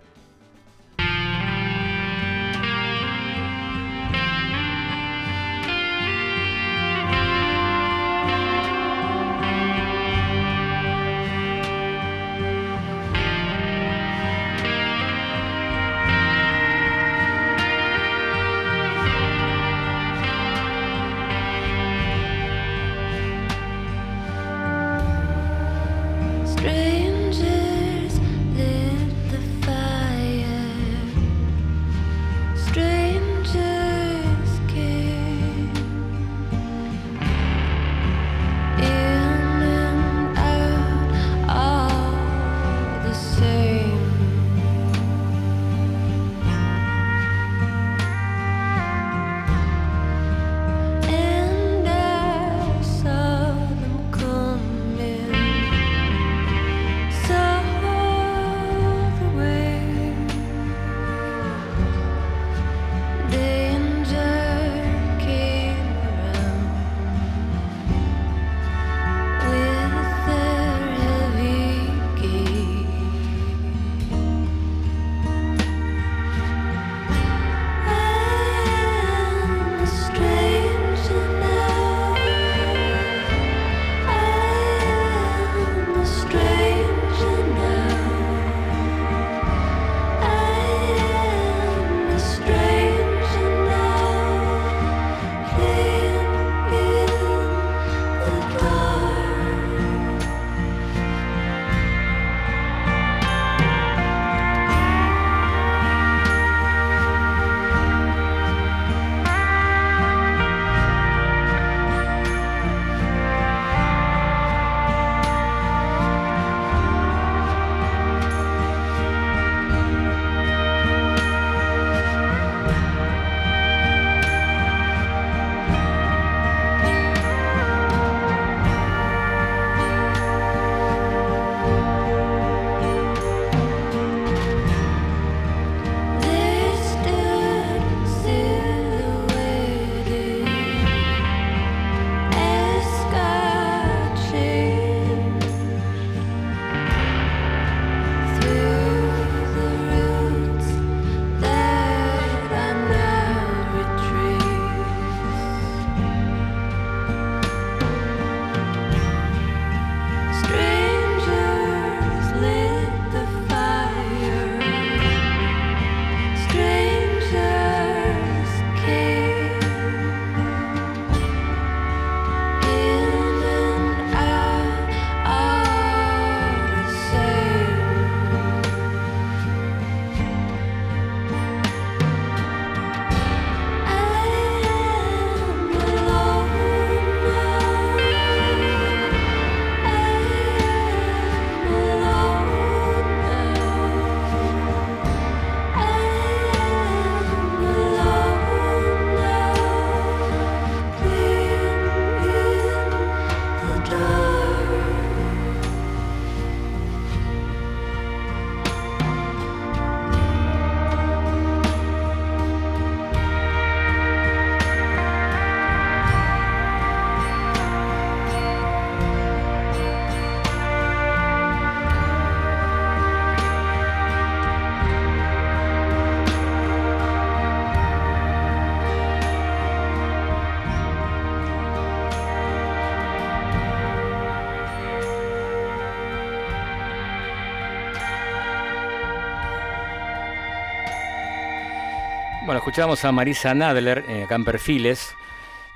Escuchamos 242.72 243.04
a 243.04 243.12
Marisa 243.12 243.52
Nadler 243.52 244.02
eh, 244.08 244.22
acá 244.24 244.34
en 244.34 244.46
Perfiles 244.46 245.14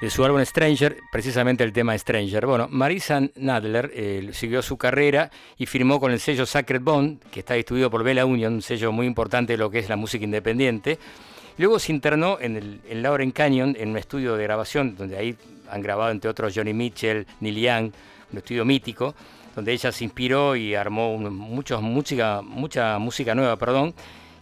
de 0.01 0.09
su 0.09 0.25
álbum 0.25 0.43
Stranger, 0.43 0.97
precisamente 1.13 1.63
el 1.63 1.71
tema 1.71 1.97
Stranger. 1.99 2.47
Bueno, 2.47 2.69
Marisa 2.71 3.21
Nadler 3.35 3.93
eh, 3.95 4.31
siguió 4.33 4.63
su 4.63 4.79
carrera 4.79 5.31
y 5.59 5.67
firmó 5.67 6.01
con 6.01 6.11
el 6.11 6.21
sello 6.21 6.47
Sacred 6.47 6.81
Bond, 6.81 7.21
que 7.31 7.41
está 7.41 7.53
distribuido 7.53 7.91
por 7.91 8.03
Bella 8.03 8.25
Union, 8.25 8.55
un 8.55 8.63
sello 8.63 8.93
muy 8.93 9.07
importante 9.07 9.53
de 9.53 9.59
lo 9.59 9.71
que 9.71 9.81
es 9.81 9.91
la 9.91 9.97
música 9.97 10.25
independiente. 10.25 10.99
Luego 11.59 11.79
se 11.79 11.93
internó 11.93 12.39
en, 12.41 12.57
el, 12.57 12.81
en 12.89 13.03
Lauren 13.03 13.31
Canyon, 13.31 13.77
en 13.79 13.91
un 13.91 13.99
estudio 13.99 14.35
de 14.35 14.45
grabación, 14.45 14.97
donde 14.97 15.19
ahí 15.19 15.37
han 15.71 15.83
grabado 15.83 16.11
entre 16.13 16.31
otros 16.31 16.55
Johnny 16.57 16.73
Mitchell, 16.73 17.27
Neil 17.41 17.57
Young, 17.57 17.93
un 18.33 18.39
estudio 18.39 18.65
mítico, 18.65 19.15
donde 19.55 19.75
ella 19.75 19.93
se 19.93 20.03
inspiró 20.03 20.57
y 20.57 20.75
armó 20.75 21.19
muchos 21.19 21.83
música, 21.83 22.41
mucha 22.41 22.99
música 22.99 23.35
nueva, 23.35 23.57
perdón, 23.57 23.93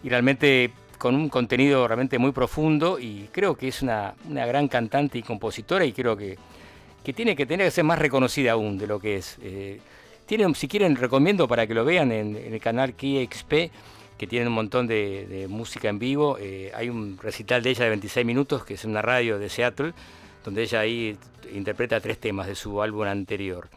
y 0.01 0.07
realmente 0.07 0.71
con 0.97 1.15
un 1.15 1.29
contenido 1.29 1.87
realmente 1.87 2.17
muy 2.17 2.31
profundo 2.31 2.99
y 2.99 3.29
creo 3.31 3.55
que 3.55 3.67
es 3.67 3.81
una, 3.81 4.15
una 4.29 4.45
gran 4.45 4.67
cantante 4.67 5.17
y 5.17 5.21
compositora 5.21 5.85
y 5.85 5.93
creo 5.93 6.15
que, 6.15 6.37
que 7.03 7.13
tiene 7.13 7.35
que 7.35 7.45
tener 7.45 7.67
que 7.67 7.71
ser 7.71 7.83
más 7.83 7.99
reconocida 7.99 8.53
aún 8.53 8.77
de 8.77 8.87
lo 8.87 8.99
que 8.99 9.17
es. 9.17 9.37
Eh, 9.41 9.79
si 10.55 10.67
quieren, 10.67 10.95
recomiendo 10.95 11.47
para 11.47 11.67
que 11.67 11.73
lo 11.73 11.85
vean 11.85 12.11
en, 12.11 12.35
el 12.35 12.59
canal 12.59 12.93
KXP, 12.93 13.53
que 14.17 14.27
tienen 14.27 14.47
un 14.47 14.55
montón 14.55 14.87
de, 14.87 15.27
de 15.27 15.47
música 15.47 15.89
en 15.89 15.99
vivo. 15.99 16.37
Eh, 16.39 16.71
hay 16.73 16.89
un 16.89 17.17
recital 17.21 17.61
de 17.61 17.69
ella 17.69 17.83
de 17.83 17.89
26 17.89 18.25
minutos, 18.25 18.65
que 18.65 18.73
es 18.73 18.85
una 18.85 19.01
radio 19.01 19.37
de 19.37 19.49
Seattle, 19.49 19.93
donde 20.43 20.63
ella 20.63 20.79
ahí 20.79 21.17
interpreta 21.53 21.99
tres 21.99 22.19
temas 22.19 22.47
de 22.47 22.55
su 22.55 22.81
álbum 22.81 23.03
anterior. 23.03 23.69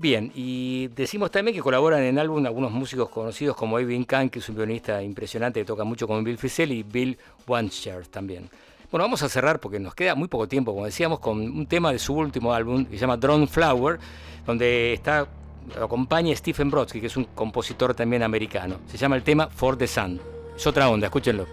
Bien, 0.00 0.30
y 0.32 0.86
decimos 0.94 1.32
también 1.32 1.56
que 1.56 1.60
colaboran 1.60 2.04
en 2.04 2.20
álbum 2.20 2.46
algunos 2.46 2.70
músicos 2.70 3.08
conocidos 3.08 3.56
como 3.56 3.80
Evin 3.80 4.04
Kahn, 4.04 4.30
que 4.30 4.38
es 4.38 4.48
un 4.48 4.54
violinista 4.54 5.02
impresionante 5.02 5.58
que 5.58 5.64
toca 5.66 5.82
mucho 5.82 6.06
con 6.06 6.22
Bill 6.22 6.38
Frisell, 6.38 6.70
y 6.70 6.84
Bill 6.84 7.18
Wancher 7.48 8.06
también. 8.06 8.48
Bueno, 8.92 9.02
vamos 9.02 9.24
a 9.24 9.28
cerrar 9.28 9.58
porque 9.58 9.80
nos 9.80 9.96
queda 9.96 10.14
muy 10.14 10.28
poco 10.28 10.46
tiempo, 10.46 10.72
como 10.72 10.84
decíamos, 10.84 11.18
con 11.18 11.40
un 11.40 11.66
tema 11.66 11.90
de 11.90 11.98
su 11.98 12.14
último 12.14 12.52
álbum 12.52 12.84
que 12.84 12.92
se 12.92 13.00
llama 13.00 13.16
Drone 13.16 13.48
Flower, 13.48 13.98
donde 14.46 14.92
está 14.92 15.26
lo 15.76 15.86
acompaña 15.86 16.34
Stephen 16.36 16.70
Brodsky, 16.70 17.00
que 17.00 17.08
es 17.08 17.16
un 17.16 17.24
compositor 17.24 17.92
también 17.92 18.22
americano. 18.22 18.76
Se 18.86 18.96
llama 18.96 19.16
el 19.16 19.24
tema 19.24 19.48
For 19.48 19.76
the 19.76 19.88
Sun. 19.88 20.20
Es 20.56 20.64
otra 20.64 20.88
onda, 20.88 21.08
escúchenlo. 21.08 21.44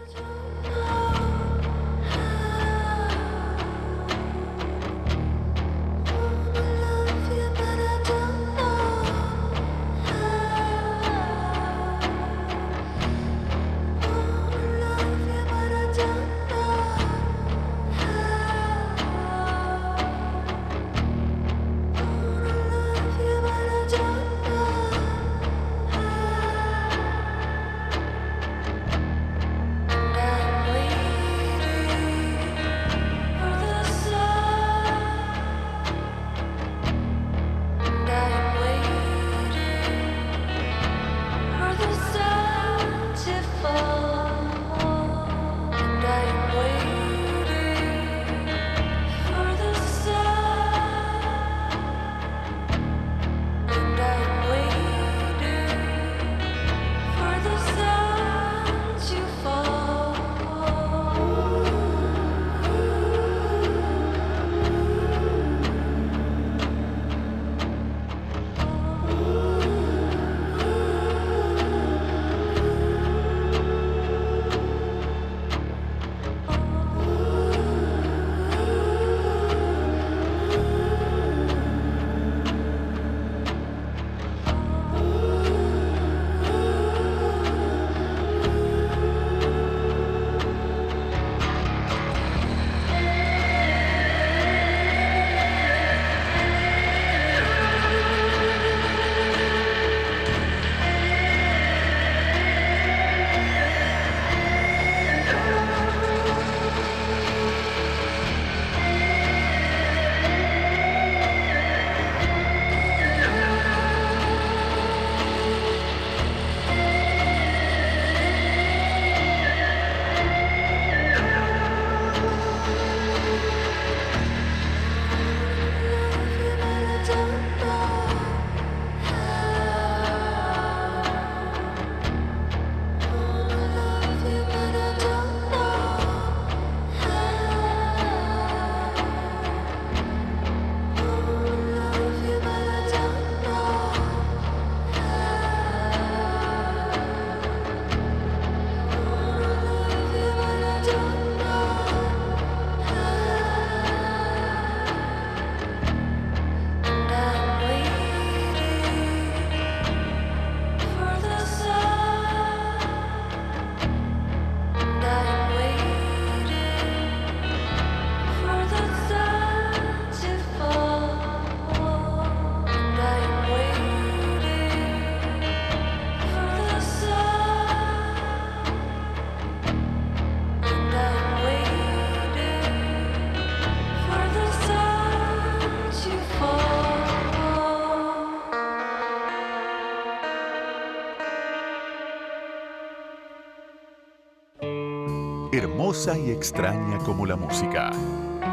Hermosa 195.95 196.17
y 196.19 196.29
extraña 196.31 196.97
como 197.05 197.25
la 197.25 197.37
música. 197.37 197.89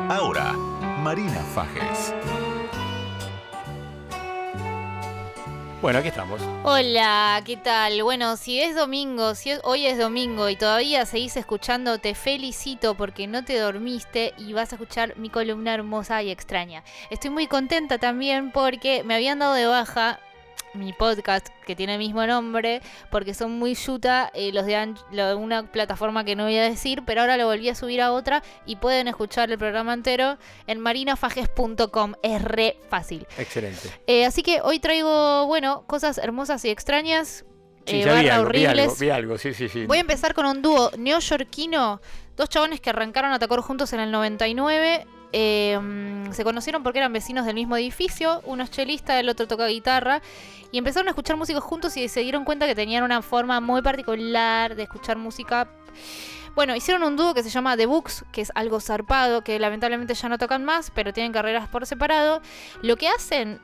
Ahora, 0.09 0.53
Marina 1.03 1.41
Fajes. 1.53 2.15
Bueno, 5.83 5.99
aquí 5.99 6.07
estamos. 6.09 6.41
Hola, 6.63 7.43
¿qué 7.45 7.57
tal? 7.57 8.01
Bueno, 8.05 8.37
si 8.37 8.61
es 8.61 8.77
domingo, 8.77 9.35
si 9.35 9.51
es- 9.51 9.61
hoy 9.65 9.87
es 9.87 9.99
domingo 9.99 10.49
y 10.51 10.55
todavía 10.55 11.05
seguís 11.05 11.37
escuchando, 11.37 11.99
te 11.99 12.15
felicito 12.15 12.95
porque 12.95 13.27
no 13.27 13.45
te 13.45 13.59
dormiste 13.59 14.35
y 14.39 14.53
vas 14.53 14.71
a 14.73 14.77
escuchar 14.77 15.17
mi 15.17 15.29
columna 15.29 15.75
hermosa 15.75 16.23
y 16.23 16.31
extraña. 16.31 16.85
Estoy 17.11 17.31
muy 17.31 17.49
contenta 17.49 17.99
también 17.99 18.53
porque 18.53 19.03
me 19.03 19.17
habían 19.17 19.41
dado 19.41 19.55
de 19.55 19.67
baja 19.67 20.21
mi 20.75 20.93
podcast 20.93 21.49
que 21.67 21.77
tiene 21.77 21.95
el 21.95 21.99
mismo 21.99 22.27
nombre, 22.27 22.81
porque 23.11 23.35
son 23.35 23.53
muy 23.53 23.75
yuta 23.75 24.31
eh, 24.35 24.53
los 24.53 24.67
de 24.67 24.95
lo 25.11 25.39
una 25.39 25.71
plataforma 25.71 26.25
que 26.25 26.37
no 26.37 26.45
voy 26.45 26.57
a 26.57 26.63
decir, 26.63 27.03
pero 27.07 27.21
ahora 27.21 27.37
lo 27.37 27.47
volví 27.47 27.69
a 27.69 27.75
subir 27.75 28.01
a 28.01 28.13
otra 28.13 28.43
y 28.67 28.77
pueden 28.77 29.09
escuchar 29.09 29.51
el 29.51 29.59
programa 29.59 29.95
entero 29.95 30.39
en 30.67 30.81
marinafajes.com. 30.81 32.15
Es 32.23 32.43
re 32.43 32.79
fácil. 32.89 33.27
Excelente. 33.39 33.91
Eh, 34.07 34.25
así 34.25 34.43
que 34.43 34.61
hoy 34.63 34.79
traigo, 34.79 35.47
bueno, 35.47 35.85
cosas 35.87 36.19
hermosas 36.19 36.65
y 36.65 36.71
extrañas. 36.71 37.45
Sí, 37.87 37.97
eh, 37.97 38.05
ya 38.05 38.15
vi 38.15 38.27
barra 38.27 38.35
algo, 38.37 38.51
vi 38.51 38.67
horribles. 38.67 38.85
algo, 38.85 38.97
vi 38.99 39.11
algo, 39.11 39.39
sí, 39.39 39.55
sí, 39.55 39.69
sí. 39.69 39.87
Voy 39.87 39.99
a 39.99 40.03
empezar 40.03 40.35
con 40.35 40.47
un 40.47 40.63
dúo 40.63 40.91
neoyorquino, 40.97 42.01
dos 42.37 42.49
chabones 42.49 42.81
que 42.81 42.91
arrancaron 42.91 43.33
a 43.33 43.39
tocar 43.39 43.61
juntos 43.61 43.93
en 43.93 44.01
el 44.01 44.11
99. 44.11 45.07
Mm, 45.33 46.33
se 46.33 46.45
conocieron 46.45 46.83
porque 46.83 46.99
eran 46.99 47.13
vecinos 47.13 47.47
del 47.47 47.55
mismo 47.55 47.77
edificio, 47.77 48.41
uno 48.45 48.65
es 48.65 48.71
chelista, 48.71 49.19
el 49.19 49.29
otro 49.29 49.47
toca 49.47 49.67
guitarra, 49.67 50.23
y 50.71 50.79
empezaron 50.79 51.09
a 51.09 51.11
escuchar 51.11 51.37
músicos 51.37 51.65
juntos 51.65 51.97
y 51.97 52.09
se 52.09 52.21
dieron 52.21 52.45
cuenta 52.45 52.67
que 52.67 52.75
tenían 52.75 53.05
una 53.05 53.23
forma 53.23 53.61
muy 53.61 53.83
particular 53.83 54.75
de 54.75 54.83
escuchar 54.83 55.17
música. 55.17 55.69
Bueno, 56.55 56.77
hicieron 56.77 57.03
un 57.03 57.17
dúo 57.17 57.33
que 57.33 57.43
se 57.43 57.49
llama 57.49 57.77
The 57.77 57.87
Books, 57.87 58.25
que 58.31 58.43
es 58.43 58.53
algo 58.55 58.81
zarpado, 58.81 59.43
que 59.43 59.59
lamentablemente 59.59 60.15
ya 60.15 60.29
no 60.29 60.37
tocan 60.39 60.65
más, 60.65 60.91
pero 60.91 61.13
tienen 61.13 61.33
carreras 61.33 61.69
por 61.69 61.87
separado. 61.87 62.43
Lo 62.83 62.97
que 62.97 63.09
hacen 63.09 63.61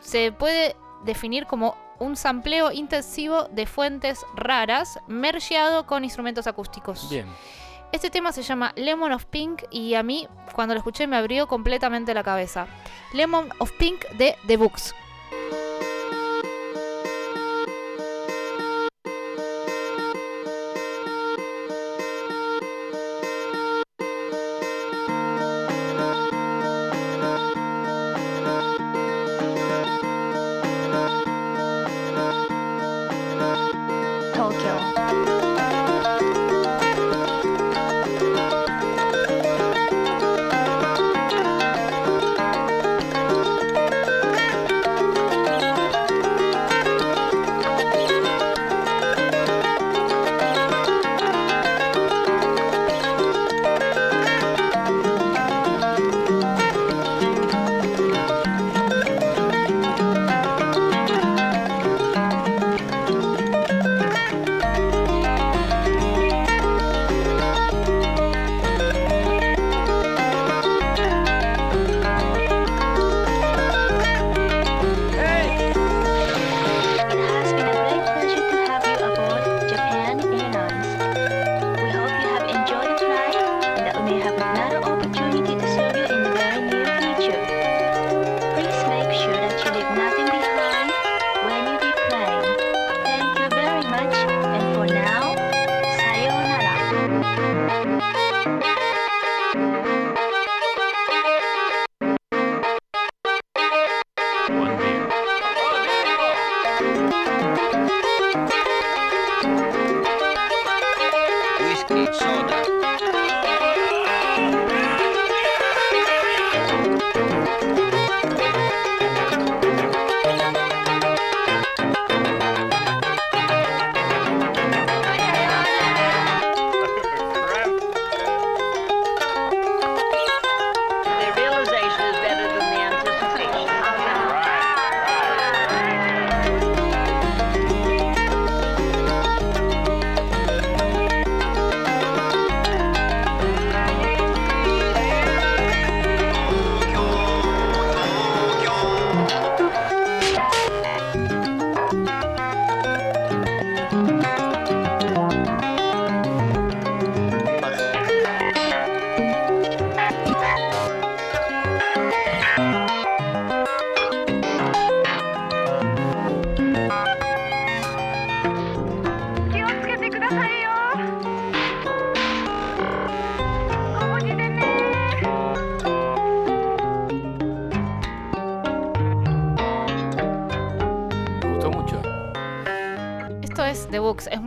se 0.00 0.32
puede 0.32 0.74
definir 1.04 1.46
como 1.46 1.76
un 2.00 2.16
sampleo 2.16 2.72
intensivo 2.72 3.44
de 3.52 3.66
fuentes 3.66 4.20
raras, 4.34 4.98
mergeado 5.06 5.86
con 5.86 6.02
instrumentos 6.02 6.48
acústicos. 6.48 7.08
Bien. 7.08 7.26
Este 7.92 8.08
tema 8.08 8.32
se 8.32 8.42
llama 8.42 8.72
Lemon 8.74 9.12
of 9.12 9.26
Pink 9.26 9.64
y 9.70 9.94
a 9.94 10.02
mí, 10.02 10.26
cuando 10.54 10.74
lo 10.74 10.78
escuché, 10.78 11.06
me 11.06 11.16
abrió 11.16 11.46
completamente 11.46 12.14
la 12.14 12.24
cabeza. 12.24 12.66
Lemon 13.12 13.50
of 13.58 13.70
Pink 13.72 14.06
de 14.16 14.34
The 14.46 14.56
Books. 14.56 14.94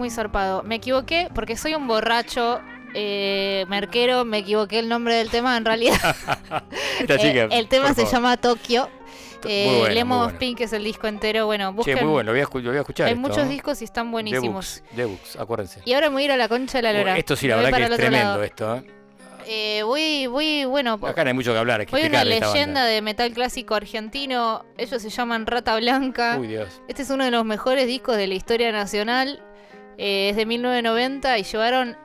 Muy 0.06 0.11
zarpado. 0.11 0.61
Me 0.64 0.76
equivoqué 0.76 1.30
porque 1.34 1.57
soy 1.57 1.73
un 1.73 1.88
borracho 1.88 2.61
eh, 2.94 3.65
merquero, 3.68 4.23
me 4.23 4.38
equivoqué 4.40 4.77
el 4.80 4.88
nombre 4.88 5.15
del 5.15 5.30
tema 5.32 5.57
en 5.57 5.65
realidad. 5.65 5.98
Eh, 7.07 7.48
el 7.52 7.68
tema 7.68 7.90
se 7.90 7.95
favor. 8.03 8.11
llama 8.11 8.38
Tokio. 8.38 8.90
Eh, 9.48 9.77
bueno, 9.94 10.06
bueno. 10.18 10.40
Pink 10.40 10.61
es 10.61 10.73
el 10.73 10.84
disco 10.84 11.07
entero. 11.07 11.45
Bueno, 11.45 11.69
Che, 11.69 11.76
busquen. 11.76 11.99
muy 12.03 12.11
bueno, 12.14 12.27
lo 12.27 12.32
voy 12.34 12.41
a, 12.41 12.45
escu- 12.48 12.61
lo 12.61 12.69
voy 12.69 12.77
a 12.77 12.82
escuchar. 12.82 13.07
Hay 13.07 13.14
esto, 13.14 13.27
muchos 13.27 13.45
¿eh? 13.45 13.49
discos 13.49 13.82
y 13.82 13.86
están 13.86 14.06
The 14.07 14.11
buenísimos. 14.11 14.82
Books, 14.82 14.95
The 14.95 15.06
Books, 15.06 15.36
acuérdense. 15.38 15.82
Y 15.86 15.94
ahora 15.94 16.10
me 16.10 16.14
voy 16.14 16.22
a 16.23 16.26
ir 16.26 16.32
a 16.32 16.38
la 16.38 16.48
concha 16.48 16.77
de 16.77 16.82
la 16.84 16.94
lora. 16.94 17.18
Esto 17.18 17.36
sí, 17.36 17.48
la 17.48 17.57
verdad 17.57 17.77
que 17.77 17.84
es 17.84 17.95
tremendo 17.95 18.30
lado. 18.30 18.44
esto. 18.44 18.82
¿eh? 19.48 19.84
Voy, 19.84 20.26
voy, 20.27 20.65
bueno. 20.65 20.94
Acá 21.03 21.23
no 21.23 21.27
hay 21.30 21.34
mucho 21.36 21.52
que 21.53 21.60
hablar, 21.60 21.82
hay 21.82 21.86
que 21.86 21.91
Voy 21.91 22.06
una 22.06 22.23
leyenda 22.23 22.52
banda. 22.82 22.86
de 22.86 23.02
metal 23.03 23.32
clásico 23.34 23.76
argentino. 23.76 24.65
Ellos 24.77 24.99
se 25.02 25.10
llaman 25.10 25.45
Rata 25.45 25.76
Blanca. 25.77 26.38
Uy, 26.40 26.48
Dios. 26.48 26.82
Este 26.88 27.03
es 27.03 27.10
uno 27.11 27.23
de 27.26 27.30
los 27.32 27.45
mejores 27.45 27.86
discos 27.86 28.18
de 28.18 28.26
la 28.27 28.34
historia 28.34 28.72
nacional. 28.72 29.44
Eh, 29.97 30.30
es 30.30 30.35
de 30.35 30.45
1990 30.45 31.38
y 31.39 31.43
llevaron 31.43 31.97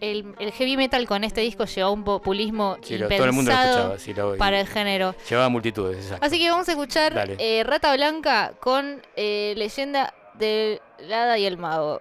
el, 0.00 0.34
el 0.40 0.50
heavy 0.52 0.76
metal 0.76 1.06
con 1.06 1.22
este 1.22 1.42
disco 1.42 1.64
llevó 1.64 1.92
un 1.92 2.02
populismo 2.02 2.76
Sí, 2.82 2.98
lo- 2.98 3.08
todo 3.08 3.24
el 3.24 3.32
mundo 3.32 3.52
lo 3.52 3.56
impensado 3.56 3.92
escuchaba, 3.94 3.98
sí, 3.98 4.14
lo- 4.14 4.36
para 4.36 4.60
el 4.60 4.66
género. 4.66 5.14
Llevaba 5.30 5.48
multitudes, 5.48 5.98
exacto. 5.98 6.26
Así 6.26 6.38
que 6.40 6.50
vamos 6.50 6.68
a 6.68 6.72
escuchar 6.72 7.12
eh, 7.38 7.62
Rata 7.64 7.94
Blanca 7.94 8.52
con 8.60 9.00
eh, 9.16 9.54
leyenda 9.56 10.12
del 10.34 10.80
Hada 11.12 11.38
y 11.38 11.46
el 11.46 11.56
Mago. 11.58 12.00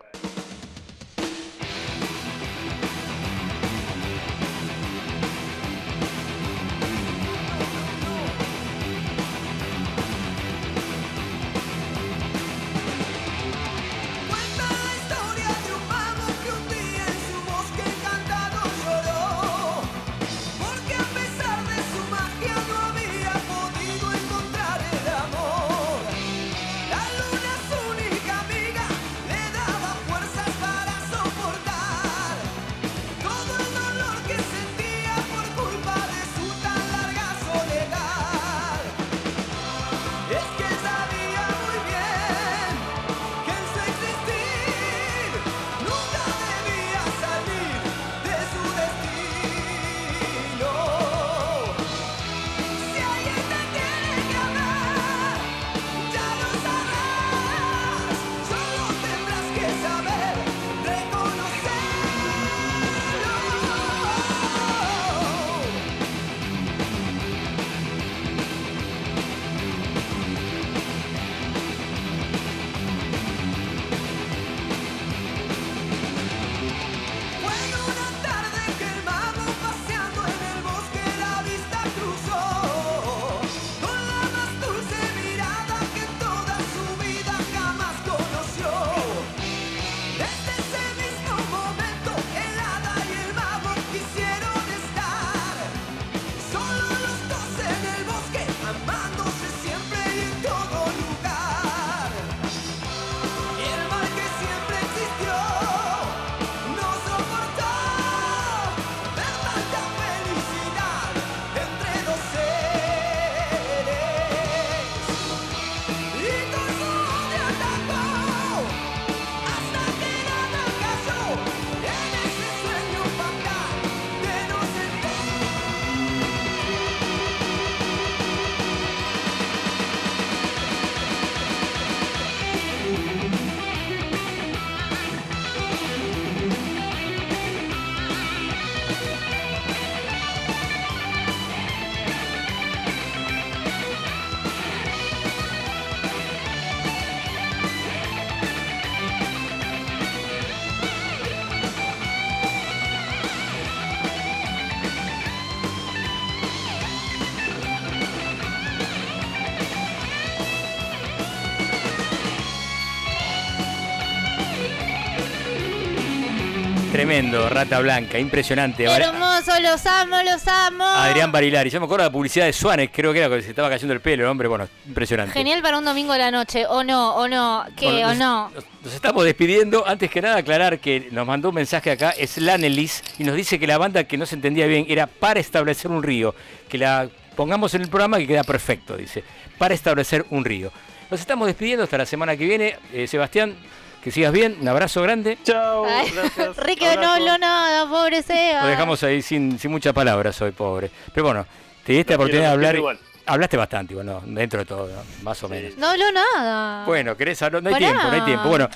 Tremendo, 167.02 167.50
Rata 167.50 167.80
Blanca, 167.80 168.20
impresionante. 168.20 168.84
Hermoso, 168.84 169.60
los 169.60 169.84
amo, 169.88 170.22
los 170.22 170.48
amo. 170.48 170.84
Adrián 170.86 171.32
Barilari, 171.32 171.72
yo 171.72 171.80
me 171.80 171.86
acuerdo 171.86 172.04
de 172.04 172.10
la 172.10 172.14
publicidad 172.14 172.46
de 172.46 172.54
Suárez, 172.54 172.92
creo 172.94 173.12
que 173.12 173.18
era 173.18 173.28
que 173.36 173.42
se 173.42 173.50
estaba 173.50 173.70
cayendo 173.72 173.92
el 173.96 174.02
pelo, 174.02 174.22
el 174.26 174.30
hombre, 174.30 174.48
bueno, 174.48 174.68
impresionante. 174.88 175.34
Genial 175.34 175.64
para 175.64 175.80
un 175.80 175.84
domingo 175.86 176.14
de 176.14 176.20
la 176.20 176.30
noche, 176.30 176.68
o 176.68 176.84
no, 176.84 177.16
o 177.16 177.28
no, 177.28 177.66
¿qué, 177.76 177.88
Bueno, 177.88 178.06
o 178.06 178.10
nos- 178.14 178.18
no? 178.20 178.52
Nos 178.84 178.94
estamos 178.94 179.26
despidiendo. 179.26 179.84
Antes 179.88 180.12
que 180.12 180.22
nada, 180.22 180.38
aclarar 180.38 180.78
que 180.78 181.08
nos 181.12 181.26
mandó 181.26 181.50
un 181.50 181.56
mensaje 181.56 181.90
acá, 181.90 182.12
es 182.12 182.38
Lanelis, 182.38 183.04
y 183.18 183.24
nos 183.24 183.36
dice 183.36 183.58
que 183.58 183.66
la 183.66 183.80
banda 183.80 184.04
que 184.04 184.16
no 184.20 184.28
se 184.28 184.36
entendía 184.36 184.68
bien 184.68 184.86
era 184.88 185.08
para 185.08 185.40
establecer 185.40 185.90
un 185.90 186.04
río. 186.04 186.36
Que 186.70 186.78
la 186.78 187.10
pongamos 187.36 187.74
en 187.74 187.82
el 187.82 187.88
programa 187.90 188.20
que 188.20 188.28
queda 188.28 188.44
perfecto, 188.44 188.96
dice. 188.96 189.24
Para 189.58 189.74
establecer 189.74 190.24
un 190.30 190.46
río. 190.46 190.72
Nos 191.10 191.20
estamos 191.20 191.48
despidiendo 191.48 191.84
hasta 191.84 191.98
la 191.98 192.06
semana 192.06 192.38
que 192.38 192.46
viene. 192.46 192.76
Eh, 192.94 193.08
Sebastián, 193.08 193.56
que 194.02 194.12
sigas 194.12 194.32
bien. 194.32 194.58
Un 194.62 194.68
abrazo 194.68 195.02
grande. 195.02 195.38
Chao. 195.44 195.86
Rique 196.58 196.96
no 196.98 197.14
habló 197.14 197.38
nada, 197.38 197.88
pobre 197.90 198.22
Seba. 198.24 198.64
Lo 198.64 198.68
dejamos 198.68 199.02
ahí 199.04 199.22
sin, 199.22 199.58
sin 199.60 199.72
muchas 199.72 199.94
palabras 199.94 200.42
hoy, 200.42 200.52
pobre. 200.52 200.90
Pero 201.14 201.26
bueno, 201.26 201.46
te 201.86 201.94
diste 201.94 202.14
la 202.14 202.16
oportunidad 202.18 202.48
de 202.48 202.54
hablar. 202.54 202.76
igual. 202.76 203.00
Hablaste 203.26 203.56
bastante, 203.56 203.94
bueno, 203.94 204.22
dentro 204.26 204.60
de 204.60 204.66
todo, 204.66 204.88
¿no? 204.88 205.04
más 205.24 205.42
o 205.44 205.48
menos. 205.48 205.78
No 205.78 205.88
habló 205.90 206.06
nada. 206.12 206.86
Bueno, 206.86 207.16
¿querés 207.16 207.42
hablar? 207.44 207.62
No 207.62 207.70
hay 207.70 207.76
Pará. 207.76 207.88
tiempo, 207.88 208.04
no 208.08 208.14
hay 208.14 208.22
tiempo. 208.22 208.50
Bueno, 208.50 208.68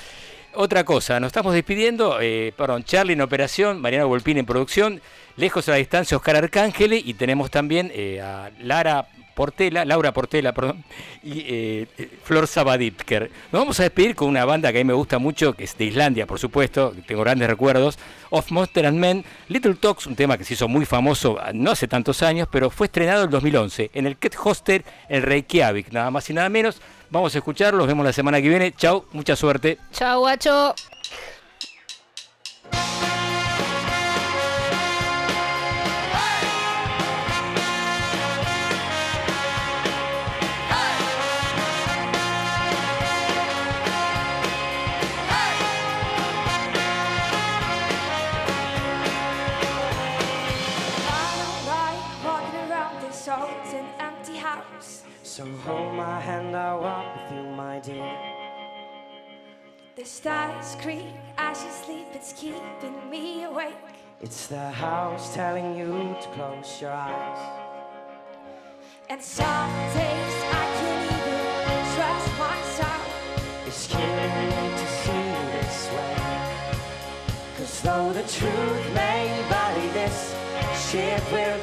otra 0.53 0.83
cosa, 0.83 1.19
nos 1.19 1.27
estamos 1.29 1.53
despidiendo. 1.53 2.19
Eh, 2.21 2.53
perdón, 2.55 2.83
Charlie 2.83 3.13
en 3.13 3.21
operación, 3.21 3.81
Mariano 3.81 4.07
Volpín 4.07 4.37
en 4.37 4.45
producción, 4.45 5.01
lejos 5.35 5.67
a 5.67 5.71
la 5.71 5.77
distancia 5.77 6.15
Oscar 6.15 6.35
Arcángeli 6.37 7.01
y 7.05 7.15
tenemos 7.15 7.49
también 7.49 7.91
eh, 7.93 8.21
a 8.21 8.51
Lara 8.61 9.07
Portela, 9.35 9.85
Laura 9.85 10.13
Portela, 10.13 10.53
perdón, 10.53 10.83
y 11.21 11.41
eh, 11.41 11.87
eh, 11.97 12.09
Flor 12.23 12.47
Sabaditker. 12.47 13.29
Nos 13.51 13.61
vamos 13.61 13.79
a 13.79 13.83
despedir 13.83 14.15
con 14.15 14.29
una 14.29 14.45
banda 14.45 14.71
que 14.71 14.79
a 14.79 14.83
mí 14.83 14.87
me 14.87 14.93
gusta 14.93 15.19
mucho, 15.19 15.53
que 15.53 15.65
es 15.65 15.77
de 15.77 15.85
Islandia, 15.85 16.25
por 16.25 16.39
supuesto, 16.39 16.93
tengo 17.05 17.21
grandes 17.21 17.47
recuerdos. 17.47 17.99
Of 18.31 18.49
Monster 18.51 18.85
and 18.87 18.97
Men, 18.97 19.23
Little 19.49 19.75
Talks, 19.75 20.07
un 20.07 20.15
tema 20.15 20.37
que 20.37 20.43
se 20.43 20.55
hizo 20.55 20.67
muy 20.67 20.85
famoso 20.85 21.37
ah, 21.39 21.51
no 21.53 21.71
hace 21.71 21.87
tantos 21.87 22.23
años, 22.23 22.47
pero 22.51 22.69
fue 22.69 22.87
estrenado 22.87 23.25
en 23.25 23.29
2011 23.29 23.91
en 23.93 24.07
el 24.07 24.17
Ket 24.17 24.35
Hoster 24.35 24.83
en 25.09 25.21
Reykjavik, 25.21 25.91
nada 25.91 26.09
más 26.09 26.29
y 26.29 26.33
nada 26.33 26.49
menos. 26.49 26.81
Vamos 27.09 27.35
a 27.35 27.37
escucharlo, 27.37 27.77
nos 27.79 27.87
vemos 27.87 28.05
la 28.05 28.13
semana 28.13 28.41
que 28.41 28.49
viene. 28.49 28.73
Chau, 28.73 29.05
mucha 29.13 29.35
suerte. 29.35 29.77
Chau, 29.91 30.21
guacho. 30.21 30.73
So 55.35 55.45
hold 55.67 55.95
my 55.95 56.17
hand, 56.21 56.55
I'll 56.55 56.79
walk 56.79 57.13
with 57.13 57.37
you, 57.37 57.43
my 57.51 57.79
dear. 57.79 58.09
The 59.97 60.05
stars 60.05 60.77
creak 60.81 61.11
as 61.37 61.61
you 61.61 61.71
sleep, 61.71 62.07
it's 62.13 62.31
keeping 62.31 63.09
me 63.09 63.43
awake. 63.43 63.75
It's 64.21 64.47
the 64.47 64.69
house 64.71 65.35
telling 65.35 65.77
you 65.77 66.15
to 66.21 66.27
close 66.35 66.79
your 66.79 66.93
eyes. 66.93 67.41
And 69.09 69.21
some 69.21 69.71
days 69.99 70.35
I 70.61 70.65
can't 70.79 71.11
even 71.17 71.83
trust 71.95 72.31
myself. 72.39 73.67
It's 73.67 73.87
killing 73.87 74.35
me 74.55 74.63
to 74.79 74.87
see 75.01 75.25
you 75.35 75.43
this 75.59 75.89
way. 75.95 76.15
Cause 77.57 77.81
though 77.81 78.13
the 78.13 78.23
truth 78.23 78.85
may 78.93 79.27
vary, 79.49 79.87
this 79.89 80.33
ship 80.89 81.29
will 81.33 81.59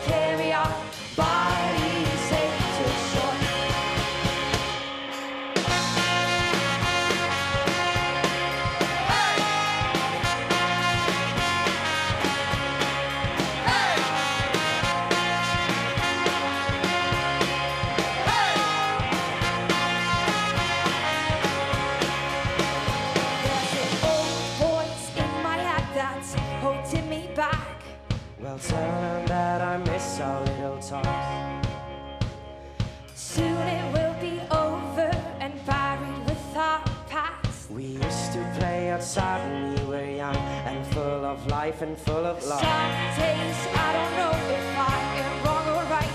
and 41.82 41.98
full 41.98 42.24
of 42.24 42.38
love. 42.46 42.60
Some 42.60 42.92
days 43.18 43.58
I 43.74 43.88
don't 43.96 44.14
know 44.20 44.32
if 44.56 44.66
I 44.78 44.98
am 45.22 45.34
wrong 45.44 45.66
or 45.76 45.84
right. 45.90 46.14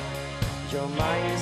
Your 0.71 0.87
mind 0.87 1.36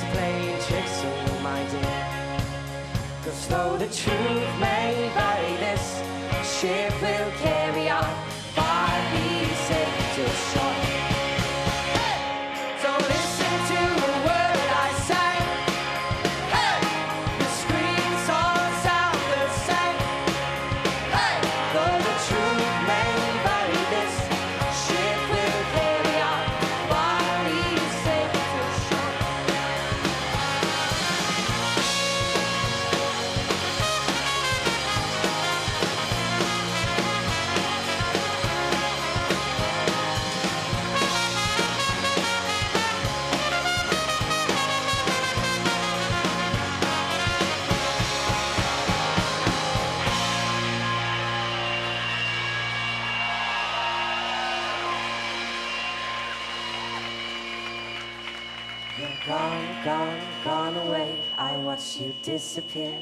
disappear. 62.35 63.01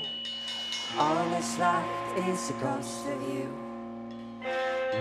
All 0.96 1.16
that's 1.32 1.58
left 1.58 2.20
is 2.20 2.52
a 2.52 2.54
ghost 2.62 3.08
of 3.08 3.20
you. 3.34 3.50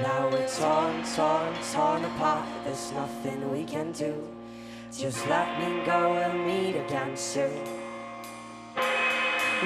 Now 0.00 0.30
we're 0.32 0.48
torn, 0.48 1.04
torn, 1.14 1.52
torn 1.70 2.02
apart. 2.06 2.48
There's 2.64 2.92
nothing 2.92 3.38
we 3.52 3.64
can 3.64 3.92
do. 3.92 4.14
Just 4.90 5.28
let 5.28 5.48
me 5.60 5.84
go, 5.84 6.14
we'll 6.14 6.46
meet 6.46 6.76
again 6.76 7.14
soon. 7.14 7.62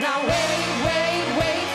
Now 0.05 0.18
wait, 0.30 0.66
wait, 0.86 1.26
wait 1.38 1.65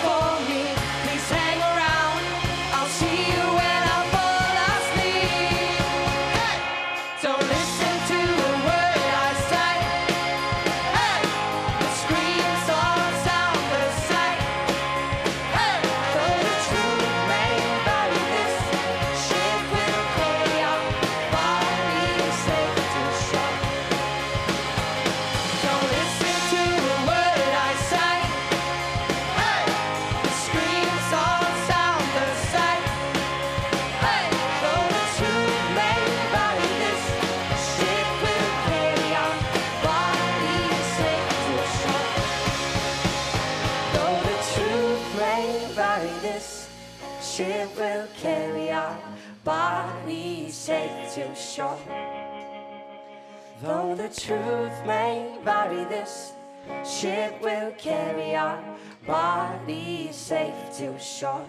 The 53.95 54.07
truth 54.07 54.85
may 54.85 55.38
vary, 55.43 55.84
this 55.84 56.31
ship 56.85 57.41
will 57.41 57.72
carry 57.72 58.38
our 58.38 58.63
body 59.05 60.07
safe 60.13 60.77
to 60.77 60.97
shore. 60.97 61.45